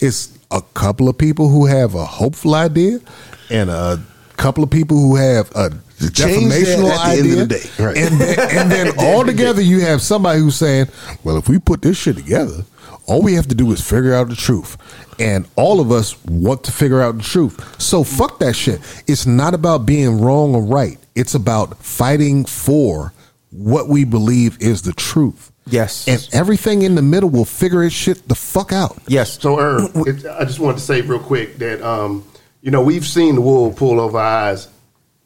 It's 0.00 0.29
a 0.50 0.62
couple 0.74 1.08
of 1.08 1.16
people 1.16 1.48
who 1.48 1.66
have 1.66 1.94
a 1.94 2.04
hopeful 2.04 2.54
idea 2.54 2.98
and 3.50 3.70
a 3.70 4.00
couple 4.36 4.64
of 4.64 4.70
people 4.70 4.96
who 4.96 5.16
have 5.16 5.50
a 5.52 5.70
defamational 5.98 6.90
at 6.90 7.12
the 7.12 7.18
end 7.18 7.20
of 7.20 7.26
idea. 7.30 7.36
the 7.36 7.46
day. 7.46 7.84
Right. 7.84 7.96
And 7.96 8.20
then, 8.20 8.58
and 8.58 8.70
then 8.72 8.92
all 8.98 9.24
together 9.24 9.60
you 9.60 9.80
have 9.80 10.00
somebody 10.00 10.40
who's 10.40 10.56
saying, 10.56 10.86
well, 11.24 11.36
if 11.36 11.48
we 11.48 11.58
put 11.58 11.82
this 11.82 11.98
shit 11.98 12.16
together, 12.16 12.64
all 13.06 13.22
we 13.22 13.34
have 13.34 13.48
to 13.48 13.54
do 13.54 13.70
is 13.72 13.86
figure 13.86 14.14
out 14.14 14.28
the 14.28 14.36
truth. 14.36 14.76
And 15.18 15.46
all 15.56 15.80
of 15.80 15.90
us 15.90 16.22
want 16.24 16.64
to 16.64 16.72
figure 16.72 17.02
out 17.02 17.18
the 17.18 17.22
truth. 17.22 17.80
So 17.80 18.04
fuck 18.04 18.38
that 18.38 18.54
shit. 18.54 18.80
It's 19.06 19.26
not 19.26 19.52
about 19.52 19.84
being 19.84 20.20
wrong 20.20 20.54
or 20.54 20.62
right. 20.62 20.96
It's 21.14 21.34
about 21.34 21.76
fighting 21.78 22.44
for 22.46 23.12
what 23.50 23.88
we 23.88 24.04
believe 24.04 24.60
is 24.60 24.82
the 24.82 24.92
truth. 24.92 25.52
Yes. 25.66 26.08
And 26.08 26.28
everything 26.32 26.82
in 26.82 26.94
the 26.94 27.02
middle 27.02 27.28
will 27.30 27.44
figure 27.44 27.84
its 27.84 27.94
shit 27.94 28.26
the 28.28 28.34
fuck 28.34 28.72
out. 28.72 28.98
yes. 29.06 29.40
So, 29.40 29.58
Irv, 29.60 29.90
it, 30.06 30.26
I 30.26 30.44
just 30.44 30.58
wanted 30.58 30.78
to 30.78 30.84
say 30.84 31.00
real 31.00 31.20
quick 31.20 31.58
that 31.58 31.82
um, 31.82 32.24
you 32.62 32.70
know 32.70 32.82
we've 32.82 33.06
seen 33.06 33.34
the 33.36 33.40
wool 33.40 33.72
pull 33.72 34.00
over 34.00 34.18
our 34.18 34.50
eyes 34.50 34.68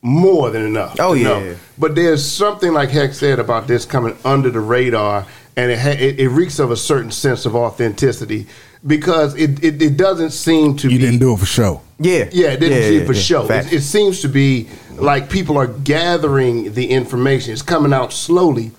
more 0.02 0.50
than 0.50 0.64
enough. 0.64 0.96
Oh, 0.98 1.14
you 1.14 1.24
know. 1.24 1.42
yeah. 1.42 1.54
But 1.78 1.94
there's 1.94 2.24
something 2.24 2.72
like 2.72 2.90
Hex 2.90 3.18
said 3.18 3.38
about 3.38 3.66
this 3.66 3.86
coming 3.86 4.16
under 4.24 4.50
the 4.50 4.60
radar, 4.60 5.26
and 5.56 5.70
it 5.70 5.78
ha- 5.78 5.90
it, 5.98 6.20
it 6.20 6.28
reeks 6.28 6.58
of 6.58 6.70
a 6.70 6.76
certain 6.76 7.10
sense 7.10 7.46
of 7.46 7.56
authenticity 7.56 8.46
because 8.86 9.34
it 9.36 9.62
it, 9.64 9.80
it 9.82 9.96
doesn't 9.96 10.30
seem 10.30 10.76
to 10.78 10.88
You 10.88 10.98
be 10.98 11.04
didn't 11.04 11.20
do 11.20 11.32
it 11.34 11.38
for 11.38 11.46
show. 11.46 11.80
Yeah. 11.98 12.28
yeah, 12.32 12.48
it 12.48 12.60
didn't 12.60 12.78
Yeah, 12.78 12.88
see 12.88 12.98
yeah, 13.00 13.06
for 13.06 13.12
yeah. 13.12 13.20
show. 13.20 13.46
It, 13.50 13.72
it 13.72 13.80
seems 13.82 14.20
to 14.22 14.28
be 14.28 14.68
like 14.96 15.30
people 15.30 15.56
are 15.56 15.68
gathering 15.68 16.74
the 16.74 16.86
information. 16.90 17.52
It's 17.52 17.62
coming 17.62 17.92
out 17.92 18.12
slowly, 18.12 18.72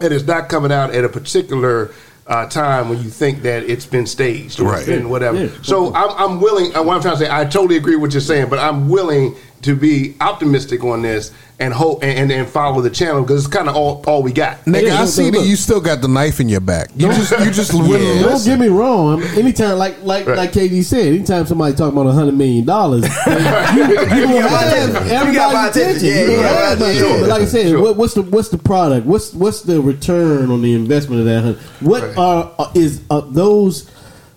and 0.00 0.12
it's 0.12 0.26
not 0.26 0.48
coming 0.48 0.72
out 0.72 0.90
at 0.94 1.04
a 1.04 1.08
particular 1.08 1.92
uh, 2.26 2.46
time 2.48 2.88
when 2.88 2.98
you 3.02 3.08
think 3.10 3.42
that 3.42 3.62
it's 3.64 3.86
been 3.86 4.06
staged 4.06 4.58
or 4.58 4.70
Right. 4.70 4.78
it's 4.80 4.88
been 4.88 5.08
whatever. 5.10 5.44
Yeah. 5.44 5.50
So 5.62 5.94
I'm, 5.94 6.10
I'm 6.32 6.40
willing. 6.40 6.74
uh, 6.74 6.82
What 6.82 6.96
I'm 6.96 7.02
trying 7.02 7.14
to 7.18 7.24
say, 7.24 7.30
I 7.30 7.44
totally 7.44 7.76
agree 7.76 7.94
with 7.94 8.02
what 8.02 8.12
you're 8.14 8.20
saying, 8.20 8.48
but 8.48 8.58
I'm 8.58 8.88
willing 8.88 9.36
to 9.66 9.76
be 9.76 10.14
optimistic 10.20 10.82
on 10.84 11.02
this 11.02 11.30
and 11.58 11.72
hope 11.72 12.02
and, 12.02 12.18
and, 12.18 12.30
and 12.32 12.46
follow 12.48 12.80
the 12.82 12.90
channel 12.90 13.22
because 13.22 13.44
it's 13.46 13.54
kind 13.54 13.66
of 13.68 13.74
all, 13.76 14.02
all 14.06 14.22
we 14.22 14.30
got. 14.32 14.58
Nigga, 14.66 14.88
Yeah, 14.88 15.00
I 15.02 15.04
see 15.06 15.30
that 15.30 15.46
you 15.46 15.56
still 15.56 15.80
got 15.80 16.02
the 16.02 16.08
knife 16.08 16.38
in 16.40 16.48
your 16.50 16.60
back. 16.60 16.90
You 16.96 17.08
just 17.08 17.30
you 17.40 17.50
just 17.50 17.72
willing 17.74 18.18
to 18.18 18.22
Don't 18.24 18.44
get 18.44 18.58
me 18.58 18.68
wrong. 18.68 19.22
I 19.22 19.24
mean, 19.24 19.38
anytime, 19.38 19.78
like 19.78 20.02
like 20.02 20.26
Right. 20.26 20.36
like 20.36 20.52
KD 20.52 20.82
said, 20.84 21.06
anytime 21.06 21.46
somebody 21.46 21.74
talking 21.74 21.96
about 21.98 22.08
a 22.08 22.12
hundred 22.12 22.34
million 22.36 22.64
dollars, 22.66 23.02
you, 23.26 23.32
you 23.32 23.96
gonna 23.96 24.40
got 24.40 24.50
my 24.50 24.64
attention. 24.64 25.02
have 25.08 25.26
You 25.28 25.34
got 25.34 25.52
my 25.52 25.66
everybody's 25.68 25.76
attention. 25.76 26.08
attention. 26.08 26.08
Yeah, 26.08 26.14
You 26.14 26.30
you 26.30 26.36
gonna 26.36 26.42
got 26.42 26.54
my 26.54 26.60
have 26.68 26.80
my 26.80 26.86
attention. 26.86 27.04
attention. 27.06 27.20
But 27.20 27.28
like 27.30 27.42
I 27.42 27.44
said, 27.46 27.68
Sure. 27.68 27.82
what, 27.82 27.96
what's 27.96 28.14
the 28.14 28.22
what's 28.22 28.48
the 28.50 28.58
product? 28.58 29.06
What's 29.06 29.32
what's 29.32 29.62
the 29.62 29.80
return 29.80 30.50
on 30.50 30.62
the 30.62 30.74
investment 30.74 31.20
of 31.20 31.26
that? 31.26 31.56
What 31.80 32.02
Right. 32.02 32.18
are 32.18 32.52
uh, 32.58 32.70
is 32.74 33.00
uh, 33.10 33.22
those 33.28 33.90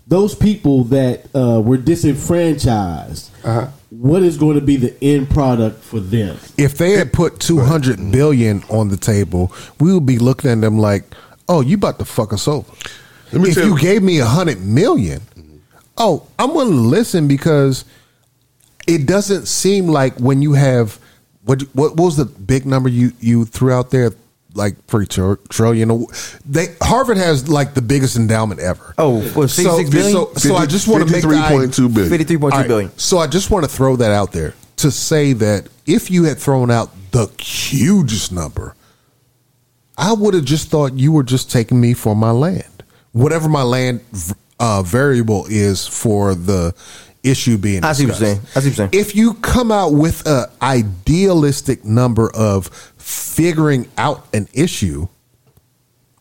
those 0.10 0.36
people 0.36 0.84
that 0.86 1.27
uh, 1.36 1.61
were 1.61 1.77
disenfranchised? 1.77 3.31
Uh-huh. 3.44 3.68
what 3.90 4.22
is 4.22 4.38
going 4.38 4.56
to 4.60 4.65
be 4.65 4.76
the 4.76 4.94
end 5.02 5.30
product 5.30 5.81
for 5.81 5.99
them? 6.02 6.38
If 6.57 6.77
they 6.77 6.91
had 6.91 7.14
put 7.14 7.40
two 7.40 7.60
hundred 7.60 8.11
billion 8.11 8.64
on 8.69 8.90
the 8.90 8.98
table, 8.98 9.53
we 9.80 9.94
would 9.94 10.06
be 10.06 10.18
looking 10.19 10.52
at 10.52 10.60
them 10.61 10.77
like, 10.77 11.03
"Oh, 11.48 11.61
you 11.61 11.76
about 11.76 11.99
to 11.99 12.06
fuck 12.06 12.34
us 12.34 12.48
over." 12.48 12.69
Let 13.31 13.41
me 13.41 13.49
if 13.49 13.56
tell 13.56 13.65
you 13.65 13.76
you- 13.76 13.80
gave 13.80 14.03
me 14.03 14.19
a 14.19 14.26
hundred 14.26 14.60
million, 14.65 15.22
oh, 15.98 16.27
I'm 16.38 16.53
willing 16.53 16.73
to 16.73 16.80
listen 16.80 17.27
because 17.27 17.86
it 18.88 19.06
doesn't 19.06 19.48
seem 19.48 19.88
like 19.88 20.18
when 20.19 20.41
you 20.41 20.53
have 20.53 20.99
what 21.45 21.61
what 21.73 21.95
was 21.95 22.18
the 22.18 22.26
big 22.26 22.65
number 22.65 22.90
you 22.90 23.14
you 23.22 23.45
threw 23.45 23.72
out 23.72 23.91
there 23.91 24.11
like 24.56 24.84
three 24.86 25.06
tr- 25.06 25.36
trillion 25.50 26.06
they 26.46 26.68
Harvard 26.82 27.18
has 27.18 27.48
like 27.48 27.76
the 27.76 27.82
biggest 27.82 28.16
endowment 28.16 28.60
ever 28.60 28.96
Oh, 28.98 29.22
what, 29.34 29.50
so, 29.50 29.78
56 29.78 29.90
billion? 29.92 30.12
so, 30.12 30.34
so 30.36 30.56
I 30.56 30.66
just 30.66 30.88
want 30.88 31.06
to 31.08 31.12
make 31.12 31.22
the 31.22 31.30
i- 31.30 31.52
53.2 31.52 31.94
billion. 31.94 32.26
53.2 32.26 32.44
all 32.44 32.50
right, 32.50 32.68
billion. 32.68 32.98
So 32.98 33.20
I 33.20 33.28
just 33.28 33.52
want 33.52 33.64
to 33.66 33.70
throw 33.70 33.96
that 33.98 34.12
out 34.12 34.32
there 34.32 34.56
to 34.78 34.90
say 34.92 35.34
that 35.34 35.68
if 35.86 36.10
you 36.10 36.24
had 36.24 36.38
thrown 36.40 36.72
out 36.72 36.90
the 37.12 37.28
hugest 37.40 38.32
number, 38.32 38.76
I 39.98 40.14
would 40.14 40.34
have 40.34 40.46
just 40.46 40.70
thought 40.70 40.94
you 40.94 41.12
were 41.12 41.24
just 41.24 41.52
taking 41.52 41.80
me 41.80 41.94
for 41.94 42.16
my 42.16 42.32
land, 42.32 42.84
whatever 43.12 43.50
my 43.50 43.64
land 43.64 44.02
uh, 44.60 44.82
variable 44.82 45.46
is 45.50 45.86
for 45.86 46.34
the 46.36 46.74
issue 47.22 47.58
being. 47.58 47.84
I 47.84 47.92
see 47.94 48.06
what 48.06 48.20
you're 48.20 48.28
saying. 48.36 48.40
I 48.40 48.46
see 48.46 48.54
what 48.56 48.64
you're 48.66 48.74
saying. 48.74 48.90
If 48.94 49.16
you 49.16 49.34
come 49.36 49.72
out 49.72 49.90
with 49.94 50.26
an 50.26 50.46
idealistic 50.62 51.84
number 51.84 52.32
of 52.34 52.68
figuring 53.10 53.90
out 53.98 54.27
an 54.34 54.48
issue, 54.53 55.07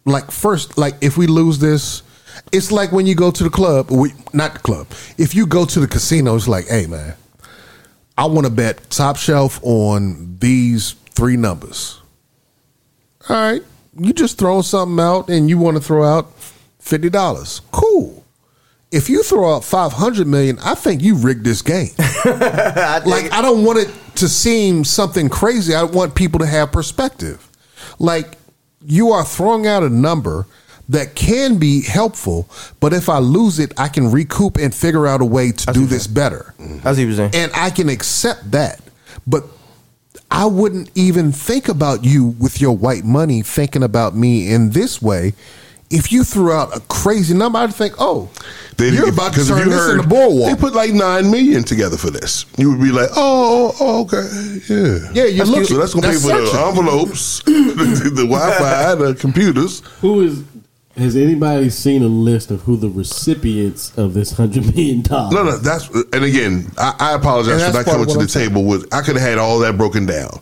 like 0.07 0.31
first, 0.31 0.79
like 0.79 0.95
if 1.03 1.19
we 1.19 1.27
lose 1.27 1.59
this, 1.59 2.03
it's 2.51 2.73
like 2.73 2.93
when 2.93 3.07
you 3.07 3.15
go 3.15 3.31
to 3.31 3.45
the 3.45 3.51
club. 3.51 3.91
We 3.91 4.13
not 4.33 4.55
the 4.55 4.59
club. 4.61 4.87
If 5.19 5.35
you 5.35 5.47
go 5.47 5.67
to 5.67 5.81
the 5.81 5.87
casino, 5.87 6.35
it's 6.35 6.49
like, 6.49 6.67
hey 6.69 6.87
man, 6.87 7.15
I 8.17 8.25
want 8.25 8.47
to 8.47 8.53
bet 8.53 8.89
top 8.89 9.17
shelf 9.17 9.61
on 9.63 10.39
these 10.41 10.93
three 11.11 11.37
numbers. 11.37 12.01
All 13.29 13.37
right, 13.37 13.63
you 13.99 14.15
just 14.15 14.39
throw 14.39 14.63
something 14.63 14.99
out, 14.99 15.29
and 15.29 15.51
you 15.51 15.59
want 15.59 15.77
to 15.77 15.83
throw 15.83 16.05
out 16.05 16.33
fifty 16.79 17.11
dollars. 17.11 17.61
Cool. 17.71 18.25
If 18.91 19.11
you 19.11 19.23
throw 19.23 19.57
out 19.57 19.65
five 19.65 19.93
hundred 19.93 20.27
million, 20.27 20.59
I 20.61 20.75
think 20.75 21.03
you 21.03 21.17
rigged 21.17 21.45
this 21.45 21.61
game. 21.61 21.91
like 21.99 23.31
I 23.33 23.41
don't 23.43 23.63
want 23.63 23.81
it 23.81 23.93
to 24.19 24.29
seem 24.29 24.85
something 24.85 25.29
crazy. 25.29 25.75
I 25.75 25.83
want 25.83 26.15
people 26.15 26.41
to 26.41 26.47
have 26.47 26.73
perspective. 26.73 27.49
Like 27.99 28.37
you 28.85 29.11
are 29.11 29.25
throwing 29.25 29.67
out 29.67 29.83
a 29.83 29.89
number 29.89 30.47
that 30.89 31.15
can 31.15 31.59
be 31.59 31.83
helpful, 31.83 32.49
but 32.81 32.93
if 32.93 33.09
I 33.09 33.19
lose 33.19 33.59
it, 33.59 33.79
I 33.79 33.89
can 33.89 34.11
recoup 34.11 34.57
and 34.57 34.75
figure 34.75 35.07
out 35.07 35.21
a 35.21 35.25
way 35.25 35.53
to 35.53 35.73
do 35.73 35.85
this 35.85 36.07
better. 36.07 36.55
Mm-hmm. 36.59 36.79
See 36.79 36.87
what 36.87 36.99
you're 36.99 37.13
saying. 37.13 37.31
And 37.35 37.53
I 37.55 37.71
can 37.71 37.89
accept 37.89 38.51
that. 38.53 38.81
But 39.27 39.45
I 40.31 40.47
wouldn't 40.47 40.91
even 40.95 41.33
think 41.33 41.69
about 41.69 42.05
you 42.05 42.29
with 42.39 42.61
your 42.61 42.77
white 42.77 43.05
money 43.05 43.43
thinking 43.43 43.83
about 43.83 44.15
me 44.15 44.51
in 44.51 44.71
this 44.71 45.03
way. 45.03 45.35
If 45.91 46.13
you 46.13 46.23
threw 46.23 46.53
out 46.53 46.77
a 46.77 46.81
crazy 46.81 47.33
number, 47.35 47.59
I'd 47.59 47.75
think, 47.75 47.95
oh, 47.99 48.29
They, 48.77 48.91
you're 48.91 49.09
about 49.09 49.33
to 49.35 49.45
turn 49.47 49.59
you 49.61 49.65
this 49.67 49.75
heard 49.75 49.97
into 49.97 50.09
boardwalk. 50.09 50.51
they 50.55 50.61
put 50.61 50.75
like 50.75 50.93
nine 50.93 51.31
million 51.31 51.65
together 51.65 51.97
for 51.97 52.11
this, 52.11 52.45
you 52.59 52.71
would 52.71 52.81
be 52.81 52.93
like, 52.93 53.09
oh, 53.17 53.75
oh, 53.81 54.03
okay, 54.03 54.27
yeah, 54.69 54.99
Yeah, 55.15 55.25
you 55.31 55.39
That's 55.39 55.51
look- 55.51 55.65
so 55.65 55.77
that's 55.79 55.95
gonna 55.95 56.09
pay 56.09 56.15
for 56.15 56.29
the 56.29 56.47
section. 56.47 56.69
envelopes, 56.69 57.43
the, 57.45 58.11
the 58.15 58.27
Wi-Fi, 58.27 58.95
the 58.97 59.15
computers. 59.15 59.81
Who 60.03 60.21
is? 60.23 60.43
Has 60.97 61.15
anybody 61.15 61.71
seen 61.71 62.03
a 62.03 62.09
list 62.09 62.51
of 62.51 62.63
who 62.63 62.77
the 62.77 62.89
recipients 62.91 63.97
of 63.97 64.15
this 64.15 64.33
hundred 64.33 64.67
million 64.75 65.01
dollars? 65.03 65.33
No, 65.33 65.45
no, 65.45 65.57
that's 65.57 65.89
and 66.13 66.25
again, 66.25 66.71
I, 66.77 66.93
I 66.99 67.15
apologize 67.15 67.65
for 67.65 67.73
not 67.73 67.85
coming 67.85 68.07
to 68.09 68.15
the 68.15 68.21
I'm 68.23 68.27
table 68.27 68.65
with. 68.65 68.93
I 68.93 69.01
could 69.03 69.15
have 69.17 69.27
had 69.27 69.39
all 69.39 69.61
that 69.61 69.77
broken 69.79 70.07
down 70.07 70.41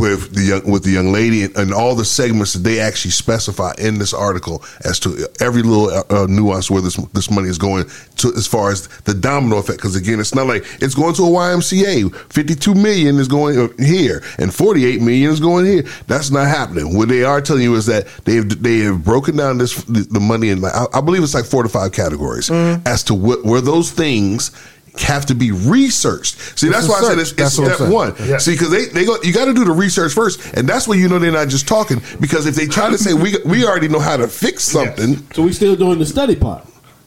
with 0.00 0.34
the 0.34 0.42
young 0.42 0.70
with 0.70 0.84
the 0.84 0.90
young 0.90 1.12
lady 1.12 1.44
and, 1.44 1.56
and 1.56 1.72
all 1.72 1.94
the 1.94 2.04
segments 2.04 2.52
that 2.52 2.60
they 2.60 2.80
actually 2.80 3.10
specify 3.10 3.72
in 3.78 3.98
this 3.98 4.12
article 4.12 4.62
as 4.84 4.98
to 5.00 5.28
every 5.40 5.62
little 5.62 5.88
uh, 5.88 6.02
uh, 6.10 6.26
nuance 6.26 6.70
where 6.70 6.82
this 6.82 6.96
this 7.12 7.30
money 7.30 7.48
is 7.48 7.58
going 7.58 7.84
to 8.16 8.32
as 8.36 8.46
far 8.46 8.70
as 8.70 8.88
the 9.04 9.14
domino 9.14 9.58
effect. 9.58 9.78
Because 9.78 9.96
again, 9.96 10.20
it's 10.20 10.34
not 10.34 10.46
like 10.46 10.64
it's 10.80 10.94
going 10.94 11.14
to 11.14 11.22
a 11.22 11.26
YMCA. 11.26 12.14
Fifty 12.32 12.54
two 12.54 12.74
million 12.74 13.18
is 13.18 13.28
going 13.28 13.72
here, 13.78 14.22
and 14.38 14.52
forty 14.54 14.84
eight 14.84 15.00
million 15.00 15.30
is 15.30 15.40
going 15.40 15.66
here. 15.66 15.82
That's 16.06 16.30
not 16.30 16.46
happening. 16.46 16.96
What 16.96 17.08
they 17.08 17.24
are 17.24 17.40
telling 17.40 17.62
you 17.62 17.74
is 17.74 17.86
that 17.86 18.06
they've 18.24 18.48
they 18.62 18.78
have 18.78 19.04
broken 19.04 19.36
down 19.36 19.58
this 19.58 19.82
the, 19.84 20.00
the 20.00 20.20
money 20.20 20.50
in 20.50 20.60
like 20.60 20.74
I, 20.74 20.86
I 20.94 21.00
believe 21.00 21.22
it's 21.22 21.34
like 21.34 21.44
four 21.44 21.62
to 21.62 21.68
five 21.68 21.92
categories 21.92 22.50
as 22.50 23.02
to 23.04 23.14
what 23.14 23.44
where 23.44 23.60
those 23.60 23.90
things 23.90 24.50
have 24.98 25.26
to 25.26 25.34
be 25.34 25.50
researched. 25.50 26.38
See, 26.58 26.68
that's 26.68 26.86
It's 26.86 26.88
a 26.88 26.90
why 26.90 26.98
I 26.98 27.10
said 27.10 27.18
it's, 27.18 27.30
it's 27.32 27.38
That's 27.38 27.58
what 27.58 27.68
I'm 27.68 27.74
step 27.76 27.88
one. 27.92 28.14
Yeah. 28.28 28.38
See, 28.38 28.52
because 28.52 28.70
they, 28.70 28.86
they 28.86 29.04
go, 29.04 29.16
you 29.22 29.32
got 29.32 29.46
to 29.46 29.54
do 29.54 29.64
the 29.64 29.72
research 29.72 30.12
first, 30.12 30.54
and 30.54 30.68
that's 30.68 30.86
where 30.86 30.96
you 30.98 31.08
know 31.08 31.18
they're 31.18 31.32
not 31.32 31.48
just 31.48 31.66
talking. 31.66 32.00
Because 32.20 32.46
if 32.46 32.54
they 32.54 32.66
try 32.66 32.90
to 32.90 32.98
say 32.98 33.12
we 33.14 33.34
we 33.44 33.66
already 33.66 33.88
know 33.88 33.98
how 33.98 34.16
to 34.16 34.28
fix 34.28 34.62
something, 34.64 35.16
So 35.32 35.42
we 35.42 35.52
still 35.52 35.74
doing 35.76 35.98
the 35.98 36.06
study 36.06 36.36
part. 36.36 36.64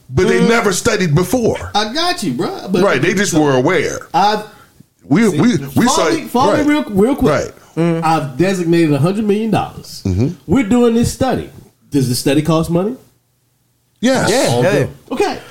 but 0.09 0.27
they 0.27 0.45
never 0.47 0.73
studied 0.73 1.15
before, 1.15 1.71
I 1.75 1.93
got 1.93 2.23
you, 2.23 2.33
bro. 2.33 2.67
But 2.71 2.83
right? 2.83 3.01
They 3.01 3.13
just 3.13 3.33
were 3.33 3.53
aware. 3.55 3.99
I 4.13 4.45
We 5.03 5.29
we 5.29 5.57
we 5.57 5.57
follow 5.85 5.87
saw 5.87 6.09
me, 6.11 6.27
follow 6.27 6.53
right. 6.53 6.67
me 6.67 6.73
real, 6.73 6.83
real 6.89 7.15
quick. 7.15 7.31
Right. 7.31 7.53
Mm-hmm. 7.77 8.03
I've 8.03 8.37
designated 8.37 8.93
hundred 8.97 9.23
million 9.25 9.51
dollars. 9.51 10.03
We're 10.45 10.67
doing 10.67 10.93
this 10.95 11.13
study. 11.13 11.51
Does 11.89 12.09
the 12.09 12.15
study 12.15 12.41
cost 12.41 12.69
money? 12.69 12.97
Yes. 14.01 14.29
Yeah, 14.29 14.61
yeah. 14.79 14.87
Okay. 15.11 15.41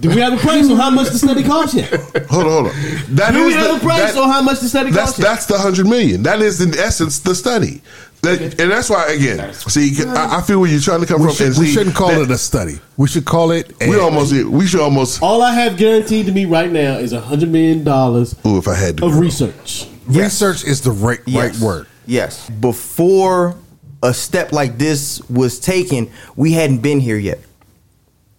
Do 0.00 0.10
we 0.10 0.20
have 0.20 0.32
a 0.32 0.36
price 0.36 0.70
on 0.70 0.76
how 0.76 0.90
much 0.90 1.08
the 1.10 1.18
study 1.18 1.42
costs 1.42 1.74
yet? 1.74 1.90
Hold 2.30 2.46
on, 2.46 2.52
hold 2.52 2.66
on. 2.68 2.72
That 3.16 3.32
Do 3.32 3.46
we 3.46 3.52
have 3.52 3.68
the- 3.68 3.76
a 3.76 3.80
price 3.80 4.12
that- 4.14 4.22
on 4.22 4.30
how 4.30 4.42
much 4.42 4.60
the 4.60 4.68
study 4.68 4.90
That's 4.90 5.06
costs 5.10 5.18
yet? 5.18 5.24
that's 5.28 5.46
the 5.46 5.58
hundred 5.58 5.86
million. 5.86 6.22
That 6.22 6.40
is 6.40 6.60
in 6.60 6.76
essence 6.78 7.18
the 7.18 7.34
study. 7.34 7.82
That, 8.22 8.40
and 8.60 8.70
that's 8.72 8.90
why 8.90 9.12
again, 9.12 9.52
see, 9.54 9.94
I, 10.04 10.38
I 10.38 10.40
feel 10.42 10.58
where 10.60 10.68
you're 10.70 10.80
trying 10.80 11.00
to 11.00 11.06
come 11.06 11.20
we, 11.20 11.26
from. 11.28 11.36
should, 11.36 11.46
and 11.48 11.58
we 11.58 11.66
see 11.66 11.72
shouldn't 11.74 11.94
call 11.96 12.08
that- 12.10 12.22
it 12.22 12.30
a 12.30 12.38
study. 12.38 12.78
We 12.96 13.08
should 13.08 13.24
call 13.24 13.50
it. 13.52 13.72
A, 13.80 13.88
We 13.88 13.98
almost 13.98 14.32
we 14.32 14.66
should 14.66 14.80
almost. 14.80 15.22
All 15.22 15.42
I 15.42 15.52
have 15.54 15.76
guaranteed 15.76 16.26
to 16.26 16.32
me 16.32 16.44
right 16.44 16.70
now 16.70 16.98
is 16.98 17.12
a 17.12 17.20
hundred 17.20 17.50
million 17.50 17.82
dollars 17.84 18.34
Ooh, 18.46 18.58
if 18.58 18.68
I 18.68 18.74
had 18.74 18.98
to. 18.98 19.06
of 19.06 19.12
grow. 19.12 19.20
research. 19.20 19.88
research 20.06 20.64
is 20.64 20.80
the 20.80 20.90
right 20.92 21.20
right 21.28 21.56
word. 21.58 21.86
Yes. 22.06 22.48
Before 22.50 23.56
a 24.02 24.14
step 24.14 24.52
like 24.52 24.78
this 24.78 25.20
was 25.28 25.58
taken, 25.58 26.10
we 26.36 26.52
hadn't 26.52 26.78
been 26.78 27.00
here 27.00 27.18
yet. 27.18 27.40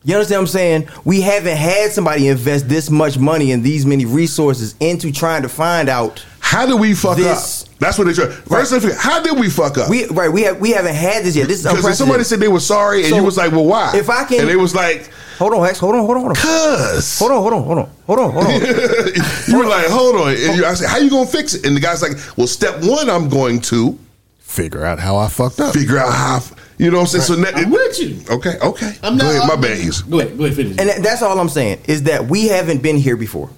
You 0.03 0.15
understand 0.15 0.37
what 0.39 0.43
I'm 0.43 0.47
saying? 0.47 0.89
We 1.03 1.21
haven't 1.21 1.57
had 1.57 1.91
somebody 1.91 2.29
invest 2.29 2.69
this 2.69 2.89
much 2.89 3.17
money 3.17 3.51
and 3.51 3.63
these 3.63 3.85
many 3.85 4.05
resources 4.05 4.73
into 4.79 5.11
trying 5.11 5.41
to 5.41 5.49
find 5.49 5.89
out. 5.89 6.25
How 6.39 6.65
did 6.65 6.79
we 6.79 6.93
fuck 6.93 7.17
This- 7.17 7.63
up? 7.63 7.69
That's 7.79 7.97
what 7.97 8.07
they 8.07 8.13
try. 8.13 8.27
First, 8.27 8.71
let's 8.73 8.95
how 9.01 9.21
did 9.21 9.37
we 9.39 9.49
fuck 9.49 9.77
up? 9.77 9.89
We 9.89 10.05
right. 10.07 10.31
We 10.31 10.41
have 10.43 10.59
we 10.59 10.71
haven't 10.71 10.95
had 10.95 11.23
this 11.23 11.35
yet. 11.35 11.47
This 11.47 11.63
is 11.65 11.71
Because 11.73 11.97
somebody 11.97 12.23
said 12.25 12.39
they 12.41 12.47
were 12.49 12.59
sorry, 12.59 13.01
and 13.01 13.09
So, 13.09 13.15
you 13.17 13.23
was 13.23 13.37
like, 13.37 13.51
"Well, 13.53 13.65
why?" 13.65 13.93
if 13.95 14.09
I 14.09 14.25
can- 14.25 14.41
and 14.41 14.49
they 14.49 14.57
was 14.57 14.75
like, 14.75 15.09
hold 15.37 15.53
on, 15.53 15.65
Hex. 15.65 15.79
Hold 15.79 15.95
on. 15.95 16.01
Hold 16.01 16.17
on. 16.17 16.23
Hold 16.23 16.29
on. 16.31 16.35
"Cause." 16.35 17.19
Hold 17.19 17.31
on. 17.31 17.41
Hold 17.41 17.53
on. 17.53 17.63
Hold 17.63 17.79
on. 17.79 17.89
Hold 18.05 18.19
on. 18.19 18.31
Hold 18.33 18.45
on. 18.47 18.51
you 19.47 19.57
were 19.59 19.65
like, 19.65 19.87
"Hold 19.87 20.15
on," 20.17 20.29
and 20.33 20.57
you, 20.57 20.65
I 20.65 20.73
said, 20.73 20.89
"How 20.89 20.97
you 20.97 21.09
gonna 21.09 21.25
fix 21.25 21.53
it?" 21.53 21.65
And 21.65 21.73
the 21.75 21.79
guy's 21.79 22.01
like, 22.01 22.17
"Well, 22.35 22.47
step 22.47 22.83
one, 22.83 23.09
I'm 23.09 23.29
going 23.29 23.61
to 23.61 23.97
Figure 24.39 24.83
out 24.83 24.99
how 24.99 25.15
I 25.15 25.29
fucked 25.29 25.59
up. 25.61 25.73
figure 25.73 25.97
out 25.99 26.11
how." 26.13 26.37
I- 26.37 26.58
You 26.79 26.89
know 26.89 26.97
what 26.99 27.13
I'm 27.13 27.21
saying? 27.21 27.23
So 27.23 27.35
now, 27.35 27.49
I'm 27.53 27.69
with 27.69 27.99
you. 27.99 28.21
Okay, 28.33 28.57
okay. 28.61 28.95
I'm 29.03 29.17
not. 29.17 29.23
Go 29.25 29.29
ahead, 29.29 29.41
my 29.47 29.53
I'm- 29.53 29.61
bad. 29.61 30.09
Go 30.09 30.19
ahead. 30.21 30.37
Go 30.37 30.45
ahead. 30.45 30.55
Finish. 30.55 30.77
And 30.79 31.03
that's 31.03 31.21
all 31.21 31.37
I'm 31.37 31.49
saying 31.49 31.81
is 31.87 32.03
that 32.03 32.27
we 32.27 32.47
haven't 32.47 32.81
been 32.81 32.95
here 32.95 33.17
before. 33.17 33.49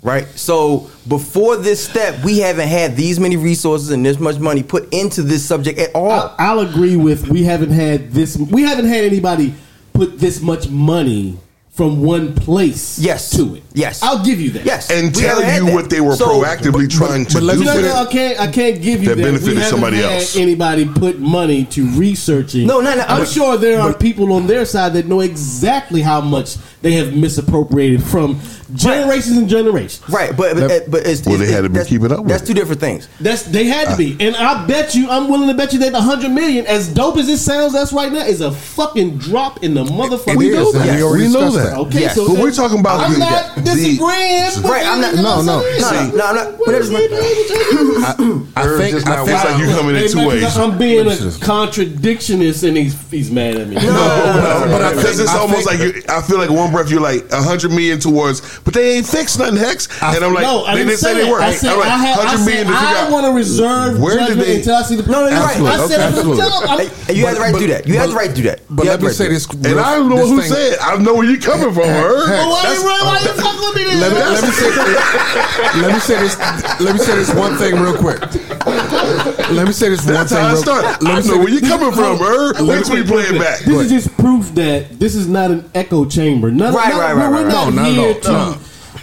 Right? 0.00 0.26
So 0.36 0.90
before 1.06 1.56
this 1.56 1.84
step, 1.84 2.24
we 2.24 2.38
haven't 2.38 2.68
had 2.68 2.96
these 2.96 3.20
many 3.20 3.36
resources 3.36 3.90
and 3.90 4.04
this 4.04 4.18
much 4.18 4.38
money 4.38 4.62
put 4.62 4.92
into 4.92 5.22
this 5.22 5.44
subject 5.44 5.78
at 5.78 5.94
all. 5.94 6.10
I'll, 6.10 6.34
I'll 6.38 6.60
agree 6.60 6.96
with 6.96 7.28
we 7.28 7.44
haven't 7.44 7.70
had 7.70 8.10
this. 8.12 8.36
We 8.36 8.62
haven't 8.62 8.86
had 8.86 9.04
anybody 9.04 9.54
put 9.92 10.18
this 10.18 10.40
much 10.40 10.68
money 10.68 11.38
from 11.72 12.02
one 12.02 12.34
place. 12.34 12.98
Yes. 12.98 13.30
to 13.36 13.54
it. 13.54 13.62
Yes. 13.72 14.02
I'll 14.02 14.22
give 14.22 14.38
you 14.38 14.50
that. 14.50 14.66
yes. 14.66 14.90
And 14.90 15.06
we 15.16 15.22
tell 15.22 15.40
you 15.40 15.64
that. 15.66 15.72
what 15.74 15.88
they 15.88 16.02
were 16.02 16.14
So- 16.14 16.26
proactively 16.42 16.88
trying 16.88 17.24
to 17.26 17.34
but 17.34 17.42
let 17.44 17.54
do. 17.54 17.60
me 17.60 17.64
No, 17.66 17.74
with 17.76 17.84
no, 17.86 17.90
it. 18.02 18.08
I 18.08 18.12
can't. 18.12 18.40
I 18.40 18.46
can't 18.48 18.82
give 18.82 19.02
you 19.02 19.08
That 19.08 19.16
that. 19.16 19.22
benefited 19.22 19.54
we 19.54 19.62
haven't 19.62 19.70
somebody 19.70 19.96
had 19.96 20.12
else. 20.12 20.36
Anybody 20.36 20.84
put 20.84 21.18
money 21.18 21.64
to 21.66 21.86
researching? 21.92 22.66
No, 22.66 22.80
no, 22.80 22.94
no, 22.94 23.00
I'm 23.08 23.20
but- 23.20 23.28
sure 23.28 23.56
there 23.56 23.80
are 23.80 23.94
people 23.94 24.34
on 24.34 24.46
their 24.46 24.66
side 24.66 24.92
that 24.92 25.06
know 25.06 25.20
exactly 25.20 26.02
how 26.02 26.20
much 26.20 26.56
they 26.82 26.92
have 26.92 27.14
misappropriated 27.14 28.02
from 28.02 28.38
generations 28.74 29.36
and 29.38 29.48
generations. 29.48 30.02
Right, 30.08 30.36
but 30.36 30.54
but, 30.56 30.90
but 30.90 31.06
it's, 31.06 31.26
Well, 31.26 31.38
they 31.38 31.50
had 31.52 31.62
to 31.62 31.68
be 31.68 31.74
that's- 31.74 31.88
keeping 31.88 32.10
up 32.12 32.20
with 32.20 32.28
That's 32.28 32.42
it. 32.42 32.46
two 32.46 32.54
different 32.54 32.80
things. 32.80 33.08
That's 33.20 33.42
they 33.42 33.64
had 33.66 33.88
to 33.88 33.96
be, 33.96 34.12
uh-huh. 34.14 34.24
and 34.24 34.36
I 34.36 34.66
bet 34.66 34.94
you, 34.94 35.08
I'm 35.10 35.28
willing 35.28 35.48
to 35.48 35.54
bet 35.54 35.72
you 35.72 35.78
that 35.80 35.92
the 35.92 36.00
hundred 36.00 36.30
million, 36.32 36.66
as 36.66 36.88
dope 36.88 37.16
as 37.18 37.28
it 37.28 37.38
sounds, 37.38 37.72
that's 37.72 37.92
right 37.92 38.12
now, 38.12 38.24
is 38.24 38.40
a 38.40 38.50
fucking 38.52 39.18
drop 39.18 39.62
in 39.62 39.74
the 39.74 39.84
motherfucking. 39.84 40.36
It 40.42 40.46
is, 40.48 40.56
building. 40.56 40.80
and 40.82 40.90
we 40.90 40.96
Yes. 40.96 41.02
already 41.02 41.24
We 41.26 41.32
know 41.32 41.40
discussed 41.46 41.70
that. 41.70 41.78
Okay, 41.78 42.00
Yes. 42.00 42.14
so 42.14 42.26
But 42.28 42.38
we're 42.38 42.52
talking 42.52 42.80
about 42.80 43.00
I'm 43.00 43.12
the- 43.14 43.18
not 43.18 43.54
the- 43.56 43.60
disagreeing. 43.62 44.44
with 44.56 44.64
Right, 44.64 44.86
I'm 44.86 45.00
not- 45.00 45.14
no, 45.14 45.22
no. 45.22 45.30
I'm 45.38 45.46
No, 45.46 45.60
no, 45.60 46.16
no, 46.16 46.24
I'm 46.26 46.36
not. 46.36 46.58
But 46.58 46.72
that's 46.72 46.90
I 46.90 48.62
Irv 48.64 48.78
think. 48.80 48.94
just 48.94 49.06
I 49.06 49.16
not 49.16 49.26
think 49.26 49.38
It's 49.38 49.44
like 49.44 49.58
you 49.58 49.66
coming 49.74 49.96
in 49.96 50.02
Hey, 50.02 50.08
two 50.08 50.16
man, 50.16 50.26
ways. 50.28 50.56
I'm 50.56 50.78
being 50.78 51.06
a 51.06 51.10
contradictionist, 51.10 52.66
and 52.66 52.76
he's 52.76 52.96
he's 53.10 53.30
mad 53.30 53.56
at 53.56 53.68
me. 53.68 53.74
No, 53.76 54.66
but 54.70 54.94
because 54.96 55.18
it's 55.20 55.34
almost 55.34 55.66
like 55.66 55.78
you, 55.78 56.02
I 56.08 56.22
feel 56.22 56.38
like 56.38 56.50
one 56.50 56.70
breath 56.72 56.90
you're 56.90 57.00
like 57.00 57.30
a 57.32 57.42
hundred 57.42 57.70
million 57.72 57.98
towards, 58.00 58.40
but 58.64 58.74
they 58.74 58.96
ain't 58.96 59.06
fixed 59.06 59.38
nothing, 59.38 59.56
Hex. 59.56 59.88
And 60.02 60.24
I'm 60.24 60.34
like, 60.34 60.42
no, 60.44 60.64
I 60.64 60.74
they 60.74 60.78
didn't 60.80 60.88
didn't 60.88 61.00
say 61.00 61.14
that. 61.14 61.24
they 61.24 61.30
were. 61.30 61.40
I 61.40 61.52
said 61.52 61.72
I'm 61.72 61.78
like, 61.80 61.88
I, 61.88 61.96
had, 61.98 62.18
I, 62.18 62.36
said, 62.36 62.44
million 62.46 62.66
to 62.66 62.72
figure 62.72 62.96
I 63.02 63.10
want 63.10 63.26
to 63.26 63.32
reserve 63.32 64.00
Where 64.00 64.18
did 64.18 64.28
judgment 64.28 64.46
they- 64.48 64.56
until 64.58 64.74
I 64.76 64.82
see 64.82 64.96
the. 64.96 65.02
No, 65.10 65.20
no, 65.24 65.28
you're 65.28 65.38
right. 65.40 65.60
I 65.60 65.86
said 65.86 66.00
it 66.00 66.14
from 66.14 66.36
the 66.36 66.42
Absolutely. 66.42 66.42
top. 66.42 66.70
I'm- 66.70 66.88
Hey, 67.06 67.14
you 67.14 67.26
have 67.26 67.34
the 67.34 67.40
right 67.40 67.52
to 67.54 67.58
do 67.60 67.66
that. 67.68 67.86
You 67.86 67.94
have 67.98 68.10
the 68.10 68.16
right 68.16 68.30
to 68.30 68.34
do 68.36 68.42
that. 68.42 68.60
But 68.70 68.86
let 68.86 69.00
me 69.02 69.08
say 69.10 69.28
this. 69.28 69.46
And 69.50 69.78
I 69.80 69.96
don't 69.96 70.08
know 70.08 70.26
who 70.26 70.40
thing- 70.40 70.50
said. 70.52 70.78
I 70.80 70.96
know 70.96 71.14
where 71.14 71.24
you're 71.28 71.40
coming 71.40 71.72
from, 71.74 71.84
her. 71.88 72.26
Well, 72.30 72.50
why 72.50 72.72
you 72.72 72.80
run? 72.86 73.06
Why 73.06 73.18
you 73.20 73.32
fuck 73.40 73.58
with 73.60 73.76
me? 73.76 73.84
Then? 73.84 74.00
Let 74.00 74.12
me, 74.12 74.18
let 74.18 74.42
me 74.42 74.50
say 74.50 74.70
let 75.82 75.92
me 75.94 76.00
say 76.00 76.18
this 76.20 76.34
let 76.80 76.92
me 76.94 76.98
say 76.98 77.14
this 77.16 77.34
one 77.34 77.56
thing 77.56 77.74
real 77.78 77.96
quick. 77.96 78.20
Let 79.50 79.66
me 79.66 79.72
say 79.72 79.88
this 79.90 80.04
one 80.04 80.14
That's 80.14 80.30
thing. 80.32 80.40
how 80.40 80.48
I 80.48 80.52
real- 80.52 80.62
start. 80.62 80.84
Let 80.84 81.02
me 81.02 81.10
I 81.10 81.20
say 81.20 81.28
know 81.30 81.38
where 81.38 81.48
you 81.48 81.60
this- 81.60 81.68
coming 81.68 81.92
from, 81.92 82.18
her. 82.18 82.64
Wait 82.64 82.84
till 82.84 82.94
we 82.96 83.02
play 83.04 83.22
it 83.24 83.38
back. 83.40 83.60
This 83.60 83.76
is 83.80 83.90
just 83.90 84.16
proof 84.16 84.54
that 84.54 84.98
this 84.98 85.14
is 85.14 85.28
not 85.28 85.50
an 85.50 85.68
echo 85.74 86.04
chamber. 86.04 86.50
None, 86.50 86.72
Right, 86.74 86.92
right, 86.94 87.14
right, 87.14 87.30
we're 87.30 87.44
right, 87.44 87.46
not 87.46 87.64
right. 87.66 87.74
No, 87.74 87.84
here 87.84 88.14
to. 88.14 88.51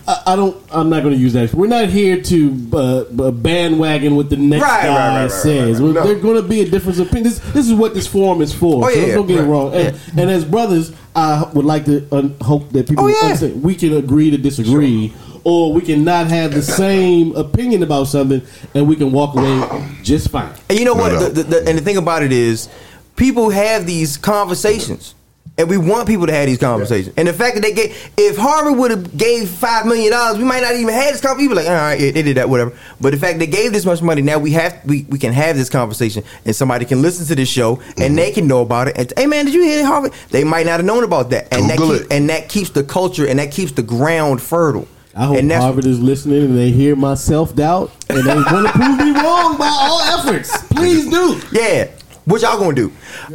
No. 0.10 0.16
I, 0.26 0.34
I 0.34 0.36
don't. 0.36 0.58
I'm 0.72 0.90
not 0.90 1.04
going 1.04 1.14
to 1.16 1.20
use 1.20 1.34
that. 1.34 1.54
We're 1.54 1.68
not 1.68 1.90
here 1.90 2.22
to 2.22 2.68
uh, 2.74 3.32
bandwagon 3.32 4.16
what 4.16 4.30
the 4.30 4.38
next 4.38 4.64
Right, 4.64 4.78
right, 4.78 4.84
guy 4.88 5.08
right, 5.16 5.22
right, 5.24 5.32
says. 5.32 5.80
right, 5.82 5.88
right. 5.88 5.94
We're- 5.96 6.08
There's 6.08 6.22
going 6.22 6.42
to 6.42 6.48
be 6.48 6.62
a 6.62 6.70
difference 6.70 7.00
of 7.00 7.08
opinion. 7.08 7.26
This, 7.32 7.40
this 7.54 7.68
is 7.68 7.74
what 7.74 7.94
this 7.94 8.08
forum 8.08 8.42
is 8.42 8.54
for. 8.54 8.86
Oh, 8.86 8.90
so 8.94 9.00
yeah, 9.00 9.14
don't 9.16 9.28
get 9.28 9.40
right. 9.40 9.46
it 9.46 9.48
wrong. 9.48 9.74
And, 9.74 10.00
and 10.20 10.30
as 10.30 10.46
brothers, 10.46 10.92
I 11.16 11.50
would 11.54 11.66
like 11.66 11.86
to 11.86 12.08
un- 12.12 12.36
hope 12.42 12.70
that 12.72 12.88
people 12.88 13.06
Oh, 13.06 13.08
yeah. 13.08 13.16
understand 13.24 13.64
we 13.64 13.76
can 13.76 13.94
agree 13.96 14.32
to 14.32 14.38
disagree. 14.38 15.14
Or 15.46 15.72
we 15.74 15.82
can 15.82 16.04
not 16.04 16.28
have 16.28 16.54
the 16.54 16.62
same 16.62 17.34
opinion 17.36 17.82
about 17.82 18.04
something, 18.06 18.42
and 18.76 18.90
we 18.90 18.98
can 18.98 19.14
walk 19.14 19.36
away 19.38 19.88
just 20.04 20.30
fine. 20.32 20.54
And 20.70 20.78
you 20.78 20.84
know 20.84 20.94
what? 20.96 21.14
no. 21.14 21.30
The, 21.30 21.30
the, 21.30 21.44
the, 21.44 21.68
and 21.70 21.78
the 21.78 21.82
thing 21.82 21.96
about 21.96 22.24
it 22.24 22.34
is, 22.34 22.68
people 23.16 23.50
have 23.50 23.86
these 23.86 24.18
conversations. 24.18 25.16
And 25.60 25.70
we 25.70 25.78
want 25.78 26.08
people 26.08 26.26
to 26.26 26.32
have 26.32 26.46
these 26.46 26.58
conversations. 26.58 27.14
And 27.18 27.28
the 27.28 27.34
fact 27.34 27.56
that 27.56 27.62
they 27.62 27.74
gave, 27.74 28.12
if 28.16 28.38
Harvard 28.38 28.78
would 28.78 28.92
have 28.92 29.18
gave 29.18 29.50
five 29.50 29.86
million 29.86 30.12
dollars, 30.12 30.38
we 30.38 30.46
might 30.46 30.62
not 30.62 30.74
even 30.74 30.94
have 30.94 31.12
this 31.12 31.20
conversation. 31.20 31.50
People 31.50 31.58
like, 31.58 31.68
all 31.68 31.74
right, 31.74 32.00
yeah, 32.00 32.12
they 32.12 32.22
did 32.22 32.38
that, 32.38 32.48
whatever. 32.48 32.72
But 33.02 33.12
the 33.12 33.18
fact 33.18 33.40
they 33.40 33.48
gave 33.48 33.74
this 33.74 33.86
much 33.86 34.02
money, 34.02 34.22
now 34.22 34.40
we 34.40 34.52
have, 34.52 34.80
we, 34.86 35.04
we 35.10 35.20
can 35.20 35.34
have 35.34 35.58
this 35.58 35.70
conversation, 35.70 36.24
and 36.46 36.56
somebody 36.56 36.86
can 36.86 37.02
listen 37.02 37.26
to 37.26 37.36
this 37.36 37.50
show, 37.50 37.76
and 37.82 37.98
mm-hmm. 37.98 38.16
they 38.16 38.32
can 38.32 38.48
know 38.48 38.62
about 38.62 38.88
it. 38.88 38.98
And 38.98 39.14
hey, 39.18 39.26
man, 39.26 39.44
did 39.44 39.54
you 39.54 39.64
hear 39.64 39.86
Harvard? 39.86 40.14
They 40.30 40.46
might 40.46 40.66
not 40.66 40.78
have 40.80 40.86
known 40.86 41.04
about 41.04 41.30
that, 41.32 41.54
and 41.54 41.70
Google 41.70 41.90
that 41.90 42.00
keep, 42.04 42.12
and 42.12 42.30
that 42.30 42.48
keeps 42.48 42.70
the 42.70 42.84
culture 42.86 43.28
and 43.28 43.38
that 43.40 43.52
keeps 43.52 43.74
the 43.74 43.84
ground 43.84 44.42
fertile. 44.42 44.88
I 45.14 45.26
hope 45.26 45.38
and 45.38 45.52
Harvard 45.52 45.86
is 45.86 46.00
listening 46.00 46.46
and 46.46 46.58
they 46.58 46.72
hear 46.72 46.96
my 46.96 47.16
self 47.16 47.54
doubt 47.54 47.92
and 48.10 48.20
they 48.20 48.36
want 48.36 48.68
to 48.68 48.72
prove 48.72 48.98
me 48.98 49.12
wrong 49.12 49.58
by 49.58 49.68
all 49.68 50.00
efforts. 50.02 50.56
Please 50.68 51.10
do. 51.10 51.42
yeah. 51.52 51.90
What 52.30 52.42
y'all 52.44 52.60
gonna 52.60 52.76
do? 52.76 52.92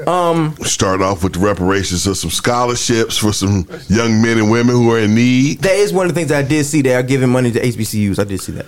Um, 0.09 0.55
Start 0.63 1.03
off 1.03 1.25
with 1.25 1.33
the 1.35 1.41
reparations 1.41 2.07
of 2.07 2.17
some 2.17 2.31
scholarships 2.31 3.19
for 3.19 3.33
some 3.33 3.67
young 3.89 4.23
men 4.23 4.39
and 4.39 4.51
women 4.51 4.75
who 4.77 4.93
are 4.93 5.01
in 5.01 5.15
need. 5.17 5.59
that 5.59 5.75
is 5.75 5.93
one 5.93 6.07
of 6.07 6.15
the 6.15 6.21
things 6.21 6.31
I 6.31 6.43
did 6.43 6.65
see. 6.65 6.81
They 6.81 6.95
are 6.95 7.03
giving 7.03 7.29
money 7.29 7.51
to 7.51 7.61
HBCUs. 7.61 8.21
I 8.21 8.25
did 8.25 8.41
see 8.41 8.53
that. 8.53 8.67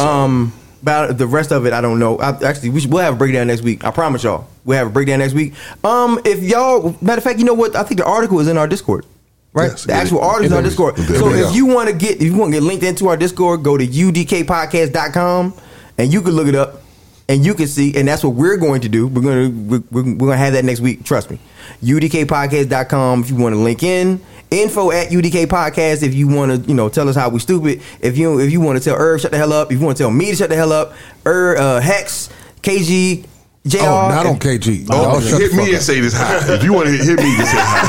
Um, 0.00 0.52
about 0.82 1.16
the 1.16 1.26
rest 1.28 1.52
of 1.52 1.64
it, 1.66 1.72
I 1.72 1.80
don't 1.80 1.98
know. 2.00 2.18
I, 2.18 2.30
actually, 2.44 2.70
we 2.70 2.80
should, 2.80 2.92
we'll 2.92 3.02
have 3.02 3.14
a 3.14 3.16
breakdown 3.16 3.46
next 3.46 3.62
week. 3.62 3.84
I 3.84 3.90
promise 3.92 4.22
y'all, 4.24 4.46
we'll 4.64 4.78
have 4.78 4.88
a 4.88 4.90
breakdown 4.90 5.20
next 5.20 5.34
week. 5.34 5.54
Um, 5.84 6.20
if 6.24 6.42
y'all, 6.42 6.96
matter 7.00 7.18
of 7.18 7.24
fact, 7.24 7.38
you 7.38 7.44
know 7.44 7.54
what? 7.54 7.76
I 7.76 7.82
think 7.84 7.98
the 8.00 8.06
article 8.06 8.40
is 8.40 8.48
in 8.48 8.56
our 8.58 8.66
Discord. 8.66 9.06
Right, 9.52 9.70
Yes, 9.70 9.84
the 9.84 9.92
actual 9.92 10.18
is. 10.18 10.24
article 10.26 10.44
is 10.44 10.52
It 10.52 10.56
our. 10.56 10.62
Discord. 10.62 10.96
So 10.98 11.28
if 11.30 11.54
you 11.54 11.66
want 11.66 11.88
to 11.88 11.94
get, 11.94 12.16
if 12.16 12.22
you 12.22 12.36
want 12.36 12.52
to 12.52 12.58
get 12.60 12.64
linked 12.66 12.84
into 12.84 13.06
our 13.08 13.16
Discord, 13.16 13.62
go 13.62 13.76
to 13.78 13.86
udkpodcast.com 13.86 15.54
and 15.98 16.12
you 16.12 16.20
can 16.22 16.32
look 16.32 16.48
it 16.48 16.54
up 16.54 16.82
and 17.28 17.44
you 17.44 17.54
can 17.54 17.66
see, 17.66 17.94
and 17.96 18.08
that's 18.08 18.22
what 18.24 18.34
we're 18.34 18.56
going 18.56 18.80
to 18.82 18.88
do. 18.88 19.06
We're 19.06 19.22
gonna 19.22 19.50
we're, 19.50 19.82
we're 19.90 20.02
we're 20.14 20.28
gonna 20.28 20.36
have 20.36 20.54
that 20.54 20.64
next 20.64 20.80
week. 20.80 21.04
Trust 21.04 21.30
me. 21.30 21.38
udkpodcast.com 21.82 23.22
if 23.22 23.30
you 23.30 23.36
want 23.36 23.54
to 23.54 23.58
link 23.60 23.82
in. 23.82 24.20
Info 24.50 24.90
at 24.90 25.08
UDK 25.10 25.44
Podcast 25.46 26.02
if 26.02 26.14
you 26.14 26.26
want 26.26 26.64
to, 26.64 26.68
you 26.68 26.74
know, 26.74 26.88
tell 26.88 27.06
us 27.06 27.14
how 27.16 27.28
we 27.28 27.38
stupid. 27.38 27.82
If 28.00 28.16
you 28.16 28.40
if 28.40 28.50
you 28.50 28.62
want 28.62 28.78
to 28.78 28.84
tell 28.84 28.96
Irv 28.96 29.20
shut 29.20 29.30
the 29.30 29.36
hell 29.36 29.52
up. 29.52 29.70
If 29.70 29.78
you 29.78 29.84
want 29.84 29.98
to 29.98 30.04
tell 30.04 30.10
me 30.10 30.30
to 30.30 30.36
shut 30.36 30.48
the 30.48 30.56
hell 30.56 30.72
up. 30.72 30.94
Irv, 31.26 31.58
uh, 31.58 31.80
Hex, 31.80 32.30
KG, 32.62 33.26
JR. 33.66 33.78
Oh, 33.80 34.08
not 34.08 34.24
on 34.24 34.38
KG. 34.38 34.86
Oh, 34.90 35.02
Y'all 35.02 35.20
shut 35.20 35.38
hit 35.42 35.50
the 35.50 35.56
fuck 35.56 35.64
me 35.66 35.72
and 35.72 35.76
up. 35.76 35.82
say 35.82 36.00
this 36.00 36.14
high. 36.16 36.54
If 36.54 36.62
you 36.64 36.72
want 36.72 36.86
to 36.86 36.92
hit, 36.92 37.04
hit 37.04 37.18
me 37.18 37.36
and 37.36 37.46
say 37.46 37.58
hi. 37.60 37.84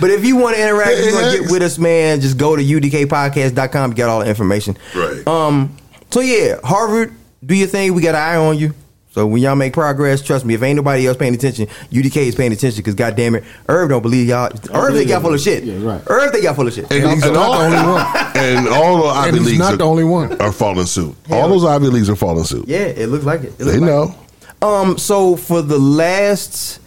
But 0.00 0.10
if 0.10 0.24
you 0.24 0.34
want 0.36 0.56
to 0.56 0.62
interact, 0.62 0.90
if 0.92 1.04
you 1.06 1.14
want 1.14 1.36
to 1.36 1.42
get 1.42 1.50
with 1.52 1.62
us, 1.62 1.78
man, 1.78 2.20
just 2.20 2.36
go 2.36 2.56
to 2.56 2.62
udkpodcast.com. 2.64 3.90
You 3.92 3.96
got 3.96 4.08
all 4.08 4.18
the 4.20 4.26
information. 4.28 4.76
Right. 4.94 5.24
Um. 5.28 5.76
So 6.10 6.20
yeah, 6.20 6.56
Harvard, 6.64 7.12
do 7.44 7.54
your 7.54 7.68
thing. 7.68 7.94
We 7.94 8.02
got 8.02 8.14
an 8.14 8.20
eye 8.22 8.36
on 8.36 8.58
you. 8.58 8.74
So 9.12 9.26
when 9.26 9.42
y'all 9.42 9.56
make 9.56 9.72
progress, 9.72 10.22
trust 10.22 10.44
me. 10.44 10.54
If 10.54 10.62
ain't 10.62 10.76
nobody 10.76 11.04
else 11.08 11.16
paying 11.16 11.34
attention, 11.34 11.66
UDK 11.90 12.16
is 12.28 12.36
paying 12.36 12.52
attention. 12.52 12.78
Because 12.78 12.94
goddamn 12.94 13.34
it, 13.34 13.44
Irv 13.68 13.88
don't 13.88 14.02
believe 14.02 14.28
y'all. 14.28 14.52
Irv 14.72 14.94
think 14.94 15.10
y'all 15.10 15.20
full 15.20 15.34
of 15.34 15.40
shit. 15.40 15.64
Yeah, 15.64 15.82
right. 15.82 16.00
Irv 16.06 16.30
think 16.30 16.44
y'all 16.44 16.54
full 16.54 16.68
of 16.68 16.72
shit. 16.72 16.90
And, 16.92 17.10
he's 17.10 17.24
and 17.24 17.34
not 17.34 17.42
all, 17.42 17.58
the 17.58 17.64
only 17.64 17.76
one. 17.92 18.36
And 18.36 18.68
all 18.68 19.02
the 19.02 19.08
Ivy 19.08 19.28
And 19.30 19.38
he's 19.38 19.46
leagues 19.46 19.58
not 19.58 19.74
are, 19.74 19.76
the 19.78 19.84
only 19.84 20.04
one. 20.04 20.40
are 20.40 20.52
falling 20.52 20.86
suit. 20.86 21.16
All 21.30 21.48
those 21.48 21.64
Ivy 21.64 21.88
leagues 21.88 22.08
are 22.08 22.14
falling 22.16 22.44
suit. 22.44 22.68
yeah, 22.68 22.78
it 22.78 23.08
looks 23.08 23.24
like 23.24 23.40
it. 23.42 23.46
it 23.58 23.60
looks 23.60 23.72
They 23.72 23.78
like 23.80 23.90
know. 23.90 24.14
It. 24.14 24.62
Um. 24.62 24.96
So 24.98 25.34
for 25.36 25.60
the 25.60 25.78
last 25.78 26.78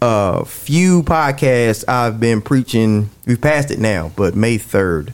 uh 0.00 0.44
few 0.44 1.02
podcasts, 1.02 1.84
I've 1.88 2.20
been 2.20 2.40
preaching. 2.40 3.10
We've 3.26 3.40
passed 3.40 3.72
it 3.72 3.80
now, 3.80 4.12
but 4.14 4.36
May 4.36 4.58
third. 4.58 5.12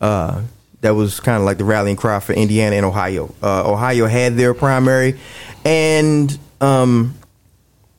Uh, 0.00 0.42
that 0.80 0.94
was 0.94 1.20
kind 1.20 1.38
of 1.38 1.44
like 1.44 1.58
the 1.58 1.64
rallying 1.64 1.96
cry 1.96 2.20
for 2.20 2.32
Indiana 2.32 2.76
and 2.76 2.86
Ohio. 2.86 3.34
Uh, 3.42 3.70
Ohio 3.70 4.06
had 4.06 4.36
their 4.36 4.54
primary, 4.54 5.18
and 5.64 6.38
um, 6.60 7.14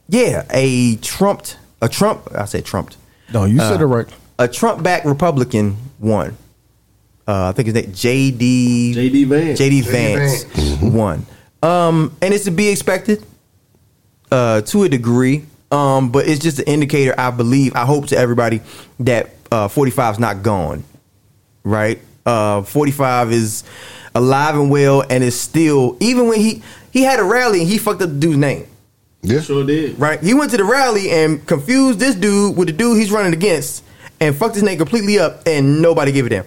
yeah, 0.08 0.46
a 0.52 0.96
trumped 0.98 1.58
a 1.82 1.90
Trump. 1.90 2.28
I 2.34 2.46
said 2.46 2.66
trumped. 2.66 2.98
No, 3.34 3.46
you 3.46 3.58
said 3.60 3.82
Uh, 3.82 3.86
it 3.86 3.88
right. 3.88 4.08
A 4.40 4.48
Trump-backed 4.48 5.06
Republican 5.06 5.76
won. 6.00 6.38
Uh, 7.28 7.50
I 7.50 7.52
think 7.52 7.68
his 7.68 7.76
name 7.76 7.94
J.D. 7.94 8.94
J.D. 8.94 9.24
Vance. 9.26 9.58
J.D. 9.60 9.82
Vance 9.82 10.46
won. 10.82 11.26
Um, 11.62 12.16
and 12.22 12.34
it's 12.34 12.46
to 12.46 12.52
be 12.52 12.70
expected 12.70 13.24
uh, 14.32 14.62
to 14.62 14.84
a 14.84 14.90
degree. 14.90 15.46
Um, 15.72 16.12
but 16.12 16.28
it's 16.28 16.40
just 16.40 16.58
an 16.60 16.66
indicator. 16.66 17.14
I 17.18 17.30
believe. 17.32 17.76
I 17.76 17.86
hope 17.86 18.08
to 18.08 18.18
everybody 18.18 18.62
that 19.02 19.30
uh, 19.52 19.68
45 19.68 20.16
is 20.16 20.20
not 20.20 20.42
gone. 20.42 20.84
Right. 21.64 22.00
Uh, 22.26 22.62
45 22.62 23.32
is 23.32 23.64
alive 24.16 24.56
and 24.56 24.70
well, 24.70 25.04
and 25.10 25.24
is 25.24 25.40
still 25.40 25.98
even 26.00 26.28
when 26.28 26.40
he 26.40 26.62
he 26.92 27.04
had 27.04 27.20
a 27.20 27.24
rally 27.24 27.62
and 27.62 27.70
he 27.70 27.78
fucked 27.78 28.02
up 28.02 28.10
the 28.10 28.16
dude's 28.16 28.38
name. 28.38 28.68
Yeah. 29.22 29.42
Sure 29.42 29.66
did. 29.66 30.00
Right. 30.00 30.20
He 30.22 30.34
went 30.34 30.52
to 30.52 30.58
the 30.58 30.64
rally 30.64 31.10
and 31.10 31.46
confused 31.46 32.00
this 32.00 32.16
dude 32.16 32.56
with 32.56 32.68
the 32.68 32.74
dude 32.74 32.98
he's 32.98 33.12
running 33.12 33.34
against, 33.34 33.84
and 34.20 34.36
fucked 34.36 34.56
his 34.56 34.64
name 34.64 34.78
completely 34.78 35.20
up, 35.20 35.46
and 35.46 35.82
nobody 35.82 36.12
gave 36.12 36.26
a 36.26 36.30
damn. 36.30 36.46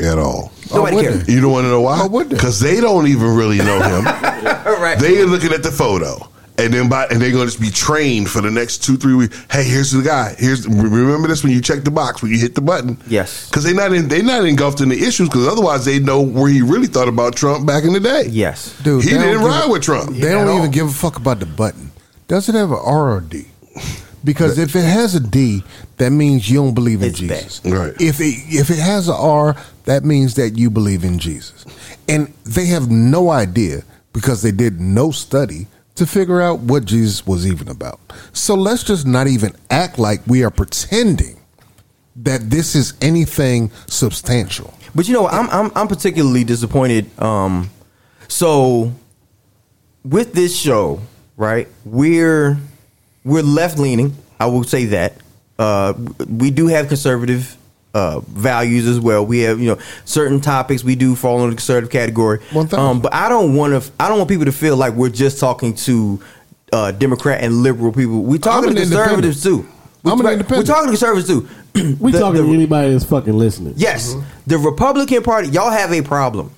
At 0.00 0.18
all. 0.18 0.52
Nobody 0.72 0.96
would 0.96 1.04
cared. 1.04 1.28
You 1.28 1.40
don't 1.40 1.52
want 1.52 1.64
to 1.64 1.68
know 1.68 1.80
why? 1.80 2.00
Why 2.00 2.06
would 2.06 2.30
they? 2.30 2.34
Because 2.34 2.58
they 2.60 2.80
don't 2.80 3.06
even 3.06 3.34
really 3.36 3.58
know 3.58 3.80
him. 3.80 4.04
right. 4.04 4.98
they 4.98 5.20
are 5.20 5.26
looking 5.26 5.52
at 5.52 5.62
the 5.62 5.70
photo. 5.70 6.28
And 6.56 6.72
then 6.72 6.88
by 6.88 7.06
and 7.06 7.20
they're 7.20 7.32
going 7.32 7.46
to 7.48 7.50
just 7.52 7.60
be 7.60 7.70
trained 7.70 8.30
for 8.30 8.40
the 8.40 8.50
next 8.50 8.78
two, 8.84 8.96
three 8.96 9.14
weeks. 9.14 9.36
Hey, 9.50 9.64
here's 9.64 9.90
the 9.90 10.02
guy. 10.02 10.36
Here's 10.38 10.68
remember 10.68 11.26
this 11.26 11.42
when 11.42 11.52
you 11.52 11.60
check 11.60 11.82
the 11.82 11.90
box 11.90 12.22
when 12.22 12.30
you 12.30 12.38
hit 12.38 12.54
the 12.54 12.60
button. 12.60 12.96
Yes. 13.08 13.48
because 13.50 13.64
they're 13.64 13.74
not 13.74 13.92
in, 13.92 14.06
they're 14.06 14.22
not 14.22 14.44
engulfed 14.44 14.80
in 14.80 14.88
the 14.88 14.96
issues. 14.96 15.28
Because 15.28 15.48
otherwise, 15.48 15.84
they 15.84 15.98
know 15.98 16.22
where 16.22 16.48
he 16.48 16.62
really 16.62 16.86
thought 16.86 17.08
about 17.08 17.34
Trump 17.34 17.66
back 17.66 17.82
in 17.82 17.92
the 17.92 17.98
day. 17.98 18.26
yes. 18.28 18.80
Dude, 18.82 19.02
he 19.02 19.10
didn't 19.10 19.32
give 19.32 19.40
ride 19.42 19.64
a- 19.66 19.72
with 19.72 19.82
Trump. 19.82 20.10
They 20.12 20.30
don't 20.30 20.46
all. 20.48 20.58
even 20.58 20.70
give 20.70 20.86
a 20.88 20.92
fuck 20.92 21.16
about 21.16 21.40
the 21.40 21.46
button. 21.46 21.90
Does 22.28 22.48
it 22.48 22.54
have 22.54 22.70
an 22.70 22.78
R 22.80 23.10
or 23.14 23.18
a 23.18 23.22
D? 23.22 23.46
Because 24.22 24.56
if 24.58 24.74
it 24.76 24.84
has 24.84 25.14
a 25.14 25.20
D, 25.20 25.64
that 25.98 26.10
means 26.10 26.48
you 26.48 26.56
don't 26.58 26.72
believe 26.74 27.02
in 27.02 27.08
It's 27.10 27.18
Jesus. 27.18 27.60
bad. 27.60 27.72
Right. 27.72 27.94
If 28.00 28.20
it 28.20 28.34
if 28.48 28.70
it 28.70 28.78
has 28.78 29.08
an 29.08 29.16
R, 29.18 29.56
that 29.86 30.04
means 30.04 30.34
that 30.36 30.56
you 30.56 30.70
believe 30.70 31.04
in 31.04 31.18
Jesus. 31.18 31.64
And 32.08 32.32
they 32.44 32.66
have 32.66 32.90
no 32.90 33.30
idea 33.30 33.82
because 34.12 34.40
they 34.42 34.52
did 34.52 34.80
no 34.80 35.10
study 35.10 35.66
to 35.96 36.06
figure 36.06 36.40
out 36.40 36.60
what 36.60 36.84
Jesus 36.84 37.26
was 37.26 37.46
even 37.46 37.68
about. 37.68 38.00
So 38.32 38.54
let's 38.54 38.82
just 38.82 39.06
not 39.06 39.26
even 39.26 39.54
act 39.70 39.98
like 39.98 40.26
we 40.26 40.44
are 40.44 40.50
pretending 40.50 41.40
that 42.16 42.50
this 42.50 42.74
is 42.74 42.94
anything 43.00 43.70
substantial. 43.86 44.74
But 44.94 45.08
you 45.08 45.14
know, 45.14 45.26
I'm 45.26 45.48
I'm 45.50 45.72
I'm 45.74 45.88
particularly 45.88 46.44
disappointed. 46.44 47.10
Um, 47.20 47.70
so 48.28 48.92
with 50.04 50.32
this 50.32 50.56
show, 50.56 51.00
right? 51.36 51.68
We're 51.84 52.58
we're 53.24 53.42
left 53.42 53.78
leaning. 53.78 54.16
I 54.38 54.46
will 54.46 54.64
say 54.64 54.86
that. 54.86 55.14
Uh, 55.58 55.94
we 56.28 56.50
do 56.50 56.66
have 56.66 56.88
conservative 56.88 57.56
uh, 57.94 58.20
values 58.20 58.86
as 58.86 59.00
well. 59.00 59.24
We 59.24 59.40
have 59.40 59.60
you 59.60 59.68
know 59.68 59.78
certain 60.04 60.40
topics 60.40 60.82
we 60.84 60.96
do 60.96 61.14
fall 61.16 61.42
in 61.44 61.50
the 61.50 61.56
conservative 61.56 61.90
category. 61.90 62.40
One 62.52 62.66
thousand. 62.68 62.84
Um, 62.86 63.00
but 63.00 63.14
I 63.14 63.28
don't 63.28 63.54
want 63.54 63.80
to. 63.82 63.92
I 63.98 64.08
don't 64.08 64.18
want 64.18 64.28
people 64.28 64.44
to 64.46 64.52
feel 64.52 64.76
like 64.76 64.94
we're 64.94 65.08
just 65.10 65.38
talking 65.40 65.74
to 65.76 66.20
uh, 66.72 66.90
Democrat 66.92 67.42
and 67.42 67.62
liberal 67.62 67.92
people. 67.92 68.22
We 68.22 68.38
talking 68.38 68.74
to 68.74 68.80
conservatives 68.80 69.42
too. 69.42 69.58
We- 70.02 70.10
I'm 70.12 70.20
an 70.20 70.26
We're 70.26 70.62
talking 70.64 70.92
to 70.92 70.98
conservatives 70.98 71.28
too. 71.28 71.48
We 71.98 72.12
The- 72.12 72.20
talking 72.20 72.40
the- 72.42 72.46
to 72.48 72.52
anybody 72.54 72.92
that's 72.92 73.04
fucking 73.04 73.32
listening. 73.38 73.74
Yes, 73.76 74.14
the 74.46 74.58
Republican 74.58 75.22
Party, 75.22 75.48
y'all 75.48 75.70
have 75.70 75.92
a 75.92 76.02
problem. 76.02 76.50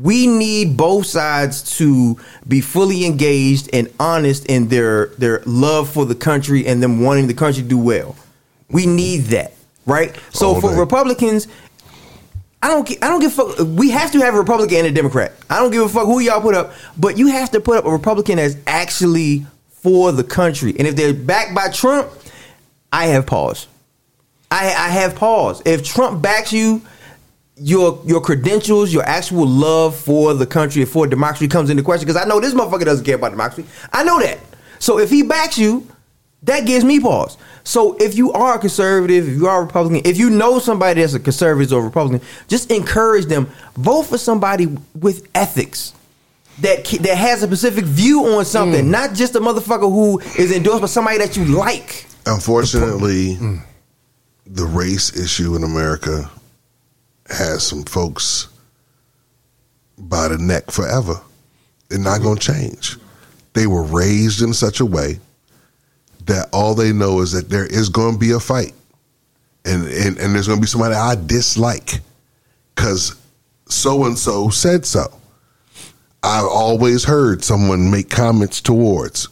We 0.00 0.26
need 0.28 0.76
both 0.76 1.06
sides 1.06 1.76
to 1.78 2.16
be 2.46 2.60
fully 2.60 3.04
engaged 3.04 3.70
and 3.72 3.88
honest 3.98 4.46
in 4.46 4.68
their 4.68 5.06
their 5.18 5.40
love 5.46 5.90
for 5.90 6.06
the 6.06 6.14
country 6.14 6.66
and 6.66 6.80
them 6.82 7.00
wanting 7.02 7.26
the 7.26 7.34
country 7.34 7.62
to 7.62 7.68
do 7.68 7.78
well. 7.78 8.14
We 8.70 8.86
need 8.86 9.22
that, 9.32 9.54
right? 9.88 10.16
So 10.30 10.54
All 10.54 10.60
for 10.60 10.70
day. 10.70 10.78
Republicans, 10.78 11.48
I 12.62 12.68
don't 12.68 12.90
I 13.02 13.08
don't 13.08 13.20
give 13.20 13.38
a 13.38 13.54
fuck. 13.54 13.66
We 13.66 13.90
have 13.90 14.12
to 14.12 14.18
have 14.20 14.34
a 14.34 14.38
Republican 14.38 14.78
and 14.78 14.86
a 14.86 14.92
Democrat. 14.92 15.32
I 15.48 15.58
don't 15.60 15.70
give 15.70 15.82
a 15.82 15.88
fuck 15.88 16.06
who 16.06 16.20
y'all 16.20 16.40
put 16.40 16.54
up, 16.54 16.72
but 16.96 17.16
you 17.16 17.28
have 17.28 17.50
to 17.52 17.60
put 17.60 17.78
up 17.78 17.84
a 17.84 17.90
Republican 17.90 18.36
that's 18.36 18.56
actually 18.66 19.46
for 19.70 20.12
the 20.12 20.24
country. 20.24 20.74
And 20.78 20.86
if 20.86 20.96
they're 20.96 21.14
backed 21.14 21.54
by 21.54 21.68
Trump, 21.68 22.10
I 22.92 23.06
have 23.06 23.26
pause. 23.26 23.66
I, 24.50 24.66
I 24.66 24.88
have 24.88 25.14
pause. 25.14 25.62
If 25.66 25.84
Trump 25.84 26.22
backs 26.22 26.52
you, 26.52 26.82
your 27.56 28.00
your 28.04 28.20
credentials, 28.20 28.92
your 28.92 29.02
actual 29.04 29.46
love 29.46 29.96
for 29.96 30.34
the 30.34 30.46
country 30.46 30.82
and 30.82 30.90
for 30.90 31.06
democracy 31.06 31.48
comes 31.48 31.70
into 31.70 31.82
question. 31.82 32.06
Because 32.06 32.20
I 32.20 32.26
know 32.26 32.40
this 32.40 32.54
motherfucker 32.54 32.84
doesn't 32.84 33.04
care 33.04 33.16
about 33.16 33.30
democracy. 33.30 33.68
I 33.92 34.04
know 34.04 34.18
that. 34.20 34.38
So 34.78 34.98
if 34.98 35.10
he 35.10 35.22
backs 35.22 35.58
you, 35.58 35.86
that 36.42 36.66
gives 36.66 36.84
me 36.84 37.00
pause. 37.00 37.36
So 37.64 37.96
if 37.98 38.16
you 38.16 38.32
are 38.32 38.54
a 38.54 38.58
conservative, 38.58 39.28
if 39.28 39.36
you 39.36 39.46
are 39.48 39.60
a 39.60 39.64
Republican, 39.64 40.02
if 40.04 40.16
you 40.16 40.30
know 40.30 40.58
somebody 40.58 41.00
that's 41.00 41.14
a 41.14 41.20
conservative 41.20 41.72
or 41.72 41.82
Republican, 41.82 42.26
just 42.46 42.70
encourage 42.70 43.26
them. 43.26 43.50
Vote 43.76 44.04
for 44.04 44.18
somebody 44.18 44.66
with 44.94 45.28
ethics. 45.34 45.94
That, 46.60 46.84
that 46.86 47.16
has 47.16 47.44
a 47.44 47.46
specific 47.46 47.84
view 47.84 48.24
on 48.24 48.44
something, 48.44 48.86
mm. 48.86 48.90
not 48.90 49.14
just 49.14 49.36
a 49.36 49.40
motherfucker 49.40 49.88
who 49.92 50.18
is 50.36 50.50
endorsed 50.50 50.80
by 50.80 50.88
somebody 50.88 51.18
that 51.18 51.36
you 51.36 51.44
like. 51.44 52.04
Unfortunately, 52.26 53.34
the 53.34 54.64
mm. 54.64 54.74
race 54.74 55.16
issue 55.16 55.54
in 55.54 55.62
America 55.62 56.28
has 57.28 57.64
some 57.64 57.84
folks 57.84 58.48
by 59.98 60.26
the 60.26 60.38
neck 60.38 60.72
forever. 60.72 61.20
They're 61.88 62.00
not 62.00 62.22
going 62.22 62.38
to 62.38 62.52
change. 62.52 62.96
they 63.54 63.68
were 63.68 63.84
raised 63.84 64.42
in 64.42 64.52
such 64.52 64.80
a 64.80 64.86
way 64.86 65.20
that 66.28 66.48
all 66.52 66.74
they 66.74 66.92
know 66.92 67.20
is 67.20 67.32
that 67.32 67.48
there 67.50 67.66
is 67.66 67.88
going 67.88 68.12
to 68.14 68.18
be 68.18 68.30
a 68.30 68.40
fight, 68.40 68.72
and 69.64 69.86
and, 69.86 70.18
and 70.18 70.34
there's 70.34 70.46
going 70.46 70.58
to 70.58 70.62
be 70.62 70.66
somebody 70.68 70.94
I 70.94 71.14
dislike 71.16 72.00
because 72.74 73.16
so 73.68 74.04
and 74.04 74.16
so 74.18 74.48
said 74.50 74.86
so. 74.86 75.12
I've 76.22 76.46
always 76.46 77.04
heard 77.04 77.44
someone 77.44 77.90
make 77.90 78.10
comments 78.10 78.60
towards, 78.60 79.28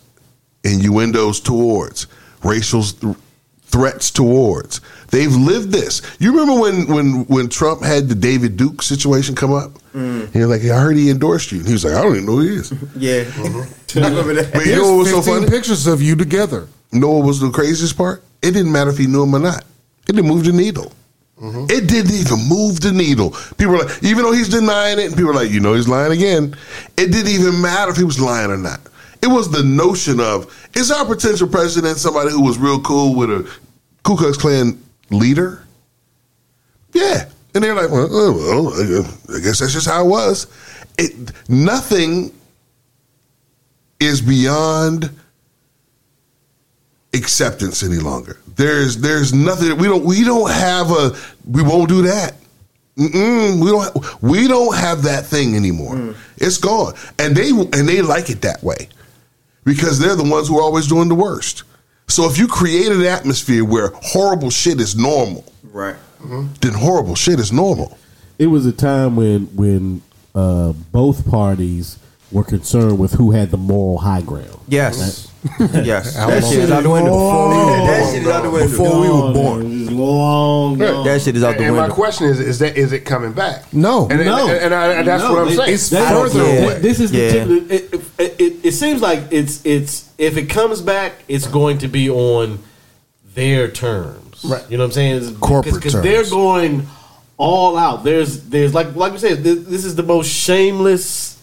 innuendos 0.64 1.40
towards, 1.40 2.06
racial 2.44 2.82
th- 2.82 3.16
threats 3.62 4.10
towards. 4.10 4.80
They've 5.10 5.34
lived 5.34 5.70
this. 5.72 6.00
You 6.20 6.30
remember 6.32 6.60
when 6.60 6.86
when 6.86 7.26
when 7.26 7.48
Trump 7.48 7.82
had 7.82 8.08
the 8.08 8.14
David 8.14 8.56
Duke 8.56 8.82
situation 8.82 9.34
come 9.34 9.52
up? 9.52 9.72
Mm. 9.94 10.32
He 10.32 10.38
was 10.40 10.48
like, 10.48 10.62
I 10.70 10.80
heard 10.80 10.96
he 10.96 11.10
endorsed 11.10 11.50
you. 11.52 11.58
And 11.58 11.66
he 11.66 11.72
was 11.72 11.84
like, 11.84 11.94
I 11.94 12.02
don't 12.02 12.14
even 12.14 12.26
know 12.26 12.32
who 12.36 12.40
he 12.42 12.54
is. 12.56 12.70
Yeah. 12.96 13.24
Mm-hmm. 13.24 13.98
I 14.04 14.08
remember 14.08 14.34
that. 14.34 14.52
But 14.52 14.66
you 14.66 14.76
know 14.76 14.92
what 14.94 14.98
was 14.98 15.08
so 15.10 15.14
Here's 15.16 15.26
15 15.26 15.34
funny? 15.44 15.50
pictures 15.56 15.86
of 15.86 16.02
you 16.02 16.16
together. 16.16 16.68
What 16.90 17.24
was 17.24 17.40
the 17.40 17.50
craziest 17.50 17.96
part? 17.96 18.22
It 18.42 18.52
didn't 18.52 18.72
matter 18.72 18.90
if 18.90 18.98
he 18.98 19.06
knew 19.06 19.24
him 19.24 19.34
or 19.34 19.38
not. 19.38 19.64
It 20.08 20.12
didn't 20.14 20.28
move 20.28 20.44
the 20.44 20.52
needle. 20.52 20.92
Mm-hmm. 21.40 21.64
It 21.68 21.86
didn't 21.88 22.14
even 22.14 22.48
move 22.48 22.80
the 22.80 22.92
needle. 22.92 23.30
People 23.58 23.74
were 23.74 23.84
like, 23.84 24.02
even 24.02 24.24
though 24.24 24.32
he's 24.32 24.48
denying 24.48 24.98
it, 24.98 25.06
and 25.06 25.14
people 25.14 25.28
were 25.28 25.34
like, 25.34 25.50
you 25.50 25.60
know, 25.60 25.74
he's 25.74 25.88
lying 25.88 26.12
again. 26.12 26.56
It 26.96 27.12
didn't 27.12 27.28
even 27.28 27.60
matter 27.60 27.90
if 27.90 27.96
he 27.96 28.04
was 28.04 28.20
lying 28.20 28.50
or 28.50 28.56
not. 28.56 28.80
It 29.22 29.26
was 29.26 29.50
the 29.50 29.62
notion 29.62 30.20
of 30.20 30.46
is 30.74 30.90
our 30.90 31.04
potential 31.04 31.48
president 31.48 31.98
somebody 31.98 32.30
who 32.30 32.42
was 32.42 32.58
real 32.58 32.80
cool 32.80 33.14
with 33.14 33.30
a 33.30 33.50
Ku 34.02 34.16
Klux 34.16 34.36
Klan 34.36 34.82
leader? 35.10 35.64
Yeah, 36.92 37.28
and 37.54 37.64
they're 37.64 37.74
like, 37.74 37.90
well, 37.90 38.08
oh, 38.10 38.72
well, 38.72 39.36
I 39.36 39.40
guess 39.40 39.58
that's 39.58 39.72
just 39.72 39.88
how 39.88 40.04
it 40.04 40.08
was. 40.08 40.46
It 40.98 41.32
nothing 41.48 42.32
is 44.00 44.20
beyond 44.22 45.10
acceptance 47.14 47.82
any 47.82 47.96
longer. 47.98 48.38
There's 48.56 48.96
there's 48.98 49.32
nothing 49.32 49.76
we 49.78 49.86
don't 49.86 50.04
we 50.04 50.24
don't 50.24 50.50
have 50.50 50.90
a 50.90 51.16
we 51.50 51.62
won't 51.62 51.88
do 51.88 52.02
that. 52.02 52.34
Mm-mm, 52.96 53.62
we 53.62 53.70
don't 53.70 54.22
we 54.22 54.48
don't 54.48 54.74
have 54.74 55.02
that 55.02 55.26
thing 55.26 55.54
anymore. 55.54 56.14
It's 56.38 56.58
gone, 56.58 56.94
and 57.18 57.36
they 57.36 57.50
and 57.50 57.88
they 57.88 58.00
like 58.02 58.30
it 58.30 58.40
that 58.42 58.62
way 58.62 58.88
because 59.64 59.98
they're 59.98 60.16
the 60.16 60.24
ones 60.24 60.48
who 60.48 60.58
are 60.58 60.62
always 60.62 60.86
doing 60.86 61.08
the 61.08 61.14
worst. 61.14 61.64
So 62.08 62.24
if 62.30 62.38
you 62.38 62.46
create 62.46 62.90
an 62.92 63.02
atmosphere 63.02 63.64
where 63.64 63.88
horrible 63.96 64.50
shit 64.50 64.80
is 64.80 64.96
normal, 64.96 65.44
Right. 65.72 65.96
then 66.60 66.72
horrible 66.72 67.16
shit 67.16 67.38
is 67.40 67.52
normal. 67.52 67.98
It 68.38 68.46
was 68.46 68.64
a 68.64 68.72
time 68.72 69.16
when 69.16 69.46
when 69.54 70.02
uh, 70.34 70.72
both 70.92 71.28
parties 71.28 71.98
were 72.32 72.44
concerned 72.44 72.98
with 72.98 73.12
who 73.12 73.30
had 73.30 73.50
the 73.50 73.56
moral 73.56 73.98
high 73.98 74.20
ground. 74.22 74.58
Yes. 74.68 75.30
yes. 75.60 76.16
How 76.16 76.28
That 76.28 76.42
long- 76.42 76.52
shit 76.52 76.62
is 76.64 76.70
out 76.72 76.82
the 76.82 76.90
window. 76.90 77.86
That 77.86 78.12
shit 78.12 78.22
is 78.22 78.28
out 78.28 78.42
the 78.42 78.50
window. 78.50 78.68
Before 78.68 79.00
we 79.00 79.08
were 79.08 79.32
born. 79.32 79.86
It 79.86 79.92
long 79.92 80.78
gone. 80.78 81.04
That 81.04 81.22
shit 81.22 81.36
is 81.36 81.44
out 81.44 81.56
the 81.56 81.62
window. 81.64 81.80
and 81.80 81.88
my 81.88 81.94
question 81.94 82.26
is: 82.26 82.40
Is 82.40 82.58
that 82.58 82.76
is 82.76 82.92
it 82.92 83.00
coming 83.00 83.32
back? 83.32 83.72
No. 83.72 84.08
and, 84.08 84.24
No. 84.24 84.48
and, 84.48 84.58
and, 84.58 84.74
I, 84.74 84.92
and 84.94 85.06
that's 85.06 85.22
No, 85.22 85.32
what 85.32 85.46
I'm 85.48 85.54
saying. 85.54 85.74
it's 85.74 85.88
further 85.90 86.38
yeah. 86.42 86.64
away. 86.64 86.78
This 86.80 86.98
is 87.00 87.12
the 87.12 87.30
tip. 87.30 87.48
It, 87.48 87.94
it, 88.18 88.40
it, 88.40 88.64
it 88.66 88.72
seems 88.72 89.00
like 89.00 89.20
it's 89.30 89.64
it's 89.64 90.10
if 90.18 90.36
it 90.36 90.46
comes 90.50 90.82
back, 90.82 91.12
it's 91.28 91.46
going 91.46 91.78
to 91.78 91.88
be 91.88 92.10
on 92.10 92.58
their 93.34 93.70
terms. 93.70 94.44
Right. 94.44 94.68
You 94.68 94.78
know 94.78 94.82
what 94.84 94.88
I'm 94.88 94.92
saying? 94.92 95.16
It's- 95.18 95.36
Corporate 95.38 95.74
because 95.76 95.92
terms. 95.92 96.04
they're 96.04 96.24
going 96.28 96.88
all 97.36 97.76
out. 97.78 98.02
There's 98.02 98.42
there's 98.48 98.74
like 98.74 98.96
like 98.96 99.12
we 99.12 99.18
said, 99.18 99.44
this, 99.44 99.64
this 99.66 99.84
is 99.84 99.94
the 99.94 100.02
most 100.02 100.28
shameless 100.28 101.35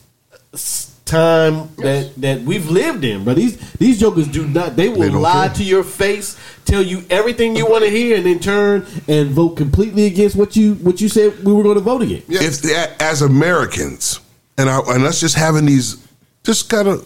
s- 0.54 0.90
time 1.06 1.70
that 1.78 2.12
that 2.18 2.42
we've 2.42 2.70
lived 2.70 3.04
in. 3.04 3.24
But 3.26 3.36
these 3.36 3.58
these 3.74 4.00
jokers 4.00 4.28
do 4.28 4.48
not. 4.48 4.76
They 4.76 4.90
will 4.90 5.00
They 5.00 5.10
lie 5.10 5.48
care. 5.48 5.56
to 5.58 5.64
your 5.64 5.84
face, 5.84 6.38
tell 6.66 6.82
you 6.82 7.04
everything 7.10 7.56
you 7.56 7.66
want 7.70 7.84
to 7.84 7.90
hear, 7.90 8.16
and 8.18 8.26
then 8.26 8.40
turn 8.40 8.86
and 9.08 9.30
vote 9.32 9.58
completely 9.58 10.06
against 10.06 10.36
what 10.36 10.56
you 10.56 10.76
what 10.76 11.02
you 11.02 11.10
said 11.10 11.44
we 11.44 11.52
were 11.54 11.64
going 11.64 11.76
to 11.76 11.82
vote 11.82 12.02
against. 12.02 12.30
if 12.32 12.62
that, 12.64 13.02
as 13.02 13.22
Americans, 13.22 14.20
and 14.58 14.70
our, 14.70 14.96
and 14.96 15.04
us 15.04 15.20
just 15.20 15.36
having 15.36 15.66
these 15.66 15.98
just 16.44 16.70
kind 16.70 16.88
of 16.88 17.06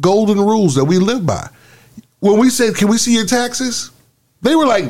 golden 0.00 0.38
rules 0.40 0.74
that 0.74 0.84
we 0.84 0.98
live 0.98 1.24
by. 1.26 1.48
When 2.20 2.38
we 2.38 2.48
said, 2.50 2.74
"Can 2.76 2.88
we 2.88 2.96
see 2.98 3.14
your 3.14 3.26
taxes?" 3.26 3.90
They 4.42 4.54
were 4.56 4.66
like, 4.66 4.84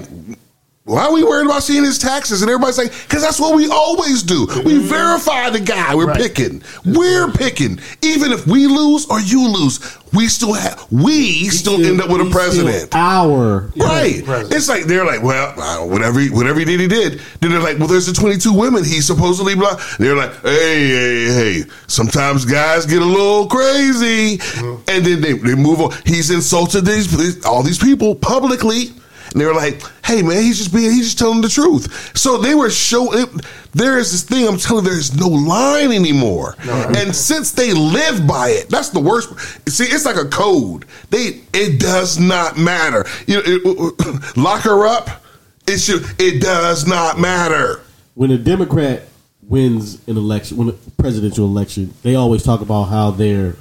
"Why 0.84 1.04
are 1.06 1.12
we 1.12 1.24
worried 1.24 1.46
about 1.46 1.62
seeing 1.62 1.84
his 1.84 1.98
taxes?" 1.98 2.42
And 2.42 2.50
everybody's 2.50 2.78
like, 2.78 2.92
"Because 3.08 3.22
that's 3.22 3.40
what 3.40 3.54
we 3.56 3.68
always 3.68 4.22
do. 4.22 4.46
We 4.64 4.74
mm-hmm. 4.74 4.80
verify 4.86 5.50
the 5.50 5.60
guy 5.60 5.94
we're 5.94 6.06
Right. 6.06 6.20
picking. 6.20 6.62
We're 6.84 7.30
picking. 7.30 7.80
Even 8.02 8.32
if 8.32 8.46
we 8.46 8.66
lose 8.66 9.06
or 9.06 9.20
you 9.20 9.48
lose, 9.48 9.80
we 10.12 10.28
still 10.28 10.52
have. 10.52 10.84
We 10.90 11.48
still 11.48 11.84
end 11.84 12.00
up 12.02 12.10
with 12.10 12.20
a 12.26 12.30
president." 12.30 12.94
Our 12.94 13.70
Right. 13.76 14.22
President. 14.24 14.52
It's 14.54 14.68
like 14.68 14.84
they're 14.84 15.06
like, 15.06 15.22
well, 15.22 15.88
whatever 15.88 16.20
he, 16.20 16.28
whatever 16.30 16.58
he 16.58 16.64
did, 16.66 16.80
he 16.80 16.86
did. 16.88 17.20
Then 17.40 17.50
they're 17.50 17.60
like, 17.60 17.78
well, 17.78 17.88
there's 17.88 18.06
the 18.06 18.12
22 18.12 18.52
women 18.52 18.84
he 18.84 19.00
supposedly 19.00 19.54
blah. 19.54 19.80
They're 19.98 20.16
like, 20.16 20.34
hey, 20.42 20.88
hey, 20.88 21.24
hey. 21.26 21.64
Sometimes 21.86 22.44
guys 22.44 22.84
get 22.86 23.00
a 23.00 23.04
little 23.06 23.46
crazy, 23.46 24.38
mm-hmm. 24.38 24.82
and 24.88 25.04
then 25.04 25.20
they, 25.20 25.32
they 25.32 25.54
move 25.54 25.80
on. 25.80 25.92
He's 26.04 26.30
insulted 26.30 26.84
these- 26.84 27.44
all 27.46 27.62
these 27.62 27.78
people 27.78 28.14
publicly. 28.14 28.92
And 29.34 29.40
they 29.42 29.46
were 29.46 29.52
like, 29.54 29.82
"Hey 30.04 30.22
man, 30.22 30.40
he's 30.42 30.58
just 30.58 30.72
being, 30.72 30.92
he's 30.92 31.06
just 31.06 31.18
telling 31.18 31.40
the 31.42 31.48
truth." 31.48 32.16
So 32.16 32.38
they 32.38 32.54
were 32.54 32.70
showing. 32.70 33.26
There 33.72 33.98
is 33.98 34.12
this 34.12 34.22
thing 34.22 34.46
I'm 34.48 34.56
telling. 34.56 34.84
you, 34.84 34.90
There 34.90 34.98
is 34.98 35.14
no 35.18 35.28
line 35.28 35.90
anymore, 35.90 36.54
and 36.96 37.14
since 37.14 37.50
they 37.50 37.72
live 37.74 38.26
by 38.26 38.50
it, 38.50 38.68
that's 38.70 38.90
the 38.90 39.00
worst. 39.00 39.30
See, 39.68 39.84
it's 39.84 40.04
like 40.06 40.16
a 40.16 40.26
code. 40.28 40.84
They 41.10 41.40
it 41.52 41.80
does 41.80 42.18
not 42.18 42.56
matter. 42.56 43.04
You 43.26 43.34
know, 43.36 43.42
it- 43.44 44.36
lock 44.36 44.62
her 44.62 44.86
up. 44.86 45.22
It 45.66 45.78
should. 45.78 46.04
It 46.20 46.40
does 46.40 46.86
not 46.86 47.18
matter. 47.18 47.80
when 48.14 48.30
a 48.30 48.38
Democrat 48.38 49.02
wins 49.48 49.98
an 50.06 50.16
election, 50.16 50.56
when 50.56 50.68
a 50.68 50.72
presidential 51.02 51.44
election, 51.46 51.92
they 52.04 52.14
always 52.14 52.44
talk 52.44 52.60
about 52.60 52.84
how 52.84 53.10
they're 53.10 53.56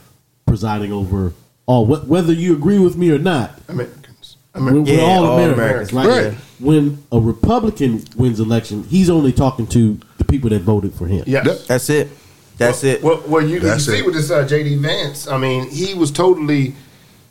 presiding 0.46 0.94
over 0.94 1.34
all. 1.66 1.86
Whether 1.88 2.34
you 2.34 2.54
agree 2.54 2.78
with 2.78 2.96
me 2.96 3.10
or 3.10 3.18
not, 3.18 3.60
Americans. 3.68 4.03
we're, 4.03 4.03
Amer- 4.56 4.82
we're 4.82 4.94
Yeah, 4.96 5.02
all 5.04 5.26
all 5.26 5.40
Americans, 5.40 5.92
Americans, 5.92 5.94
right? 5.94 6.08
right. 6.28 6.34
When 6.60 7.04
a 7.12 7.20
Republican 7.20 8.04
wins 8.16 8.40
election, 8.40 8.84
he's 8.84 9.10
only 9.10 9.32
talking 9.32 9.68
to 9.68 10.00
the 10.18 10.26
people 10.26 10.50
that 10.52 10.62
voted 10.62 10.94
for 10.94 11.08
him. 11.08 11.24
yes. 11.28 11.46
Yep. 11.46 11.58
That's 11.68 11.90
it. 11.90 12.10
That's 12.58 12.84
it. 12.84 13.02
Well, 13.04 13.22
well 13.28 13.42
you, 13.46 13.60
you 13.60 13.80
see 13.80 13.98
it. 14.00 14.06
with 14.06 14.14
this 14.14 14.30
uh, 14.30 14.48
J.D. 14.48 14.76
Vance, 14.78 15.28
I 15.28 15.38
mean, 15.38 15.70
he 15.72 15.96
was 15.96 16.12
totally 16.12 16.76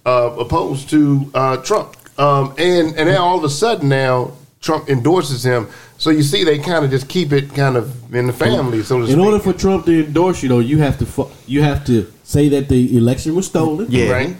uh, 0.04 0.34
opposed 0.38 0.90
to 0.90 1.30
uh, 1.34 1.56
Trump, 1.58 1.96
um, 2.18 2.54
and 2.58 2.88
and 2.98 3.08
then 3.08 3.16
all 3.16 3.38
of 3.38 3.44
a 3.44 3.48
sudden 3.48 3.88
now 3.88 4.32
Trump 4.60 4.88
endorses 4.88 5.44
him. 5.46 5.68
So 5.98 6.10
you 6.10 6.24
see, 6.24 6.42
they 6.42 6.58
kind 6.58 6.84
of 6.84 6.90
just 6.90 7.08
keep 7.08 7.32
it 7.32 7.54
kind 7.54 7.76
of 7.76 8.12
in 8.12 8.26
the 8.26 8.32
family, 8.32 8.82
so 8.82 8.96
to 8.98 9.04
In 9.04 9.10
speak. 9.12 9.24
order 9.24 9.38
for 9.38 9.52
Trump 9.52 9.86
to 9.86 10.04
endorse 10.06 10.42
you, 10.42 10.48
though, 10.48 10.58
you 10.58 10.78
have 10.78 10.98
to 10.98 11.06
fu- 11.06 11.30
you 11.46 11.62
have 11.62 11.84
to 11.86 12.12
say 12.24 12.48
that 12.48 12.68
the 12.68 12.96
election 12.96 13.36
was 13.36 13.46
stolen. 13.46 13.86
Yeah. 13.90 14.10
right? 14.10 14.36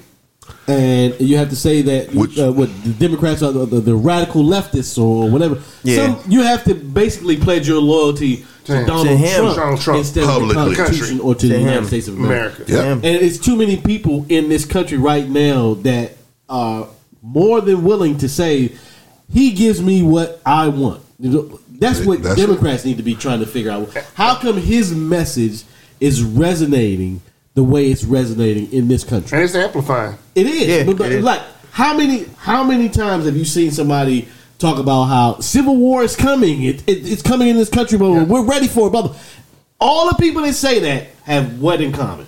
And 0.68 1.18
you 1.20 1.36
have 1.36 1.50
to 1.50 1.56
say 1.56 1.82
that 1.82 2.14
Which- 2.14 2.38
uh, 2.38 2.52
what 2.52 2.68
the 2.84 2.90
Democrats 2.92 3.42
are 3.42 3.52
the, 3.52 3.66
the, 3.66 3.80
the 3.80 3.94
radical 3.94 4.44
leftists 4.44 5.00
or 5.02 5.30
whatever. 5.30 5.60
Yeah. 5.82 6.14
Some, 6.16 6.30
you 6.30 6.42
have 6.42 6.64
to 6.64 6.74
basically 6.74 7.36
pledge 7.36 7.66
your 7.68 7.80
loyalty 7.80 8.44
to 8.64 8.80
To 8.80 8.84
Donald 8.86 9.18
him. 9.18 9.40
Trump, 9.42 9.56
Donald 9.56 9.80
Trump. 9.80 9.98
instead 9.98 10.24
of 10.24 10.48
the 10.48 10.54
Constitution 10.54 11.20
or 11.20 11.34
to, 11.34 11.40
To 11.40 11.48
the 11.48 11.58
United. 11.58 11.86
States 11.86 12.08
of 12.08 12.16
America. 12.18 12.62
America. 12.64 12.72
Yep. 12.72 12.96
And 12.98 13.04
it's 13.06 13.38
too 13.38 13.56
many 13.56 13.76
people 13.76 14.24
in 14.28 14.48
this 14.48 14.64
country 14.64 14.98
right 14.98 15.28
now 15.28 15.74
that 15.74 16.12
are 16.48 16.88
more 17.22 17.60
than 17.60 17.82
willing 17.84 18.18
to 18.18 18.28
say 18.28 18.72
he 19.32 19.52
gives 19.52 19.80
me 19.82 20.02
what 20.02 20.40
I 20.46 20.68
want. 20.68 21.02
That's 21.18 22.04
what 22.04 22.22
That's 22.22 22.36
Democrats 22.36 22.84
need 22.84 22.98
to 22.98 23.02
be 23.02 23.14
trying 23.16 23.40
to 23.40 23.46
figure 23.46 23.70
out. 23.72 23.92
How 24.14 24.36
come 24.36 24.56
his 24.58 24.94
message 24.94 25.64
is 25.98 26.22
resonating 26.22 27.20
the 27.54 27.62
way 27.64 27.90
it's 27.90 28.04
resonating 28.04 28.72
in 28.72 28.88
this 28.88 29.04
country? 29.04 29.36
And 29.36 29.44
it's 29.44 29.54
amplifying. 29.54 30.16
It 30.34 30.46
is. 30.46 30.66
Yeah, 30.68 30.84
but, 30.84 30.98
but, 30.98 31.06
it 31.06 31.18
is. 31.18 31.24
like 31.24 31.42
how 31.70 31.96
many 31.96 32.24
how 32.38 32.64
many 32.64 32.88
times 32.88 33.24
have 33.26 33.36
you 33.36 33.44
seen 33.44 33.70
somebody 33.70 34.28
talk 34.58 34.78
about 34.78 35.04
how 35.04 35.38
civil 35.40 35.76
war 35.76 36.02
is 36.02 36.16
coming? 36.16 36.62
It, 36.62 36.82
it 36.88 37.06
it's 37.10 37.22
coming 37.22 37.48
in 37.48 37.56
this 37.56 37.68
country, 37.70 37.98
but 37.98 38.10
we're 38.28 38.44
ready 38.44 38.68
for 38.68 38.88
it. 38.88 38.90
Blah, 38.90 39.02
blah. 39.08 39.16
All 39.80 40.08
the 40.08 40.14
people 40.16 40.42
that 40.42 40.54
say 40.54 40.78
that 40.80 41.08
have 41.24 41.60
what 41.60 41.80
in 41.80 41.92
common? 41.92 42.26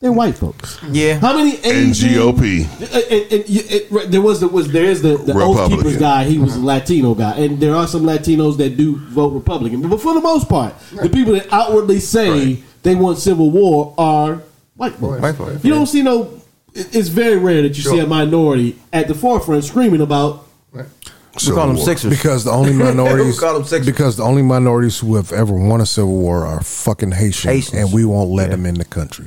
They're 0.00 0.10
white 0.12 0.36
folks. 0.36 0.80
Yeah. 0.90 1.20
How 1.20 1.36
many 1.36 1.58
Asian, 1.64 2.08
GOP. 2.08 2.64
Uh, 2.82 2.98
and- 3.08 3.32
and 3.32 3.48
you- 3.48 3.62
it- 3.68 4.10
there 4.10 4.20
was 4.20 4.40
the 4.40 4.48
was 4.48 4.72
there 4.72 4.86
is 4.86 5.00
the, 5.00 5.16
the 5.16 5.32
Oath 5.32 5.70
Keepers 5.70 5.96
guy. 5.96 6.24
He 6.24 6.38
was 6.38 6.56
a 6.56 6.60
Latino 6.60 7.14
guy, 7.14 7.36
and 7.36 7.60
there 7.60 7.76
are 7.76 7.86
some 7.86 8.02
Latinos 8.02 8.56
that 8.56 8.76
do 8.76 8.96
vote 8.96 9.28
Republican. 9.32 9.88
But 9.88 10.00
for 10.00 10.12
the 10.14 10.20
most 10.20 10.48
part, 10.48 10.74
the 10.90 11.08
people 11.08 11.34
that 11.34 11.46
outwardly 11.52 12.00
say 12.00 12.30
Right. 12.56 12.64
They 12.82 12.94
want 12.94 13.18
civil 13.18 13.50
war 13.50 13.94
are 13.98 14.42
white 14.76 14.94
folks. 14.94 15.20
White 15.22 15.34
folks, 15.36 15.64
You 15.64 15.72
don't 15.74 15.86
see 15.86 16.02
no. 16.02 16.40
It's 16.74 17.08
very 17.08 17.36
rare 17.36 17.62
that 17.62 17.76
you 17.76 17.82
see 17.82 17.98
a 17.98 18.06
minority 18.06 18.78
at 18.92 19.06
the 19.08 19.14
forefront 19.14 19.64
screaming 19.64 20.00
about. 20.00 20.46
We 20.72 21.50
call 21.52 21.66
them 21.68 21.78
Sixers. 21.78 22.10
Because 22.16 22.44
the 22.44 22.50
only 22.60 22.72
minorities, 22.74 23.34
We 23.34 23.38
call 23.40 23.54
them 23.54 23.64
Sixers. 23.64 23.86
because 23.86 24.16
the 24.16 24.22
only 24.22 24.42
minorities 24.42 24.98
who 24.98 25.16
have 25.16 25.32
ever 25.32 25.54
won 25.54 25.80
a 25.80 25.86
civil 25.86 26.12
war 26.16 26.44
are 26.46 26.62
fucking 26.62 27.12
Haitians, 27.12 27.44
Haitians. 27.44 27.74
and 27.84 27.92
we 27.92 28.04
won't 28.04 28.30
let 28.30 28.50
them 28.50 28.66
in 28.66 28.74
the 28.74 28.84
country. 28.84 29.26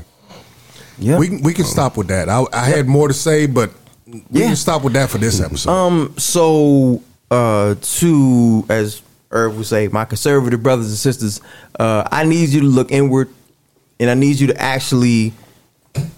Yeah. 0.99 1.17
we 1.19 1.27
can, 1.27 1.41
we 1.41 1.53
can 1.53 1.65
stop 1.65 1.97
with 1.97 2.07
that. 2.07 2.29
I, 2.29 2.45
I 2.53 2.65
had 2.65 2.87
more 2.87 3.07
to 3.07 3.13
say, 3.13 3.47
but 3.47 3.71
we 4.07 4.21
Yeah. 4.31 4.47
can 4.47 4.55
stop 4.55 4.83
with 4.83 4.93
that 4.93 5.09
for 5.09 5.17
this 5.17 5.41
episode. 5.41 5.69
Um. 5.71 6.13
So, 6.17 7.01
uh, 7.31 7.75
to 7.81 8.65
as 8.69 9.01
Irv 9.31 9.57
would 9.57 9.65
say, 9.65 9.87
my 9.87 10.05
conservative 10.05 10.61
brothers 10.63 10.87
and 10.87 10.97
sisters, 10.97 11.41
uh, 11.79 12.07
I 12.11 12.23
need 12.23 12.49
you 12.49 12.61
to 12.61 12.67
look 12.67 12.91
inward, 12.91 13.29
and 13.99 14.09
I 14.09 14.13
need 14.13 14.39
you 14.39 14.47
to 14.47 14.61
actually, 14.61 15.33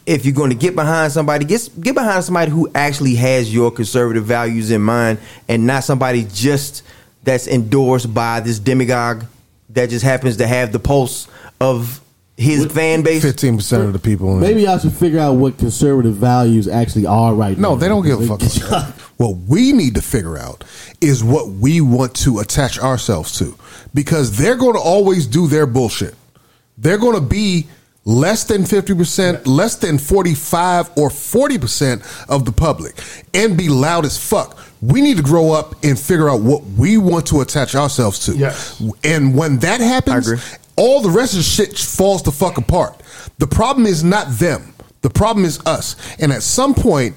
if 0.05 0.25
you're 0.25 0.33
going 0.35 0.49
to 0.49 0.55
get 0.55 0.75
behind 0.75 1.11
somebody, 1.11 1.45
get 1.45 1.69
get 1.79 1.95
behind 1.95 2.23
somebody 2.23 2.51
who 2.51 2.69
actually 2.73 3.15
has 3.15 3.53
your 3.53 3.71
conservative 3.71 4.25
values 4.25 4.71
in 4.71 4.81
mind, 4.81 5.19
and 5.47 5.65
not 5.67 5.83
somebody 5.83 6.27
just 6.33 6.83
that's 7.23 7.47
endorsed 7.47 8.13
by 8.13 8.39
this 8.39 8.59
demagogue 8.59 9.23
that 9.69 9.89
just 9.89 10.03
happens 10.05 10.37
to 10.37 10.47
have 10.47 10.71
the 10.71 10.79
pulse 10.79 11.27
of 11.59 11.99
his 12.37 12.65
fan 12.67 13.01
base. 13.01 13.21
Fifteen 13.23 13.57
percent 13.57 13.83
of 13.83 13.93
the 13.93 13.99
people. 13.99 14.33
in- 14.35 14.39
Maybe 14.39 14.67
I 14.67 14.77
should 14.77 14.93
figure 14.93 15.19
out 15.19 15.33
what 15.33 15.57
conservative 15.57 16.15
values 16.15 16.67
actually 16.67 17.05
are 17.05 17.33
right 17.33 17.57
now. 17.57 17.69
No, 17.69 17.75
they 17.75 17.87
don't 17.87 18.05
give 18.05 18.21
a 18.21 18.27
fuck. 18.27 18.41
about 18.41 18.69
that. 18.69 18.93
What 19.17 19.35
we 19.47 19.71
need 19.73 19.95
to 19.95 20.01
figure 20.03 20.37
out 20.37 20.63
is 21.01 21.23
what 21.23 21.49
we 21.49 21.81
want 21.81 22.15
to 22.17 22.37
attach 22.37 22.77
ourselves 22.77 23.39
to, 23.39 23.57
because 23.95 24.37
they're 24.37 24.55
going 24.55 24.75
to 24.75 24.79
always 24.79 25.25
do 25.25 25.47
their 25.47 25.65
bullshit. 25.65 26.13
They're 26.77 26.97
going 26.97 27.15
to 27.15 27.27
be 27.27 27.67
less 28.05 28.45
than 28.45 28.65
fifty 28.65 28.93
percent, 28.95 29.47
less 29.47 29.75
than 29.75 29.97
forty-five 29.97 30.89
or 30.97 31.09
forty 31.09 31.57
percent 31.57 32.03
of 32.29 32.45
the 32.45 32.51
public, 32.51 32.95
and 33.33 33.57
be 33.57 33.67
loud 33.67 34.05
as 34.05 34.17
fuck. 34.17 34.57
We 34.81 35.01
need 35.01 35.17
to 35.17 35.23
grow 35.23 35.51
up 35.51 35.83
and 35.83 35.99
figure 35.99 36.29
out 36.29 36.41
what 36.41 36.63
we 36.63 36.97
want 36.97 37.25
to 37.27 37.41
attach 37.41 37.73
ourselves 37.73 38.19
to. 38.27 38.37
Yes. 38.37 38.81
And 39.03 39.35
when 39.35 39.57
that 39.59 39.81
happens, 39.81 40.57
all 40.75 41.01
the 41.01 41.09
rest 41.09 41.33
of 41.33 41.39
the 41.39 41.43
shit 41.43 41.77
falls 41.77 42.21
the 42.21 42.31
fuck 42.31 42.57
apart. 42.57 43.01
The 43.39 43.47
problem 43.47 43.87
is 43.87 44.03
not 44.03 44.29
them. 44.37 44.75
The 45.01 45.09
problem 45.09 45.45
is 45.45 45.59
us. 45.65 45.95
And 46.19 46.31
at 46.31 46.43
some 46.43 46.75
point, 46.75 47.15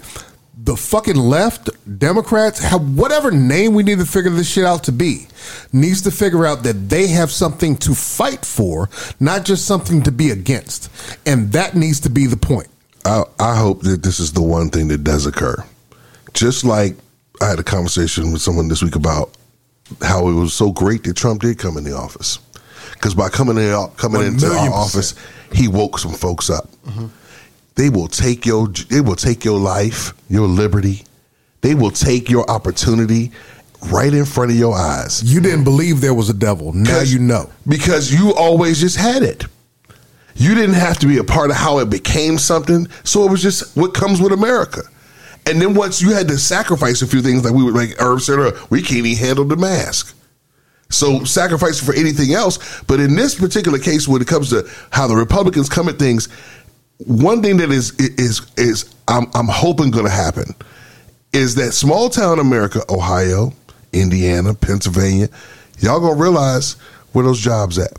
the 0.70 0.76
fucking 0.76 1.16
left, 1.16 1.68
Democrats, 1.98 2.60
have 2.60 2.96
whatever 2.96 3.32
name 3.32 3.74
we 3.74 3.82
need 3.82 3.98
to 3.98 4.06
figure 4.06 4.30
this 4.30 4.48
shit 4.48 4.64
out 4.64 4.84
to 4.84 4.92
be, 4.92 5.26
needs 5.72 6.02
to 6.02 6.12
figure 6.12 6.46
out 6.46 6.62
that 6.62 6.88
they 6.88 7.08
have 7.08 7.32
something 7.32 7.76
to 7.78 7.92
fight 7.92 8.46
for, 8.46 8.88
not 9.18 9.44
just 9.44 9.66
something 9.66 10.00
to 10.00 10.12
be 10.12 10.30
against. 10.30 10.88
And 11.26 11.50
that 11.54 11.74
needs 11.74 11.98
to 12.00 12.08
be 12.08 12.26
the 12.26 12.36
point. 12.36 12.68
I, 13.04 13.24
I 13.40 13.56
hope 13.56 13.82
that 13.82 14.04
this 14.04 14.20
is 14.20 14.32
the 14.32 14.42
one 14.42 14.70
thing 14.70 14.86
that 14.88 15.02
does 15.02 15.26
occur. 15.26 15.56
Just 16.34 16.64
like 16.64 16.94
I 17.42 17.48
had 17.48 17.58
a 17.58 17.64
conversation 17.64 18.30
with 18.30 18.40
someone 18.40 18.68
this 18.68 18.80
week 18.80 18.94
about 18.94 19.36
how 20.02 20.28
it 20.28 20.34
was 20.34 20.54
so 20.54 20.70
great 20.70 21.02
that 21.02 21.16
Trump 21.16 21.40
did 21.40 21.58
come 21.58 21.78
in 21.78 21.82
the 21.82 21.96
office. 21.96 22.38
Because 22.92 23.16
by 23.16 23.28
coming 23.28 23.56
in, 23.56 23.88
coming 23.96 24.22
into 24.22 24.46
our 24.46 24.70
office, 24.72 25.16
he 25.52 25.66
woke 25.66 25.98
some 25.98 26.12
folks 26.12 26.48
up. 26.48 26.70
Mm-hmm. 26.86 27.06
They 27.80 27.88
will 27.88 28.08
take 28.08 28.44
your 28.44 28.68
they 28.68 29.00
will 29.00 29.16
take 29.16 29.42
your 29.42 29.58
life, 29.58 30.12
your 30.28 30.46
liberty. 30.46 31.02
They 31.62 31.74
will 31.74 31.90
take 31.90 32.28
your 32.28 32.44
opportunity 32.50 33.32
right 33.90 34.12
in 34.12 34.26
front 34.26 34.50
of 34.50 34.58
your 34.58 34.76
eyes. 34.76 35.22
You 35.24 35.40
didn't 35.40 35.64
believe 35.64 36.02
there 36.02 36.12
was 36.12 36.28
a 36.28 36.34
devil. 36.34 36.74
Now 36.74 37.00
you 37.00 37.18
know. 37.18 37.48
because 37.66 38.12
you 38.12 38.34
always 38.34 38.80
just 38.80 38.98
had 38.98 39.22
it. 39.22 39.46
You 40.34 40.54
didn't 40.54 40.74
have 40.74 40.98
to 40.98 41.06
be 41.06 41.16
a 41.16 41.24
part 41.24 41.48
of 41.48 41.56
how 41.56 41.78
it 41.78 41.88
became 41.88 42.36
something. 42.36 42.86
So 43.04 43.24
it 43.26 43.30
was 43.30 43.40
just 43.40 43.74
what 43.78 43.94
comes 43.94 44.20
with 44.20 44.32
America. 44.32 44.82
And 45.46 45.58
then 45.58 45.72
once 45.72 46.02
you 46.02 46.12
had 46.12 46.28
to 46.28 46.36
sacrifice 46.36 47.00
a 47.00 47.06
few 47.06 47.22
things, 47.22 47.46
like 47.46 47.54
we 47.54 47.64
would 47.64 47.74
like 47.74 47.98
Herb 47.98 48.20
said, 48.20 48.52
we 48.68 48.82
can't 48.82 49.06
even 49.06 49.16
handle 49.16 49.46
the 49.46 49.56
mask. 49.56 50.14
So 50.90 51.22
sacrifice 51.24 51.82
for 51.82 51.94
anything 51.94 52.34
else. 52.34 52.82
But 52.82 53.00
in 53.00 53.14
this 53.14 53.36
particular 53.36 53.78
case, 53.78 54.06
when 54.06 54.20
it 54.20 54.28
comes 54.28 54.50
to 54.50 54.68
how 54.90 55.06
the 55.06 55.16
Republicans 55.16 55.68
come 55.68 55.88
at 55.88 55.98
things, 55.98 56.28
one 57.06 57.42
thing 57.42 57.56
that 57.58 57.70
is 57.70 57.92
is 57.98 58.42
is 58.56 58.94
I'm 59.08 59.26
I'm 59.34 59.48
hoping 59.48 59.90
going 59.90 60.04
to 60.04 60.10
happen 60.10 60.54
is 61.32 61.54
that 61.56 61.72
small 61.72 62.10
town 62.10 62.38
America, 62.38 62.82
Ohio, 62.90 63.52
Indiana, 63.92 64.54
Pennsylvania, 64.54 65.28
y'all 65.78 66.00
gonna 66.00 66.20
realize 66.20 66.72
where 67.12 67.24
those 67.24 67.40
jobs 67.40 67.78
at. 67.78 67.92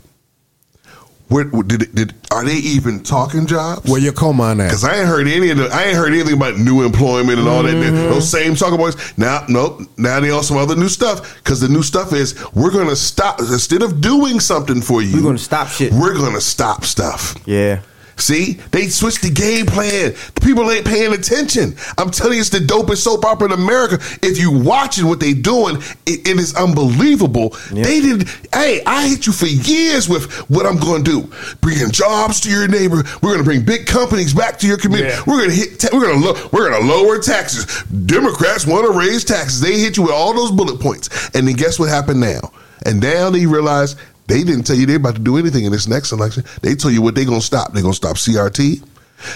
Where 1.28 1.44
did, 1.44 1.94
did 1.94 2.14
are 2.30 2.44
they 2.44 2.56
even 2.56 3.02
talking 3.02 3.46
jobs? 3.46 3.90
Where 3.90 4.00
your 4.00 4.12
coal 4.12 4.34
mine 4.34 4.60
at? 4.60 4.68
Because 4.68 4.84
I 4.84 4.98
ain't 4.98 5.08
heard 5.08 5.26
any 5.26 5.48
of 5.48 5.56
the, 5.56 5.68
I 5.68 5.84
ain't 5.84 5.96
heard 5.96 6.12
anything 6.12 6.34
about 6.34 6.58
new 6.58 6.84
employment 6.84 7.38
and 7.38 7.48
all 7.48 7.62
that. 7.62 7.74
Mm-hmm. 7.74 8.10
Those 8.10 8.28
same 8.28 8.54
talking 8.54 8.76
boys. 8.76 9.16
Now, 9.16 9.46
nope. 9.48 9.80
Now 9.96 10.20
they 10.20 10.30
on 10.30 10.42
some 10.42 10.58
other 10.58 10.76
new 10.76 10.90
stuff. 10.90 11.42
Because 11.42 11.60
the 11.60 11.68
new 11.68 11.82
stuff 11.82 12.12
is 12.12 12.34
we're 12.52 12.70
gonna 12.70 12.96
stop 12.96 13.40
instead 13.40 13.80
of 13.80 14.02
doing 14.02 14.40
something 14.40 14.82
for 14.82 15.00
you. 15.00 15.16
We're 15.16 15.22
gonna 15.22 15.38
stop 15.38 15.68
shit. 15.68 15.90
We're 15.94 16.18
gonna 16.18 16.40
stop 16.40 16.84
stuff. 16.84 17.34
Yeah. 17.46 17.80
See, 18.22 18.52
they 18.70 18.86
switched 18.86 19.22
the 19.22 19.30
game 19.30 19.66
plan. 19.66 20.14
People 20.40 20.70
ain't 20.70 20.86
paying 20.86 21.12
attention. 21.12 21.74
I'm 21.98 22.10
telling 22.12 22.34
you, 22.34 22.40
it's 22.40 22.50
the 22.50 22.60
dopest 22.60 22.98
soap 22.98 23.24
opera 23.24 23.46
in 23.46 23.52
America. 23.52 23.98
If 24.22 24.38
you 24.38 24.52
watching 24.52 25.06
what 25.06 25.18
they 25.18 25.32
doing, 25.34 25.78
it, 26.06 26.28
it 26.28 26.38
is 26.38 26.54
unbelievable. 26.54 27.56
They 27.72 28.00
did. 28.00 28.28
Hey, 28.54 28.80
I 28.86 29.08
hit 29.08 29.26
you 29.26 29.32
for 29.32 29.46
years 29.46 30.08
with 30.08 30.30
what 30.48 30.66
I'm 30.66 30.76
going 30.78 31.02
to 31.02 31.22
do. 31.22 31.32
Bringing 31.60 31.90
jobs 31.90 32.40
to 32.42 32.48
your 32.50 32.68
neighbor. 32.68 33.02
We're 33.22 33.30
going 33.34 33.38
to 33.38 33.44
bring 33.44 33.64
big 33.64 33.86
companies 33.86 34.32
back 34.32 34.56
to 34.60 34.68
your 34.68 34.78
community. 34.78 35.12
Yeah. 35.14 35.22
We're 35.26 35.38
going 35.38 35.50
to 35.50 35.56
hit. 35.56 35.80
Ta- 35.80 35.88
we're 35.92 36.06
going 36.06 36.20
to 36.20 36.26
lo- 36.26 36.48
we're 36.52 36.70
going 36.70 36.80
to 36.80 36.88
lower 36.88 37.18
taxes. 37.18 37.82
Democrats 38.06 38.68
want 38.68 38.86
to 38.86 38.96
raise 38.96 39.24
taxes. 39.24 39.60
They 39.60 39.80
hit 39.80 39.96
you 39.96 40.04
with 40.04 40.12
all 40.12 40.32
those 40.32 40.52
bullet 40.52 40.80
points, 40.80 41.08
and 41.34 41.48
then 41.48 41.56
guess 41.56 41.76
what 41.80 41.88
happened 41.88 42.20
now? 42.20 42.52
And 42.84 43.00
now 43.00 43.30
they 43.30 43.46
realize 43.46 43.96
they 44.26 44.44
didn't 44.44 44.64
tell 44.64 44.76
you 44.76 44.86
they're 44.86 44.96
about 44.96 45.16
to 45.16 45.20
do 45.20 45.36
anything 45.36 45.64
in 45.64 45.72
this 45.72 45.88
next 45.88 46.12
election. 46.12 46.44
They 46.62 46.74
told 46.74 46.94
you 46.94 47.02
what 47.02 47.14
they're 47.14 47.24
going 47.24 47.40
to 47.40 47.46
stop. 47.46 47.72
They're 47.72 47.82
going 47.82 47.92
to 47.92 47.96
stop 47.96 48.16
CRT. 48.16 48.82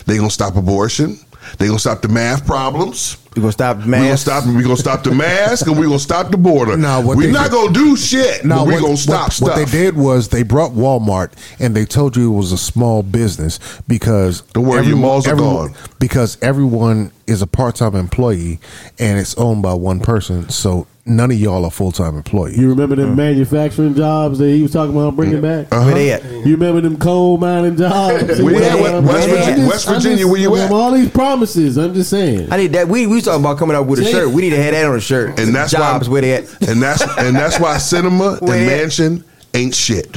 They're 0.04 0.16
going 0.16 0.28
to 0.28 0.34
stop 0.34 0.56
abortion. 0.56 1.18
They're 1.58 1.68
going 1.68 1.78
to 1.78 1.80
stop 1.80 2.02
the 2.02 2.08
math 2.08 2.46
problems. 2.46 3.16
We're 3.36 3.42
gonna 3.42 3.52
stop 3.52 3.76
We're 3.78 3.84
going 3.84 4.10
to 4.10 4.16
stop. 4.16 4.46
We're 4.46 4.62
going 4.62 4.76
to 4.76 4.80
stop 4.80 5.02
the 5.04 5.14
mask, 5.14 5.66
and 5.66 5.76
we're 5.76 5.84
going 5.86 5.98
to 5.98 6.02
stop 6.02 6.30
the 6.30 6.38
border. 6.38 6.76
No, 6.76 7.02
we're 7.02 7.30
not 7.30 7.44
did- 7.44 7.52
going 7.52 7.74
to 7.74 7.78
do 7.80 7.96
shit. 7.96 8.44
No, 8.46 8.64
we're 8.64 8.80
going 8.80 8.96
to 8.96 9.02
stop 9.02 9.24
what, 9.26 9.32
stuff. 9.34 9.48
What 9.48 9.56
they 9.56 9.64
did 9.70 9.94
was 9.96 10.28
they 10.30 10.42
brought 10.42 10.72
Walmart 10.72 11.32
and 11.60 11.76
they 11.76 11.84
told 11.84 12.16
you 12.16 12.32
it 12.32 12.36
was 12.36 12.52
a 12.52 12.58
small 12.58 13.02
business 13.02 13.58
because 13.86 14.40
Don't 14.52 14.66
worry, 14.66 14.86
your 14.86 14.96
malls 14.96 15.26
are 15.26 15.32
everyone- 15.32 15.72
gone. 15.72 15.76
because 15.98 16.38
everyone 16.42 17.12
is 17.26 17.42
a 17.42 17.46
part 17.46 17.74
time 17.76 17.94
employee 17.94 18.58
and 18.98 19.18
it's 19.18 19.34
owned 19.36 19.60
by 19.62 19.74
one 19.74 19.98
person. 20.00 20.48
So 20.48 20.86
none 21.04 21.30
of 21.32 21.36
y'all 21.38 21.64
are 21.64 21.70
full 21.72 21.90
time 21.92 22.16
employees. 22.16 22.56
You 22.56 22.68
remember 22.70 22.94
them 22.96 23.16
manufacturing 23.16 23.94
jobs 23.96 24.38
that 24.38 24.48
he 24.48 24.62
was 24.62 24.72
talking 24.72 24.94
about 24.96 25.16
bringing 25.16 25.40
back? 25.40 25.66
Uh-huh. 25.72 25.86
Where 25.86 25.94
they 25.94 26.12
at? 26.12 26.22
You 26.24 26.52
remember 26.56 26.80
them 26.80 26.96
coal 26.98 27.36
mining 27.38 27.76
jobs? 27.76 28.40
Where 28.40 28.60
they 28.60 29.00
West 29.00 29.28
Virginia- 29.28 29.66
West 29.68 29.88
Virginia, 29.88 30.26
where 30.28 30.40
you 30.40 30.54
at? 30.56 30.70
All 30.70 30.92
these 30.92 31.10
promises. 31.10 31.76
I'm 31.76 31.94
just 31.94 32.10
saying. 32.10 32.46
I 32.52 32.56
need 32.58 32.72
that. 32.74 32.86
We 32.86 33.08
we 33.08 33.20
talking 33.26 33.44
about 33.44 33.58
coming 33.58 33.76
up 33.76 33.86
with 33.86 34.00
a 34.00 34.04
Say- 34.04 34.12
shirt. 34.12 34.30
We 34.30 34.42
need 34.42 34.50
to 34.50 34.62
have 34.62 34.72
that 34.72 34.86
on 34.86 34.96
a 34.96 35.00
shirt. 35.00 35.38
and 35.38 35.54
that's 35.54 35.72
jobs 35.72 36.08
why, 36.08 36.12
where 36.14 36.22
they 36.22 36.32
at. 36.34 36.62
And 36.68 36.80
that's 36.82 37.02
and 37.18 37.36
that's 37.36 37.60
why 37.60 37.76
Sinema 37.76 38.38
and 38.40 38.48
Where 38.48 38.58
they 38.58 38.80
at? 38.82 38.88
Manchin 38.88 39.22
ain't 39.54 39.74
shit. 39.74 40.16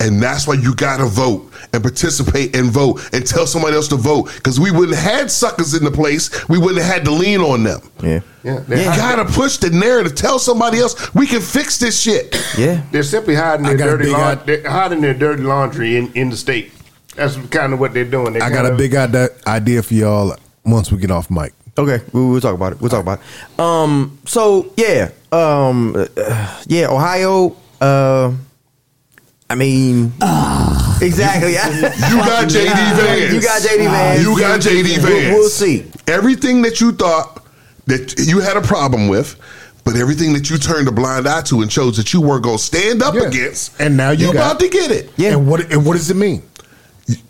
And 0.00 0.20
that's 0.22 0.48
why 0.48 0.54
you 0.54 0.74
gotta 0.74 1.04
vote 1.04 1.52
and 1.72 1.80
participate 1.82 2.56
and 2.56 2.70
vote 2.70 3.00
and 3.12 3.24
tell 3.24 3.46
somebody 3.46 3.76
else 3.76 3.86
to 3.88 3.96
vote. 3.96 4.32
Because 4.34 4.58
we 4.58 4.70
wouldn't 4.72 4.96
have 4.98 5.12
had 5.18 5.30
suckers 5.30 5.74
in 5.74 5.84
the 5.84 5.90
place. 5.92 6.48
We 6.48 6.58
wouldn't 6.58 6.82
have 6.82 6.92
had 6.92 7.04
to 7.04 7.10
lean 7.12 7.40
on 7.40 7.62
them. 7.62 7.80
Yeah. 8.02 8.20
Yeah, 8.42 8.60
You 8.68 8.84
gotta 8.84 9.24
push 9.26 9.58
the 9.58 9.70
narrative. 9.70 10.16
Tell 10.16 10.38
somebody 10.40 10.78
else 10.80 11.14
we 11.14 11.26
can 11.28 11.40
fix 11.40 11.78
this 11.78 12.00
shit. 12.00 12.34
Yeah. 12.58 12.82
they're 12.90 13.04
simply 13.04 13.34
hiding 13.36 13.64
their 13.66 13.76
dirty 13.76 14.04
big 14.06 14.12
laun- 14.14 14.38
eye- 14.38 14.42
they're 14.44 14.68
hiding 14.68 15.00
their 15.00 15.14
dirty 15.14 15.42
laundry 15.44 15.96
in, 15.96 16.12
in 16.14 16.30
the 16.30 16.36
state. 16.36 16.72
That's 17.14 17.36
kind 17.48 17.72
of 17.72 17.78
what 17.78 17.92
they're 17.94 18.04
doing. 18.04 18.32
They're 18.32 18.42
I 18.42 18.50
got 18.50 18.64
a 18.66 18.72
of- 18.72 18.78
big 18.78 18.94
idea, 18.96 19.28
idea 19.46 19.82
for 19.84 19.94
y'all 19.94 20.34
once 20.64 20.90
we 20.90 20.98
get 20.98 21.10
off 21.12 21.30
mic. 21.30 21.52
Okay, 21.78 22.04
we'll, 22.12 22.28
we'll 22.30 22.40
talk 22.40 22.54
about 22.54 22.72
it. 22.72 22.80
We'll 22.80 22.90
talk 22.90 23.00
about 23.02 23.20
it. 23.20 23.60
Um. 23.60 24.18
So 24.26 24.72
yeah. 24.76 25.10
Um. 25.32 25.96
uh, 25.96 26.62
yeah. 26.66 26.88
Ohio. 26.88 27.56
Uh. 27.80 28.32
I 29.48 29.54
mean. 29.54 30.12
Exactly. 31.00 31.52
You 31.52 31.56
got 31.58 32.48
JD 32.48 32.96
Vance. 32.96 33.32
You 33.32 33.40
got 33.40 33.60
JD 33.62 33.90
Vance. 33.90 34.22
You 34.22 34.38
got 34.38 34.60
JD 34.60 34.82
Vance. 34.98 35.02
We'll, 35.04 35.32
we'll 35.40 35.48
see. 35.48 35.86
Everything 36.06 36.62
that 36.62 36.80
you 36.80 36.92
thought 36.92 37.44
that 37.86 38.14
you 38.18 38.38
had 38.40 38.56
a 38.56 38.62
problem 38.62 39.08
with, 39.08 39.36
but 39.84 39.96
everything 39.96 40.32
that 40.34 40.48
you 40.50 40.58
turned 40.58 40.86
a 40.88 40.92
blind 40.92 41.26
eye 41.26 41.42
to 41.42 41.60
and 41.62 41.70
chose 41.70 41.96
that 41.96 42.12
you 42.12 42.20
weren't 42.20 42.44
gonna 42.44 42.58
stand 42.58 43.02
up 43.02 43.14
Yeah. 43.14 43.22
against, 43.22 43.78
And 43.80 43.96
now 43.96 44.10
you 44.10 44.26
you're 44.26 44.34
got- 44.34 44.52
about 44.52 44.60
to 44.60 44.68
get 44.68 44.90
it. 44.90 45.10
Yeah. 45.16 45.30
And 45.32 45.48
what 45.48 45.72
and 45.72 45.84
what 45.84 45.94
does 45.94 46.10
it 46.10 46.16
mean? 46.16 46.42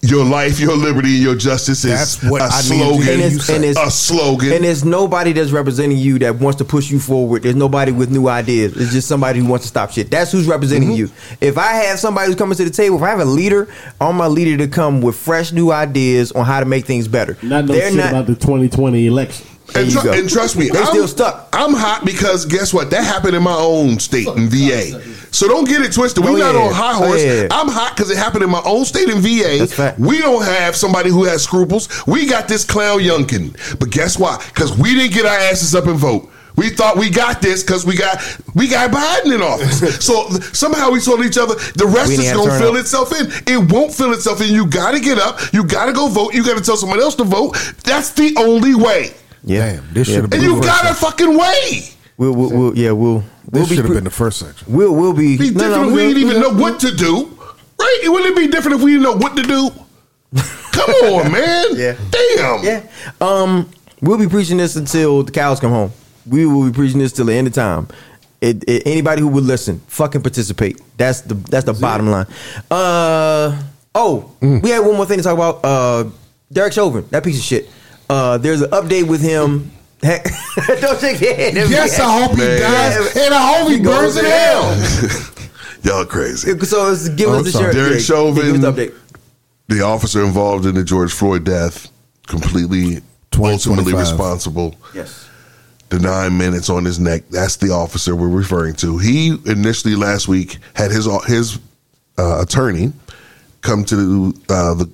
Your 0.03 0.25
life, 0.25 0.59
your 0.61 0.77
liberty, 0.77 1.11
your 1.11 1.35
justice 1.35 1.85
is 1.85 1.91
That's 2.19 2.31
what 2.31 2.41
a 2.43 2.45
I 2.45 2.49
slogan. 2.61 3.03
hear 3.03 3.13
And 3.15 3.23
it's, 3.23 3.49
and 3.49 3.65
it's 3.65 3.79
a 3.79 3.91
slogan. 3.91 4.53
And 4.53 4.65
there's 4.65 4.85
nobody 4.85 5.33
that's 5.33 5.51
representing 5.51 5.99
you 5.99 6.19
that 6.21 6.37
wants 6.37 6.59
to 6.59 6.65
push 6.65 6.91
you 6.91 6.99
forward. 7.01 7.43
There's 7.43 7.55
nobody 7.55 7.93
with 7.93 8.11
new 8.11 8.29
ideas. 8.29 8.77
It's 8.77 8.93
just 8.93 9.09
somebody 9.09 9.39
who 9.41 9.47
wants 9.47 9.65
to 9.65 9.69
stop 9.69 9.91
shit. 9.93 10.11
That's 10.11 10.33
who's 10.33 10.47
representing 10.47 10.91
Mm-hmm. 10.91 10.99
you. 10.99 11.11
If 11.41 11.59
I 11.59 11.73
have 11.73 11.99
somebody 11.99 12.27
who's 12.29 12.37
coming 12.37 12.57
to 12.57 12.65
the 12.65 12.71
table, 12.71 12.97
if 12.97 13.03
I 13.03 13.11
have 13.11 13.21
a 13.21 13.25
leader, 13.25 13.69
I 14.01 14.05
want 14.07 14.17
my 14.19 14.27
leader 14.27 14.57
to 14.65 14.69
come 14.69 15.01
with 15.01 15.17
fresh 15.17 15.53
new 15.53 15.71
ideas 15.71 16.33
on 16.33 16.45
how 16.45 16.61
to 16.61 16.67
make 16.67 16.85
things 16.87 17.09
better. 17.09 17.37
Not 17.43 17.67
no 17.67 17.75
They're 17.75 17.89
shit 17.91 17.97
not- 17.99 18.09
about 18.11 18.27
the 18.27 18.35
2020 18.35 19.07
election. 19.07 19.47
And, 19.75 19.87
you 19.87 19.93
tru- 20.01 20.03
go. 20.03 20.13
and 20.19 20.29
trust 20.29 20.57
me, 20.59 20.69
they 20.69 20.79
I'm, 20.79 20.87
still 20.87 21.09
stuck. 21.09 21.49
I'm 21.53 21.73
hot 21.73 22.05
because 22.05 22.45
guess 22.45 22.75
what? 22.75 22.91
That 22.91 23.05
happened 23.05 23.35
in 23.37 23.43
my 23.43 23.55
own 23.55 23.99
state 24.01 24.27
in 24.27 24.49
VA. 24.51 25.01
So 25.33 25.49
don't 25.49 25.67
get 25.67 25.81
it 25.83 25.93
twisted. 25.93 26.23
We're 26.25 26.31
Oh, 26.31 26.37
not 26.37 26.55
yeah. 26.55 26.61
on 26.61 26.73
high 26.73 26.93
Oh, 26.93 27.07
horse. 27.07 27.23
yeah. 27.23 27.49
I'm 27.51 27.69
hot 27.69 27.97
because 27.97 28.11
it 28.11 28.17
happened 28.19 28.45
in 28.45 28.51
my 28.51 28.63
own 28.65 28.85
state 28.85 29.09
in 29.09 29.21
VA. 29.21 29.59
That's 29.59 29.73
fact. 29.73 29.99
We 29.99 30.19
don't 30.21 30.45
have 30.45 30.77
somebody 30.77 31.11
who 31.11 31.25
has 31.25 31.43
scruples. 31.43 31.89
We 32.07 32.27
got 32.27 32.49
this 32.49 32.65
clown 32.65 33.01
Youngkin. 33.01 33.79
But 33.81 33.91
guess 33.91 34.19
what? 34.19 34.45
Because 34.55 34.77
we 34.77 34.95
didn't 34.95 35.15
get 35.15 35.25
our 35.27 35.37
asses 35.37 35.75
up 35.75 35.87
and 35.87 35.97
vote. 35.99 36.31
We 36.55 36.69
thought 36.69 36.99
we 36.99 37.09
got 37.09 37.41
this 37.41 37.63
because 37.63 37.87
we 37.87 37.97
got 37.97 38.23
we 38.55 38.69
got 38.69 38.91
Biden 38.91 39.35
in 39.35 39.41
office. 39.41 40.05
so 40.05 40.29
somehow 40.53 40.91
we 40.91 41.01
told 41.01 41.25
each 41.25 41.39
other 41.39 41.55
the 41.77 41.87
rest 41.87 42.09
We 42.09 42.17
is 42.27 42.31
gonna 42.31 42.45
turnout. 42.51 42.61
fill 42.61 42.77
itself 42.77 43.19
in. 43.19 43.27
It 43.47 43.73
won't 43.73 43.95
fill 43.95 44.13
itself 44.13 44.43
in. 44.43 44.53
You 44.55 44.67
gotta 44.67 45.01
get 45.01 45.17
up. 45.19 45.41
You 45.55 45.65
gotta 45.65 45.95
go 45.95 46.09
vote. 46.09 46.35
You 46.35 46.45
gotta 46.45 46.61
tell 46.61 46.77
someone 46.77 47.01
else 47.01 47.15
to 47.15 47.25
vote. 47.25 47.57
That's 47.85 48.11
the 48.11 48.35
only 48.37 48.75
way. 48.75 49.15
Yeah. 49.45 49.73
Damn, 49.77 49.95
this 49.95 50.09
Yeah. 50.09 50.17
should 50.17 50.35
And 50.35 50.43
you 50.43 50.57
first 50.57 50.69
gotta 50.69 50.89
section. 50.89 51.05
fucking 51.11 51.39
wait. 51.39 51.97
We'll, 52.18 52.34
we'll, 52.34 52.51
we'll, 52.51 52.78
yeah, 52.78 52.93
we'll. 52.93 53.20
This 53.20 53.26
we'll 53.52 53.62
be 53.64 53.68
should 53.68 53.76
have 53.78 53.86
pre- 53.86 53.94
been 53.97 54.05
the 54.05 54.10
first 54.10 54.39
section. 54.39 54.72
We'll, 54.72 54.94
we'll 54.94 55.12
be. 55.14 55.36
be 55.39 55.51
no, 55.51 55.82
no, 55.82 55.93
we 55.94 56.02
didn't 56.02 56.18
even 56.22 56.40
know 56.40 56.51
what 56.52 56.78
to 56.80 56.94
do. 56.94 57.26
Right? 57.78 58.01
Wouldn't 58.05 58.30
it 58.30 58.36
be 58.36 58.47
different 58.48 58.76
if 58.78 58.82
we 58.84 58.93
didn't 58.93 59.02
know 59.05 59.16
what 59.16 59.36
to 59.36 59.43
do? 59.43 59.70
Come 60.72 60.90
on, 60.90 61.32
man. 61.32 61.66
Yeah. 61.74 61.97
Damn. 62.10 62.64
Yeah. 62.64 62.86
Um, 63.20 63.68
we'll 64.01 64.18
be 64.18 64.28
preaching 64.28 64.56
this 64.56 64.76
until 64.76 65.22
the 65.22 65.32
cows 65.32 65.59
come 65.60 65.70
home. 65.70 65.90
We 66.26 66.47
will 66.47 66.66
be 66.66 66.72
preaching 66.72 66.98
this 67.01 67.12
till 67.12 67.24
the 67.26 67.34
end 67.34 67.48
of 67.48 67.55
time. 67.55 67.89
It, 68.40 68.62
it- 68.68 68.86
anybody 68.86 69.20
who 69.22 69.28
would 69.28 69.44
listen, 69.44 69.80
fucking 69.89 70.22
participate. 70.22 70.80
That's 70.97 71.22
the 71.22 71.34
that's 71.34 71.64
the 71.64 71.72
bottom 71.74 72.09
line. 72.09 72.26
Uh 72.70 73.60
oh, 73.94 74.30
we 74.40 74.70
had 74.70 74.80
one 74.80 74.97
more 74.97 75.06
thing 75.06 75.18
to 75.18 75.24
talk 75.24 75.34
about. 75.34 75.64
Uh, 75.64 76.10
Derek 76.52 76.72
Chauvin, 76.74 77.06
that 77.10 77.24
piece 77.24 77.39
of 77.39 77.44
shit. 77.44 77.68
Uh, 78.10 78.36
there's 78.39 78.60
an 78.60 78.70
update 78.70 79.06
with 79.09 79.22
him. 79.22 79.70
Heck, 80.03 80.24
don't 80.81 81.01
shake 81.01 81.20
your 81.20 81.35
head. 81.35 81.55
Yes, 81.55 81.99
I 82.01 82.20
hope 82.23 82.33
he 82.33 82.39
Man. 82.39 82.61
dies, 82.61 83.16
and 83.16 83.33
I 83.35 83.59
hope 83.59 83.69
he, 83.70 83.77
He 83.79 83.83
burns 83.83 84.15
goes 84.15 84.16
in 84.19 84.24
in 84.24 84.31
hell. 84.31 85.29
Y'all 85.85 86.05
crazy. 86.07 86.59
So 86.61 86.93
it's 86.93 87.09
give 87.11 87.29
Oh, 87.29 87.33
us 87.35 87.39
I'm 87.39 87.45
the 87.45 87.51
sorry. 87.53 87.65
shirt. 87.66 87.74
Derek 87.74 87.93
yeah, 87.95 87.99
Chauvin. 88.01 88.53
Give 88.53 88.65
us 88.65 88.74
the 88.77 88.87
update. 88.91 88.95
The 89.69 89.83
officer 89.83 90.24
involved 90.24 90.66
in 90.66 90.74
the 90.74 90.85
George 90.85 91.12
Floyd 91.12 91.45
death, 91.45 91.91
completely 92.27 93.01
ultimately 93.35 93.93
2025. 93.93 93.99
responsible. 94.01 94.74
Yes. 94.95 95.29
The 95.89 95.99
nine 95.99 96.37
minutes 96.37 96.69
on 96.70 96.85
his 96.85 96.99
neck. 96.99 97.23
That's 97.31 97.57
the 97.57 97.70
officer 97.70 98.15
we're 98.16 98.29
referring 98.29 98.74
to. 98.77 98.99
He 98.99 99.37
initially 99.47 99.95
last 99.95 100.27
week 100.29 100.59
had 100.74 100.91
his 100.91 101.07
his 101.27 101.59
uh, 102.19 102.41
attorney 102.43 102.93
come 103.61 103.85
to 103.87 104.35
uh, 104.49 104.74
the 104.74 104.91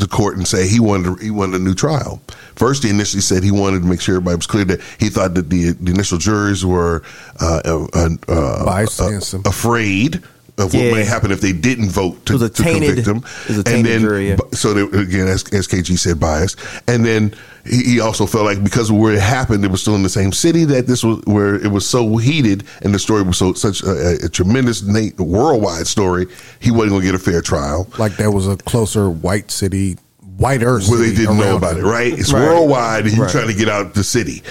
the 0.00 0.08
court 0.08 0.36
and 0.36 0.46
say 0.48 0.66
he 0.68 0.80
wanted 0.80 1.20
he 1.22 1.30
wanted 1.30 1.60
a 1.60 1.64
new 1.64 1.74
trial. 1.74 2.20
First, 2.56 2.82
he 2.82 2.90
initially 2.90 3.20
said 3.20 3.42
he 3.44 3.50
wanted 3.50 3.80
to 3.80 3.86
make 3.86 4.00
sure 4.00 4.16
everybody 4.16 4.36
was 4.36 4.46
clear 4.46 4.64
that 4.66 4.80
he 4.98 5.08
thought 5.08 5.34
that 5.34 5.48
the, 5.50 5.70
the 5.72 5.90
initial 5.92 6.18
juries 6.18 6.64
were 6.66 7.02
uh, 7.40 7.60
uh, 7.64 8.08
uh, 8.28 8.64
Biased 8.64 9.00
uh, 9.00 9.38
afraid 9.44 10.16
of 10.58 10.74
what 10.74 10.82
Yeah. 10.84 10.92
may 10.92 11.04
happen 11.04 11.30
if 11.30 11.40
they 11.40 11.52
didn't 11.52 11.90
vote 11.90 12.26
to, 12.26 12.32
It 12.34 12.40
was 12.40 12.42
a 12.42 12.48
to 12.50 12.62
convict 12.62 13.06
him. 13.06 13.18
it 13.18 13.48
was 13.48 13.58
a 13.58 13.64
tainted 13.64 14.00
jury, 14.00 14.28
yeah. 14.30 14.36
so 14.52 14.74
they, 14.74 14.82
again, 14.98 15.26
as 15.28 15.44
SKG 15.44 15.98
said, 15.98 16.20
biased. 16.20 16.58
And 16.86 17.04
then 17.06 17.34
he, 17.64 17.82
he 17.82 18.00
also 18.00 18.26
felt 18.26 18.44
like 18.44 18.62
because 18.64 18.90
of 18.90 18.96
where 18.96 19.12
it 19.14 19.20
happened, 19.20 19.64
it 19.64 19.70
was 19.70 19.80
still 19.82 19.94
in 19.94 20.02
the 20.02 20.08
same 20.08 20.32
city 20.32 20.64
that 20.66 20.86
this 20.86 21.02
was 21.04 21.20
where 21.26 21.54
it 21.56 21.70
was 21.70 21.88
so 21.88 22.16
heated 22.16 22.64
and 22.82 22.94
the 22.94 22.98
story 22.98 23.22
was 23.22 23.38
so 23.38 23.52
such 23.52 23.82
a, 23.82 24.24
a 24.24 24.28
tremendous 24.28 24.82
na- 24.82 25.10
worldwide 25.22 25.86
story. 25.86 26.26
He 26.60 26.70
wasn't 26.70 26.90
going 26.92 27.02
to 27.02 27.06
get 27.08 27.14
a 27.14 27.18
fair 27.18 27.40
trial 27.42 27.88
Like 27.98 28.16
there 28.16 28.30
was 28.30 28.46
a 28.48 28.56
closer 28.56 29.10
white 29.10 29.50
city, 29.50 29.96
whiter 30.36 30.72
where 30.72 30.80
city 30.80 31.10
they 31.10 31.14
didn't 31.16 31.36
know 31.36 31.44
around 31.44 31.56
about 31.56 31.76
it, 31.76 31.84
right? 31.84 32.12
It's 32.18 32.32
Right. 32.32 32.42
worldwide, 32.46 33.04
and 33.06 33.14
you're 33.14 33.26
Right. 33.26 33.32
trying 33.32 33.48
to 33.48 33.54
get 33.54 33.68
out 33.68 33.92
the 33.94 34.04
city. 34.04 34.42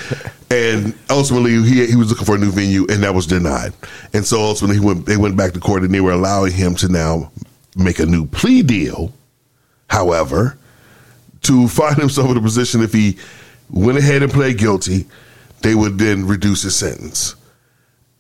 And 0.52 0.94
ultimately, 1.10 1.52
he, 1.64 1.86
he 1.88 1.96
was 1.96 2.10
looking 2.10 2.26
for 2.26 2.36
a 2.36 2.38
new 2.38 2.52
venue, 2.52 2.86
and 2.90 3.04
that 3.04 3.14
was 3.16 3.26
denied. 3.28 3.74
And 4.14 4.26
so 4.26 4.40
ultimately, 4.40 4.80
he 4.80 4.86
went, 4.86 5.06
they 5.06 5.18
went 5.18 5.36
back 5.36 5.54
to 5.54 5.60
court, 5.60 5.84
and 5.84 5.94
they 5.94 6.02
were 6.02 6.12
allowing 6.12 6.52
him 6.52 6.76
to 6.76 6.88
now 6.90 7.32
make 7.76 8.00
a 8.00 8.06
new 8.06 8.26
plea 8.28 8.62
deal. 8.64 9.14
However, 9.88 10.58
to 11.44 11.68
find 11.68 11.98
himself 11.98 12.30
in 12.30 12.38
a 12.38 12.42
position 12.42 12.82
if 12.82 12.94
he 12.94 13.18
went 13.70 13.98
ahead 13.98 14.24
and 14.24 14.32
pled 14.32 14.58
guilty, 14.58 15.06
they 15.62 15.76
would 15.76 15.98
then 15.98 16.26
reduce 16.26 16.64
his 16.64 16.76
sentence, 16.76 17.36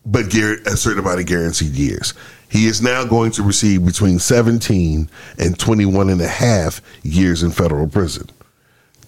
but 0.06 0.34
a 0.34 0.78
certain 0.78 1.00
amount 1.00 1.20
of 1.20 1.26
guaranteed 1.26 1.72
years. 1.72 2.14
He 2.50 2.66
is 2.66 2.82
now 2.82 3.06
going 3.06 3.32
to 3.32 3.44
receive 3.44 3.86
between 3.86 4.20
17 4.20 5.10
and 5.38 5.60
21 5.60 6.10
and 6.10 6.22
a 6.22 6.28
half 6.28 6.82
years 7.04 7.44
in 7.44 7.52
federal 7.52 7.88
prison. 7.88 8.28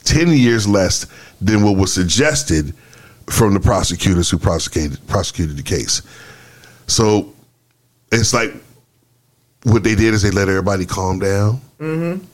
10 0.04 0.30
years 0.30 0.68
less 0.68 1.08
than 1.40 1.64
what 1.64 1.78
was 1.78 1.94
suggested 1.94 2.74
from 3.30 3.54
the 3.54 3.60
prosecutors 3.60 4.30
who 4.30 4.38
prosecuted 4.38 5.06
prosecuted 5.08 5.58
the 5.58 5.64
case. 5.64 6.02
So 6.88 7.34
it's 8.12 8.34
like 8.34 8.52
what 9.64 9.84
they 9.84 9.96
did 9.96 10.14
is 10.14 10.22
they 10.22 10.32
let 10.32 10.50
everybody 10.50 10.86
calm 10.86 11.20
down. 11.20 11.62
Mm-hmm. 11.80 12.26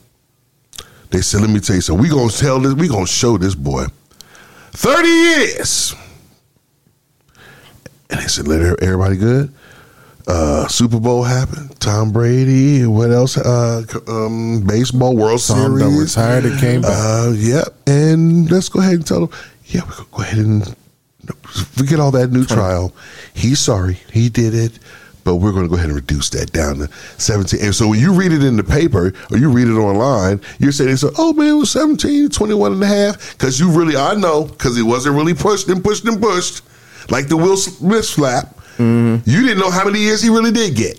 They 1.09 1.21
said, 1.21 1.41
"Let 1.41 1.49
me 1.49 1.59
tell 1.59 1.75
you 1.75 1.81
something. 1.81 2.01
We 2.01 2.09
gonna 2.09 2.29
tell 2.31 2.59
this. 2.59 2.73
We 2.73 2.87
gonna 2.87 3.05
show 3.07 3.37
this 3.37 3.55
boy 3.55 3.85
thirty 4.73 5.07
years." 5.07 5.95
And 8.09 8.19
they 8.19 8.27
said, 8.27 8.47
"Let 8.47 8.61
er- 8.61 8.77
everybody 8.81 9.17
good." 9.17 9.53
Uh, 10.27 10.67
Super 10.67 10.99
Bowl 10.99 11.23
happened. 11.23 11.79
Tom 11.79 12.11
Brady. 12.11 12.85
What 12.85 13.11
else? 13.11 13.37
Uh, 13.37 13.83
um, 14.07 14.61
baseball 14.67 15.15
World 15.15 15.41
Tom 15.41 15.79
Series. 15.79 15.99
retired 16.17 16.45
and 16.45 16.59
came 16.59 16.81
back. 16.81 16.91
Uh, 16.91 17.31
yep. 17.33 17.73
And 17.87 18.51
let's 18.51 18.67
go 18.67 18.81
ahead 18.81 18.95
and 18.95 19.07
tell 19.07 19.23
him. 19.23 19.29
Yeah, 19.67 19.81
we 19.87 20.05
go 20.11 20.21
ahead 20.23 20.39
and 20.39 20.75
forget 21.53 21.99
all 21.99 22.11
that 22.11 22.31
new 22.31 22.43
trial. 22.45 22.93
He's 23.33 23.59
sorry. 23.59 23.99
He 24.11 24.27
did 24.29 24.53
it. 24.53 24.73
But 25.27 25.35
we're 25.35 25.51
going 25.51 25.65
to 25.65 25.69
go 25.69 25.75
ahead 25.75 25.87
and 25.87 25.95
reduce 25.95 26.29
that 26.29 26.53
down 26.53 26.77
to 26.77 26.89
17. 27.17 27.59
And 27.61 27.75
so 27.75 27.89
when 27.89 27.99
you 27.99 28.13
read 28.13 28.31
it 28.31 28.45
in 28.45 28.55
the 28.55 28.63
paper 28.63 29.11
or 29.29 29.37
you 29.37 29.51
read 29.51 29.67
it 29.67 29.73
online, 29.73 30.39
you're 30.57 30.71
saying, 30.71 30.95
so, 30.95 31.11
oh 31.17 31.33
man, 31.33 31.49
it 31.49 31.53
was 31.53 31.69
17, 31.71 32.29
21 32.29 32.71
and 32.71 32.81
a 32.81 32.87
half. 32.87 33.33
Because 33.33 33.59
you 33.59 33.69
really, 33.69 33.97
I 33.97 34.13
know, 34.15 34.45
because 34.45 34.77
it 34.77 34.83
wasn't 34.83 35.17
really 35.17 35.33
pushed 35.33 35.67
and 35.67 35.83
pushed 35.83 36.05
and 36.05 36.21
pushed 36.21 36.61
like 37.11 37.27
the 37.27 37.35
Will 37.35 37.57
Smith 37.57 38.05
slap. 38.05 38.55
Mm-hmm. 38.77 39.29
You 39.29 39.41
didn't 39.41 39.59
know 39.59 39.69
how 39.69 39.83
many 39.83 39.99
years 39.99 40.21
he 40.21 40.29
really 40.29 40.53
did 40.53 40.77
get. 40.77 40.97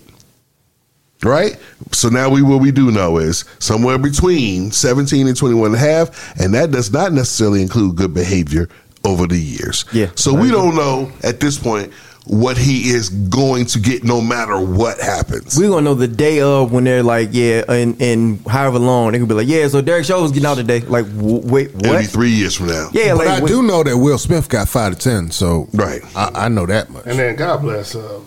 Right? 1.23 1.57
So 1.91 2.09
now 2.09 2.29
we 2.29 2.43
what 2.43 2.61
we 2.61 2.71
do 2.71 2.91
know 2.91 3.17
is 3.17 3.45
somewhere 3.57 3.97
between 3.97 4.71
17 4.71 5.27
and 5.27 5.35
21 5.35 5.65
and 5.65 5.75
a 5.75 5.79
half, 5.79 6.39
and 6.39 6.53
that 6.53 6.69
does 6.69 6.93
not 6.93 7.13
necessarily 7.13 7.63
include 7.63 7.95
good 7.95 8.13
behavior 8.13 8.69
over 9.03 9.25
the 9.25 9.39
years. 9.39 9.85
Yeah. 9.91 10.11
So 10.13 10.35
we 10.35 10.51
don't 10.51 10.75
know 10.75 11.11
at 11.23 11.39
this 11.39 11.57
point 11.57 11.91
what 12.29 12.57
he 12.57 12.89
is 12.91 13.09
going 13.09 13.65
to 13.65 13.79
get 13.79 14.03
no 14.03 14.21
matter 14.21 14.59
what 14.59 14.99
happens. 14.99 15.57
We're 15.57 15.69
gonna 15.69 15.81
know 15.81 15.95
the 15.95 16.07
day 16.07 16.41
of 16.41 16.71
when 16.71 16.83
they're 16.83 17.01
like, 17.03 17.29
yeah, 17.31 17.63
and 17.67 17.99
and 18.01 18.39
however 18.47 18.77
long 18.77 19.11
they 19.11 19.19
could 19.19 19.27
be 19.27 19.33
like, 19.33 19.47
yeah. 19.47 19.67
So 19.67 19.81
Derek 19.81 20.05
Chauvin's 20.05 20.31
getting 20.31 20.45
out 20.45 20.57
today. 20.57 20.81
Like, 20.81 21.05
w- 21.17 21.41
wait, 21.43 21.69
It'll 21.75 21.97
be 21.97 22.05
three 22.05 22.29
years 22.29 22.55
from 22.55 22.67
now. 22.67 22.89
Yeah, 22.93 23.15
but 23.15 23.25
like 23.25 23.27
I 23.27 23.41
wait- 23.41 23.47
do 23.47 23.63
know 23.63 23.81
that 23.83 23.97
Will 23.97 24.17
Smith 24.19 24.47
got 24.47 24.69
five 24.69 24.93
to 24.93 24.99
ten, 24.99 25.31
so 25.31 25.67
Right. 25.73 26.01
I, 26.15 26.45
I 26.45 26.47
know 26.49 26.65
that 26.67 26.89
much. 26.91 27.05
And 27.07 27.17
then 27.17 27.35
God 27.35 27.61
bless 27.61 27.95
uh, 27.95 28.19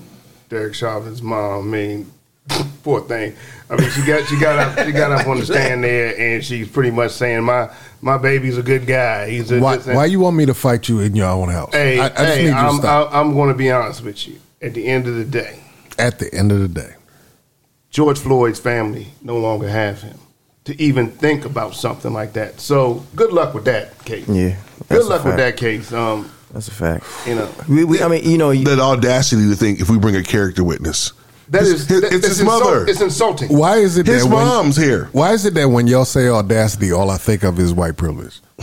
Derek 0.49 0.75
Chauvin's 0.75 1.23
mom. 1.23 1.69
I 1.69 1.77
mean, 1.79 2.13
poor 2.83 3.03
thing. 3.03 3.35
I 3.71 3.77
mean, 3.77 3.89
she 3.91 4.05
got 4.05 4.27
she 4.29 4.39
got 4.39 4.59
up 4.59 4.85
she 4.85 4.93
got 4.93 5.13
up 5.13 5.27
on 5.29 5.39
the 5.39 5.47
stand 5.47 5.85
there, 5.85 6.19
and 6.19 6.45
she's 6.45 6.69
pretty 6.69 6.91
much 6.91 7.13
saying 7.13 7.45
my 7.45 7.71
my 8.03 8.19
baby's 8.19 8.59
a 8.59 8.63
good 8.63 8.87
guy. 8.87 9.31
He's 9.31 9.51
a 9.51 9.61
why, 9.61 9.79
why 9.79 10.05
you 10.07 10.21
want 10.21 10.37
me 10.37 10.45
to 10.47 10.55
fight 10.55 10.89
you 10.89 11.01
in 11.01 11.17
your 11.17 11.29
own 11.29 11.49
house? 11.49 11.73
Hey, 11.73 11.99
I, 11.99 12.07
I 12.07 12.09
just 12.09 12.19
hey, 12.21 12.37
need 12.43 12.49
you 12.49 12.55
to 12.55 12.59
I'm, 12.59 12.77
stop. 12.79 13.13
I- 13.15 13.21
I'm 13.21 13.33
going 13.33 13.49
to 13.49 13.55
be 13.55 13.71
honest 13.71 14.03
with 14.05 14.29
you. 14.29 14.39
At 14.61 14.75
the 14.75 14.87
end 14.87 15.07
of 15.09 15.15
the 15.17 15.25
day, 15.25 15.59
At 15.99 16.19
the 16.21 16.33
end 16.35 16.53
of 16.53 16.61
the 16.61 16.69
day, 16.69 16.95
George 17.91 18.19
Floyd's 18.19 18.61
family 18.61 19.09
no 19.23 19.37
longer 19.39 19.69
have 19.69 20.03
him 20.03 20.19
to 20.65 20.81
even 20.81 21.11
think 21.11 21.45
about 21.45 21.75
something 21.75 22.13
like 22.13 22.35
that. 22.35 22.61
So 22.61 23.05
good 23.17 23.33
luck 23.33 23.55
with 23.55 23.65
that 23.65 24.05
case. 24.05 24.29
Yeah, 24.29 24.57
that's 24.89 24.89
good 24.89 25.03
a 25.03 25.09
luck 25.09 25.25
with 25.25 25.37
that 25.37 25.57
case. 25.57 25.93
Um, 25.93 26.31
That's 26.53 26.69
a 26.69 26.71
fact. 26.71 27.05
you 27.27 27.35
know, 27.35 27.51
We, 27.69 27.83
we, 27.85 28.03
I 28.03 28.07
mean, 28.09 28.23
you 28.29 28.39
know, 28.39 28.51
you- 28.51 28.65
That 28.65 28.79
audacity 28.79 29.49
to 29.49 29.57
think 29.57 29.81
if 29.81 29.91
we 29.91 29.99
bring 29.99 30.15
a 30.17 30.23
character 30.23 30.63
witness, 30.63 31.13
that 31.53 31.63
His- 31.63 31.87
that- 31.87 32.05
it's 32.05 32.27
his 32.27 32.41
insult- 32.41 32.63
mother. 32.65 32.87
It's 32.87 33.01
insulting. 33.01 33.57
why 33.57 33.77
is 33.79 33.97
it 33.97 34.07
his 34.07 34.25
that 34.25 34.29
when- 34.35 34.47
mom's 34.47 34.77
here. 34.77 35.09
why 35.13 35.33
is 35.33 35.47
it 35.47 35.55
that 35.55 35.69
when 35.69 35.87
y'all 35.87 36.05
say 36.05 36.29
audacity, 36.29 36.91
all 36.93 37.11
I 37.11 37.17
think 37.19 37.45
of 37.45 37.59
is 37.59 37.73
white 37.73 37.97
privilege? 37.97 38.41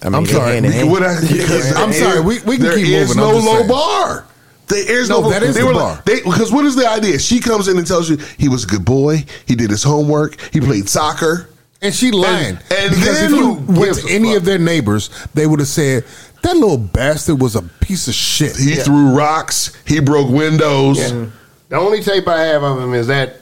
I 0.00 0.04
mean, 0.10 0.14
I'm 0.14 0.24
they 0.24 0.32
sorry. 0.32 0.52
hand 0.54 0.66
hand. 0.66 0.90
What 0.90 1.02
I- 1.02 1.20
because 1.20 1.74
I'm 1.76 1.90
there 1.90 2.00
sorry, 2.00 2.20
we- 2.20 2.38
we 2.46 2.56
can 2.56 2.66
there 2.66 2.76
keep 2.76 2.86
is 2.86 3.16
moving, 3.16 3.22
I'm 3.24 3.44
no 3.44 3.50
low 3.50 3.56
saying. 3.56 3.68
bar. 3.68 4.24
There 4.68 5.00
is 5.00 5.08
No, 5.08 5.22
no, 5.22 5.30
that 5.30 5.42
is 5.42 5.54
they 5.54 5.62
the 5.62 5.66
were 5.66 5.72
bar. 5.72 5.92
Like, 5.94 6.04
they, 6.04 6.20
because 6.20 6.52
what 6.52 6.64
is 6.66 6.76
the 6.76 6.86
idea? 6.88 7.18
She 7.18 7.40
comes 7.40 7.68
in 7.68 7.78
and 7.78 7.86
tells 7.86 8.08
you 8.10 8.18
he 8.36 8.48
was 8.50 8.64
a 8.64 8.66
good 8.66 8.84
boy. 8.84 9.24
He 9.46 9.54
did 9.56 9.70
his 9.70 9.82
homework. 9.82 10.38
He 10.52 10.60
played 10.60 10.88
soccer. 10.88 11.48
And 11.80 11.94
she 11.94 12.10
lying. 12.10 12.58
and 12.76 12.90
because 12.90 13.04
then 13.20 13.32
if 13.32 13.38
you 13.40 13.52
went 13.66 13.96
to 13.96 14.08
any 14.12 14.28
fuck? 14.30 14.36
of 14.38 14.44
their 14.44 14.58
neighbors, 14.58 15.08
they 15.32 15.46
would 15.46 15.60
have 15.60 15.68
said 15.68 16.04
that 16.42 16.54
little 16.54 16.76
bastard 16.76 17.40
was 17.40 17.56
a 17.56 17.62
piece 17.62 18.08
of 18.08 18.14
shit. 18.14 18.56
He 18.56 18.74
threw 18.74 19.12
rocks. 19.16 19.72
He 19.86 20.00
broke 20.00 20.28
windows. 20.28 20.98
The 21.68 21.76
only 21.76 22.02
tape 22.02 22.26
I 22.28 22.40
have 22.44 22.62
of 22.62 22.80
him 22.82 22.94
is 22.94 23.06
that 23.08 23.36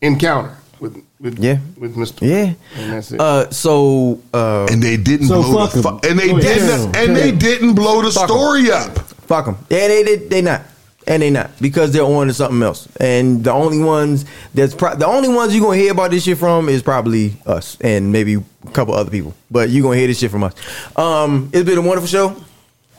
encounter. 0.00 0.56
with 0.80 1.02
with 1.20 1.38
Yeah. 1.38 1.58
with 1.78 1.96
Mr. 1.96 2.20
Yeah. 2.20 2.52
and 2.76 2.92
that's 2.92 3.10
it. 3.12 3.18
Uh, 3.20 3.48
so 3.50 4.20
uh, 4.34 4.66
and 4.70 4.82
they 4.82 4.96
didn't 4.98 5.28
So 5.28 5.42
blow 5.42 5.66
fuck 5.66 5.72
the 5.72 5.88
'em. 5.88 6.00
fu- 6.00 6.08
and 6.08 6.18
they 6.18 6.28
Go 6.28 6.36
ahead. 6.38 6.42
didn't 6.58 6.68
Tell 6.68 6.82
'em. 6.88 6.94
and 7.08 7.16
they 7.16 7.32
didn't 7.32 7.74
blow 7.74 8.02
the 8.02 8.10
Fuck 8.10 8.24
'em. 8.24 8.28
story 8.28 8.70
up. 8.70 8.98
fuck 9.26 9.44
them. 9.46 9.56
Yeah, 9.70 9.88
they, 9.88 10.02
they 10.02 10.16
they 10.16 10.42
not, 10.42 10.62
and 11.06 11.22
they 11.22 11.30
not 11.30 11.50
because 11.62 11.92
they're 11.92 12.02
on 12.04 12.26
to 12.26 12.34
something 12.34 12.62
else. 12.62 12.86
And 13.00 13.42
the 13.42 13.52
only 13.52 13.78
ones 13.78 14.26
that's 14.52 14.74
pro- 14.74 14.94
the 14.96 15.06
only 15.06 15.30
ones 15.30 15.54
you 15.54 15.62
gonna 15.62 15.76
hear 15.78 15.92
about 15.92 16.10
this 16.10 16.24
shit 16.24 16.36
from 16.36 16.68
is 16.68 16.82
probably 16.82 17.36
us 17.46 17.78
and 17.80 18.12
maybe 18.12 18.34
a 18.34 18.70
couple 18.72 18.92
other 18.92 19.10
people. 19.10 19.32
But 19.50 19.70
you're 19.70 19.82
gonna 19.82 19.96
hear 19.96 20.08
this 20.08 20.18
shit 20.18 20.30
from 20.30 20.44
us. 20.44 20.52
Um, 20.96 21.48
it's 21.54 21.64
been 21.64 21.78
a 21.78 21.82
wonderful 21.82 22.08
show. 22.08 22.36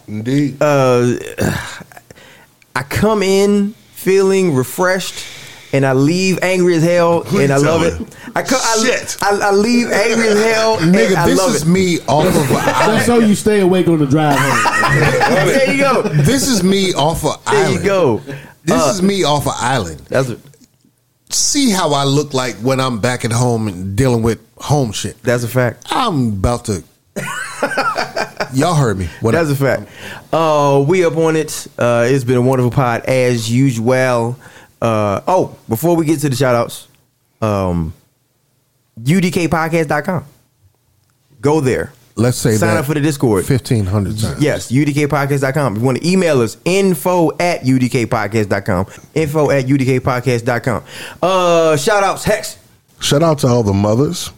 Indeed. 0.07 0.57
Uh, 0.59 1.13
I 2.75 2.81
come 2.83 3.21
in 3.21 3.75
feeling 4.11 4.55
refreshed. 4.55 5.25
And 5.73 5.85
I 5.85 5.91
leave 5.91 6.39
angry 6.41 6.75
as 6.75 6.83
hell, 6.83 7.23
Who 7.25 7.41
and 7.41 7.51
I 7.51 7.57
love 7.57 7.81
telling? 7.81 8.07
it. 8.07 8.15
I, 8.33 8.41
co- 8.41 8.55
I, 8.55 8.83
Shit. 8.85 9.17
I, 9.21 9.37
I 9.49 9.51
leave 9.51 9.91
angry 9.91 10.29
as 10.29 10.41
hell, 10.41 10.79
and 10.79 10.95
Nigga, 10.95 11.15
I 11.17 11.25
this 11.27 11.37
love 11.37 11.55
is 11.55 11.63
it. 11.63 11.67
me 11.67 11.99
off 12.07 12.25
of 12.25 12.33
That's 12.49 12.81
island. 12.87 13.05
so 13.05 13.19
you 13.19 13.35
stay 13.35 13.59
awake 13.59 13.89
on 13.89 13.99
the 13.99 14.05
drive 14.05 14.37
home. 14.39 15.45
There 15.45 15.73
you 15.73 15.77
go. 15.81 16.03
This 16.23 16.47
is 16.47 16.63
me 16.63 16.93
off 16.93 17.25
of 17.25 17.43
There 17.45 17.53
island. 17.55 17.75
There 17.75 17.83
you 17.83 17.85
go. 17.85 18.17
This 18.63 18.81
Uh, 18.81 18.91
is 18.95 19.01
me 19.01 19.25
off 19.25 19.45
of 19.45 19.53
island. 19.57 19.99
That's 20.07 20.29
it. 20.29 20.39
See 21.31 21.69
how 21.69 21.91
I 21.93 22.05
look 22.05 22.33
like 22.33 22.55
when 22.63 22.79
I'm 22.79 22.99
back 23.01 23.25
at 23.25 23.33
home 23.33 23.67
and 23.67 23.93
dealing 23.97 24.23
with 24.23 24.39
home 24.57 24.93
shit. 24.93 25.21
that's 25.21 25.43
a 25.43 25.49
fact. 25.49 25.85
I'm 25.91 26.27
about 26.29 26.63
to. 26.65 26.81
Y'all 28.53 28.75
heard 28.75 28.97
me. 28.97 29.07
What 29.21 29.31
That's 29.31 29.49
a 29.49 29.55
fact. 29.55 29.89
Uh, 30.33 30.83
we 30.87 31.05
up 31.05 31.15
on 31.17 31.35
it. 31.35 31.67
Uh, 31.77 32.05
it's 32.09 32.23
been 32.23 32.37
a 32.37 32.41
wonderful 32.41 32.71
pod 32.71 33.05
as 33.05 33.51
usual. 33.51 34.37
Uh, 34.81 35.21
oh, 35.27 35.57
before 35.67 35.95
we 35.95 36.05
get 36.05 36.19
to 36.21 36.29
the 36.29 36.35
shout 36.35 36.55
outs, 36.55 36.87
um, 37.41 37.93
udkpodcast.com. 39.01 40.25
Go 41.41 41.61
there. 41.61 41.93
Let's 42.15 42.37
say 42.37 42.55
Sign 42.55 42.69
that 42.69 42.77
up 42.77 42.85
for 42.85 42.95
the 42.95 42.99
Discord. 42.99 43.45
fifteen 43.45 43.85
hundred 43.85 44.17
times. 44.17 44.41
Yes, 44.41 44.71
udkpodcast.com. 44.71 45.75
If 45.75 45.79
you 45.79 45.85
want 45.85 45.99
to 45.99 46.07
email 46.09 46.41
us, 46.41 46.57
info 46.65 47.29
at 47.37 47.61
udkpodcast.com. 47.61 48.87
Info 49.13 49.51
at 49.51 49.65
udkpodcast.com. 49.65 50.83
Uh, 51.21 51.77
shout 51.77 52.03
outs, 52.03 52.23
Hex. 52.23 52.57
Shout 52.99 53.21
out 53.21 53.37
to 53.39 53.47
all 53.47 53.61
the 53.61 53.73
mothers. 53.73 54.31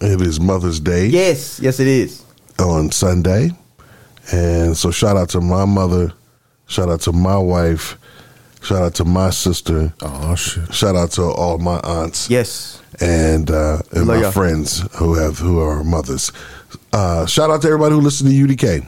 It 0.00 0.20
is 0.22 0.38
Mother's 0.40 0.78
Day 0.78 1.06
Yes, 1.06 1.58
yes, 1.60 1.80
it 1.80 1.88
is. 1.88 2.21
On 2.62 2.90
Sunday. 2.90 3.50
And 4.32 4.76
so 4.76 4.90
shout 4.90 5.16
out 5.16 5.28
to 5.30 5.40
my 5.40 5.64
mother, 5.64 6.12
shout 6.68 6.88
out 6.88 7.00
to 7.02 7.12
my 7.12 7.36
wife, 7.36 7.98
shout 8.62 8.82
out 8.82 8.94
to 8.96 9.04
my 9.04 9.30
sister, 9.30 9.92
Oh 10.00 10.34
shit. 10.36 10.72
shout 10.72 10.94
out 10.96 11.10
to 11.12 11.22
all 11.22 11.58
my 11.58 11.80
aunts. 11.80 12.30
Yes. 12.30 12.80
and 13.00 13.50
uh, 13.50 13.82
and 13.90 14.06
Love 14.06 14.16
my 14.16 14.22
y'all. 14.22 14.30
friends 14.32 14.80
who 14.96 15.14
have 15.14 15.38
who 15.38 15.58
are 15.60 15.82
mothers. 15.82 16.30
Uh, 16.92 17.26
shout 17.26 17.50
out 17.50 17.62
to 17.62 17.68
everybody 17.68 17.94
who 17.94 18.00
listens 18.00 18.30
to 18.30 18.36
UDK. 18.46 18.86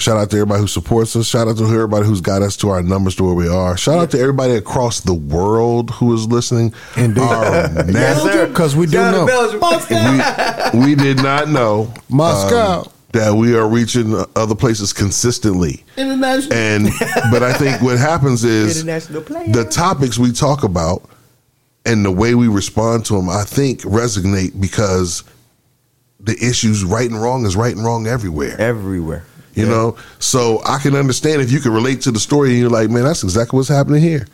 Shout 0.00 0.16
out 0.16 0.30
to 0.30 0.36
everybody 0.36 0.60
who 0.62 0.66
supports 0.66 1.14
us. 1.14 1.26
Shout 1.28 1.46
out 1.48 1.58
to 1.58 1.64
everybody 1.64 2.06
who's 2.06 2.20
got 2.22 2.40
us 2.42 2.56
to 2.58 2.70
our 2.70 2.82
numbers 2.82 3.14
to 3.16 3.24
where 3.24 3.34
we 3.34 3.48
are. 3.48 3.76
Shout 3.76 3.98
out 3.98 4.10
to 4.12 4.18
everybody 4.18 4.54
across 4.54 5.00
the 5.00 5.12
world 5.14 5.90
who 5.90 6.14
is 6.14 6.26
listening. 6.26 6.72
Indeed. 6.96 7.20
Our 7.22 7.44
Yes, 7.90 8.22
sir. 8.22 8.46
Because 8.46 8.74
we 8.74 8.86
do 8.86 8.92
Shout 8.92 9.14
out 9.14 9.26
know. 9.28 9.60
Belgium. 9.60 10.80
we, 10.80 10.86
we 10.86 10.94
did 10.94 11.18
not 11.18 11.48
know 11.48 11.92
Moscow. 12.08 12.82
um, 12.82 12.88
that 13.12 13.34
we 13.34 13.54
are 13.56 13.68
reaching 13.68 14.14
other 14.36 14.54
places 14.54 14.92
consistently. 14.92 15.84
International. 15.96 16.56
And 16.56 16.88
but 17.30 17.42
I 17.42 17.52
think 17.52 17.82
what 17.82 17.98
happens 17.98 18.44
is 18.44 18.80
International 18.80 19.20
player. 19.22 19.48
the 19.52 19.64
topics 19.64 20.16
we 20.16 20.32
talk 20.32 20.62
about 20.64 21.02
and 21.84 22.04
the 22.04 22.10
way 22.10 22.34
we 22.34 22.46
respond 22.48 23.04
to 23.06 23.14
them, 23.16 23.28
I 23.28 23.42
think 23.44 23.80
resonate 23.80 24.58
because 24.60 25.24
the 26.20 26.36
issues 26.40 26.84
right 26.84 27.10
and 27.10 27.20
wrong 27.20 27.44
is 27.46 27.56
right 27.56 27.74
and 27.74 27.84
wrong 27.84 28.06
everywhere. 28.06 28.58
Everywhere. 28.60 29.24
You 29.60 29.68
know, 29.68 29.96
so 30.18 30.62
I 30.64 30.78
can 30.78 30.94
understand 30.94 31.42
if 31.42 31.50
you 31.52 31.60
can 31.60 31.72
relate 31.72 32.00
to 32.02 32.10
the 32.10 32.20
story 32.20 32.50
and 32.50 32.58
you're 32.58 32.70
like, 32.70 32.90
man, 32.90 33.04
that's 33.04 33.22
exactly 33.22 33.56
what's 33.56 33.68
happening 33.68 34.02
here. 34.02 34.26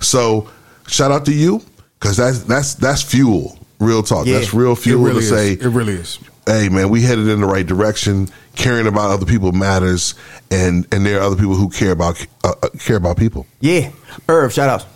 So 0.00 0.48
shout 0.86 1.10
out 1.10 1.24
to 1.26 1.32
you 1.32 1.62
because 1.98 2.16
that's 2.16 2.44
that's 2.44 2.74
that's 2.74 3.02
fuel. 3.02 3.58
Real 3.78 4.02
talk. 4.02 4.26
Yeah. 4.26 4.38
That's 4.38 4.54
real 4.54 4.74
fuel 4.74 5.02
really 5.02 5.20
to 5.20 5.26
is. 5.26 5.28
say 5.28 5.52
It 5.52 5.70
really 5.70 5.94
is. 5.94 6.18
hey 6.46 6.68
man, 6.68 6.88
we 6.88 7.02
headed 7.02 7.28
in 7.28 7.40
the 7.40 7.46
right 7.46 7.66
direction. 7.66 8.28
Caring 8.54 8.86
about 8.86 9.10
other 9.10 9.26
people 9.26 9.52
matters, 9.52 10.14
and 10.50 10.86
and 10.90 11.04
there 11.04 11.18
are 11.18 11.22
other 11.22 11.36
people 11.36 11.54
who 11.54 11.68
care 11.68 11.90
about 11.90 12.24
uh, 12.42 12.54
uh, 12.62 12.68
care 12.78 12.96
about 12.96 13.18
people. 13.18 13.46
Yeah. 13.60 13.90
Irv, 14.28 14.52
shout 14.52 14.70
outs. 14.70 14.86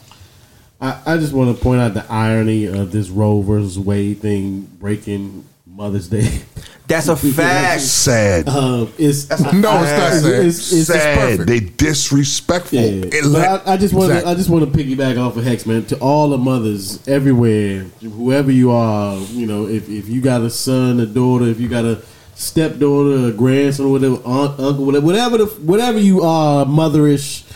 I, 0.81 0.99
I 1.05 1.17
just 1.19 1.35
want 1.35 1.55
to 1.55 1.63
point 1.63 1.81
out 1.83 1.93
the 1.93 2.11
irony 2.11 2.65
of 2.65 2.91
this 2.91 3.11
Roe 3.11 3.43
versus 3.43 3.79
Wade 3.79 4.19
thing 4.21 4.63
breaking 4.81 5.45
Mother's 5.81 6.09
Day. 6.09 6.43
That's 6.87 7.09
a 7.09 7.17
fact. 7.41 7.81
Sad, 7.81 8.45
Uh, 8.47 8.85
it's 8.99 9.31
No, 9.31 9.37
it's 9.47 9.53
not 9.55 10.13
sad. 10.13 10.45
It's, 10.45 10.73
it's, 10.73 10.87
sad. 10.89 11.19
perfect. 11.39 11.47
They 11.49 11.61
disrespectful. 11.61 12.79
Yeah, 12.79 13.05
It 13.07 13.23
but 13.23 13.25
let- 13.31 13.67
I, 13.67 13.73
I 13.73 13.77
just 13.79 13.95
want 13.95 14.09
to 14.11 14.13
Exactly. 14.17 14.33
I 14.33 14.35
just 14.35 14.51
want 14.51 14.71
to 14.73 14.79
piggyback 14.79 15.19
off 15.19 15.39
of 15.39 15.45
Hex 15.45 15.65
man 15.65 15.87
to 15.87 15.99
all 16.01 16.29
the 16.29 16.37
mothers 16.37 17.07
everywhere, 17.09 17.85
whoever 18.03 18.53
you 18.53 18.71
are. 18.73 19.17
You 19.33 19.47
know, 19.47 19.67
if, 19.67 19.89
if 19.89 20.07
you 20.11 20.21
got 20.21 20.43
a 20.43 20.51
son, 20.51 21.01
a 21.01 21.07
daughter, 21.07 21.47
if 21.47 21.59
you 21.59 21.69
got 21.69 21.87
a 21.87 22.03
stepdaughter, 22.35 23.29
a 23.29 23.33
grandson, 23.33 23.91
whatever, 23.91 24.17
aunt, 24.27 24.61
uncle, 24.61 24.85
whatever, 24.85 25.07
whatever 25.07 25.39
the 25.39 25.47
whatever 25.47 25.99
you 25.99 26.21
are, 26.21 26.67
motherish. 26.67 27.47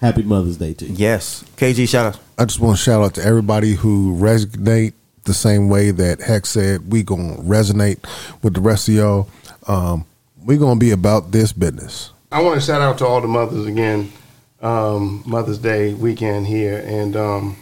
Happy 0.00 0.22
Mother's 0.22 0.56
Day 0.56 0.74
to 0.74 0.84
you. 0.86 0.94
Yes. 0.96 1.44
KG, 1.56 1.88
shout 1.88 2.06
outs. 2.06 2.18
I 2.38 2.44
just 2.44 2.58
want 2.60 2.76
to 2.78 2.82
shout 2.84 3.02
out 3.02 3.14
to 3.14 3.24
everybody 3.24 3.74
who 3.74 4.16
resonate 4.16 4.92
the 5.24 5.34
same 5.34 5.68
way 5.68 5.90
that 5.90 6.20
Hex 6.20 6.50
said. 6.50 6.90
We 6.90 7.02
gonna 7.02 7.36
resonate 7.36 7.98
with 8.42 8.54
the 8.54 8.60
rest 8.60 8.88
of 8.88 8.94
y'all. 8.94 9.28
Um, 9.66 10.04
we 10.44 10.56
gonna 10.56 10.78
be 10.78 10.90
about 10.90 11.30
this 11.32 11.52
business. 11.52 12.10
I 12.30 12.42
want 12.42 12.60
to 12.60 12.66
shout 12.66 12.80
out 12.80 12.98
to 12.98 13.06
all 13.06 13.20
the 13.20 13.28
mothers 13.28 13.66
again. 13.66 14.12
Um, 14.60 15.22
Mother's 15.26 15.58
Day 15.58 15.92
weekend 15.92 16.46
here, 16.46 16.78
and 16.86 17.16
um, 17.16 17.56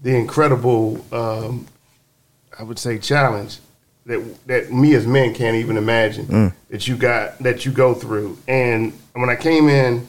the 0.00 0.14
incredible, 0.14 1.04
um, 1.12 1.66
I 2.56 2.62
would 2.62 2.78
say, 2.78 2.98
challenge 2.98 3.58
that 4.06 4.46
that 4.46 4.72
me 4.72 4.94
as 4.94 5.06
men 5.06 5.34
can't 5.34 5.56
even 5.56 5.76
imagine 5.76 6.54
that 6.70 6.86
you 6.88 6.96
got 6.96 7.38
that 7.40 7.66
you 7.66 7.72
go 7.72 7.94
through. 7.94 8.38
And 8.48 8.92
when 9.14 9.28
I 9.28 9.36
came 9.36 9.68
in 9.68 10.06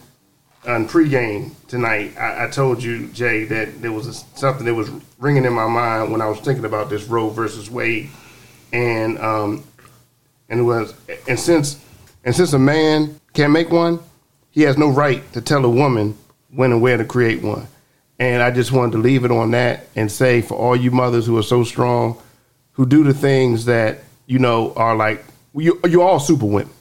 on 0.68 0.88
pregame 0.88 1.52
tonight, 1.68 2.18
I, 2.18 2.46
I 2.46 2.50
told 2.50 2.84
you, 2.84 3.08
Jay, 3.08 3.46
that 3.46 3.82
there 3.82 3.92
was 3.92 4.08
a, 4.08 4.14
something 4.38 4.66
that 4.66 4.74
was 4.74 4.90
ringing 5.18 5.46
in 5.46 5.54
my 5.54 5.68
mind 5.68 6.12
when 6.12 6.22
I 6.22 6.28
was 6.28 6.40
thinking 6.40 6.66
about 6.66 6.90
this 6.90 7.06
Roe 7.06 7.30
versus 7.30 7.70
Wade, 7.70 8.10
and 8.74 9.18
um, 9.20 9.64
and 10.50 10.66
was 10.66 10.94
and 11.28 11.40
since 11.40 11.84
and 12.24 12.36
since 12.36 12.54
a 12.54 12.60
man 12.60 13.20
can't 13.34 13.54
make 13.54 13.70
one, 13.70 14.00
he 14.52 14.64
has 14.64 14.78
no 14.78 14.90
right 14.90 15.32
to 15.34 15.42
tell 15.42 15.64
a 15.64 15.70
woman 15.70 16.18
when 16.52 16.72
and 16.72 16.82
where 16.82 16.98
to 16.98 17.06
create 17.06 17.42
one. 17.42 17.68
And 18.20 18.44
I 18.44 18.52
just 18.52 18.72
wanted 18.74 18.92
to 18.94 18.98
leave 18.98 19.24
it 19.24 19.32
on 19.32 19.52
that 19.52 19.88
and 19.96 20.12
say 20.12 20.42
for 20.42 20.56
all 20.56 20.76
you 20.76 20.92
mothers 20.92 21.26
who 21.26 21.38
are 21.38 21.44
so 21.44 21.64
strong, 21.64 22.22
who 22.74 22.86
do 22.86 23.04
the 23.04 23.14
things 23.14 23.66
that 23.66 24.00
you 24.26 24.40
know 24.40 24.74
are 24.76 24.96
like 24.96 25.24
you 25.56 25.80
you're 25.88 26.04
all 26.04 26.20
super 26.20 26.46
women. 26.46 26.74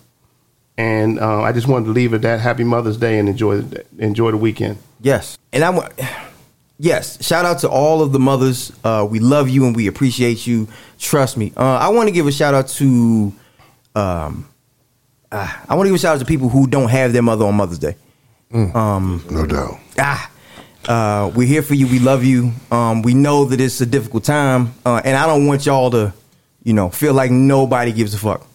And 0.78 1.18
uh, 1.18 1.42
I 1.42 1.50
just 1.52 1.66
wanted 1.66 1.86
to 1.86 1.90
leave 1.90 2.12
it 2.12 2.16
at 2.16 2.22
that. 2.22 2.40
Happy 2.40 2.62
Mother's 2.64 2.96
Day 2.96 3.18
and 3.18 3.28
enjoy 3.28 3.62
the, 3.62 3.84
enjoy 3.98 4.30
the 4.30 4.36
weekend. 4.36 4.78
Yes. 5.00 5.36
And 5.52 5.64
I 5.64 5.70
want, 5.70 5.92
yes, 6.78 7.22
shout 7.26 7.44
out 7.44 7.58
to 7.60 7.68
all 7.68 8.00
of 8.00 8.12
the 8.12 8.20
mothers. 8.20 8.72
Uh, 8.84 9.06
we 9.10 9.18
love 9.18 9.48
you 9.48 9.66
and 9.66 9.74
we 9.74 9.88
appreciate 9.88 10.46
you. 10.46 10.68
Trust 11.00 11.36
me. 11.36 11.52
Uh, 11.56 11.62
I 11.78 11.88
want 11.88 12.06
to 12.08 12.12
give 12.12 12.26
a 12.28 12.32
shout 12.32 12.54
out 12.54 12.68
to, 12.68 13.32
um, 13.96 14.48
uh, 15.32 15.52
I 15.68 15.74
want 15.74 15.86
to 15.86 15.90
give 15.90 15.96
a 15.96 15.98
shout 15.98 16.14
out 16.14 16.20
to 16.20 16.24
people 16.26 16.48
who 16.48 16.68
don't 16.68 16.88
have 16.88 17.12
their 17.12 17.22
mother 17.22 17.44
on 17.44 17.56
Mother's 17.56 17.80
Day. 17.80 17.96
Um, 18.54 19.22
No 19.30 19.44
doubt. 19.46 19.78
ah, 19.98 20.30
uh, 20.88 21.30
we're 21.34 21.46
here 21.46 21.60
for 21.62 21.74
you. 21.74 21.86
We 21.88 21.98
love 21.98 22.24
you. 22.24 22.52
Um, 22.70 23.02
we 23.02 23.12
know 23.14 23.44
that 23.46 23.60
it's 23.60 23.80
a 23.82 23.86
difficult 23.86 24.24
time, 24.24 24.72
uh, 24.86 25.02
and 25.04 25.16
I 25.18 25.26
don't 25.26 25.46
want 25.46 25.66
y'all 25.66 25.90
to, 25.90 26.14
you 26.62 26.72
know, 26.72 26.88
feel 26.88 27.12
like 27.12 27.30
nobody 27.30 27.92
gives 27.92 28.14
a 28.14 28.18
fuck 28.18 28.46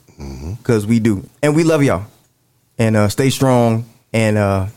because 0.57 0.87
we 0.87 0.99
do, 0.99 1.29
and 1.43 1.55
we 1.55 1.63
love 1.63 1.83
y'all. 1.83 2.05
And 2.77 2.95
uh, 2.95 3.07
stay 3.09 3.29
strong 3.29 3.85
and 4.13 4.37
uh, 4.37 4.67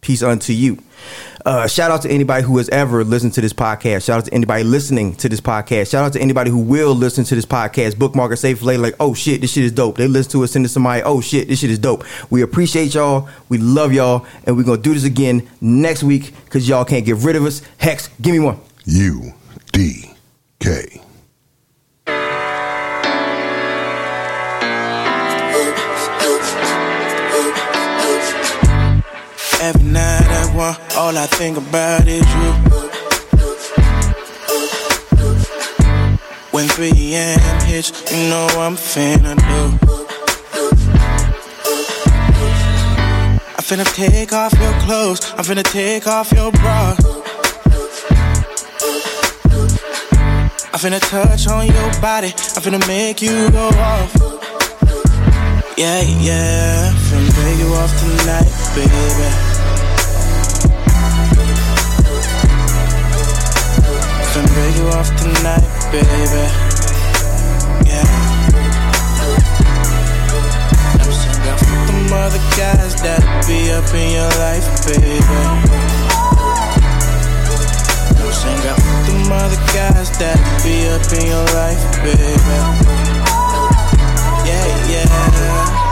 peace 0.00 0.22
unto 0.22 0.52
you. 0.52 0.78
Uh, 1.44 1.66
shout 1.66 1.90
out 1.90 2.02
to 2.02 2.08
anybody 2.08 2.44
who 2.44 2.56
has 2.58 2.68
ever 2.68 3.02
listened 3.02 3.32
to 3.34 3.40
this 3.40 3.52
podcast. 3.52 4.04
Shout 4.04 4.18
out 4.18 4.24
to 4.26 4.34
anybody 4.34 4.62
listening 4.62 5.14
to 5.16 5.28
this 5.28 5.40
podcast. 5.40 5.90
Shout 5.90 6.04
out 6.04 6.12
to 6.12 6.20
anybody 6.20 6.50
who 6.50 6.58
will 6.58 6.94
listen 6.94 7.24
to 7.24 7.34
this 7.34 7.46
podcast. 7.46 7.98
Bookmark 7.98 8.32
it, 8.32 8.58
for. 8.58 8.78
Like, 8.78 8.94
oh 9.00 9.12
shit, 9.14 9.40
this 9.40 9.52
shit 9.52 9.64
is 9.64 9.72
dope. 9.72 9.96
They 9.96 10.06
listen 10.06 10.32
to 10.32 10.42
it, 10.44 10.48
send 10.48 10.64
it 10.64 10.68
to 10.68 10.72
somebody. 10.74 11.02
Oh 11.02 11.20
shit, 11.20 11.48
this 11.48 11.58
shit 11.58 11.70
is 11.70 11.80
dope. 11.80 12.04
We 12.30 12.42
appreciate 12.42 12.94
y'all. 12.94 13.28
We 13.48 13.58
love 13.58 13.92
y'all, 13.92 14.26
and 14.44 14.56
we're 14.56 14.62
gonna 14.62 14.80
do 14.80 14.94
this 14.94 15.04
again 15.04 15.48
next 15.60 16.04
week 16.04 16.32
because 16.44 16.68
y'all 16.68 16.84
can't 16.84 17.04
get 17.04 17.16
rid 17.16 17.34
of 17.34 17.44
us. 17.44 17.62
Hex, 17.78 18.08
give 18.20 18.32
me 18.32 18.40
one. 18.40 18.60
U 18.84 19.32
D 19.72 20.14
K. 20.60 21.02
Every 29.62 29.84
night 29.84 30.26
I 30.26 30.56
walk, 30.56 30.80
all 30.96 31.16
I 31.16 31.26
think 31.26 31.56
about 31.56 32.08
is 32.08 32.26
you. 32.34 32.72
when 36.50 36.66
3 36.66 36.90
a.m. 37.14 37.60
hits, 37.64 37.90
you 38.10 38.28
know 38.28 38.46
I'm 38.58 38.74
finna 38.74 39.36
do. 39.36 39.78
I'm 43.56 43.64
finna 43.64 43.86
take 43.94 44.32
off 44.32 44.52
your 44.60 44.72
clothes, 44.80 45.32
I'm 45.36 45.44
finna 45.44 45.62
take 45.62 46.08
off 46.08 46.32
your 46.32 46.50
bra. 46.50 46.96
I'm 50.72 50.80
finna 50.80 51.00
touch 51.08 51.46
on 51.46 51.66
your 51.68 52.00
body, 52.00 52.32
I'm 52.56 52.62
finna 52.62 52.84
make 52.88 53.22
you 53.22 53.48
go 53.52 53.68
off. 53.68 54.12
Yeah, 55.76 56.02
yeah, 56.02 56.92
finna 57.08 57.32
break 57.34 57.58
you 57.60 57.72
off 57.74 57.92
tonight, 58.00 58.50
baby. 58.74 59.51
and 64.36 64.48
break 64.52 64.76
you 64.76 64.86
off 64.88 65.08
tonight, 65.16 65.60
baby. 65.92 66.44
Yeah. 67.84 68.06
I'm 71.00 71.12
sick 71.12 71.36
Fuck 71.42 71.86
them 71.86 72.12
other 72.12 72.42
guys 72.56 72.94
that 73.02 73.20
be 73.46 73.70
up 73.72 73.92
in 73.92 74.12
your 74.16 74.30
life, 74.40 74.68
baby. 74.86 75.20
Sing 78.32 78.62
out 78.66 78.80
with 78.80 79.06
them 79.06 79.32
other 79.32 79.60
guys 79.76 80.08
that 80.18 80.40
be 80.64 80.88
up 80.88 81.04
in 81.12 81.26
your 81.28 81.44
life, 81.52 81.82
baby. 82.02 82.32
Yeah, 84.48 84.88
yeah. 84.88 85.91